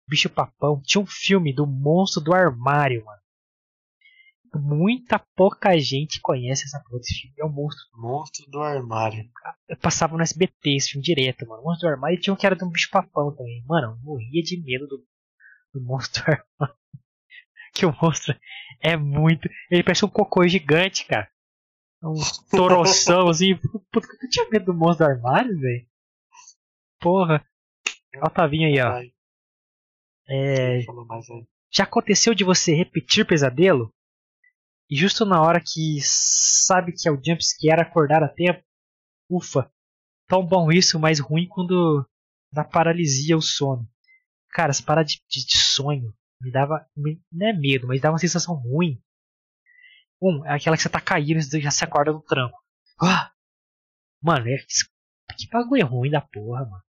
bicho 0.07 0.30
papão. 0.30 0.82
Tinha 0.84 1.01
um 1.01 1.07
filme 1.07 1.53
do 1.53 1.65
monstro 1.65 2.21
do 2.21 2.34
armário, 2.34 3.03
mano 3.05 3.17
muita 4.55 5.19
pouca 5.35 5.77
gente 5.77 6.21
conhece 6.21 6.65
essa 6.65 6.79
porra 6.83 6.99
desse 6.99 7.19
filme. 7.19 7.35
É 7.39 7.45
o 7.45 7.49
monstro. 7.49 7.85
Monstro 7.93 8.45
do 8.49 8.59
armário. 8.61 9.29
Eu 9.67 9.77
passava 9.77 10.15
no 10.15 10.23
SBT 10.23 10.75
esse 10.75 10.89
filme 10.91 11.03
direto, 11.03 11.47
mano. 11.47 11.63
Monstro 11.63 11.87
do 11.87 11.93
armário 11.93 12.17
e 12.17 12.19
tinha 12.19 12.33
um 12.33 12.37
que 12.37 12.45
era 12.45 12.55
de 12.55 12.63
um 12.63 12.69
bicho 12.69 12.89
papão 12.89 13.35
também. 13.35 13.63
Mano, 13.65 13.93
eu 13.93 13.97
morria 14.03 14.41
de 14.41 14.61
medo 14.61 14.87
do, 14.87 15.05
do 15.73 15.81
monstro 15.81 16.23
do 16.23 16.31
armário. 16.31 16.77
que 17.73 17.85
o 17.85 17.95
monstro 18.01 18.35
é 18.81 18.95
muito. 18.95 19.49
Ele 19.69 19.83
parece 19.83 20.05
um 20.05 20.09
cocô 20.09 20.47
gigante, 20.47 21.05
cara. 21.05 21.29
Um 22.03 22.15
toroção 22.51 23.29
assim. 23.29 23.55
Puta, 23.91 24.07
eu 24.21 24.29
tinha 24.29 24.49
medo 24.49 24.65
do 24.65 24.73
monstro 24.73 25.05
do 25.05 25.11
armário, 25.11 25.59
velho. 25.59 25.87
Porra. 26.99 27.45
Olha 28.15 28.25
o 28.25 28.29
Tavinho 28.29 28.67
aí, 28.67 28.79
ó. 28.79 29.01
É. 30.29 30.79
Já 31.71 31.83
aconteceu 31.83 32.33
de 32.33 32.43
você 32.43 32.73
repetir 32.73 33.25
pesadelo? 33.25 33.93
E 34.89 34.95
justo 34.95 35.25
na 35.25 35.41
hora 35.41 35.61
que 35.61 35.99
sabe 36.01 36.93
que 36.93 37.07
é 37.07 37.11
o 37.11 37.21
jumpscare 37.23 37.81
acordar 37.81 38.23
a 38.23 38.29
tempo, 38.29 38.63
ufa, 39.29 39.69
tão 40.27 40.45
bom 40.45 40.71
isso, 40.71 40.99
mas 40.99 41.19
ruim 41.19 41.47
quando 41.47 42.07
dá 42.51 42.63
paralisia 42.63 43.38
o 43.38 43.41
sono. 43.41 43.88
Cara, 44.49 44.69
essa 44.69 44.83
parada 44.83 45.07
de, 45.07 45.21
de, 45.27 45.45
de 45.45 45.57
sonho 45.57 46.13
me 46.41 46.51
dava, 46.51 46.88
não 46.95 47.47
é 47.47 47.53
medo, 47.53 47.88
mas 47.88 47.99
dava 47.99 48.13
uma 48.13 48.19
sensação 48.19 48.55
ruim. 48.55 49.01
Um, 50.21 50.45
é 50.45 50.53
aquela 50.53 50.75
que 50.75 50.83
você 50.83 50.89
tá 50.89 51.01
caindo 51.01 51.39
e 51.39 51.62
já 51.62 51.71
se 51.71 51.83
acorda 51.83 52.12
no 52.12 52.21
tranco. 52.21 52.57
Ah! 53.01 53.32
Mano, 54.21 54.47
é, 54.47 54.57
que 55.37 55.47
bagulho 55.51 55.86
ruim 55.86 56.09
da 56.09 56.21
porra, 56.21 56.66
mano. 56.66 56.83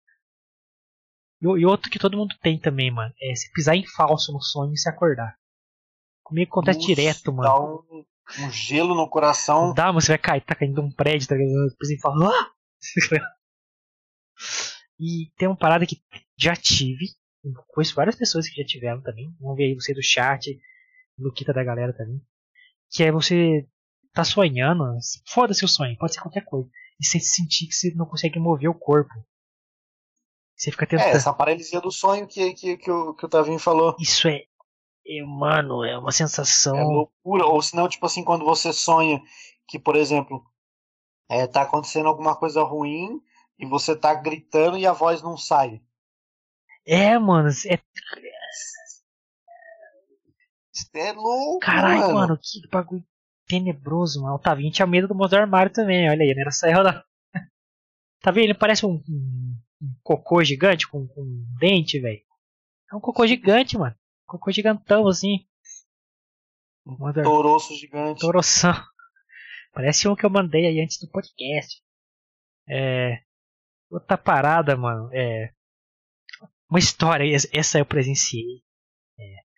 E, 1.40 1.60
e, 1.60 1.66
outro 1.66 1.90
que 1.90 1.98
todo 1.98 2.16
mundo 2.16 2.34
tem 2.40 2.58
também, 2.58 2.90
mano, 2.90 3.14
é 3.20 3.34
se 3.34 3.52
pisar 3.52 3.76
em 3.76 3.86
falso 3.86 4.32
no 4.32 4.40
sonho 4.40 4.72
e 4.72 4.78
se 4.78 4.88
acordar. 4.88 5.38
Comigo 6.28 6.50
acontece 6.50 6.78
Nossa, 6.80 6.94
direto, 6.94 7.32
mano. 7.32 7.48
Dá 7.48 7.58
um, 7.58 8.04
um, 8.44 8.50
gelo 8.50 8.94
no 8.94 9.08
coração. 9.08 9.72
Dá, 9.72 9.90
mas 9.90 10.04
você 10.04 10.12
vai 10.12 10.18
cair, 10.18 10.42
tá 10.42 10.54
caindo 10.54 10.82
um 10.82 10.92
prédio, 10.92 11.26
tá 11.26 11.34
ligado? 11.34 11.70
Depois 11.70 11.90
ele 11.90 12.00
fala. 12.00 12.30
Ah! 12.30 12.50
e 15.00 15.32
tem 15.38 15.48
uma 15.48 15.56
parada 15.56 15.86
que 15.86 16.02
já 16.36 16.54
tive. 16.54 17.06
Conheço 17.68 17.94
várias 17.94 18.14
pessoas 18.14 18.46
que 18.46 18.60
já 18.60 18.66
tiveram 18.66 19.00
também. 19.00 19.34
Vamos 19.40 19.56
ver 19.56 19.64
aí 19.64 19.74
você 19.74 19.94
do 19.94 20.02
chat, 20.02 20.54
Luquita 21.18 21.54
da 21.54 21.64
galera 21.64 21.96
também. 21.96 22.20
Que 22.90 23.04
é 23.04 23.10
você 23.10 23.66
tá 24.12 24.22
sonhando, 24.22 24.84
foda-se 25.26 25.64
o 25.64 25.68
sonho, 25.68 25.96
pode 25.96 26.12
ser 26.12 26.20
qualquer 26.20 26.44
coisa. 26.44 26.68
E 27.00 27.06
você 27.06 27.18
sentir 27.20 27.68
que 27.68 27.74
você 27.74 27.94
não 27.94 28.04
consegue 28.04 28.38
mover 28.38 28.68
o 28.68 28.78
corpo. 28.78 29.14
Você 30.54 30.70
fica 30.72 30.86
tentando. 30.86 31.06
É, 31.06 31.12
essa 31.12 31.32
paralisia 31.32 31.80
do 31.80 31.90
sonho 31.90 32.26
que, 32.26 32.52
que, 32.52 32.76
que, 32.76 32.90
o, 32.90 33.14
que 33.14 33.24
o 33.24 33.28
Tavinho 33.28 33.58
falou. 33.58 33.96
Isso 33.98 34.28
é 34.28 34.42
e, 35.08 35.24
mano, 35.24 35.82
é 35.82 35.98
uma 35.98 36.12
sensação. 36.12 36.76
É 36.76 36.84
loucura. 36.84 37.46
Ou 37.46 37.62
senão, 37.62 37.88
tipo 37.88 38.04
assim, 38.04 38.22
quando 38.22 38.44
você 38.44 38.74
sonha 38.74 39.22
que, 39.66 39.78
por 39.78 39.96
exemplo, 39.96 40.44
é, 41.30 41.46
tá 41.46 41.62
acontecendo 41.62 42.08
alguma 42.08 42.36
coisa 42.36 42.62
ruim 42.62 43.18
e 43.58 43.64
você 43.64 43.96
tá 43.96 44.12
gritando 44.12 44.76
e 44.76 44.86
a 44.86 44.92
voz 44.92 45.22
não 45.22 45.34
sai. 45.38 45.80
É, 46.86 47.18
mano. 47.18 47.48
É, 47.66 47.80
é 50.94 51.12
louco. 51.12 51.60
Caralho, 51.60 52.00
mano. 52.00 52.14
mano, 52.14 52.38
que 52.38 52.68
bagulho 52.70 53.04
tenebroso, 53.46 54.20
mano. 54.20 54.34
O 54.34 54.38
Tavinho 54.38 54.70
tinha 54.70 54.86
medo 54.86 55.08
do 55.08 55.14
do 55.14 55.36
armário 55.36 55.72
também. 55.72 56.10
Olha 56.10 56.22
aí, 56.22 56.34
não 56.34 56.42
era 56.42 56.50
sair 56.50 56.74
da. 56.82 57.02
Tá 58.20 58.30
vendo? 58.30 58.44
Ele 58.44 58.54
parece 58.54 58.84
um, 58.84 59.02
um, 59.08 59.56
um 59.80 59.94
cocô 60.02 60.44
gigante 60.44 60.86
com, 60.86 61.06
com 61.06 61.22
um 61.22 61.46
dente, 61.58 61.98
velho. 61.98 62.20
É 62.92 62.96
um 62.96 63.00
cocô 63.00 63.26
gigante, 63.26 63.78
mano. 63.78 63.94
Cocô 64.28 64.52
gigantão 64.52 65.08
assim. 65.08 65.48
Toroço 67.24 67.74
gigante. 67.74 68.20
Toroção. 68.20 68.74
Parece 69.72 70.06
um 70.06 70.14
que 70.14 70.24
eu 70.24 70.30
mandei 70.30 70.66
aí 70.66 70.80
antes 70.80 71.00
do 71.00 71.10
podcast. 71.10 71.82
É. 72.68 73.22
Outra 73.90 74.18
parada, 74.18 74.76
mano. 74.76 75.08
É. 75.14 75.50
Uma 76.68 76.78
história, 76.78 77.24
essa 77.54 77.78
eu 77.78 77.86
presenciei. 77.86 78.62
É. 79.18 79.48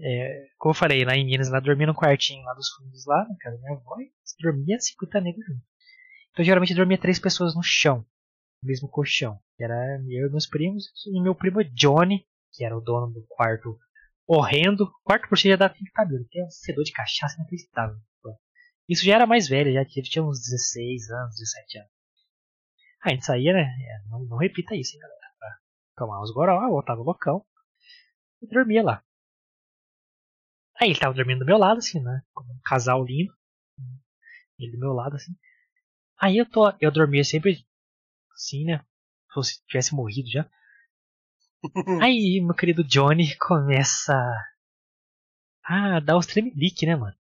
É, 0.00 0.48
como 0.58 0.72
eu 0.72 0.76
falei, 0.76 1.04
lá 1.04 1.14
em 1.14 1.24
Minas, 1.24 1.48
lá 1.48 1.60
dormia 1.60 1.86
no 1.86 1.94
quartinho 1.94 2.44
lá 2.44 2.52
dos 2.54 2.68
fundos 2.70 3.06
lá, 3.06 3.28
na 3.28 3.36
casa 3.38 3.56
da 3.56 3.62
minha 3.62 3.78
avó, 3.78 3.94
e 4.00 4.12
dormia 4.42 4.78
50 4.80 5.20
negros 5.20 5.46
junto. 5.46 5.64
Então 6.32 6.44
geralmente 6.44 6.74
dormia 6.74 6.98
três 6.98 7.20
pessoas 7.20 7.54
no 7.54 7.62
chão, 7.62 7.98
no 8.60 8.66
mesmo 8.66 8.88
colchão. 8.88 9.40
Era 9.58 10.02
eu 10.08 10.26
e 10.26 10.30
meus 10.30 10.48
primos, 10.48 10.90
e 11.06 11.22
meu 11.22 11.32
primo 11.32 11.62
Johnny, 11.62 12.26
que 12.54 12.64
era 12.64 12.76
o 12.76 12.80
dono 12.80 13.12
do 13.12 13.26
quarto 13.28 13.78
horrendo. 14.26 14.90
Quarto 15.02 15.28
por 15.28 15.38
si 15.38 15.48
já 15.48 15.56
dá 15.56 15.68
fim 15.68 15.84
de 15.84 15.90
cabelo, 15.90 16.26
que 16.30 16.40
é 16.40 16.44
um 16.44 16.50
fedor 16.64 16.84
de 16.84 16.92
cachaça 16.92 17.36
inacreditável. 17.36 17.96
Isso 18.88 19.04
já 19.04 19.14
era 19.14 19.26
mais 19.26 19.48
velho, 19.48 19.72
já 19.72 19.84
tinha 19.84 20.22
uns 20.22 20.40
16 20.40 21.10
anos, 21.10 21.36
17 21.36 21.78
anos. 21.78 21.90
Aí 23.02 23.12
a 23.12 23.14
gente 23.14 23.26
saía, 23.26 23.52
né? 23.52 23.62
É, 23.62 24.08
não, 24.08 24.24
não 24.24 24.36
repita 24.36 24.74
isso, 24.74 24.94
hein, 24.94 25.00
galera. 25.00 25.20
Pra 25.38 25.58
tomar 25.96 26.22
uns 26.22 26.32
goró, 26.32 26.68
voltava 26.68 27.00
loucão. 27.02 27.44
E 28.42 28.46
dormia 28.46 28.82
lá. 28.82 29.04
Aí 30.80 30.90
ele 30.90 30.98
tava 30.98 31.14
dormindo 31.14 31.40
do 31.40 31.46
meu 31.46 31.56
lado, 31.56 31.78
assim, 31.78 32.00
né? 32.02 32.22
Como 32.32 32.52
um 32.52 32.60
casal 32.64 33.04
lindo. 33.04 33.32
Ele 34.58 34.72
do 34.72 34.78
meu 34.78 34.92
lado, 34.92 35.16
assim. 35.16 35.32
Aí 36.18 36.36
eu 36.36 36.48
tô. 36.48 36.72
Eu 36.80 36.90
dormia 36.90 37.24
sempre 37.24 37.66
assim, 38.34 38.64
né? 38.64 38.84
Se 39.42 39.64
tivesse 39.66 39.94
morrido 39.94 40.28
já. 40.30 40.48
Aí 42.02 42.40
meu 42.40 42.54
querido 42.54 42.84
Johnny 42.84 43.36
começa 43.36 44.14
a 45.64 46.00
dar 46.00 46.16
os 46.16 46.26
tremelique, 46.26 46.86
né, 46.86 46.96
mano? 46.96 47.16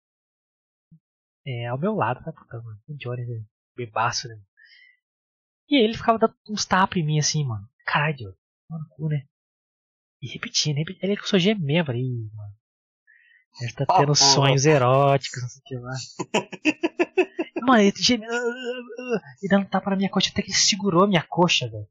É, 1.45 1.67
ao 1.67 1.77
meu 1.77 1.93
lado, 1.93 2.23
tá 2.23 2.33
mano. 2.51 2.79
O 2.87 2.95
Johnny, 2.95 3.25
né? 3.25 3.45
bebaço, 3.75 4.27
né? 4.27 4.39
E 5.69 5.83
ele 5.83 5.95
ficava 5.95 6.19
dando 6.19 6.35
uns 6.49 6.65
tapas 6.65 6.97
em 6.97 7.05
mim 7.05 7.19
assim, 7.19 7.45
mano. 7.45 7.67
Caralho, 7.85 8.35
mano, 8.69 8.85
cu, 8.89 9.09
né? 9.09 9.25
E 10.21 10.27
repetindo, 10.27 10.77
repetindo. 10.77 11.03
Ele 11.03 11.17
começou 11.17 11.37
a 11.37 11.39
gemer, 11.39 11.85
falei, 11.85 12.03
mano. 12.33 12.53
Ele 13.61 13.73
tá 13.73 13.85
tendo 13.85 14.11
ah, 14.11 14.15
sonhos 14.15 14.65
eróticos, 14.65 15.41
não 15.41 15.49
sei 15.49 15.61
o 15.61 15.63
que 15.63 15.75
lá. 15.77 15.93
mano, 17.65 17.81
ele 17.81 17.93
gemendo. 17.97 18.33
E 19.41 19.47
dando 19.47 19.67
tapa 19.69 19.89
na 19.91 19.95
minha 19.95 20.09
coxa, 20.09 20.29
até 20.31 20.41
que 20.41 20.49
ele 20.49 20.57
segurou 20.57 21.03
a 21.03 21.07
minha 21.07 21.23
coxa, 21.23 21.69
velho. 21.69 21.87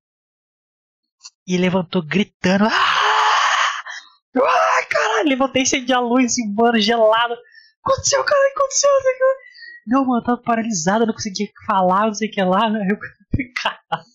E 1.46 1.56
levantou 1.56 2.02
gritando. 2.02 2.64
Ah! 2.64 3.02
Ai, 4.34 4.86
caralho, 4.86 5.28
levantei 5.28 5.66
sem 5.66 5.90
a 5.92 6.00
luz, 6.00 6.32
assim, 6.32 6.54
mano, 6.54 6.80
gelado. 6.80 7.36
Aconteceu, 7.84 8.24
cara, 8.24 8.52
aconteceu, 8.54 8.90
não, 9.86 10.04
mano, 10.04 10.20
eu 10.20 10.24
tava 10.24 10.40
paralisado, 10.40 11.06
não 11.06 11.12
conseguia 11.12 11.48
falar, 11.66 12.06
não 12.06 12.14
sei 12.14 12.28
o 12.28 12.30
que 12.30 12.42
lá. 12.42 12.68
Eu... 12.68 12.98
Caralho, 13.56 14.06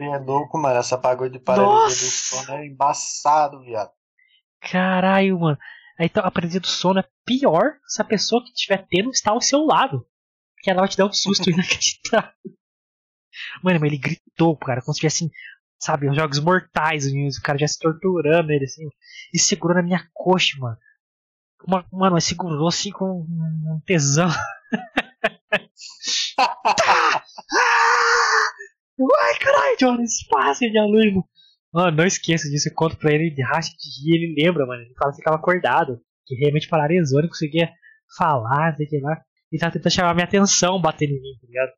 é 0.00 0.18
louco, 0.18 0.58
mano. 0.58 0.78
Essa 0.78 0.96
bagulho 0.96 1.30
de 1.30 1.38
paralisia 1.38 2.06
do 2.06 2.12
sono 2.12 2.58
é 2.58 2.66
embaçado, 2.66 3.60
viado. 3.62 3.90
Caralho, 4.60 5.40
mano. 5.40 5.58
Então, 5.98 6.24
a 6.24 6.30
paralisia 6.30 6.60
do 6.60 6.66
sono 6.66 7.00
é 7.00 7.08
pior 7.24 7.78
se 7.86 8.02
a 8.02 8.04
pessoa 8.04 8.42
que 8.42 8.50
estiver 8.50 8.86
tendo 8.88 9.10
está 9.10 9.30
ao 9.30 9.40
seu 9.40 9.64
lado. 9.64 10.06
Porque 10.54 10.70
ela 10.70 10.80
vai 10.80 10.88
te 10.88 10.96
dar 10.98 11.06
um 11.06 11.12
susto 11.12 11.48
inacreditável. 11.50 12.32
Mano, 13.62 13.80
mas 13.80 13.92
ele 13.92 13.98
gritou, 13.98 14.56
cara, 14.56 14.82
como 14.82 14.92
se 14.92 15.00
tivesse, 15.00 15.30
sabe, 15.78 16.08
os 16.08 16.16
jogos 16.16 16.40
mortais, 16.40 17.06
o 17.06 17.42
cara 17.42 17.58
já 17.58 17.68
se 17.68 17.78
torturando 17.78 18.52
ele, 18.52 18.64
assim, 18.64 18.88
e 19.32 19.38
segurou 19.38 19.76
na 19.76 19.82
minha 19.82 20.08
coxa, 20.12 20.56
mano. 20.58 20.76
Uma, 21.66 21.84
mano, 21.90 22.20
segurou 22.20 22.68
assim 22.68 22.90
com 22.90 23.22
um 23.22 23.80
tesão. 23.86 24.28
Uai, 28.98 29.38
caralho, 29.40 29.76
Johnny, 29.78 30.04
espaço 30.04 30.60
de 30.60 30.78
aluno. 30.78 31.24
Mano, 31.72 31.96
não 31.96 32.06
esqueça 32.06 32.48
disso. 32.48 32.68
Eu 32.68 32.74
conto 32.74 32.96
pra 32.96 33.12
ele, 33.12 33.26
ele 33.26 33.42
racha 33.42 33.70
de 33.70 33.88
rir, 34.00 34.14
ele 34.16 34.42
lembra, 34.42 34.64
mano. 34.64 34.82
Ele 34.82 34.94
fala 34.94 35.10
que 35.12 35.18
ficava 35.18 35.36
acordado. 35.36 36.00
Que 36.24 36.34
realmente 36.34 36.68
paralisou, 36.68 37.20
não 37.20 37.28
conseguia 37.28 37.70
falar, 38.16 38.74
sei 38.76 38.86
que 38.86 38.98
lá. 39.00 39.20
Ele 39.50 39.60
tava 39.60 39.72
tentando 39.72 39.92
chamar 39.92 40.14
minha 40.14 40.24
atenção, 40.24 40.80
batendo 40.80 41.12
em 41.12 41.20
mim, 41.20 41.38
tá 41.40 41.46
ligado? 41.46 41.70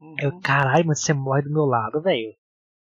Uhum. 0.00 0.16
Eu, 0.20 0.40
caralho, 0.40 0.86
mano, 0.86 0.96
você 0.96 1.12
morre 1.12 1.42
do 1.42 1.52
meu 1.52 1.64
lado, 1.64 2.00
velho. 2.00 2.34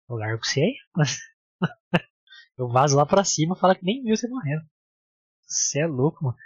Eu 0.10 0.16
largo 0.16 0.44
você 0.44 0.62
aí, 0.62 0.76
mas. 0.96 1.20
eu 2.58 2.68
vazo 2.70 2.96
lá 2.96 3.06
pra 3.06 3.24
cima 3.24 3.56
e 3.56 3.60
falo 3.60 3.76
que 3.76 3.86
nem 3.86 4.04
viu 4.04 4.16
você 4.16 4.28
morrendo. 4.28 4.66
Você 5.46 5.82
é 5.82 5.88
louco, 5.88 6.24
mano. 6.24 6.38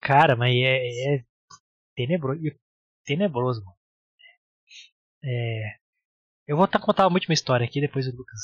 Cara, 0.00 0.36
mas 0.36 0.54
é, 0.54 1.16
é 1.16 1.24
tenebroso. 1.94 2.40
Tenebroso, 3.04 3.64
mano. 3.64 3.76
É, 5.24 5.78
eu 6.46 6.56
vou 6.56 6.68
contar 6.68 7.06
uma 7.06 7.16
última 7.16 7.34
história 7.34 7.64
aqui, 7.64 7.80
depois 7.80 8.06
o 8.08 8.16
Lucas 8.16 8.40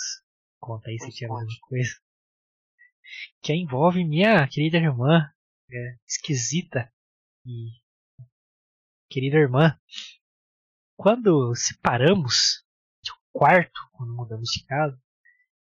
conta 0.60 0.88
aí 0.88 0.98
se 0.98 1.10
tiver 1.10 1.30
alguma 1.30 1.46
coisa. 1.62 1.90
Que 3.42 3.54
envolve 3.54 4.04
minha 4.04 4.46
querida 4.48 4.76
irmã, 4.76 5.28
é, 5.70 5.96
esquisita 6.06 6.92
e 7.44 7.70
querida 9.10 9.36
irmã. 9.38 9.78
Quando 10.96 11.54
separamos 11.54 12.64
quarto, 13.32 13.80
quando 13.92 14.14
mudamos 14.14 14.50
de 14.50 14.64
casa, 14.66 15.00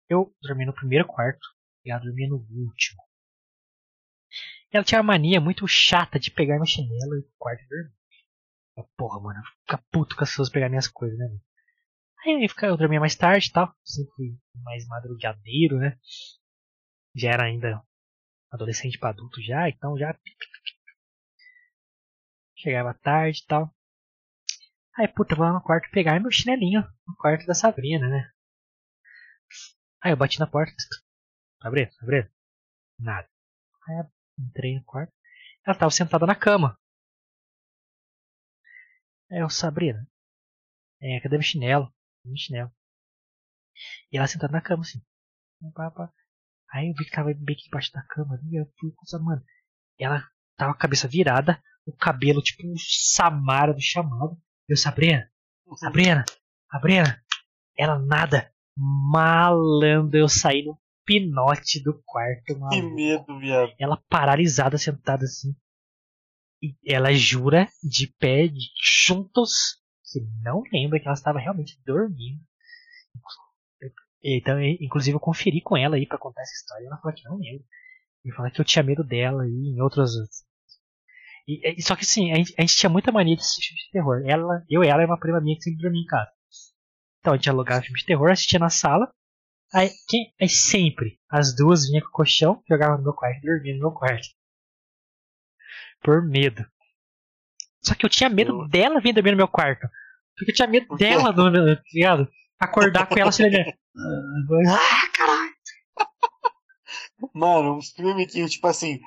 eu 0.10 0.34
dormi 0.42 0.66
no 0.66 0.74
primeiro 0.74 1.06
quarto 1.06 1.48
e 1.86 1.92
ela 1.92 2.02
dormia 2.02 2.28
no 2.28 2.38
último. 2.50 3.02
Ela 4.72 4.84
tinha 4.84 5.00
uma 5.00 5.14
mania 5.14 5.40
muito 5.40 5.68
chata 5.68 6.20
de 6.20 6.30
pegar 6.32 6.58
meu 6.58 6.66
chinelo 6.66 7.18
e 7.18 7.28
quarto 7.38 7.64
dormir. 7.70 7.98
Porra, 8.96 9.20
mano, 9.20 9.42
fica 9.62 9.84
puto 9.92 10.16
com 10.16 10.24
as 10.24 10.30
pessoas 10.30 10.50
pegar 10.50 10.70
minhas 10.70 10.88
coisas, 10.88 11.18
né? 11.18 11.26
Aí 12.26 12.34
eu, 12.34 12.70
eu 12.70 12.78
dormia 12.78 13.00
mais 13.00 13.16
tarde 13.16 13.48
e 13.48 13.52
tal. 13.52 13.74
Sempre 13.84 14.38
mais 14.56 14.86
madrugadeiro, 14.88 15.78
né? 15.78 15.98
Já 17.16 17.32
era 17.32 17.46
ainda 17.46 17.82
adolescente 18.52 19.00
para 19.00 19.10
adulto 19.10 19.42
já, 19.42 19.68
então 19.70 19.98
já. 19.98 20.18
Chegava 22.56 22.94
tarde 22.94 23.42
e 23.44 23.48
tal. 23.48 23.74
Aí, 24.98 25.08
puta, 25.08 25.36
vou 25.36 25.46
lá 25.46 25.54
no 25.54 25.62
quarto 25.62 25.90
pegar 25.92 26.20
meu 26.20 26.32
chinelinho 26.32 26.82
no 27.08 27.16
quarto 27.18 27.46
da 27.46 27.54
Sabrina, 27.54 28.08
né? 28.10 28.32
Aí 30.02 30.12
eu 30.12 30.18
bati 30.18 30.40
na 30.40 30.48
porta. 30.48 30.74
Sabrina, 31.62 31.92
Sabrina. 31.92 32.32
Nada. 33.00 33.30
Aí 33.88 34.00
eu 34.00 34.12
Entrei 34.40 34.76
no 34.76 34.84
quarto. 34.84 35.12
Ela 35.66 35.76
estava 35.76 35.92
sentada 35.92 36.26
na 36.26 36.36
cama. 36.36 36.80
É, 39.30 39.44
o 39.44 39.50
Sabrina. 39.50 40.08
É, 41.02 41.20
cadê 41.20 41.38
meu 41.38 41.44
chinelo? 41.44 41.94
Meu 42.24 42.38
chinelo. 42.38 42.72
E 44.12 44.18
ela 44.18 44.28
sentada 44.28 44.54
na 44.54 44.62
cama, 44.62 44.84
assim. 44.84 45.02
Aí 46.72 46.90
eu 46.90 46.94
vi 46.96 47.06
que 47.06 47.12
tava 47.12 47.34
bem 47.34 47.56
aqui 47.56 47.68
embaixo 47.68 47.92
da 47.92 48.04
cama. 48.04 48.40
E 48.50 48.60
eu 48.60 48.72
fui 48.80 48.92
com 48.92 49.24
mano. 49.24 49.44
Ela 50.00 50.22
tava 50.56 50.74
com 50.74 50.78
a 50.78 50.82
cabeça 50.82 51.08
virada, 51.08 51.62
o 51.86 51.96
cabelo 51.96 52.42
tipo 52.42 52.68
um 52.68 52.76
Samara 52.78 53.74
do 53.74 53.82
chamado. 53.82 54.40
Eu, 54.68 54.76
Sabrina, 54.76 55.30
Sabrina, 55.78 56.26
Sabrina. 56.70 57.24
Ela 57.78 57.98
nada. 58.00 58.52
Malandro, 58.76 60.18
eu 60.18 60.28
saí 60.28 60.64
no 60.64 60.78
pinote 61.06 61.82
do 61.82 62.00
quarto, 62.06 62.60
mano. 62.60 62.70
Que 62.70 62.82
medo, 62.82 63.40
viado. 63.40 63.74
Ela 63.80 63.98
paralisada, 64.10 64.78
sentada 64.78 65.24
assim. 65.24 65.56
E 66.62 66.76
ela 66.86 67.14
jura 67.14 67.68
de 67.82 68.08
pé, 68.20 68.48
de 68.48 68.68
juntos, 68.84 69.78
que 70.12 70.20
não 70.44 70.64
lembra 70.72 71.00
que 71.00 71.08
ela 71.08 71.14
estava 71.14 71.40
realmente 71.40 71.80
dormindo. 71.86 72.42
Então, 74.22 74.62
inclusive, 74.62 75.16
eu 75.16 75.20
conferi 75.20 75.62
com 75.62 75.78
ela 75.78 75.96
aí 75.96 76.06
para 76.06 76.18
contar 76.18 76.42
essa 76.42 76.54
história. 76.54 76.84
E 76.84 76.88
ela 76.88 76.98
falou 76.98 77.16
que 77.16 77.24
não 77.24 77.38
lembra. 77.38 77.66
E 78.26 78.32
falou 78.34 78.52
que 78.52 78.60
eu 78.60 78.66
tinha 78.66 78.84
medo 78.84 79.04
dela 79.04 79.48
e 79.48 79.76
em 79.76 79.82
outras. 79.82 80.12
E, 81.48 81.80
e, 81.80 81.82
só 81.82 81.96
que 81.96 82.04
assim, 82.04 82.32
a 82.32 82.36
gente, 82.36 82.54
a 82.58 82.62
gente, 82.62 82.76
tinha 82.76 82.90
muita 82.90 83.12
mania 83.12 83.36
de 83.36 83.42
assistir 83.42 83.68
filme 83.68 83.82
de 83.82 83.92
terror. 83.92 84.24
Ela, 84.26 84.66
eu 84.70 84.84
e 84.84 84.88
ela 84.88 85.02
é 85.02 85.06
uma 85.06 85.20
prima 85.20 85.40
minha 85.40 85.56
que 85.56 85.64
sempre 85.64 85.82
dormia 85.82 86.02
em 86.02 86.06
casa. 86.06 86.30
Então 87.20 87.34
a 87.34 87.38
gente 87.38 87.50
alugava 87.50 87.82
filme 87.82 88.00
de 88.00 88.06
terror, 88.06 88.30
assistia 88.30 88.60
na 88.60 88.70
sala. 88.70 89.10
Aí, 89.74 89.90
quem, 90.08 90.34
aí 90.40 90.48
sempre 90.50 91.20
as 91.30 91.56
duas 91.56 91.88
vinham 91.88 92.02
com 92.02 92.10
o 92.10 92.12
colchão, 92.12 92.64
jogavam 92.70 92.98
no 92.98 93.04
meu 93.04 93.14
quarto 93.14 93.38
e 93.38 93.42
dormiam 93.42 93.76
no 93.76 93.82
meu 93.82 93.92
quarto. 93.92 94.28
Por 96.02 96.22
medo. 96.22 96.66
Só 97.82 97.96
que 97.96 98.06
eu 98.06 98.10
tinha 98.10 98.30
medo 98.30 98.64
eu... 98.64 98.68
dela 98.68 99.00
vir 99.00 99.14
dormir 99.14 99.32
no 99.32 99.38
meu 99.38 99.48
quarto. 99.48 99.88
Porque 100.38 100.52
eu 100.52 100.56
tinha 100.56 100.68
medo 100.68 100.96
dela, 100.96 101.32
do, 101.34 101.52
tá 101.52 101.82
ligado? 101.94 102.30
Acordar 102.60 103.08
com 103.08 103.18
ela 103.18 103.30
assim, 103.30 103.44
Ah, 104.70 105.10
caralho! 105.14 105.56
Mano, 107.34 107.78
um 107.78 107.82
filme 107.82 108.28
que, 108.28 108.46
tipo 108.48 108.68
assim. 108.68 109.00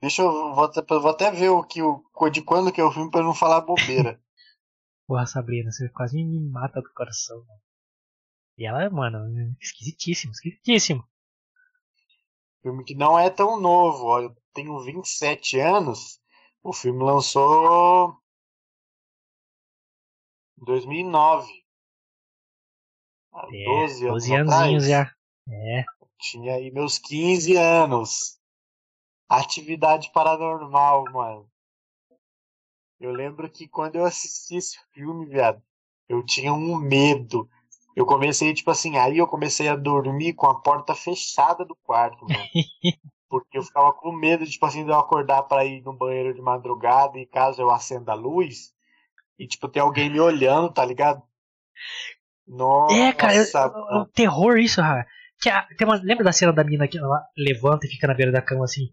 Deixa 0.00 0.22
eu. 0.22 0.54
Vou 0.54 0.64
até, 0.64 0.82
vou 0.82 1.10
até 1.10 1.30
ver 1.30 1.50
o 1.50 1.62
que, 1.62 1.82
o, 1.82 2.02
de 2.30 2.42
quando 2.42 2.72
que 2.72 2.80
é 2.80 2.84
o 2.84 2.92
filme 2.92 3.10
pra 3.10 3.22
não 3.22 3.34
falar 3.34 3.60
bobeira. 3.60 4.20
Porra, 5.06 5.26
Sabrina, 5.26 5.70
você 5.70 5.88
quase 5.88 6.22
me 6.22 6.38
mata 6.38 6.80
do 6.80 6.92
coração, 6.92 7.38
mano. 7.38 7.60
E 8.56 8.66
ela, 8.66 8.88
mano, 8.90 9.56
esquisitíssimo, 9.60 10.32
esquisitíssimo. 10.32 11.04
Filme 12.62 12.84
que 12.84 12.94
não 12.94 13.18
é 13.18 13.30
tão 13.30 13.58
novo, 13.58 14.04
ó, 14.04 14.20
eu 14.20 14.36
tenho 14.52 14.78
27 14.80 15.58
anos. 15.58 16.20
O 16.62 16.72
filme 16.72 17.02
lançou 17.02 18.14
2009. 20.58 21.50
É, 23.32 23.64
12 23.64 24.06
anos 24.06 24.26
12 24.26 24.34
aninhos 24.34 24.84
atrás. 24.84 24.86
já. 24.86 25.14
É. 25.48 25.84
Tinha 26.18 26.54
aí 26.54 26.70
meus 26.70 26.98
15 26.98 27.56
anos. 27.56 28.39
Atividade 29.30 30.10
paranormal, 30.12 31.04
mano. 31.12 31.46
Eu 32.98 33.12
lembro 33.12 33.48
que 33.48 33.68
quando 33.68 33.94
eu 33.96 34.04
assisti 34.04 34.56
esse 34.56 34.76
filme, 34.92 35.24
viado, 35.24 35.62
eu 36.08 36.22
tinha 36.24 36.52
um 36.52 36.76
medo. 36.76 37.48
Eu 37.96 38.04
comecei, 38.04 38.52
tipo 38.52 38.70
assim, 38.70 38.96
aí 38.98 39.18
eu 39.18 39.26
comecei 39.26 39.68
a 39.68 39.76
dormir 39.76 40.34
com 40.34 40.46
a 40.46 40.60
porta 40.60 40.94
fechada 40.94 41.64
do 41.64 41.74
quarto, 41.76 42.24
mano. 42.24 42.44
Porque 43.30 43.56
eu 43.58 43.62
ficava 43.62 43.92
com 43.92 44.10
medo, 44.12 44.44
tipo 44.44 44.66
assim, 44.66 44.84
de 44.84 44.90
eu 44.90 44.98
acordar 44.98 45.44
pra 45.44 45.64
ir 45.64 45.80
no 45.82 45.92
banheiro 45.96 46.34
de 46.34 46.42
madrugada 46.42 47.16
e 47.16 47.24
caso 47.24 47.62
eu 47.62 47.70
acenda 47.70 48.10
a 48.10 48.16
luz 48.16 48.74
e, 49.38 49.46
tipo, 49.46 49.68
ter 49.68 49.78
alguém 49.78 50.10
me 50.10 50.18
olhando, 50.18 50.72
tá 50.72 50.84
ligado? 50.84 51.22
Nossa, 52.46 52.94
É, 52.96 53.12
cara, 53.12 53.36
eu- 53.36 53.44
é 53.90 53.98
um 53.98 54.04
terror 54.06 54.58
isso, 54.58 54.80
cara. 54.80 55.06
Que 55.40 55.48
a- 55.48 55.66
tem 55.78 55.86
uma- 55.86 56.00
lembra 56.02 56.24
da 56.24 56.32
cena 56.32 56.52
da 56.52 56.64
mina 56.64 56.88
que 56.88 56.98
ela 56.98 57.22
levanta 57.36 57.86
e 57.86 57.88
fica 57.88 58.08
na 58.08 58.14
beira 58.14 58.32
da 58.32 58.42
cama 58.42 58.64
assim? 58.64 58.92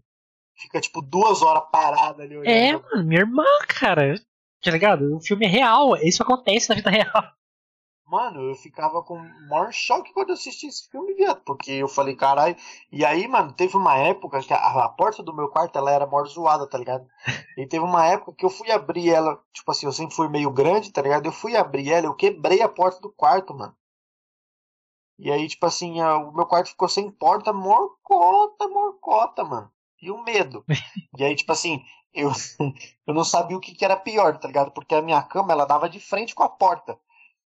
Fica, 0.58 0.80
tipo, 0.80 1.00
duas 1.00 1.42
horas 1.42 1.64
parada 1.70 2.22
ali 2.22 2.36
olhando. 2.36 2.48
É, 2.54 2.72
mano, 2.96 3.04
minha 3.04 3.20
irmã, 3.20 3.44
cara. 3.68 4.14
Tá 4.62 4.70
ligado? 4.70 5.16
O 5.16 5.20
filme 5.20 5.46
é 5.46 5.48
real, 5.48 5.96
isso 5.98 6.22
acontece 6.22 6.68
na 6.68 6.74
vida 6.74 6.90
real. 6.90 7.32
Mano, 8.10 8.40
eu 8.40 8.54
ficava 8.54 9.02
com 9.02 9.18
o 9.18 9.48
maior 9.50 9.70
choque 9.70 10.14
quando 10.14 10.30
eu 10.30 10.34
assisti 10.34 10.66
esse 10.66 10.88
filme, 10.90 11.12
viado. 11.14 11.42
Porque 11.44 11.70
eu 11.72 11.86
falei, 11.86 12.16
caralho. 12.16 12.56
E 12.90 13.04
aí, 13.04 13.28
mano, 13.28 13.52
teve 13.52 13.76
uma 13.76 13.96
época 13.98 14.40
que 14.40 14.52
a, 14.52 14.56
a 14.84 14.88
porta 14.88 15.22
do 15.22 15.34
meu 15.34 15.48
quarto 15.48 15.76
ela 15.76 15.90
era 15.92 16.06
maior 16.06 16.24
zoada, 16.26 16.66
tá 16.66 16.78
ligado? 16.78 17.06
E 17.56 17.66
teve 17.66 17.84
uma 17.84 18.06
época 18.06 18.32
que 18.32 18.46
eu 18.46 18.50
fui 18.50 18.70
abrir 18.70 19.10
ela, 19.10 19.38
tipo 19.52 19.70
assim, 19.70 19.84
eu 19.84 19.92
sempre 19.92 20.16
fui 20.16 20.26
meio 20.26 20.50
grande, 20.50 20.90
tá 20.90 21.02
ligado? 21.02 21.26
Eu 21.26 21.32
fui 21.32 21.54
abrir 21.54 21.92
ela, 21.92 22.06
eu 22.06 22.14
quebrei 22.14 22.62
a 22.62 22.68
porta 22.68 22.98
do 23.00 23.12
quarto, 23.12 23.52
mano. 23.54 23.76
E 25.18 25.30
aí, 25.30 25.46
tipo 25.46 25.66
assim, 25.66 26.00
a- 26.00 26.16
o 26.16 26.32
meu 26.32 26.46
quarto 26.46 26.70
ficou 26.70 26.88
sem 26.88 27.10
porta, 27.10 27.52
morcota, 27.52 28.66
morcota, 28.68 29.44
mano. 29.44 29.70
E 30.00 30.10
o 30.10 30.22
medo. 30.22 30.64
E 31.16 31.24
aí, 31.24 31.34
tipo 31.34 31.52
assim, 31.52 31.82
eu, 32.12 32.30
eu 33.06 33.14
não 33.14 33.24
sabia 33.24 33.56
o 33.56 33.60
que, 33.60 33.74
que 33.74 33.84
era 33.84 33.96
pior, 33.96 34.38
tá 34.38 34.46
ligado? 34.48 34.70
Porque 34.70 34.94
a 34.94 35.02
minha 35.02 35.22
cama, 35.22 35.52
ela 35.52 35.64
dava 35.64 35.88
de 35.88 36.00
frente 36.00 36.34
com 36.34 36.42
a 36.42 36.48
porta. 36.48 36.98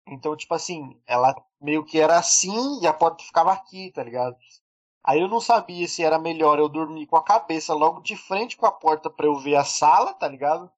Então, 0.07 0.35
tipo 0.37 0.53
assim, 0.53 0.97
ela 1.05 1.35
meio 1.61 1.83
que 1.83 1.99
era 1.99 2.17
assim 2.17 2.79
e 2.81 2.87
a 2.87 2.93
porta 2.93 3.23
ficava 3.23 3.51
aqui, 3.51 3.91
tá 3.91 4.03
ligado? 4.03 4.35
Aí 5.03 5.19
eu 5.21 5.27
não 5.27 5.39
sabia 5.41 5.87
se 5.87 6.03
era 6.03 6.19
melhor 6.19 6.59
eu 6.59 6.69
dormir 6.69 7.07
com 7.07 7.15
a 7.17 7.23
cabeça 7.23 7.73
logo 7.73 8.01
de 8.01 8.15
frente 8.15 8.57
com 8.57 8.65
a 8.65 8.71
porta 8.71 9.09
pra 9.09 9.25
eu 9.25 9.35
ver 9.37 9.55
a 9.55 9.63
sala, 9.63 10.13
tá 10.13 10.27
ligado? 10.27 10.69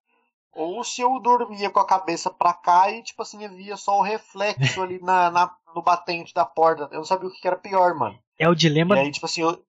Ou 0.54 0.84
se 0.84 1.02
eu 1.02 1.20
dormia 1.20 1.70
com 1.70 1.80
a 1.80 1.86
cabeça 1.86 2.30
pra 2.30 2.54
cá 2.54 2.92
e, 2.92 3.04
tipo 3.04 3.22
assim, 3.22 3.44
eu 3.44 3.52
via 3.52 3.78
só 3.78 3.98
o 4.00 4.02
reflexo 4.04 4.82
ali 4.82 5.00
na, 5.00 5.30
na- 5.32 5.56
no 5.76 5.82
batente 5.82 6.34
da 6.34 6.46
porta. 6.46 6.90
Eu 6.92 6.98
não 6.98 7.06
sabia 7.06 7.28
o 7.28 7.32
que 7.32 7.40
que 7.40 7.48
era 7.48 7.56
pior, 7.58 7.94
mano. 7.96 8.20
É 8.38 8.48
o 8.50 8.56
dilema. 8.56 8.96
E 8.98 9.00
aí, 9.00 9.12
tipo 9.12 9.26
assim, 9.26 9.42
eu, 9.42 9.64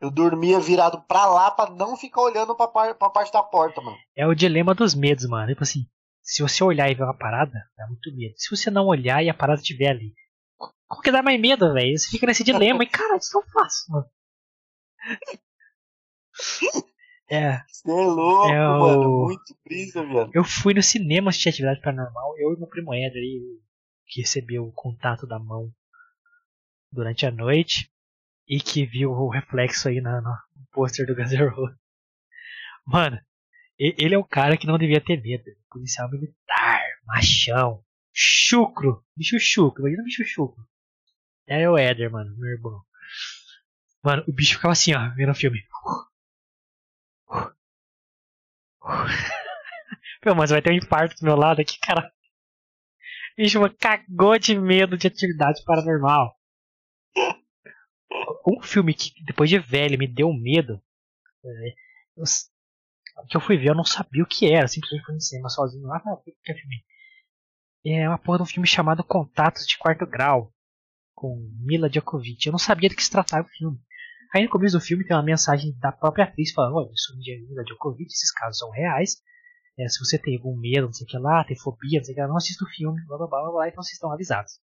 eu 0.00 0.10
dormia 0.10 0.60
virado 0.60 1.00
pra 1.02 1.26
lá 1.26 1.50
pra 1.50 1.70
não 1.70 1.96
ficar 1.96 2.20
olhando 2.22 2.54
pra, 2.54 2.68
par- 2.68 2.94
pra 2.94 3.10
parte 3.10 3.32
da 3.32 3.42
porta, 3.42 3.80
mano. 3.80 3.96
É 4.16 4.26
o 4.26 4.34
dilema 4.34 4.74
dos 4.74 4.94
medos, 4.94 5.26
mano. 5.26 5.48
Tipo 5.48 5.62
assim, 5.62 5.86
se 6.22 6.42
você 6.42 6.62
olhar 6.62 6.90
e 6.90 6.94
ver 6.94 7.04
uma 7.04 7.16
parada, 7.16 7.52
dá 7.76 7.86
muito 7.86 8.14
medo. 8.14 8.34
Se 8.36 8.54
você 8.54 8.70
não 8.70 8.86
olhar 8.86 9.22
e 9.24 9.28
a 9.30 9.34
parada 9.34 9.60
estiver 9.60 9.88
ali, 9.88 10.12
qual 10.88 11.00
que 11.00 11.10
dá 11.10 11.22
mais 11.22 11.40
medo, 11.40 11.72
velho? 11.72 11.96
Você 11.98 12.10
fica 12.10 12.26
nesse 12.26 12.44
dilema 12.44 12.82
e, 12.82 12.86
cara, 12.86 13.16
isso 13.16 13.36
eu 13.38 13.42
faço, 13.52 13.84
mano. 13.90 14.06
É, 17.28 17.58
Você 17.66 17.90
é 17.90 18.06
louco, 18.06 18.46
É 18.46 18.56
mano. 18.68 19.24
Muito 19.24 19.56
brisa, 19.64 20.04
viado. 20.06 20.30
eu 20.32 20.44
fui 20.44 20.72
no 20.74 20.82
cinema 20.82 21.30
assistir 21.30 21.48
atividade 21.48 21.80
paranormal, 21.80 22.38
eu 22.38 22.52
e 22.54 22.56
meu 22.56 22.68
primo 22.68 22.94
Éder 22.94 23.20
aí, 23.20 23.40
que 24.06 24.20
recebeu 24.20 24.62
o 24.64 24.72
contato 24.72 25.26
da 25.26 25.36
mão 25.36 25.68
durante 26.92 27.26
a 27.26 27.30
noite 27.32 27.90
e 28.48 28.60
que 28.60 28.86
viu 28.86 29.10
o 29.10 29.28
reflexo 29.28 29.88
aí 29.88 30.00
na, 30.00 30.20
no 30.20 30.36
pôster 30.72 31.06
do 31.06 31.14
Guns 31.14 31.32
N' 31.32 31.48
Roses. 31.48 31.76
Mano, 32.86 33.20
ele 33.78 34.14
é 34.14 34.18
o 34.18 34.24
cara 34.24 34.56
que 34.56 34.66
não 34.66 34.78
devia 34.78 35.00
ter 35.00 35.20
medo. 35.20 35.44
Policial 35.70 36.10
militar, 36.10 36.82
machão, 37.04 37.84
chucro, 38.12 39.04
bicho 39.16 39.38
chucro, 39.38 39.82
imagina 39.82 40.04
bicho 40.04 40.24
chucro. 40.24 40.64
É 41.46 41.68
o 41.68 41.76
Éder, 41.76 42.10
mano, 42.10 42.36
meu 42.38 42.50
irmão. 42.50 42.82
Mano, 44.02 44.24
o 44.26 44.32
bicho 44.32 44.54
ficava 44.54 44.72
assim, 44.72 44.94
ó, 44.94 45.10
vendo 45.14 45.32
o 45.32 45.34
filme. 45.34 45.62
Pô, 50.22 50.34
mas 50.34 50.50
vai 50.50 50.62
ter 50.62 50.70
um 50.70 50.76
infarto 50.76 51.16
do 51.16 51.24
meu 51.24 51.36
lado 51.36 51.60
aqui, 51.60 51.78
cara. 51.80 52.10
Bicho, 53.36 53.60
cagou 53.78 54.38
de 54.38 54.58
medo 54.58 54.96
de 54.96 55.06
atividade 55.06 55.62
paranormal. 55.64 56.35
Um 58.46 58.62
filme 58.62 58.94
que 58.94 59.12
depois 59.24 59.50
de 59.50 59.58
velho 59.58 59.98
me 59.98 60.06
deu 60.06 60.32
medo. 60.32 60.80
é, 61.44 61.74
eu 62.16 62.24
que 63.28 63.36
eu 63.36 63.40
fui 63.40 63.56
ver, 63.56 63.70
eu 63.70 63.74
não 63.74 63.84
sabia 63.84 64.22
o 64.22 64.26
que 64.26 64.52
era. 64.52 64.68
Simplesmente 64.68 65.04
fui 65.04 65.14
no 65.14 65.20
cinema 65.20 65.48
sozinho 65.48 65.86
lá. 65.86 65.96
Ah, 65.96 66.16
que 66.24 66.52
é 66.52 66.54
filme? 66.54 66.84
É 67.84 68.08
uma 68.08 68.18
porra 68.18 68.38
de 68.38 68.42
um 68.42 68.46
filme 68.46 68.66
chamado 68.66 69.02
Contatos 69.04 69.66
de 69.66 69.78
Quarto 69.78 70.06
Grau. 70.06 70.52
Com 71.14 71.36
Mila 71.60 71.88
Djokovic. 71.88 72.46
Eu 72.46 72.52
não 72.52 72.58
sabia 72.58 72.88
do 72.88 72.94
que 72.94 73.02
se 73.02 73.10
tratava 73.10 73.46
o 73.46 73.50
filme. 73.50 73.78
Aí 74.34 74.44
no 74.44 74.50
começo 74.50 74.76
do 74.76 74.84
filme 74.84 75.06
tem 75.06 75.16
uma 75.16 75.22
mensagem 75.22 75.72
da 75.78 75.90
própria 75.90 76.24
atriz 76.24 76.52
falando: 76.52 76.76
Olha, 76.76 76.88
eu 76.88 76.96
sou 76.96 77.16
Mila 77.16 77.64
Djokovic, 77.64 78.12
esses 78.12 78.30
casos 78.32 78.58
são 78.58 78.70
reais. 78.70 79.16
É, 79.78 79.88
se 79.88 79.98
você 79.98 80.18
tem 80.18 80.36
algum 80.36 80.56
medo, 80.56 80.86
não 80.86 80.92
sei 80.92 81.04
o 81.04 81.08
que 81.08 81.18
lá, 81.18 81.44
tem 81.44 81.56
fobia, 81.56 81.98
não 81.98 82.04
sei 82.04 82.12
o 82.12 82.14
que 82.14 82.20
lá, 82.20 82.28
não 82.28 82.36
assista 82.36 82.64
o 82.64 82.68
filme, 82.68 83.04
blá 83.06 83.18
blá 83.18 83.26
blá, 83.26 83.50
blá 83.50 83.68
então 83.68 83.82
vocês 83.82 83.92
estão 83.92 84.10
avisados. 84.10 84.58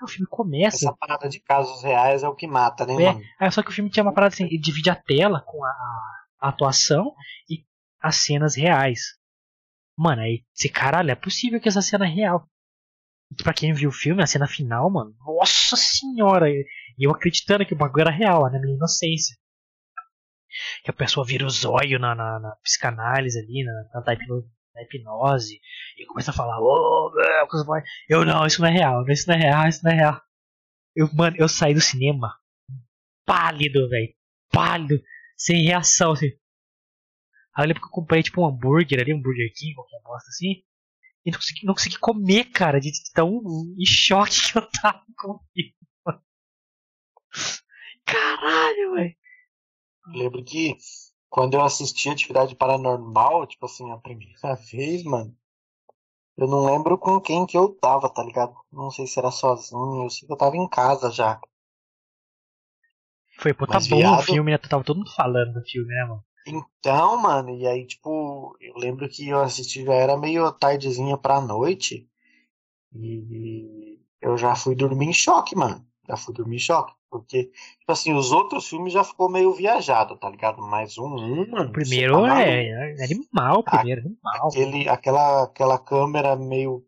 Aí 0.00 0.04
o 0.04 0.08
filme 0.08 0.26
começa. 0.28 0.76
Essa 0.76 0.96
parada 0.96 1.28
de 1.28 1.40
casos 1.40 1.82
reais 1.82 2.22
é 2.22 2.28
o 2.28 2.34
que 2.34 2.46
mata, 2.46 2.86
né, 2.86 2.94
É, 2.94 3.06
mano? 3.12 3.20
aí 3.40 3.50
só 3.50 3.62
que 3.62 3.70
o 3.70 3.72
filme 3.72 3.90
tinha 3.90 4.02
uma 4.04 4.14
parada 4.14 4.32
assim, 4.34 4.44
ele 4.44 4.58
divide 4.58 4.90
a 4.90 4.94
tela 4.94 5.42
com 5.46 5.64
a, 5.64 5.68
a 6.40 6.48
atuação 6.48 7.14
e 7.50 7.64
as 8.00 8.16
cenas 8.16 8.54
reais. 8.54 9.18
Mano, 9.96 10.22
aí, 10.22 10.44
esse 10.56 10.68
caralho, 10.68 11.10
é 11.10 11.16
possível 11.16 11.60
que 11.60 11.68
essa 11.68 11.82
cena 11.82 12.06
é 12.06 12.10
real. 12.10 12.48
E 13.32 13.42
pra 13.42 13.52
quem 13.52 13.72
viu 13.72 13.90
o 13.90 13.92
filme, 13.92 14.22
a 14.22 14.26
cena 14.26 14.46
final, 14.46 14.88
mano, 14.88 15.12
nossa 15.26 15.76
senhora! 15.76 16.48
E 16.48 16.64
eu 17.00 17.10
acreditando 17.10 17.66
que 17.66 17.74
o 17.74 17.76
bagulho 17.76 18.02
era 18.02 18.10
real, 18.10 18.50
na 18.50 18.60
minha 18.60 18.76
inocência. 18.76 19.36
Que 20.84 20.90
a 20.90 20.94
pessoa 20.94 21.26
vira 21.26 21.44
o 21.44 21.50
zóio 21.50 21.98
na, 21.98 22.14
na, 22.14 22.38
na 22.38 22.56
psicanálise 22.62 23.38
ali, 23.38 23.64
na, 23.64 23.72
na, 24.00 24.02
na 24.74 24.82
hipnose, 24.82 25.60
e 25.96 26.06
começa 26.06 26.30
a 26.30 26.34
falar, 26.34 26.58
boa." 26.58 27.12
eu 28.08 28.24
não, 28.24 28.46
isso 28.46 28.60
não 28.60 28.68
é 28.68 28.72
real, 28.72 29.04
isso 29.08 29.28
não 29.28 29.34
é 29.34 29.38
real, 29.38 29.68
isso 29.68 29.80
não 29.84 29.92
é 29.92 29.94
real. 29.94 30.20
Eu, 30.94 31.08
mano, 31.14 31.36
eu 31.38 31.48
saí 31.48 31.74
do 31.74 31.80
cinema 31.80 32.38
pálido, 33.28 33.86
velho. 33.90 34.14
Pálido. 34.50 35.02
Sem 35.36 35.62
reação, 35.64 36.12
assim. 36.12 36.30
Aí 37.54 37.64
eu 37.64 37.68
lembro 37.68 37.82
que 37.82 37.88
eu 37.88 37.92
comprei, 37.92 38.22
tipo, 38.22 38.40
um 38.40 38.48
hambúrguer 38.48 39.00
ali, 39.00 39.12
um 39.12 39.20
Burger 39.20 39.52
King, 39.54 39.74
qualquer 39.74 40.00
bosta 40.02 40.30
assim. 40.30 40.62
E 41.24 41.30
não 41.30 41.38
consegui, 41.38 41.66
não 41.66 41.74
consegui 41.74 41.98
comer, 41.98 42.44
cara, 42.46 42.80
de 42.80 42.90
tão 43.12 43.42
em 43.78 43.84
choque 43.86 44.52
que 44.52 44.58
eu 44.58 44.68
tava 44.80 45.04
com 45.18 45.32
o 45.32 45.40
filme. 45.52 45.74
Caralho, 48.06 48.94
velho. 48.94 49.16
Lembro 50.14 50.42
que 50.42 50.74
quando 51.30 51.54
eu 51.54 51.62
assisti 51.62 52.08
Atividade 52.10 52.54
Paranormal, 52.56 53.46
tipo 53.46 53.66
assim, 53.66 53.90
a 53.92 53.98
primeira 53.98 54.54
vez, 54.70 55.02
mano, 55.04 55.36
eu 56.38 56.48
não 56.48 56.64
lembro 56.64 56.96
com 56.96 57.20
quem 57.20 57.44
que 57.44 57.58
eu 57.58 57.68
tava, 57.74 58.08
tá 58.08 58.22
ligado? 58.24 58.56
Não 58.72 58.90
sei 58.90 59.06
se 59.06 59.18
era 59.18 59.30
sozinho, 59.30 60.04
eu 60.04 60.08
sei 60.10 60.26
que 60.26 60.32
eu 60.32 60.38
tava 60.38 60.56
em 60.56 60.66
casa 60.66 61.10
já. 61.10 61.38
Foi, 63.40 63.54
pô, 63.54 63.66
tá 63.66 63.74
Mas, 63.74 63.86
bom 63.88 63.96
o 63.96 64.00
viado- 64.00 64.26
filme, 64.26 64.50
né? 64.52 64.58
Tava 64.58 64.84
todo 64.84 64.98
mundo 64.98 65.10
falando 65.16 65.54
do 65.54 65.62
filme, 65.64 65.88
né, 65.94 66.04
mano? 66.04 66.24
Então, 66.46 67.16
mano, 67.20 67.50
e 67.50 67.66
aí, 67.66 67.86
tipo, 67.86 68.56
eu 68.60 68.74
lembro 68.76 69.08
que 69.08 69.28
eu 69.28 69.40
assisti 69.40 69.84
já 69.84 69.92
era 69.94 70.16
meio 70.16 70.50
tardezinha 70.52 71.16
pra 71.16 71.40
noite. 71.40 72.08
E 72.94 74.00
eu 74.20 74.36
já 74.38 74.54
fui 74.56 74.74
dormir 74.74 75.08
em 75.08 75.12
choque, 75.14 75.56
mano. 75.56 75.86
Já 76.08 76.16
fui 76.16 76.34
dormir 76.34 76.56
em 76.56 76.60
choque. 76.60 76.94
Porque, 77.10 77.44
tipo 77.44 77.90
assim, 77.90 78.14
os 78.14 78.32
outros 78.32 78.68
filmes 78.68 78.92
já 78.92 79.02
ficou 79.02 79.30
meio 79.30 79.52
viajado, 79.54 80.16
tá 80.16 80.28
ligado? 80.28 80.60
Mas 80.60 80.98
um, 80.98 81.06
um 81.06 81.50
mano. 81.50 81.70
O 81.70 81.72
primeiro 81.72 82.22
tá 82.22 82.42
é, 82.42 82.68
é 82.98 83.04
animal, 83.04 83.60
o 83.60 83.62
primeiro, 83.62 84.02
animal. 84.02 84.48
Aquele, 84.48 84.88
aquela, 84.88 85.44
aquela 85.44 85.78
câmera 85.78 86.36
meio. 86.36 86.84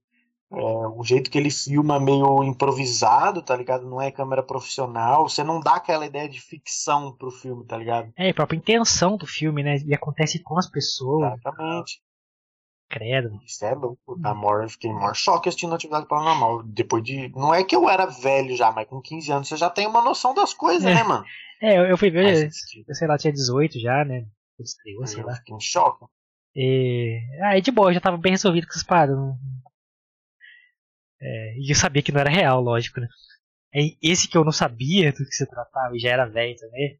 é, 0.52 0.56
o 0.59 1.02
jeito 1.02 1.30
que 1.30 1.38
ele 1.38 1.51
filma 1.51 1.98
meio 1.98 2.44
improvisado, 2.44 3.42
tá 3.42 3.56
ligado? 3.56 3.88
Não 3.88 4.01
é 4.01 4.10
câmera 4.10 4.42
profissional. 4.42 5.28
Você 5.28 5.42
não 5.42 5.59
dá 5.59 5.76
aquela 5.76 6.05
ideia 6.05 6.28
de 6.28 6.40
ficção 6.40 7.16
pro 7.16 7.30
filme, 7.30 7.64
tá 7.64 7.78
ligado? 7.78 8.12
É, 8.16 8.30
a 8.30 8.34
própria 8.34 8.59
intenção 8.59 9.16
do 9.16 9.26
filme, 9.26 9.62
né? 9.62 9.78
E 9.86 9.94
acontece 9.94 10.42
com 10.42 10.59
as 10.59 10.68
pessoas, 10.68 11.32
Exatamente. 11.32 12.02
Credo. 12.90 13.40
Isso 13.46 13.64
é 13.64 13.74
louco. 13.74 14.18
Na 14.18 14.34
maior, 14.34 14.64
eu 14.64 14.68
fiquei 14.68 14.90
em 14.90 14.94
maior 14.94 15.14
choque 15.14 15.48
assistindo 15.48 15.74
Atividade 15.74 16.06
Paranormal. 16.06 16.62
Depois 16.64 17.02
de. 17.02 17.28
Não 17.30 17.54
é 17.54 17.64
que 17.64 17.74
eu 17.74 17.88
era 17.88 18.04
velho 18.06 18.54
já, 18.56 18.70
mas 18.72 18.86
com 18.88 19.00
15 19.00 19.32
anos 19.32 19.48
você 19.48 19.56
já 19.56 19.70
tem 19.70 19.86
uma 19.86 20.02
noção 20.02 20.34
das 20.34 20.52
coisas, 20.52 20.84
É. 20.84 20.94
né, 20.94 21.02
mano? 21.02 21.24
É, 21.62 21.78
eu, 21.78 21.84
eu 21.84 21.98
fui 21.98 22.10
ver, 22.10 22.48
eu 22.88 22.94
sei 22.94 23.06
lá, 23.06 23.18
tinha 23.18 23.30
18 23.30 23.78
já, 23.78 24.02
né? 24.02 24.24
Estreou, 24.58 25.06
sei 25.06 25.20
eu 25.20 25.26
lá. 25.26 25.34
fiquei 25.34 25.54
em 25.54 25.60
choque. 25.60 26.06
E... 26.56 27.20
Aí 27.42 27.60
de 27.60 27.70
boa, 27.70 27.90
eu 27.90 27.94
já 27.94 28.00
tava 28.00 28.16
bem 28.16 28.32
resolvido 28.32 28.64
com 28.66 28.70
essas 28.70 28.82
paradas. 28.82 29.14
É, 31.20 31.58
e 31.58 31.70
eu 31.70 31.76
sabia 31.76 32.02
que 32.02 32.10
não 32.12 32.20
era 32.20 32.30
real, 32.30 32.62
lógico, 32.62 32.98
né? 32.98 33.06
É 33.74 33.80
esse 34.02 34.26
que 34.26 34.38
eu 34.38 34.44
não 34.44 34.52
sabia 34.52 35.12
do 35.12 35.18
que 35.18 35.32
se 35.34 35.46
tratava 35.46 35.94
e 35.94 35.98
já 36.00 36.08
era 36.08 36.24
velho 36.24 36.56
também. 36.56 36.98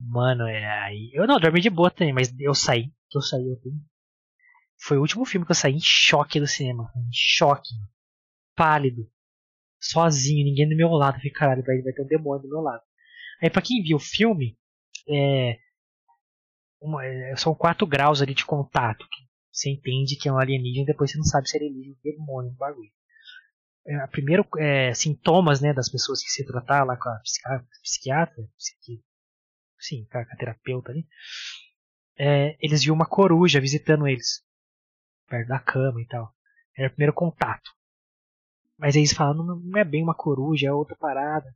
Mano, 0.00 0.48
é 0.48 0.66
aí. 0.82 1.10
Eu 1.14 1.26
não, 1.28 1.38
dormi 1.38 1.60
de 1.60 1.70
boa 1.70 1.88
também, 1.90 2.12
mas 2.12 2.34
eu 2.38 2.54
saí. 2.54 2.90
Eu 3.14 3.20
saí, 3.22 3.48
eu 3.48 3.56
tenho. 3.60 3.76
Foi 4.80 4.96
o 4.96 5.00
último 5.00 5.24
filme 5.24 5.44
que 5.44 5.52
eu 5.52 5.56
saí 5.56 5.74
em 5.74 5.80
choque 5.80 6.40
do 6.40 6.46
cinema. 6.46 6.90
Em 6.96 7.10
choque. 7.12 7.74
Pálido. 8.54 9.10
Sozinho, 9.80 10.44
ninguém 10.44 10.68
do 10.68 10.76
meu 10.76 10.88
lado. 10.90 11.16
Falei, 11.16 11.32
caralho, 11.32 11.64
vai, 11.64 11.80
vai 11.82 11.92
ter 11.92 12.02
um 12.02 12.06
demônio 12.06 12.42
do 12.42 12.48
meu 12.48 12.60
lado. 12.60 12.82
Aí 13.42 13.50
pra 13.50 13.62
quem 13.62 13.82
viu 13.82 13.96
o 13.96 14.00
filme, 14.00 14.58
é, 15.08 15.58
uma, 16.80 17.04
é, 17.04 17.36
são 17.36 17.54
quatro 17.54 17.86
graus 17.86 18.22
ali 18.22 18.34
de 18.34 18.44
contato. 18.44 19.04
Você 19.52 19.70
entende 19.70 20.16
que 20.16 20.28
é 20.28 20.32
um 20.32 20.38
alienígena, 20.38 20.86
depois 20.86 21.10
você 21.10 21.18
não 21.18 21.24
sabe 21.24 21.48
se 21.48 21.56
é 21.56 21.60
alienígena 21.60 21.96
ou 21.96 22.12
demônio, 22.12 22.50
um 22.50 22.54
bagulho. 22.54 22.90
É, 23.86 24.06
primeiro, 24.08 24.46
é, 24.58 24.92
sintomas 24.94 25.60
né, 25.60 25.72
das 25.72 25.88
pessoas 25.88 26.22
que 26.22 26.28
se 26.28 26.44
trataram 26.46 26.86
lá 26.86 26.96
com 26.96 27.08
a 27.08 27.20
psiquiatra, 27.82 28.48
psiqui, 28.56 29.02
sim, 29.78 30.06
com 30.10 30.18
a 30.18 30.36
terapeuta 30.36 30.92
ali, 30.92 31.06
é, 32.18 32.56
eles 32.60 32.82
viam 32.82 32.94
uma 32.94 33.08
coruja 33.08 33.60
visitando 33.60 34.06
eles, 34.06 34.44
perto 35.28 35.48
da 35.48 35.58
cama 35.58 36.00
e 36.00 36.06
tal. 36.06 36.34
Era 36.76 36.88
o 36.88 36.90
primeiro 36.90 37.12
contato. 37.12 37.70
Mas 38.78 38.96
eles 38.96 39.12
falaram, 39.12 39.44
não, 39.44 39.78
é 39.78 39.84
bem 39.84 40.02
uma 40.02 40.14
coruja, 40.14 40.68
é 40.68 40.72
outra 40.72 40.96
parada. 40.96 41.54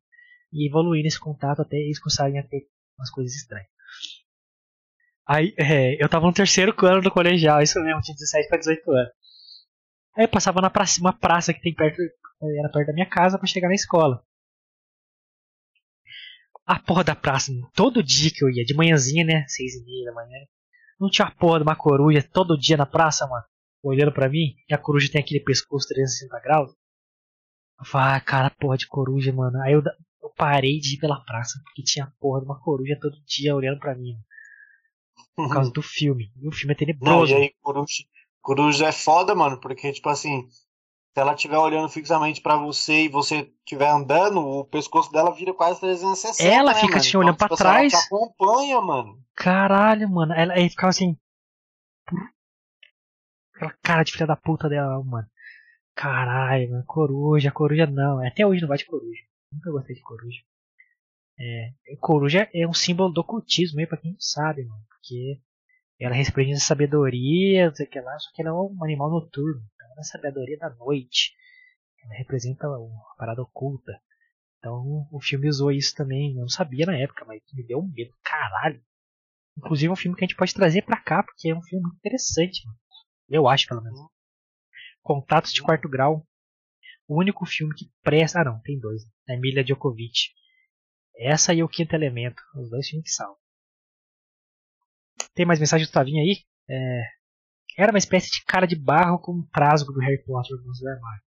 E 0.52 0.68
evoluindo 0.68 1.06
esse 1.06 1.18
contato 1.18 1.62
até 1.62 1.76
eles 1.76 1.98
começarem 1.98 2.38
a 2.38 2.42
ter 2.42 2.68
umas 2.98 3.10
coisas 3.10 3.34
estranhas. 3.34 3.68
Aí, 5.26 5.54
é, 5.58 6.02
eu 6.02 6.08
tava 6.08 6.26
no 6.26 6.32
terceiro 6.32 6.74
ano 6.84 7.00
do 7.00 7.10
colegial, 7.10 7.62
isso 7.62 7.80
mesmo, 7.80 8.00
tinha 8.02 8.14
17 8.14 8.48
para 8.48 8.58
18 8.58 8.90
anos. 8.90 9.12
Aí 10.16 10.24
eu 10.24 10.28
passava 10.28 10.60
na 10.60 10.68
praça, 10.68 11.00
uma 11.00 11.12
praça 11.12 11.54
que 11.54 11.60
tem 11.60 11.74
perto, 11.74 12.02
era 12.58 12.68
perto 12.68 12.88
da 12.88 12.92
minha 12.92 13.08
casa 13.08 13.38
para 13.38 13.46
chegar 13.46 13.68
na 13.68 13.74
escola. 13.74 14.22
A 16.66 16.78
porra 16.78 17.02
da 17.02 17.16
praça, 17.16 17.50
todo 17.74 18.02
dia 18.02 18.30
que 18.30 18.44
eu 18.44 18.50
ia, 18.50 18.64
de 18.64 18.74
manhãzinha, 18.74 19.24
né, 19.24 19.44
seis 19.48 19.74
e 19.74 19.84
meia 19.84 20.06
da 20.06 20.12
manhã, 20.12 20.38
não 21.00 21.08
tinha 21.08 21.26
a 21.26 21.30
porra 21.30 21.58
de 21.58 21.62
uma 21.64 21.74
coruja 21.74 22.22
todo 22.22 22.58
dia 22.58 22.76
na 22.76 22.86
praça, 22.86 23.26
mano, 23.26 23.44
olhando 23.82 24.12
pra 24.12 24.28
mim, 24.28 24.54
e 24.68 24.74
a 24.74 24.78
coruja 24.78 25.10
tem 25.10 25.20
aquele 25.20 25.40
pescoço 25.40 25.88
360 25.88 26.40
graus. 26.40 26.70
Eu 26.70 28.00
ah, 28.00 28.20
cara, 28.20 28.50
porra 28.50 28.76
de 28.76 28.86
coruja, 28.86 29.32
mano. 29.32 29.60
Aí 29.62 29.72
eu, 29.72 29.82
eu 30.22 30.30
parei 30.36 30.78
de 30.78 30.94
ir 30.94 30.98
pela 30.98 31.20
praça, 31.24 31.60
porque 31.64 31.82
tinha 31.82 32.04
a 32.04 32.12
porra 32.20 32.40
de 32.40 32.46
uma 32.46 32.60
coruja 32.60 32.98
todo 33.00 33.16
dia 33.26 33.54
olhando 33.54 33.80
pra 33.80 33.94
mim. 33.94 34.16
Por 35.34 35.52
causa 35.52 35.70
do 35.70 35.82
filme. 35.82 36.30
E 36.40 36.46
o 36.46 36.52
filme 36.52 36.74
é 36.74 36.76
tenebroso. 36.76 37.32
Não, 37.32 37.40
e 37.40 37.42
aí, 37.42 37.54
coruja, 37.60 38.04
coruja 38.40 38.86
é 38.86 38.92
foda, 38.92 39.34
mano, 39.34 39.58
porque, 39.60 39.92
tipo 39.92 40.08
assim, 40.08 40.46
se 40.48 41.20
ela 41.20 41.34
estiver 41.34 41.58
olhando 41.58 41.88
fixamente 41.88 42.40
para 42.40 42.56
você 42.56 43.04
e 43.04 43.08
você 43.08 43.52
estiver 43.64 43.88
andando, 43.88 44.40
o 44.40 44.64
pescoço 44.64 45.10
dela 45.12 45.34
vira 45.34 45.52
quase 45.52 45.80
360. 45.80 46.48
Ela 46.48 46.72
né, 46.72 46.80
fica 46.80 46.92
mano? 46.92 47.02
te 47.02 47.16
olhando 47.16 47.34
então, 47.34 47.48
pra 47.48 47.56
tipo, 47.56 47.68
assim, 47.68 47.88
trás. 47.88 47.92
Ela 47.92 48.02
te 48.02 48.06
acompanha, 48.06 48.80
mano. 48.80 49.18
Caralho, 49.34 50.08
mano. 50.08 50.32
Ela 50.32 50.54
aí 50.54 50.70
ficava 50.70 50.90
assim. 50.90 51.16
Aquela 53.62 53.78
cara 53.80 54.02
de 54.02 54.12
filha 54.12 54.26
da 54.26 54.36
puta 54.36 54.68
dela, 54.68 55.02
mano. 55.04 55.28
Caralho, 55.94 56.70
mano. 56.70 56.84
Coruja, 56.84 57.52
coruja 57.52 57.86
não. 57.86 58.18
Até 58.26 58.44
hoje 58.44 58.60
não 58.60 58.68
vai 58.68 58.76
de 58.76 58.84
coruja. 58.84 59.22
Nunca 59.52 59.70
gostei 59.70 59.94
de 59.94 60.02
coruja. 60.02 60.40
É, 61.38 61.72
coruja 62.00 62.48
é 62.52 62.66
um 62.66 62.72
símbolo 62.72 63.12
do 63.12 63.20
ocultismo 63.20 63.78
aí, 63.78 63.86
pra 63.86 63.98
quem 63.98 64.10
não 64.12 64.20
sabe, 64.20 64.64
mano. 64.64 64.84
Porque 64.88 65.40
ela 66.00 66.14
representa 66.14 66.58
sabedoria, 66.58 67.68
não 67.68 67.74
sei 67.74 67.86
o 67.86 67.88
que 67.88 68.00
lá, 68.00 68.18
só 68.18 68.30
que 68.34 68.42
ela 68.42 68.50
é 68.50 68.52
um 68.52 68.82
animal 68.82 69.10
noturno. 69.10 69.62
Ela 69.80 69.94
é 69.96 70.00
a 70.00 70.04
sabedoria 70.04 70.58
da 70.58 70.70
noite. 70.70 71.32
Ela 72.04 72.14
representa 72.14 72.66
uma 72.68 73.14
parada 73.16 73.42
oculta. 73.42 73.92
Então 74.58 75.06
o 75.12 75.20
filme 75.20 75.48
usou 75.48 75.70
isso 75.70 75.94
também. 75.94 76.34
Eu 76.34 76.40
não 76.40 76.48
sabia 76.48 76.86
na 76.86 76.96
época, 76.96 77.24
mas 77.24 77.40
me 77.52 77.64
deu 77.64 77.78
um 77.78 77.92
medo, 77.94 78.12
caralho. 78.24 78.82
Inclusive 79.56 79.88
é 79.88 79.92
um 79.92 79.96
filme 79.96 80.16
que 80.16 80.24
a 80.24 80.26
gente 80.26 80.36
pode 80.36 80.52
trazer 80.52 80.82
pra 80.82 81.00
cá, 81.00 81.22
porque 81.22 81.50
é 81.50 81.54
um 81.54 81.62
filme 81.62 81.82
muito 81.82 81.98
interessante, 81.98 82.66
mano. 82.66 82.81
Eu 83.28 83.48
acho, 83.48 83.66
pelo 83.66 83.82
menos. 83.82 84.00
Contatos 85.02 85.52
de 85.52 85.62
quarto 85.62 85.88
grau. 85.88 86.26
O 87.08 87.18
único 87.18 87.44
filme 87.46 87.74
que 87.74 87.90
presta. 88.02 88.40
Ah, 88.40 88.44
não, 88.44 88.60
tem 88.60 88.78
dois. 88.78 89.02
A 89.28 89.34
Emília 89.34 89.64
Djokovic. 89.64 90.30
Essa 91.16 91.52
e 91.52 91.62
o 91.62 91.68
Quinto 91.68 91.94
Elemento. 91.94 92.42
Os 92.56 92.70
dois 92.70 92.88
filmes 92.88 93.08
que 93.08 93.14
salvam. 93.14 93.36
Tem 95.34 95.46
mais 95.46 95.60
mensagem 95.60 95.86
do 95.86 95.92
Tavinho 95.92 96.22
aí? 96.22 96.44
É, 96.68 97.02
era 97.76 97.92
uma 97.92 97.98
espécie 97.98 98.30
de 98.30 98.44
cara 98.44 98.66
de 98.66 98.76
barro 98.76 99.18
com 99.18 99.32
um 99.32 99.46
trasgo 99.46 99.92
do 99.92 100.00
Harry 100.00 100.22
Potter 100.24 100.56
no 100.56 100.72
do 100.72 100.88
armário. 100.88 101.22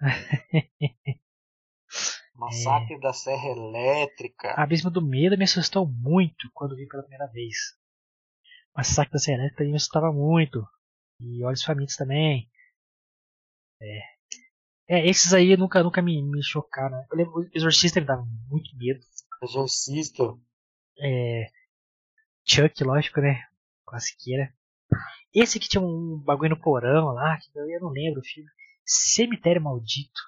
Massacre 2.34 2.94
é... 2.94 2.98
da 2.98 3.12
Serra 3.12 3.48
Elétrica. 3.48 4.54
Abismo 4.56 4.90
do 4.90 5.02
Medo 5.02 5.36
me 5.36 5.44
assustou 5.44 5.86
muito 5.86 6.50
quando 6.52 6.74
vi 6.74 6.86
pela 6.88 7.02
primeira 7.02 7.26
vez. 7.28 7.54
Massacre 8.74 9.12
da 9.12 9.18
Serra 9.18 9.38
Elétrica 9.38 9.64
me 9.64 9.76
assustava 9.76 10.12
muito. 10.12 10.66
E 11.24 11.44
Olhos 11.44 11.62
Famintos 11.62 11.96
também. 11.96 12.48
É. 13.80 14.00
É, 14.86 15.08
esses 15.08 15.32
aí 15.32 15.56
nunca, 15.56 15.82
nunca 15.82 16.02
me, 16.02 16.22
me 16.22 16.42
chocaram. 16.42 17.04
Eu 17.10 17.16
lembro, 17.16 17.40
o 17.40 17.50
Exorcista 17.54 18.00
me 18.00 18.06
dava 18.06 18.24
muito 18.48 18.76
medo. 18.76 19.00
Exorcista. 19.42 20.22
É. 21.00 21.46
Chuck, 22.44 22.84
lógico, 22.84 23.20
né? 23.20 23.42
Classiqueira. 23.86 24.52
Esse 25.32 25.58
que 25.58 25.68
tinha 25.68 25.82
um 25.82 26.18
bagulho 26.18 26.50
no 26.50 26.60
porão 26.60 27.06
lá, 27.06 27.38
que 27.38 27.50
eu 27.58 27.80
não 27.80 27.88
lembro 27.88 28.20
o 28.20 28.24
filme. 28.24 28.48
Cemitério 28.84 29.62
Maldito. 29.62 30.20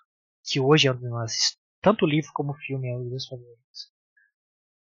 Que 0.42 0.58
hoje 0.58 0.88
é 0.88 0.92
um 0.92 0.96
dos 0.96 1.56
tanto 1.86 2.04
o 2.04 2.08
livro 2.08 2.32
como 2.34 2.50
o 2.50 2.56
filme 2.56 2.88
é 2.88 2.96
um 2.96 3.02
dos 3.02 3.10
meus 3.10 3.26
favoritos. 3.28 3.92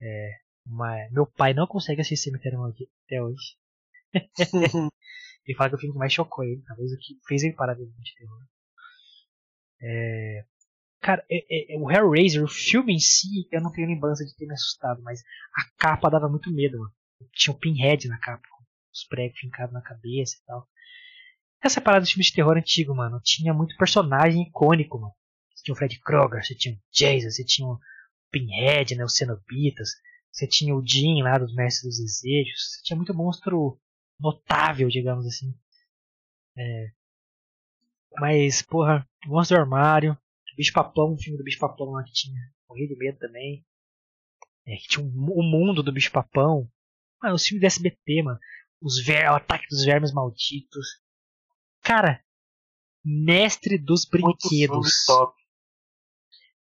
É, 0.02 0.40
mas 0.66 1.12
meu 1.12 1.26
pai 1.26 1.54
não 1.54 1.68
consegue 1.68 2.00
assistir 2.00 2.30
Cemitério 2.30 2.60
Maldito 2.60 2.92
até 3.06 3.22
hoje. 3.22 3.58
ele 5.46 5.58
fala 5.58 5.70
que 5.70 5.76
é 5.76 5.78
o 5.78 5.80
filme 5.80 5.94
que 5.94 6.00
mais 6.00 6.14
chocou 6.14 6.44
ele, 6.44 6.62
talvez 6.66 6.92
o 6.92 6.98
que 6.98 7.20
fez 7.28 7.44
ele 7.44 7.54
parar 7.54 7.74
de 7.74 7.86
de 7.86 8.16
terror. 8.16 8.40
É, 9.82 10.46
cara, 11.02 11.26
é, 11.30 11.76
é, 11.76 11.78
o 11.78 11.92
Hellraiser, 11.92 12.44
o 12.44 12.48
filme 12.48 12.94
em 12.94 13.00
si, 13.00 13.48
eu 13.52 13.62
não 13.62 13.72
tenho 13.72 13.88
lembrança 13.88 14.26
de 14.26 14.36
ter 14.36 14.46
me 14.46 14.54
assustado, 14.54 15.02
mas 15.04 15.22
a 15.56 15.78
capa 15.78 16.10
dava 16.10 16.30
muito 16.30 16.52
medo, 16.52 16.80
mano. 16.80 16.94
Tinha 17.34 17.54
um 17.54 17.60
pinhead 17.60 18.08
na 18.08 18.18
capa, 18.20 18.48
os 18.94 19.06
pregos 19.06 19.40
fincados 19.40 19.74
na 19.74 19.82
cabeça 19.82 20.38
e 20.42 20.46
tal. 20.46 20.68
Essa 21.62 21.82
parada 21.82 22.06
de 22.06 22.12
filme 22.12 22.26
de 22.26 22.34
terror 22.34 22.58
antigo, 22.58 22.96
mano, 22.96 23.20
tinha 23.24 23.54
muito 23.54 23.76
personagem 23.78 24.44
icônico, 24.44 25.00
mano. 25.00 25.14
Você 25.54 25.64
tinha 25.64 25.74
o 25.74 25.78
Fred 25.78 26.00
Krueger, 26.00 26.44
você 26.44 26.56
tinha 26.56 26.76
o 26.76 26.80
Jason, 26.92 27.30
você 27.30 27.44
tinha 27.46 27.68
o 27.68 27.80
Pinhead, 28.32 28.96
né, 28.96 29.06
os 29.06 29.16
Cenobitas, 29.16 29.90
você 30.32 30.48
tinha 30.48 30.76
o 30.76 30.86
Jim 30.86 31.22
lá 31.22 31.38
dos 31.38 31.54
Mestres 31.56 31.98
dos 31.98 31.98
Desejos, 31.98 32.72
você 32.72 32.84
tinha 32.84 32.98
muito 32.98 33.14
monstro 33.14 33.80
notável, 34.20 34.88
digamos 34.88 35.26
assim. 35.26 35.54
É. 36.58 36.92
Mas, 38.20 38.62
porra, 38.62 39.08
Monstro 39.26 39.58
do 39.58 39.62
Armário, 39.62 40.18
Bicho 40.56 40.74
Papão, 40.74 41.14
o 41.14 41.18
filme 41.18 41.38
do 41.38 41.44
Bicho 41.44 41.60
Papão 41.60 41.92
lá 41.92 42.04
que 42.04 42.12
tinha 42.12 42.40
morri 42.70 42.88
de 42.88 42.96
medo 42.96 43.18
também. 43.18 43.66
É, 44.66 44.76
que 44.78 44.88
tinha 44.88 45.06
o 45.06 45.10
um, 45.10 45.40
um 45.40 45.44
mundo 45.44 45.84
do 45.84 45.92
Bicho 45.92 46.12
Papão. 46.12 46.70
Mano, 47.22 47.36
os 47.36 47.44
filmes 47.46 47.62
do 47.62 47.66
SBT, 47.66 48.24
mano. 48.24 48.40
Os 48.82 49.04
ver, 49.04 49.30
o 49.30 49.36
Ataque 49.36 49.68
dos 49.68 49.84
Vermes 49.84 50.14
Malditos. 50.14 51.02
Cara, 51.82 52.24
Mestre 53.04 53.78
dos 53.78 54.06
Brinquedos. 54.06 55.06
top. 55.06 55.36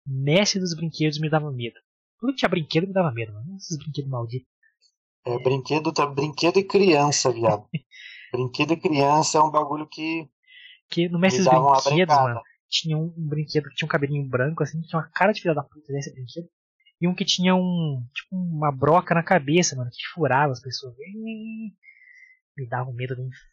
Mestre 0.05 0.59
dos 0.59 0.75
Brinquedos 0.75 1.19
me 1.19 1.29
dava 1.29 1.51
medo. 1.51 1.79
Tudo 2.19 2.31
que 2.31 2.39
tinha 2.39 2.49
brinquedo 2.49 2.87
me 2.87 2.93
dava 2.93 3.11
medo, 3.11 3.33
mano. 3.33 3.55
Esses 3.55 3.77
brinquedos 3.77 4.09
malditos. 4.09 4.49
É, 5.25 5.39
brinquedo, 5.39 5.91
tá, 5.91 6.05
brinquedo 6.05 6.59
e 6.59 6.63
criança, 6.63 7.31
viado. 7.31 7.67
brinquedo 8.31 8.73
e 8.73 8.77
criança 8.77 9.39
é 9.39 9.41
um 9.41 9.49
bagulho 9.49 9.87
que. 9.87 10.29
Que 10.89 11.09
no 11.09 11.17
Mestre 11.17 11.43
dos 11.43 11.83
Brinquedos, 11.83 12.15
mano, 12.15 12.41
tinha 12.69 12.95
um, 12.95 13.13
um, 13.17 13.27
brinquedo 13.27 13.69
que 13.69 13.75
tinha 13.75 13.87
um 13.87 13.89
cabelinho 13.89 14.27
branco, 14.27 14.61
assim, 14.61 14.79
que 14.81 14.87
tinha 14.87 14.99
uma 14.99 15.09
cara 15.09 15.31
de 15.31 15.41
filha 15.41 15.55
da 15.55 15.63
puta 15.63 15.91
desse 15.91 16.13
brinquedo. 16.13 16.47
E 17.01 17.07
um 17.07 17.15
que 17.15 17.25
tinha 17.25 17.55
um. 17.55 18.05
Tipo, 18.13 18.35
uma 18.35 18.71
broca 18.71 19.15
na 19.15 19.23
cabeça, 19.23 19.75
mano, 19.75 19.89
que 19.91 20.05
furava 20.13 20.51
as 20.51 20.61
pessoas. 20.61 20.93
Me 22.55 22.67
dava 22.69 22.89
um 22.89 22.93
medo 22.93 23.15
do 23.15 23.23
inferno. 23.23 23.45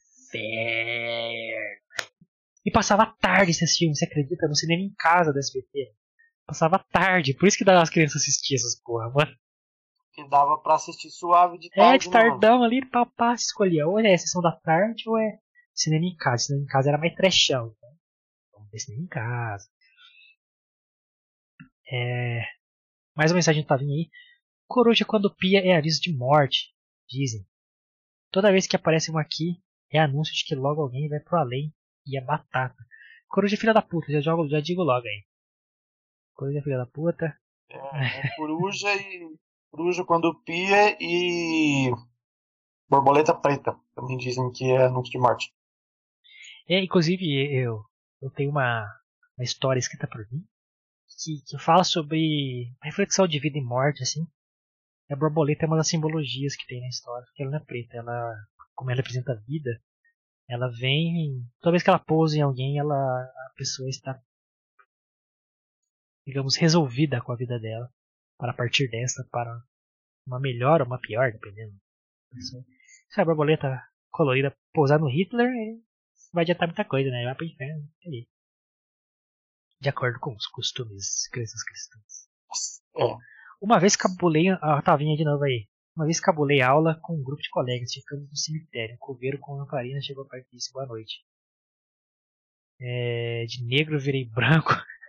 E 2.65 2.70
passava 2.70 3.07
tarde 3.20 3.51
esse 3.51 3.66
filme, 3.78 3.97
você 3.97 4.05
acredita? 4.05 4.47
No 4.47 4.55
cinema 4.55 4.82
em 4.82 4.94
casa 4.97 5.32
da 5.32 5.40
SBT. 5.40 5.93
Passava 6.47 6.78
tarde, 6.78 7.35
por 7.35 7.49
isso 7.49 7.57
que 7.57 7.65
dava 7.65 7.82
as 7.82 7.90
crianças 7.90 8.23
assistir 8.23 8.55
essas 8.55 8.81
porra, 8.81 9.11
mano. 9.11 9.32
Que 10.12 10.28
dava 10.28 10.59
pra 10.59 10.74
assistir 10.74 11.10
suave 11.10 11.59
de 11.59 11.70
tarde. 11.70 11.94
É, 11.94 11.98
de 11.98 12.10
tardão 12.10 12.59
não. 12.59 12.64
ali, 12.64 12.84
papá, 12.84 13.34
escolhia. 13.34 13.86
Ou 13.86 13.98
é 13.98 14.16
sessão 14.16 14.43
da 14.43 14.52
tarde 14.52 15.09
ou 15.09 15.18
é 15.18 15.39
cinema 15.74 16.05
em 16.05 16.16
casa. 16.16 16.44
Cinema 16.44 16.64
em 16.64 16.66
casa 16.66 16.89
era 16.90 16.98
mais 16.98 17.14
trechão. 17.14 17.74
Então, 17.76 17.90
vamos 18.52 18.70
ver 18.70 18.78
cinema 18.78 19.05
em 19.05 19.09
casa. 19.09 19.68
É. 21.90 22.43
Mais 23.16 23.30
uma 23.30 23.36
mensagem 23.36 23.64
tá 23.64 23.76
vindo 23.76 23.93
aí. 23.93 24.10
Coruja 24.66 25.05
quando 25.05 25.34
pia 25.34 25.60
é 25.60 25.76
aviso 25.76 26.01
de 26.01 26.16
morte, 26.16 26.74
dizem. 27.09 27.47
Toda 28.30 28.51
vez 28.51 28.66
que 28.66 28.74
aparece 28.74 29.12
um 29.12 29.18
aqui, 29.18 29.62
é 29.90 29.98
anúncio 29.98 30.34
de 30.34 30.44
que 30.44 30.55
logo 30.55 30.80
alguém 30.80 31.09
vai 31.09 31.20
pro 31.20 31.36
além 31.36 31.74
e 32.06 32.16
é 32.16 32.20
batata. 32.22 32.82
Coruja 33.28 33.55
é 33.55 33.59
filha 33.59 33.74
da 33.74 33.82
puta, 33.82 34.10
já, 34.10 34.20
jogo, 34.20 34.48
já 34.48 34.60
digo 34.60 34.82
logo 34.82 35.06
aí. 35.06 35.26
Coruja 36.34 36.59
é 36.59 36.62
filha 36.62 36.78
da 36.78 36.86
puta. 36.86 37.39
É, 37.68 37.76
é 37.76 38.36
coruja 38.36 38.94
e. 38.94 39.36
Coruja 39.73 40.05
quando 40.05 40.39
pia 40.44 40.97
e. 41.01 41.90
Borboleta 42.89 43.35
preta. 43.35 43.74
Também 43.94 44.19
dizem 44.19 44.53
que 44.53 44.70
é 44.70 44.85
anúncio 44.85 45.11
de 45.11 45.19
morte. 45.19 45.53
É, 46.69 46.78
inclusive, 46.78 47.24
eu, 47.53 47.82
eu 48.20 48.31
tenho 48.31 48.51
uma, 48.51 48.85
uma 49.36 49.44
história 49.44 49.81
escrita 49.81 50.07
por 50.07 50.20
mim 50.31 50.47
que, 51.23 51.43
que 51.47 51.59
fala 51.59 51.85
sobre 51.85 52.70
reflexão 52.82 53.27
de 53.27 53.39
vida 53.39 53.59
e 53.59 53.62
morte, 53.62 54.03
assim. 54.03 54.27
A 55.11 55.16
borboleta 55.16 55.65
é 55.65 55.69
uma 55.69 55.77
das 55.77 55.89
simbologias 55.89 56.57
que 56.57 56.66
tem 56.66 56.81
na 56.81 56.89
história, 56.89 57.24
porque 57.27 57.43
ela 57.43 57.53
não 57.53 57.59
é 57.59 57.65
preta, 57.65 57.97
ela, 57.97 58.35
como 58.74 58.90
ela 58.90 58.99
representa 58.99 59.32
a 59.32 59.40
vida, 59.47 59.70
ela 60.49 60.69
vem, 60.69 61.44
toda 61.61 61.73
vez 61.73 61.82
que 61.82 61.90
ela 61.90 61.99
pousa 61.99 62.36
em 62.36 62.43
alguém, 62.43 62.78
ela, 62.78 62.94
a 62.94 63.53
pessoa 63.57 63.89
está, 63.89 64.20
digamos, 66.27 66.57
resolvida 66.57 67.20
com 67.20 67.32
a 67.32 67.36
vida 67.36 67.59
dela, 67.59 67.90
para 68.43 68.52
partir 68.52 68.90
dessa, 68.90 69.24
para 69.31 69.56
uma 70.27 70.40
melhor 70.40 70.81
ou 70.81 70.86
uma 70.89 70.98
pior, 70.98 71.31
dependendo. 71.31 71.73
Se 73.09 73.20
a 73.20 73.24
borboleta 73.24 73.81
colorida 74.10 74.52
pousar 74.74 74.98
no 74.98 75.09
Hitler, 75.09 75.48
vai 76.32 76.43
adiantar 76.43 76.66
muita 76.66 76.85
coisa, 76.85 77.09
né? 77.09 77.24
Vai 77.24 77.36
para 77.36 77.47
inferno. 77.47 77.89
De 79.81 79.89
acordo 79.89 80.19
com 80.19 80.35
os 80.35 80.48
costumes 80.48 81.28
crenças 81.31 81.62
cristãs. 81.62 82.28
É. 82.97 83.16
Uma 83.60 83.78
vez 83.78 83.94
cabulei. 83.94 84.48
Ah, 84.48 84.82
tá, 84.82 84.97
vinha 84.97 85.16
de 85.16 85.23
novo 85.23 85.44
aí. 85.44 85.69
Uma 85.94 86.06
vez 86.06 86.19
cabulei 86.19 86.60
aula 86.62 86.98
com 87.01 87.14
um 87.14 87.23
grupo 87.23 87.43
de 87.43 87.48
colegas, 87.48 87.93
ficamos 87.93 88.28
no 88.28 88.36
cemitério. 88.36 88.97
Um 88.97 88.98
coveiro 88.98 89.39
com 89.39 89.55
lamparina 89.55 90.01
chegou 90.02 90.27
perto 90.27 90.48
e 90.51 90.56
disse 90.56 90.73
boa 90.73 90.86
noite. 90.86 91.24
É, 92.81 93.44
de 93.47 93.64
negro 93.64 94.01
virei 94.01 94.24
branco 94.24 94.70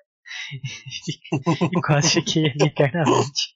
e 1.72 1.82
quase 1.82 2.20
ali 2.20 2.54
eternamente. 2.62 3.56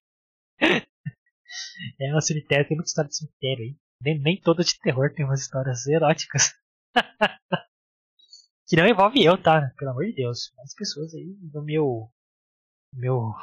É, 1.99 2.11
no 2.11 2.21
cemitério 2.21 2.67
tem 2.67 2.77
muita 2.77 2.89
história 2.89 3.09
de 3.09 3.17
cemitério 3.17 3.63
aí. 3.63 3.75
Nem, 4.01 4.19
nem 4.21 4.41
toda 4.41 4.63
de 4.63 4.79
terror 4.79 5.13
tem 5.13 5.25
umas 5.25 5.41
histórias 5.41 5.85
eróticas. 5.87 6.53
que 8.67 8.75
não 8.75 8.87
envolve 8.87 9.23
eu, 9.23 9.41
tá? 9.41 9.71
Pelo 9.77 9.91
amor 9.91 10.05
de 10.05 10.13
Deus. 10.13 10.53
As 10.59 10.73
pessoas 10.73 11.13
aí 11.13 11.35
do 11.41 11.63
meu. 11.63 12.11
meu 12.93 13.33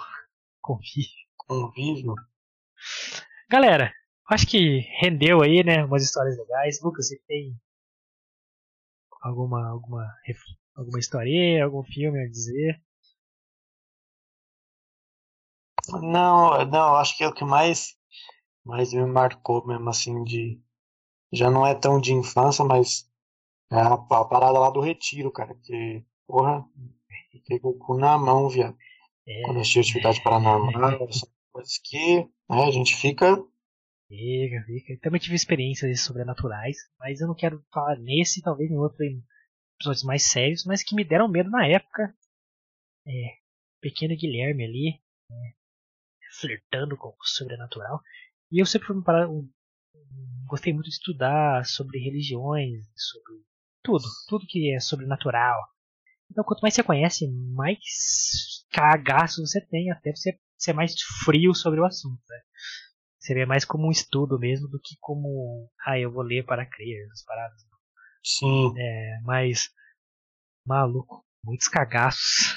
convívio. 0.61 1.25
Convívio. 1.37 2.15
Galera, 3.51 3.93
acho 4.29 4.47
que 4.47 4.81
rendeu 5.01 5.43
aí, 5.43 5.63
né? 5.65 5.85
Umas 5.85 6.05
histórias 6.05 6.37
legais. 6.39 6.81
Lucas, 6.83 7.09
você 7.09 7.21
tem 7.27 7.57
alguma 9.23 9.69
alguma 9.69 10.07
alguma 10.75 10.99
história, 10.99 11.65
algum 11.65 11.83
filme 11.85 12.21
a 12.23 12.29
dizer? 12.29 12.84
Não, 15.89 16.65
não, 16.67 16.97
acho 16.97 17.17
que 17.17 17.25
é 17.25 17.29
o 17.29 17.33
que 17.35 17.45
mais 17.45 17.97
mais 18.65 18.93
me 18.95 19.05
marcou 19.05 19.67
mesmo 19.67 19.91
assim 19.91 20.25
de 20.25 20.59
já 21.33 21.51
não 21.51 21.67
é 21.67 21.75
tão 21.75 22.01
de 22.01 22.13
infância, 22.13 22.65
mas 22.65 23.11
é 23.71 23.77
a, 23.77 23.95
a 23.95 24.25
parada 24.25 24.59
lá 24.59 24.71
do 24.71 24.81
retiro, 24.81 25.31
cara, 25.31 25.55
que 25.63 26.05
porra, 26.27 26.65
fiquei 27.31 27.59
com 27.59 27.71
o 27.71 27.79
cu 27.79 27.99
na 27.99 28.17
mão, 28.17 28.49
viado. 28.49 28.77
É, 29.27 29.43
Quando 29.43 29.61
assisti 29.61 29.81
atividade 29.81 30.23
paranormal, 30.23 30.99
são 31.13 31.29
coisas 31.53 31.79
que 31.79 32.29
né, 32.49 32.65
a 32.65 32.71
gente 32.71 32.95
fica 32.95 33.37
Fica, 34.07 34.63
fica. 34.67 34.99
Também 35.01 35.21
tive 35.21 35.35
experiências 35.35 36.03
sobrenaturais, 36.03 36.77
mas 36.99 37.21
eu 37.21 37.27
não 37.27 37.35
quero 37.35 37.65
falar 37.73 37.97
nesse, 37.99 38.43
talvez 38.43 38.71
em 38.71 38.77
outro 38.77 39.03
em 39.03 39.25
episódios 39.77 40.05
mais 40.05 40.25
sérios, 40.25 40.65
mas 40.65 40.83
que 40.83 40.95
me 40.95 41.05
deram 41.05 41.27
medo 41.27 41.51
na 41.51 41.67
época. 41.67 42.15
É, 43.07 43.39
pequeno 43.81 44.17
Guilherme 44.17 44.65
ali, 44.65 44.89
é, 45.31 45.55
flertando 46.41 46.97
com 46.97 47.09
o 47.09 47.25
sobrenatural. 47.25 48.01
E 48.51 48.61
eu 48.61 48.67
sempre 48.67 48.89
fui 48.89 49.03
parar, 49.03 49.29
um, 49.29 49.49
gostei 50.47 50.73
muito 50.73 50.87
de 50.87 50.95
estudar 50.95 51.65
sobre 51.65 51.99
religiões, 51.99 52.85
sobre 52.97 53.43
tudo, 53.83 54.05
tudo 54.29 54.47
que 54.47 54.75
é 54.75 54.81
sobrenatural. 54.81 55.61
Então, 56.31 56.45
quanto 56.45 56.61
mais 56.61 56.75
você 56.75 56.83
conhece, 56.83 57.31
mais 57.55 58.65
cagaço 58.71 59.45
você 59.45 59.61
tem, 59.61 59.91
até 59.91 60.11
você 60.11 60.39
ser 60.57 60.73
mais 60.73 60.95
frio 61.25 61.55
sobre 61.55 61.81
o 61.81 61.85
assunto. 61.85 62.21
Né? 62.29 62.41
Seria 63.19 63.47
mais 63.47 63.65
como 63.65 63.87
um 63.87 63.91
estudo 63.91 64.39
mesmo 64.39 64.69
do 64.69 64.81
que 64.81 64.97
como, 65.01 65.71
ah, 65.87 65.99
eu 65.99 66.11
vou 66.11 66.23
ler 66.23 66.45
para 66.45 66.67
crer, 66.67 67.09
as 67.13 67.23
paradas. 67.25 67.61
Sim. 68.23 68.73
É, 68.79 69.21
mas, 69.23 69.71
maluco, 70.67 71.25
muitos 71.45 71.69
cagaços. 71.69 72.57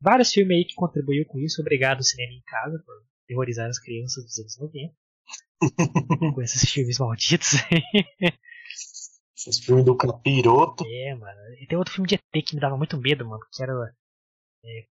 Vários 0.00 0.32
filmes 0.32 0.56
aí 0.56 0.64
que 0.64 0.74
contribuíram 0.74 1.26
com 1.28 1.38
isso. 1.38 1.60
Obrigado, 1.60 2.04
Cinema 2.04 2.32
em 2.32 2.42
Casa, 2.46 2.82
por 2.84 2.94
terrorizar 3.26 3.68
as 3.68 3.78
crianças 3.78 4.24
dos 4.24 4.38
anos 4.38 4.58
90. 4.58 4.94
com 6.34 6.42
esses 6.42 6.70
filmes 6.70 6.98
malditos 6.98 7.54
aí. 7.70 7.82
Esses 9.36 9.64
filmes 9.64 9.84
do 9.84 9.96
capiroto. 9.96 10.84
É, 10.86 11.14
mano. 11.14 11.40
E 11.60 11.66
tem 11.66 11.78
outro 11.78 11.94
filme 11.94 12.08
de 12.08 12.16
ET 12.16 12.44
que 12.44 12.54
me 12.54 12.60
dava 12.60 12.76
muito 12.76 12.98
medo, 12.98 13.24
mano. 13.26 13.40
Que 13.52 13.62
era. 13.62 13.72
É, 14.64 14.86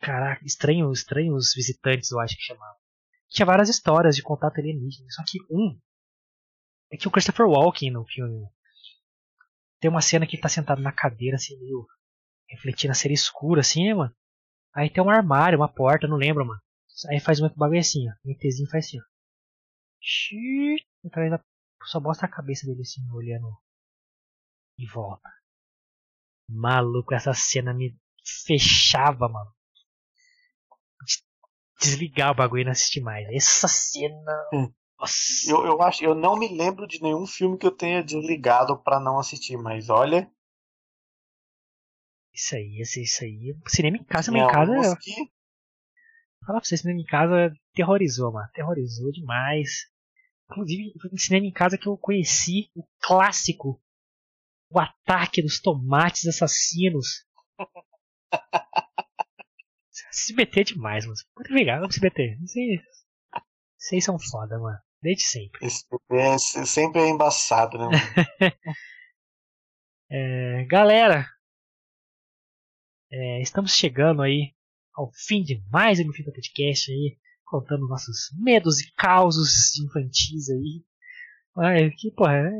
caraca, 0.00 0.44
estranhos, 0.44 1.00
estranhos 1.00 1.52
visitantes, 1.54 2.10
eu 2.10 2.18
acho 2.18 2.36
que 2.36 2.42
chamava. 2.42 2.76
Tinha 3.28 3.46
várias 3.46 3.68
histórias 3.68 4.16
de 4.16 4.22
contato 4.22 4.58
alienígena. 4.58 5.06
Só 5.10 5.22
que 5.26 5.38
um. 5.50 5.78
É 6.90 6.96
que 6.96 7.06
o 7.06 7.10
Christopher 7.10 7.46
Walken 7.46 7.92
no 7.92 8.04
filme. 8.04 8.48
Tem 9.80 9.90
uma 9.90 10.00
cena 10.00 10.26
que 10.26 10.34
ele 10.34 10.42
tá 10.42 10.48
sentado 10.48 10.82
na 10.82 10.92
cadeira, 10.92 11.36
assim, 11.36 11.56
meio. 11.58 11.86
Refletindo 12.50 12.92
a 12.92 12.94
ser 12.94 13.10
escura, 13.10 13.60
assim, 13.60 13.86
né, 13.86 13.94
mano? 13.94 14.14
Aí 14.74 14.90
tem 14.90 15.02
um 15.02 15.10
armário, 15.10 15.58
uma 15.58 15.68
porta, 15.68 16.06
não 16.06 16.16
lembro, 16.16 16.44
mano. 16.44 16.60
Aí 17.08 17.20
faz 17.20 17.40
um 17.40 17.48
bagulho 17.56 17.80
assim, 17.80 18.08
ó. 18.08 18.12
O 18.24 18.30
ETzinho 18.30 18.68
faz 18.68 18.86
assim, 18.86 18.98
ó. 18.98 19.02
Xiii, 20.00 20.84
atrás 21.06 21.30
da 21.30 21.40
só 21.84 21.98
mostra 22.00 22.26
a 22.26 22.30
cabeça 22.30 22.66
dele 22.66 22.82
assim, 22.82 23.00
olhando 23.10 23.48
e 24.78 24.86
volta. 24.86 25.28
Maluco, 26.48 27.14
essa 27.14 27.32
cena 27.32 27.72
me 27.72 27.96
fechava, 28.46 29.28
mano. 29.28 29.50
Desligar 31.80 32.32
o 32.32 32.34
bagulho 32.34 32.62
e 32.62 32.64
não 32.64 32.72
assistir 32.72 33.00
mais. 33.00 33.26
Essa 33.30 33.68
cena. 33.68 34.48
Hum. 34.52 34.72
Nossa. 34.98 35.50
Eu, 35.50 35.64
eu 35.64 35.82
acho, 35.82 36.04
eu 36.04 36.14
não 36.14 36.36
me 36.36 36.48
lembro 36.48 36.86
de 36.86 37.00
nenhum 37.00 37.26
filme 37.26 37.56
que 37.56 37.66
eu 37.66 37.74
tenha 37.74 38.04
desligado 38.04 38.76
para 38.82 39.00
não 39.00 39.18
assistir, 39.18 39.56
mas 39.56 39.88
olha. 39.88 40.30
Isso 42.40 42.56
aí, 42.56 42.80
isso, 42.80 43.00
isso 43.00 43.22
aí. 43.22 43.54
Cinema 43.68 43.98
em 43.98 44.04
casa, 44.04 44.24
cinema 44.24 44.48
em 44.48 44.52
casa. 44.52 44.72
Eu... 44.72 44.96
Que... 44.96 45.12
Falar 46.46 46.60
pra 46.60 46.64
vocês, 46.64 46.80
cinema 46.80 47.00
em 47.00 47.04
casa 47.04 47.52
terrorizou, 47.74 48.32
mano. 48.32 48.48
Terrorizou 48.54 49.12
demais. 49.12 49.90
Inclusive, 50.50 50.94
foi 50.98 51.10
no 51.10 51.18
cinema 51.18 51.44
em 51.46 51.52
casa 51.52 51.76
que 51.76 51.86
eu 51.86 51.98
conheci 51.98 52.70
o 52.74 52.82
clássico 53.02 53.78
O 54.70 54.80
Ataque 54.80 55.42
dos 55.42 55.60
Tomates 55.60 56.26
Assassinos. 56.26 57.26
se 60.10 60.32
meter 60.32 60.64
demais, 60.64 61.04
mano. 61.04 61.18
Muito 61.36 61.50
obrigado 61.50 61.82
por 61.82 61.92
se 61.92 62.00
meter. 62.00 62.38
Vocês, 62.40 62.80
vocês 63.76 64.02
são 64.02 64.18
foda, 64.18 64.58
mano. 64.58 64.78
Desde 65.02 65.24
sempre. 65.24 65.60
É, 66.10 66.38
sempre 66.38 67.02
é 67.02 67.08
embaçado, 67.08 67.76
né? 67.78 67.90
é, 70.10 70.64
galera, 70.64 71.26
é, 73.10 73.42
estamos 73.42 73.72
chegando 73.72 74.22
aí 74.22 74.54
ao 74.94 75.10
fim 75.12 75.42
de 75.42 75.62
mais 75.70 75.98
um 75.98 76.12
Fita 76.12 76.30
Podcast 76.30 76.92
aí, 76.92 77.18
contando 77.44 77.88
nossos 77.88 78.30
medos 78.38 78.80
e 78.80 78.92
causos 78.94 79.76
infantis 79.78 80.48
aí. 80.48 80.84
Mas, 81.54 81.92
que, 81.96 82.12
porra, 82.12 82.36
é, 82.36 82.50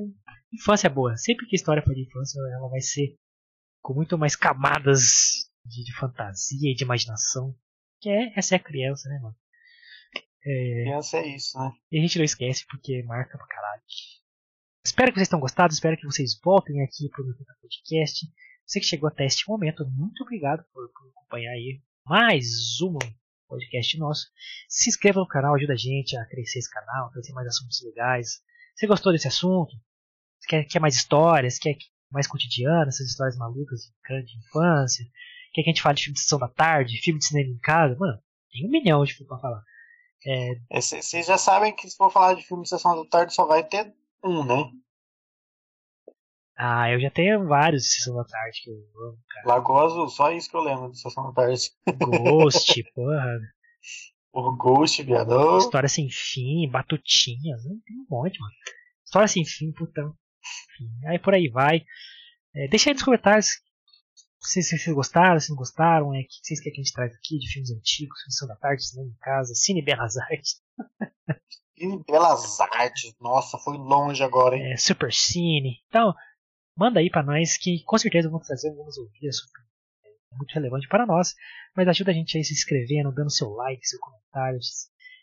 infância 0.52 0.88
é 0.88 0.90
boa. 0.90 1.16
Sempre 1.16 1.46
que 1.46 1.54
a 1.54 1.58
história 1.58 1.82
for 1.82 1.94
de 1.94 2.02
infância, 2.02 2.40
ela 2.40 2.68
vai 2.68 2.80
ser 2.80 3.16
com 3.80 3.94
muito 3.94 4.18
mais 4.18 4.34
camadas 4.34 5.50
de, 5.64 5.84
de 5.84 5.94
fantasia 5.96 6.72
e 6.72 6.74
de 6.74 6.84
imaginação. 6.84 7.54
Que 8.00 8.10
é, 8.10 8.32
essa 8.36 8.54
é 8.54 8.58
a 8.58 8.62
criança, 8.62 9.08
né, 9.08 9.20
mano? 9.22 9.36
É, 10.44 10.82
criança 10.84 11.18
é 11.18 11.36
isso, 11.36 11.58
né? 11.58 11.70
E 11.92 11.98
a 11.98 12.02
gente 12.02 12.18
não 12.18 12.24
esquece 12.24 12.66
porque 12.66 13.02
marca 13.04 13.38
pra 13.38 13.46
caralho. 13.46 13.82
Espero 14.84 15.12
que 15.12 15.18
vocês 15.18 15.28
tenham 15.28 15.40
gostado, 15.40 15.72
espero 15.72 15.96
que 15.96 16.06
vocês 16.06 16.40
voltem 16.42 16.82
aqui 16.82 17.08
pro 17.10 17.24
meu 17.24 17.34
podcast. 17.60 18.26
Você 18.70 18.78
que 18.78 18.86
chegou 18.86 19.08
até 19.08 19.26
este 19.26 19.48
momento, 19.48 19.84
muito 19.90 20.22
obrigado 20.22 20.64
por, 20.72 20.88
por 20.92 21.10
acompanhar 21.10 21.50
aí 21.50 21.82
mais 22.06 22.80
um 22.80 22.96
podcast 23.48 23.98
nosso. 23.98 24.28
Se 24.68 24.88
inscreva 24.88 25.18
no 25.18 25.26
canal, 25.26 25.56
ajuda 25.56 25.72
a 25.72 25.76
gente 25.76 26.16
a 26.16 26.24
crescer 26.26 26.60
esse 26.60 26.70
canal, 26.70 27.10
trazer 27.10 27.32
mais 27.32 27.48
assuntos 27.48 27.82
legais. 27.82 28.40
Você 28.76 28.86
gostou 28.86 29.10
desse 29.10 29.26
assunto? 29.26 29.74
Quer, 30.46 30.62
quer 30.66 30.78
mais 30.78 30.94
histórias? 30.94 31.58
Quer 31.58 31.76
mais 32.12 32.28
cotidiano, 32.28 32.86
essas 32.86 33.08
histórias 33.08 33.36
malucas 33.36 33.80
de, 33.80 34.22
de 34.22 34.38
infância? 34.38 35.04
Quer 35.52 35.64
que 35.64 35.70
a 35.70 35.72
gente 35.72 35.82
fale 35.82 35.96
de 35.96 36.04
filme 36.04 36.14
de 36.14 36.20
sessão 36.20 36.38
da 36.38 36.48
tarde, 36.48 37.02
filme 37.02 37.18
de 37.18 37.26
cinema 37.26 37.50
em 37.50 37.58
casa? 37.58 37.96
Mano, 37.98 38.22
tem 38.52 38.68
um 38.68 38.70
milhão 38.70 39.04
de 39.04 39.14
filme 39.14 39.26
pra 39.26 39.38
falar. 39.38 39.64
Vocês 40.72 41.12
é... 41.12 41.22
já 41.24 41.36
sabem 41.36 41.74
que 41.74 41.90
se 41.90 41.96
for 41.96 42.08
falar 42.08 42.34
de 42.34 42.44
filme 42.44 42.62
de 42.62 42.68
sessão 42.68 43.02
da 43.02 43.10
tarde 43.10 43.34
só 43.34 43.46
vai 43.46 43.64
ter 43.64 43.92
um, 44.22 44.44
né? 44.44 44.70
Ah, 46.62 46.90
eu 46.90 47.00
já 47.00 47.10
tenho 47.10 47.46
vários 47.46 47.84
de 47.84 47.88
Sessão 47.88 48.14
da 48.16 48.24
Tarde 48.24 48.60
que 48.62 48.70
eu 48.70 48.74
amo, 49.08 49.18
cara. 49.28 49.48
Lagoa 49.48 49.84
Azul, 49.86 50.08
só 50.08 50.30
isso 50.30 50.50
que 50.50 50.56
eu 50.56 50.60
lembro 50.60 50.90
de 50.90 51.00
Sessão 51.00 51.24
da 51.24 51.32
Tarde. 51.32 51.70
Ghost, 51.98 52.82
porra. 52.94 53.38
O 54.30 54.54
Ghost, 54.56 55.02
viado. 55.02 55.56
História 55.58 55.88
Sem 55.88 56.08
Fim, 56.10 56.68
Batutinhas, 56.70 57.64
né? 57.64 57.74
tem 57.86 57.96
um 57.96 58.06
monte, 58.10 58.38
mano. 58.38 58.52
História 59.04 59.26
Sem 59.26 59.42
Fim, 59.44 59.72
putão. 59.72 60.14
Aí 61.06 61.18
por 61.18 61.32
aí 61.34 61.48
vai. 61.48 61.82
É, 62.54 62.68
deixa 62.68 62.90
aí 62.90 62.94
nos 62.94 63.02
comentários 63.02 63.46
se 64.42 64.62
se 64.62 64.78
vocês 64.78 64.94
gostaram, 64.94 65.38
se 65.40 65.50
não 65.50 65.56
gostaram, 65.56 66.14
é, 66.14 66.20
o 66.20 66.22
que 66.26 66.40
vocês 66.42 66.60
querem 66.60 66.74
que 66.74 66.80
a 66.80 66.84
gente 66.84 66.92
traz 66.92 67.14
aqui 67.14 67.38
de 67.38 67.50
filmes 67.50 67.70
antigos, 67.70 68.18
Missão 68.26 68.48
da 68.48 68.56
Tarde, 68.56 68.84
Cinema 68.86 69.08
em 69.10 69.18
Casa, 69.20 69.54
Cine 69.54 69.82
Belas 69.82 70.16
Artes, 70.16 70.60
Que 71.76 71.86
belas 72.06 72.60
artes. 72.60 73.14
Nossa, 73.20 73.56
foi 73.58 73.76
longe 73.78 74.22
agora, 74.22 74.56
hein? 74.56 74.72
é, 74.72 74.76
Super 74.76 75.12
Cine. 75.12 75.82
Então, 75.88 76.14
manda 76.80 76.98
aí 76.98 77.10
pra 77.10 77.22
nós 77.22 77.58
que 77.58 77.84
com 77.84 77.98
certeza 77.98 78.30
vamos 78.30 78.46
trazer, 78.46 78.74
vamos 78.74 78.96
ouvir, 78.96 79.26
é 79.26 79.30
é 80.32 80.36
muito 80.36 80.52
relevante 80.54 80.88
para 80.88 81.04
nós. 81.04 81.34
Mas 81.76 81.86
ajuda 81.86 82.10
a 82.10 82.14
gente 82.14 82.38
aí 82.38 82.42
se 82.42 82.54
inscrevendo, 82.54 83.12
dando 83.12 83.30
seu 83.30 83.50
like, 83.50 83.86
seu 83.86 84.00
comentário, 84.00 84.58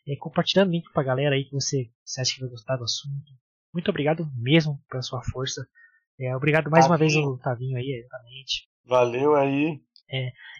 é, 0.07 0.15
compartilhando 0.17 0.69
o 0.69 0.71
link 0.71 0.85
pra 0.93 1.01
galera 1.01 1.35
aí 1.35 1.45
que 1.45 1.53
você, 1.53 1.89
você 2.05 2.21
acha 2.21 2.35
que 2.35 2.41
vai 2.41 2.49
gostar 2.49 2.77
do 2.77 2.83
assunto. 2.83 3.33
Muito 3.73 3.89
obrigado 3.89 4.29
mesmo 4.35 4.79
pela 4.87 5.01
sua 5.01 5.21
força. 5.23 5.67
É, 6.19 6.35
obrigado 6.35 6.69
mais 6.69 6.85
uma 6.85 6.97
vez 6.97 7.13
Tavinho. 7.13 7.31
ao 7.31 7.37
Tavinho 7.39 7.77
aí, 7.77 8.03
exatamente. 8.03 8.69
Valeu 8.85 9.35
aí. 9.35 9.81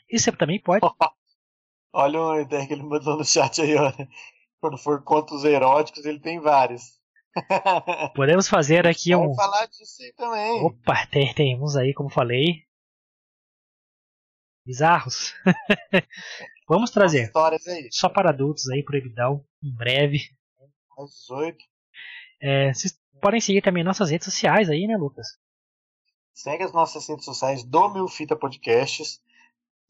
E 0.10 0.20
você 0.20 0.32
também 0.32 0.60
pode. 0.60 0.82
Olha 1.94 2.22
uma 2.22 2.42
ideia 2.42 2.68
que 2.68 2.74
ele 2.74 2.84
mandou 2.84 3.18
no 3.18 3.26
chat 3.26 3.62
aí, 3.62 3.74
olha. 3.76 4.08
Quando 4.60 4.78
for 4.78 5.04
contos 5.04 5.44
eróticos, 5.44 6.06
ele 6.06 6.20
tem 6.20 6.40
vários. 6.40 6.97
Podemos 8.16 8.48
fazer 8.48 8.88
aqui 8.88 9.16
um. 9.16 9.22
Vamos 9.22 9.36
falar 9.36 9.66
disso 9.68 10.02
aí 10.02 10.14
também. 10.14 10.62
Opa, 10.64 11.08
tem, 11.08 11.34
tem 11.34 11.62
uns 11.62 11.76
aí, 11.76 11.94
como 11.94 12.10
falei. 12.10 12.64
Bizarros. 14.66 15.34
Vamos 16.68 16.92
trazer. 16.92 17.24
Histórias 17.24 17.66
aí. 17.68 17.88
Só 17.92 18.10
para 18.10 18.30
adultos 18.30 18.70
aí, 18.70 18.84
proibidão, 18.84 19.46
em 19.64 19.74
breve. 19.74 20.20
Mais 20.98 21.12
18. 21.12 21.58
É, 22.42 22.74
vocês 22.74 23.00
podem 23.22 23.40
seguir 23.40 23.62
também 23.62 23.84
nossas 23.84 24.10
redes 24.10 24.26
sociais 24.26 24.70
aí, 24.70 24.86
né, 24.86 24.98
Lucas? 24.98 25.28
Segue 26.34 26.64
as 26.64 26.74
nossas 26.74 27.08
redes 27.08 27.26
sociais 27.26 27.64
do 27.64 27.90
Milfita 27.90 28.36
Podcasts 28.36 29.22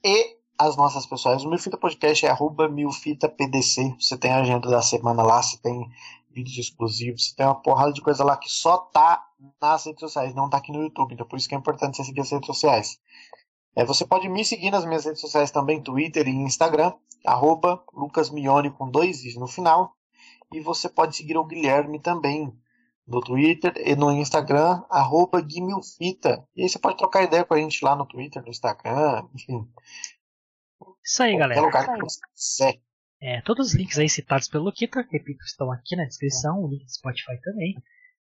e 0.04 0.38
as 0.58 0.76
nossas 0.76 1.06
pessoais. 1.06 1.44
O 1.44 1.50
Milfita 1.50 1.78
Podcast 1.78 2.26
é 2.26 2.30
arroba 2.30 2.68
milfitapdc. 2.68 3.96
Você 4.00 4.18
tem 4.18 4.32
a 4.32 4.42
agenda 4.42 4.70
da 4.70 4.82
semana 4.82 5.22
lá, 5.24 5.42
você 5.42 5.58
tem 5.58 5.88
vídeos 6.38 6.58
exclusivos, 6.58 7.34
tem 7.34 7.46
uma 7.46 7.60
porrada 7.60 7.92
de 7.92 8.02
coisa 8.02 8.24
lá 8.24 8.38
que 8.38 8.50
só 8.50 8.78
tá 8.78 9.26
nas 9.60 9.86
redes 9.86 10.00
sociais, 10.00 10.36
não 10.36 10.50
tá 10.50 10.58
aqui 10.58 10.72
no 10.72 10.84
YouTube. 10.84 11.14
Então 11.14 11.28
por 11.28 11.38
isso 11.38 11.50
que 11.50 11.56
é 11.56 11.58
importante 11.58 11.98
você 11.98 12.04
seguir 12.04 12.22
as 12.22 12.30
redes 12.30 12.46
sociais. 12.46 13.00
É, 13.76 13.84
você 13.84 14.06
pode 14.06 14.30
me 14.30 14.46
seguir 14.46 14.72
nas 14.72 14.86
minhas 14.86 15.06
redes 15.06 15.22
sociais 15.22 15.50
também, 15.50 15.82
Twitter 15.82 16.28
e 16.28 16.32
Instagram, 16.32 16.94
arroba 17.26 17.84
lucasmione 17.94 18.72
com 18.72 18.90
dois 18.90 19.24
i's 19.24 19.36
no 19.36 19.48
final. 19.48 19.96
E 20.54 20.62
você 20.62 20.88
pode 20.88 21.16
seguir 21.16 21.38
o 21.38 21.44
Guilherme 21.44 22.00
também 22.00 22.54
no 23.06 23.20
Twitter 23.22 23.74
e 23.78 23.96
no 23.96 24.12
Instagram, 24.12 24.84
arroba 24.90 25.42
Guimilfita. 25.42 26.48
E 26.56 26.64
aí 26.64 26.70
você 26.70 26.78
pode 26.78 26.98
trocar 26.98 27.24
ideia 27.24 27.44
com 27.44 27.54
a 27.54 27.58
gente 27.58 27.84
lá 27.84 27.96
no 27.96 28.06
Twitter, 28.06 28.42
no 28.44 28.50
Instagram, 28.50 29.28
enfim. 29.34 29.68
Isso 31.04 31.24
aí, 31.24 31.38
qualquer 31.38 31.56
galera. 31.56 31.62
lugar 31.62 31.94
que 31.94 32.02
você 32.02 32.20
quiser. 32.36 32.87
É, 33.20 33.42
todos 33.42 33.70
os 33.70 33.74
links 33.74 33.98
aí 33.98 34.08
citados 34.08 34.48
pelo 34.48 34.66
Luquita, 34.66 35.06
repito, 35.12 35.44
estão 35.44 35.72
aqui 35.72 35.96
na 35.96 36.06
descrição, 36.06 36.64
o 36.64 36.68
link 36.68 36.84
do 36.84 36.92
Spotify 36.92 37.40
também. 37.42 37.76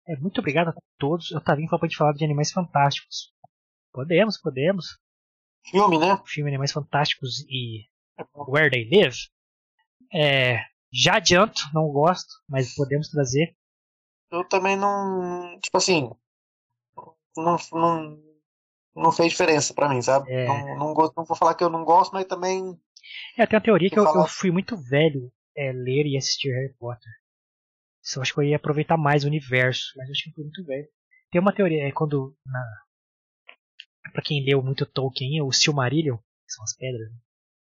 É, 0.08 0.16
muito 0.18 0.40
obrigado 0.40 0.70
a 0.70 0.76
todos. 1.00 1.32
Eu 1.32 1.42
tava 1.42 1.58
vindo 1.58 1.70
pra 1.70 1.80
gente 1.82 1.98
falar 1.98 2.14
de 2.14 2.24
Animais 2.24 2.52
Fantásticos. 2.52 3.34
Podemos, 3.92 4.40
podemos. 4.40 5.00
Filme, 5.66 5.98
né? 5.98 6.14
O 6.14 6.26
filme 6.26 6.52
Animais 6.52 6.72
Fantásticos 6.72 7.44
e 7.50 7.88
Where 8.36 8.70
They 8.70 8.88
Live. 8.92 9.18
É, 10.14 10.60
já 10.94 11.16
adianto, 11.16 11.62
não 11.74 11.88
gosto, 11.88 12.34
mas 12.48 12.76
podemos 12.76 13.10
trazer. 13.10 13.56
Eu 14.32 14.48
também 14.48 14.76
não. 14.76 15.60
Tipo 15.60 15.78
assim. 15.78 16.12
Não, 17.36 17.58
não, 17.74 18.20
não 18.96 19.12
fez 19.12 19.32
diferença 19.32 19.74
pra 19.74 19.90
mim, 19.90 20.02
sabe? 20.02 20.32
É. 20.32 20.46
Não, 20.46 20.78
não, 20.78 20.94
gosto, 20.94 21.14
não 21.18 21.26
vou 21.26 21.36
falar 21.36 21.54
que 21.56 21.64
eu 21.64 21.70
não 21.70 21.84
gosto, 21.84 22.14
mas 22.14 22.26
também. 22.26 22.80
É, 23.38 23.46
tem 23.46 23.58
a 23.58 23.62
teoria 23.62 23.90
que 23.90 24.00
eu, 24.00 24.04
eu 24.04 24.28
fui 24.28 24.52
muito 24.52 24.76
velho 24.78 25.32
é, 25.56 25.72
ler 25.72 26.06
e 26.06 26.18
assistir 26.18 26.50
Harry 26.52 26.74
Potter. 26.78 27.12
Eu 28.16 28.22
acho 28.22 28.34
que 28.34 28.40
eu 28.40 28.44
ia 28.44 28.56
aproveitar 28.56 28.98
mais 28.98 29.24
o 29.24 29.28
universo, 29.28 29.94
mas 29.98 30.10
acho 30.10 30.24
que 30.24 30.30
eu 30.30 30.34
fui 30.36 30.44
muito 30.44 30.64
velho. 30.66 30.88
Tem 31.32 31.42
uma 31.42 31.54
teoria, 31.54 31.88
é 31.88 31.92
quando. 31.92 32.36
Na, 32.46 32.64
pra 34.14 34.22
quem 34.22 34.44
leu 34.44 34.62
muito 34.64 34.86
Tolkien, 34.86 35.42
o 35.42 35.52
Silmarillion, 35.52 36.18
que 36.18 36.54
são 36.54 36.64
as 36.64 36.76
pedras, 36.76 37.12
né? 37.12 37.18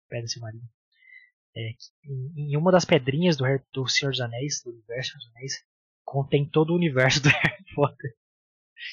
Pedras 0.09 0.31
Silmarillion. 0.31 0.67
É, 1.55 1.71
em, 2.05 2.51
em 2.53 2.57
uma 2.57 2.71
das 2.71 2.85
pedrinhas 2.85 3.37
do, 3.37 3.43
Harry- 3.45 3.63
do 3.73 3.87
Senhor 3.87 4.11
dos 4.11 4.21
Anéis, 4.21 4.61
do 4.63 4.71
universo 4.71 5.17
dos 5.17 5.27
Anéis, 5.35 5.53
contém 6.05 6.49
todo 6.49 6.71
o 6.71 6.75
universo 6.75 7.21
do 7.23 7.29
Harry 7.29 7.65
Potter. 7.75 8.11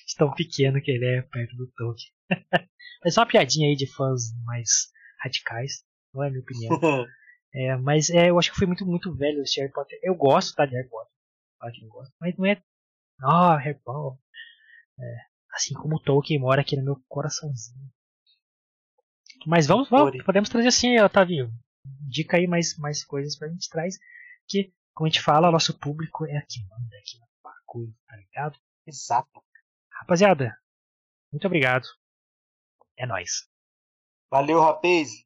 De 0.07 0.15
tão 0.17 0.35
pequeno 0.35 0.81
que 0.83 0.91
ele 0.91 1.07
é 1.07 1.23
perto 1.23 1.57
do 1.57 1.71
Tolkien. 1.77 2.13
mas 3.05 3.15
só 3.15 3.21
uma 3.23 3.29
piadinha 3.29 3.69
aí 3.69 3.77
de 3.77 3.87
fãs 3.87 4.33
mais 4.45 4.91
radicais, 5.23 5.85
não 6.17 6.25
é 6.25 6.31
minha 6.31 6.43
opinião. 6.43 6.71
É, 7.59 7.75
mas 7.75 8.11
é, 8.11 8.29
eu 8.29 8.39
acho 8.39 8.51
que 8.51 8.59
fui 8.59 8.67
muito, 8.67 8.85
muito 8.85 9.15
velho 9.15 9.41
esse 9.41 9.59
Harry 9.59 9.73
Potter. 9.73 9.99
Eu 10.03 10.15
gosto, 10.15 10.55
tá, 10.55 10.67
de 10.67 10.75
Harry 10.75 10.91
Potter. 10.91 11.11
Claro 11.59 11.75
que 11.75 11.85
eu 11.87 11.89
gosto. 11.89 12.15
Mas 12.21 12.37
não 12.37 12.45
é. 12.45 12.63
Ah, 13.23 13.57
Harry 13.57 13.81
Potter. 13.83 14.21
É, 15.01 15.17
assim 15.55 15.73
como 15.73 15.97
o 15.97 16.01
Tolkien 16.01 16.39
mora 16.39 16.61
aqui 16.61 16.77
no 16.77 16.85
meu 16.85 17.03
coraçãozinho. 17.09 17.91
Mas 19.47 19.67
vamos, 19.67 19.89
vamos 19.89 20.23
podemos 20.23 20.51
trazer 20.51 20.69
assim, 20.69 21.01
Otávio. 21.01 21.51
Dica 22.11 22.37
aí 22.37 22.47
mais, 22.47 22.77
mais 22.77 23.03
coisas 23.03 23.39
pra 23.39 23.49
gente 23.49 23.71
traz. 23.71 23.97
Que, 24.47 24.75
como 24.93 25.07
a 25.07 25.11
gente 25.11 25.23
fala, 25.23 25.51
nosso 25.51 25.79
público 25.79 26.27
é 26.27 26.37
aqui, 26.37 26.61
manda 26.69 26.97
aqui 26.99 27.19
no 27.19 27.27
bagulho, 27.43 27.95
tá 28.07 28.17
ligado? 28.17 28.59
Exato. 28.87 29.43
Rapaziada, 29.93 30.55
muito 31.33 31.47
obrigado. 31.47 31.87
É 32.99 33.07
nóis. 33.07 33.49
Valeu, 34.31 34.61
rapaz. 34.61 35.26